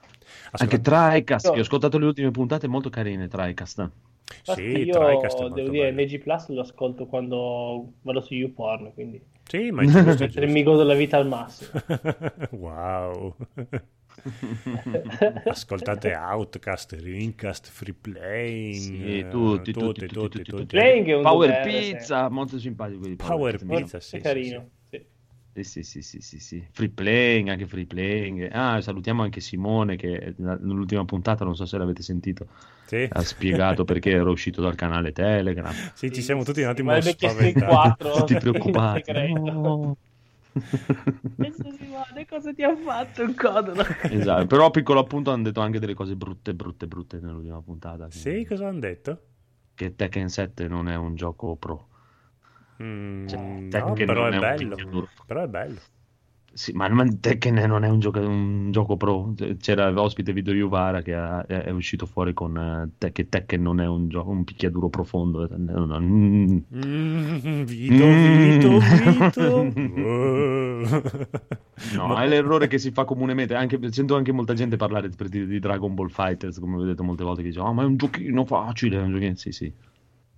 Anche 0.53 0.77
Ascoltate- 0.77 0.81
Tricast, 1.21 1.45
Io- 1.47 1.53
che 1.53 1.59
ho 1.59 1.63
ascoltato 1.63 1.99
le 1.99 2.07
ultime 2.07 2.31
puntate, 2.31 2.67
molto 2.69 2.89
carine 2.91 3.27
Tricast. 3.29 3.77
Basta 4.45 4.55
Sì, 4.55 4.63
io 4.63 4.93
Tricast 4.99 5.37
è 5.37 5.39
devo 5.45 5.49
molto 5.55 5.71
dire, 5.71 5.93
bello. 5.93 6.09
NG 6.09 6.19
Plus 6.21 6.49
lo 6.49 6.61
ascolto 6.61 7.07
quando 7.07 7.93
vado 8.03 8.21
su 8.21 8.35
YouPorn, 8.35 8.93
quindi 8.93 9.21
Sì, 9.45 9.71
ma 9.71 9.83
è 9.83 9.87
giusto, 9.87 9.99
è 9.99 10.03
mentre 10.19 10.47
mi 10.47 10.53
giusto. 10.63 10.71
godo 10.71 10.83
la 10.85 10.95
vita 10.95 11.17
al 11.17 11.27
massimo. 11.29 11.71
wow. 12.51 13.37
Ascoltate 15.49 16.15
Outcast, 16.15 16.93
Ringcast, 16.93 17.69
Free 17.69 17.95
Playing, 17.95 19.03
Sì, 19.03 19.19
eh, 19.19 19.29
tutti, 19.31 19.73
tutti, 19.73 20.07
tutti, 20.07 20.43
tutti, 20.43 20.77
Power 21.23 21.61
Pizza, 21.63 22.29
molto 22.29 22.59
simpatico. 22.59 23.09
Power 23.17 23.59
Pizza. 23.59 24.01
Sì, 24.01 24.17
È 24.17 24.19
sì, 24.19 24.23
carino. 24.25 24.71
sì. 24.89 25.07
Sì, 25.57 25.63
sì, 25.65 25.83
sì, 25.83 26.03
sì, 26.03 26.21
sì, 26.21 26.39
sì. 26.39 26.67
Free 26.73 26.91
playing, 26.91 27.49
anche 27.49 27.67
free 27.67 27.87
playing. 27.87 28.51
Ah, 28.53 28.81
salutiamo 28.83 29.23
anche 29.23 29.41
Simone 29.41 29.97
che 29.97 30.35
nell'ultima 30.37 31.05
puntata, 31.07 31.45
non 31.45 31.57
so 31.57 31.65
se 31.65 31.79
l'avete 31.79 32.03
sentito, 32.03 32.47
Sì. 32.87 33.09
ha 33.09 33.23
spiegato 33.23 33.85
perché 33.85 34.11
era 34.11 34.29
uscito 34.31 34.61
dal 34.61 34.75
canale 34.75 35.13
Telegram. 35.13 35.73
Sì, 35.95 36.13
ci 36.13 36.23
siamo 36.23 36.45
tutti 36.45 36.61
un 36.61 36.67
Sì, 36.67 36.73
attimo 36.73 37.01
spaventati. 37.01 37.65
quattro 37.65 38.11
Tutti 38.21 38.37
preoccupati. 38.37 39.13
No. 39.33 39.97
Adesso 41.39 41.71
Simone, 41.79 42.27
cosa 42.29 42.53
ti 42.53 42.63
ha 42.63 42.75
fatto 42.77 43.23
il 43.23 43.35
codolo? 43.35 43.85
esatto, 44.11 44.47
però 44.47 44.71
piccolo 44.71 45.01
appunto 45.01 45.31
hanno 45.31 45.45
detto 45.45 45.61
anche 45.61 45.79
delle 45.79 45.95
cose 45.95 46.17
brutte, 46.17 46.55
brutte, 46.55 46.87
brutte 46.87 47.19
nell'ultima 47.21 47.61
puntata. 47.61 48.11
Sì, 48.11 48.45
cosa 48.47 48.69
hanno 48.69 48.79
detto? 48.81 49.21
Che 49.75 49.95
Tekken 49.95 50.29
7 50.29 50.69
non 50.69 50.89
è 50.89 50.95
un 50.97 51.15
gioco 51.15 51.57
pro. 51.57 51.89
Mm, 52.83 53.27
Cioè, 53.27 53.39
no, 53.81 53.95
però 53.95 54.27
è 54.27 54.39
bello. 54.39 54.77
Però 55.27 55.43
è 55.43 55.49
bello. 55.49 55.81
Sì, 56.57 56.73
ma, 56.73 56.89
Tekken 57.21 57.55
non 57.67 57.85
è 57.85 57.89
un 57.91 58.01
gioco, 58.01 58.19
un 58.19 58.71
gioco 58.73 58.97
pro. 58.97 59.35
C'era 59.61 59.91
l'ospite 59.91 60.33
Video 60.33 60.55
Yuvara 60.55 61.03
che 61.03 61.13
ha- 61.13 61.45
è, 61.45 61.69
uscito 61.71 62.07
fuori 62.07 62.33
con 62.33 62.57
eh, 62.57 62.93
te- 62.97 63.13
che 63.13 63.29
Tekken 63.29 63.61
non 63.61 63.79
è 63.79 63.87
un, 63.87 64.09
gioco, 64.09 64.31
un 64.31 64.43
picchiaduro 64.43 64.89
profondo. 64.89 65.47
No, 65.55 65.85
no, 65.85 66.01
mm. 66.01 66.57
Mm, 66.75 67.63
Vito, 67.65 68.05
Mm. 68.07 68.39
Vito, 68.39 68.79
Vito. 68.79 70.01
Oh. 70.01 70.85
No, 71.95 72.07
Ma- 72.07 72.23
è 72.25 72.27
l'errore 72.27 72.69
che 72.69 72.79
si 72.79 72.91
fa 72.91 73.05
comunemente. 73.05 73.55
Anche, 73.55 73.79
sento 73.93 74.17
anche 74.17 74.33
molta 74.33 74.55
gente 74.55 74.77
parlare 74.77 75.11
dire, 75.29 75.45
di 75.47 75.59
Dragon 75.59 75.95
Ball 75.95 76.09
Fighters, 76.09 76.59
come 76.59 76.79
vedete 76.79 77.03
molte 77.03 77.23
volte, 77.23 77.43
che 77.43 77.49
dice: 77.49 77.61
"Ah, 77.61 77.71
ma 77.73 77.83
è 77.83 77.85
un 77.85 77.99
giochino 77.99 78.47
facile. 78.47 78.97
È 78.97 79.03
un 79.03 79.11
giochino... 79.13 79.35
Sì, 79.35 79.53
sì, 79.53 79.71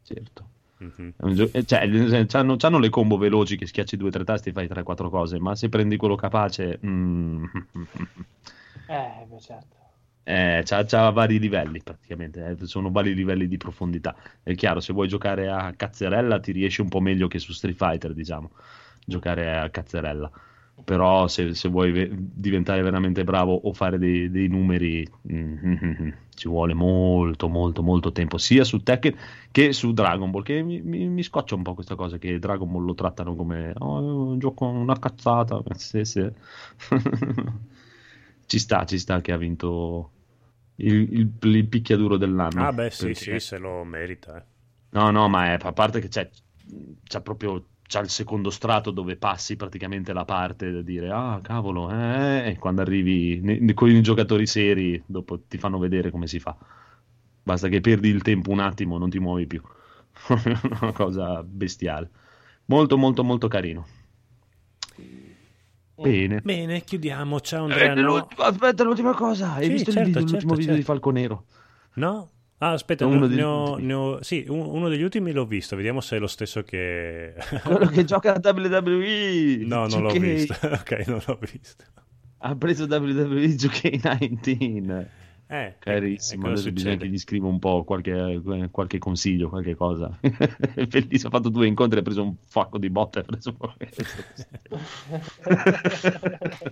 certo. 0.03 0.49
Mhm. 0.81 1.15
Gio- 1.35 1.51
eh, 1.53 1.65
Cioè, 1.65 2.27
c'hanno, 2.27 2.57
c'hanno 2.57 2.79
le 2.79 2.89
combo 2.89 3.17
veloci 3.17 3.57
che 3.57 3.67
schiacci 3.67 3.97
due 3.97 4.09
o 4.09 4.11
tre 4.13 4.25
tasti 4.25 4.51
e 4.51 4.53
fai 4.53 4.69
tre 4.69 4.81
o 4.81 4.85
quattro 4.85 5.11
cose, 5.11 5.39
ma 5.41 5.55
se 5.57 5.69
prendi 5.69 5.97
quello 5.97 6.15
capace, 6.15 6.79
mm, 6.85 7.45
Eh, 8.89 9.25
beh, 9.29 9.41
certo. 9.41 9.77
eh, 10.25 10.63
c'ha, 10.65 10.85
c'ha 10.85 11.11
vari 11.11 11.39
livelli 11.39 11.83
praticamente, 11.83 12.57
eh, 12.61 12.67
sono 12.67 12.91
vari 12.91 13.15
livelli 13.15 13.49
di 13.49 13.57
profondità. 13.57 14.15
È 14.43 14.55
chiaro, 14.55 14.81
se 14.81 14.93
vuoi 14.93 15.09
giocare 15.09 15.49
a 15.49 15.73
cazzerella 15.75 16.39
ti 16.41 16.53
riesce 16.53 16.83
un 16.83 16.89
po' 16.89 17.01
meglio 17.01 17.29
che 17.29 17.39
su 17.39 17.53
Street 17.53 17.77
Fighter, 17.77 18.13
diciamo, 18.13 18.51
giocare 19.05 19.57
a 19.59 19.71
cazzerella. 19.71 20.31
Però 20.85 21.27
se, 21.29 21.55
se 21.55 21.69
vuoi 21.69 21.93
ve- 21.93 22.11
diventare 22.13 22.83
veramente 22.83 23.25
bravo 23.25 23.53
o 23.55 23.73
fare 23.73 23.99
dei, 23.99 24.31
dei 24.31 24.49
numeri, 24.49 25.07
mm, 25.33 26.09
ci 26.35 26.49
vuole 26.49 26.73
molto, 26.75 27.49
molto, 27.49 27.83
molto 27.83 28.13
tempo, 28.13 28.39
sia 28.39 28.65
su 28.65 28.83
Tekken 28.83 29.15
che 29.51 29.73
su 29.73 29.93
Dragon 29.93 30.31
Ball, 30.31 30.43
che 30.43 30.63
mi, 30.63 30.81
mi- 30.81 31.09
mi 31.09 31.23
scoccia 31.23 31.55
un 31.55 31.63
po' 31.63 31.75
questa 31.75 31.95
cosa 31.95 32.17
che 32.19 32.39
Dragon 32.39 32.71
Ball 32.71 32.85
lo 32.85 32.95
trattano 32.95 33.35
come 33.35 33.73
"Oh, 33.79 34.29
un 34.31 34.39
gioco 34.39 34.67
una 34.67 34.99
cazzata. 34.99 35.61
Sì, 35.77 36.05
sì. 36.05 36.21
ci 38.47 38.59
sta, 38.59 38.85
ci 38.85 38.99
sta 38.99 39.21
che 39.21 39.33
ha 39.33 39.37
vinto 39.37 40.11
il, 40.77 40.95
il- 41.13 41.33
il 41.41 41.67
picchiaduro 41.69 42.17
dell'anno. 42.17 42.67
Ah, 42.67 42.73
beh, 42.73 42.91
sì, 42.91 43.07
perché- 43.07 43.39
sì, 43.41 43.47
se 43.47 43.59
lo 43.59 43.85
merita. 43.85 44.39
eh. 44.39 44.43
No, 44.91 45.11
no, 45.11 45.29
ma 45.29 45.53
è, 45.53 45.59
a 45.61 45.73
parte 45.73 46.01
che 46.01 46.09
c'è, 46.09 46.29
c'è 47.05 47.21
proprio 47.21 47.63
c'è 47.89 48.01
il 48.01 48.11
secondo 48.11 48.51
strato 48.51 48.93
dove 48.93 49.17
passi 49.17 49.57
praticamente 49.57 50.13
la 50.13 50.25
parte 50.25 50.71
da 50.71 50.83
dire 50.83 51.11
ah 51.11 51.41
cavolo 51.43 51.91
eh, 51.91 52.51
e 52.51 52.59
quando 52.59 52.83
arrivi 52.83 53.41
ne- 53.43 53.75
con 53.75 53.91
i 53.91 54.01
giocatori 54.03 54.47
seri 54.47 55.03
dopo 55.07 55.41
ti 55.49 55.59
fanno 55.59 55.79
vedere 55.79 56.13
come 56.13 56.29
si 56.29 56.39
fa 56.39 56.57
basta 57.43 57.69
che 57.69 57.81
perdi 57.81 58.09
il 58.11 58.23
tempo 58.23 58.51
un 58.53 58.61
attimo 58.61 58.99
non 58.99 59.11
ti 59.11 59.19
muovi 59.19 59.47
più 59.47 59.63
una 60.81 60.93
cosa 60.93 61.43
bestiale 61.43 62.11
Molto, 62.71 62.99
molto, 62.99 63.25
molto 63.25 63.49
carino. 63.49 63.87
Bene. 65.97 66.41
Bene, 66.45 66.83
chiudiamo. 66.83 67.41
Ciao 67.41 67.65
Andrea. 67.65 67.93
Eh, 67.93 67.95
no. 68.03 68.29
Aspetta, 68.37 68.85
l'ultima 68.85 69.15
cosa. 69.15 69.55
Hai 69.55 69.67
Sì, 69.67 69.73
visto 69.73 69.91
certo, 69.91 70.01
il 70.01 70.05
video, 70.07 70.21
l'ultimo 70.21 70.53
certo, 70.53 70.57
video 70.57 70.75
di 70.75 70.83
certo. 70.83 70.93
Falco 70.93 71.11
Nero? 71.11 71.45
No? 71.95 72.31
Ah, 72.61 72.73
aspetta, 72.73 73.07
Uno 73.07 73.27
ne, 73.27 73.43
ho, 73.43 73.71
ultimi. 73.71 73.87
ne 73.87 73.95
ho- 73.95 74.23
sì, 74.23 74.45
un- 74.49 74.67
uno 74.67 74.89
degli 74.89 75.03
ultimi 75.03 75.31
l'ho 75.33 75.47
visto. 75.47 75.77
Vediamo 75.77 76.01
se 76.01 76.17
è 76.17 76.19
lo 76.19 76.27
stesso 76.27 76.63
che. 76.63 77.35
Quello 77.65 77.87
che 77.87 78.05
gioca 78.05 78.35
a 78.35 78.41
WWE. 78.43 79.59
No, 79.65 79.87
non 79.87 80.03
l'ho 80.03 80.11
2K. 80.11 80.19
visto. 80.19 80.55
ok, 80.67 81.05
non 81.07 81.21
l'ho 81.25 81.39
visto. 81.41 81.85
Ha 82.39 82.55
preso 82.57 82.85
WWE 82.85 83.47
2K19. 83.47 85.07
Eh, 85.51 85.77
Carissimo, 85.79 86.43
e 86.43 86.51
cosa 86.51 86.53
adesso 86.61 86.73
bisogna 86.73 86.97
che 86.97 87.09
gli 87.09 87.17
scrivo 87.17 87.49
un 87.49 87.59
po' 87.59 87.83
qualche, 87.83 88.39
qualche 88.71 88.99
consiglio, 88.99 89.49
qualche 89.49 89.75
cosa. 89.75 90.15
Bellissimo, 90.21 91.29
ha 91.29 91.37
fatto 91.37 91.49
due 91.49 91.67
incontri, 91.67 92.01
ha 92.01 92.03
preso 92.03 92.23
un 92.23 92.35
facco 92.47 92.77
di 92.77 92.91
botte. 92.91 93.23
Preso... 93.23 93.57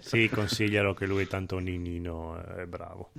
Sì, 0.00 0.28
consiglialo 0.28 0.94
che 0.94 1.06
lui 1.06 1.22
è 1.22 1.26
tanto 1.26 1.58
ninino, 1.58 2.36
è 2.42 2.66
bravo. 2.66 3.12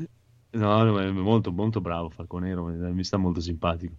No, 0.51 0.83
no, 0.83 0.99
è 0.99 1.09
molto, 1.11 1.51
molto 1.51 1.81
bravo 1.81 2.09
Falco 2.09 2.39
Nero, 2.39 2.65
mi 2.65 3.03
sta 3.03 3.17
molto 3.17 3.41
simpatico. 3.41 3.95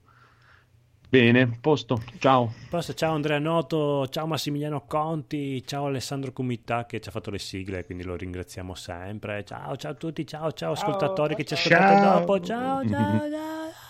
Bene, 1.11 1.59
posto, 1.61 2.03
ciao. 2.19 2.53
Posso- 2.69 2.93
ciao 2.93 3.15
Andrea 3.15 3.39
Noto, 3.39 4.07
ciao 4.09 4.27
Massimiliano 4.27 4.85
Conti, 4.87 5.67
ciao 5.67 5.87
Alessandro 5.87 6.33
Cumità 6.33 6.85
che 6.85 7.01
ci 7.01 7.09
ha 7.09 7.13
fatto 7.13 7.31
le 7.31 7.39
sigle, 7.39 7.87
quindi 7.87 8.05
lo 8.05 8.15
ringraziamo 8.15 8.75
sempre. 8.75 9.43
Ciao, 9.45 9.75
ciao 9.77 9.93
a 9.93 9.95
tutti, 9.95 10.27
ciao, 10.27 10.53
ciao 10.53 10.73
ascoltatori 10.73 11.35
che 11.35 11.45
ci 11.45 11.55
ascoltate 11.55 11.95
Ciao. 11.95 12.19
dopo. 12.19 12.41
Ciao, 12.41 12.89
ciao, 12.89 13.31
ciao. 13.31 13.88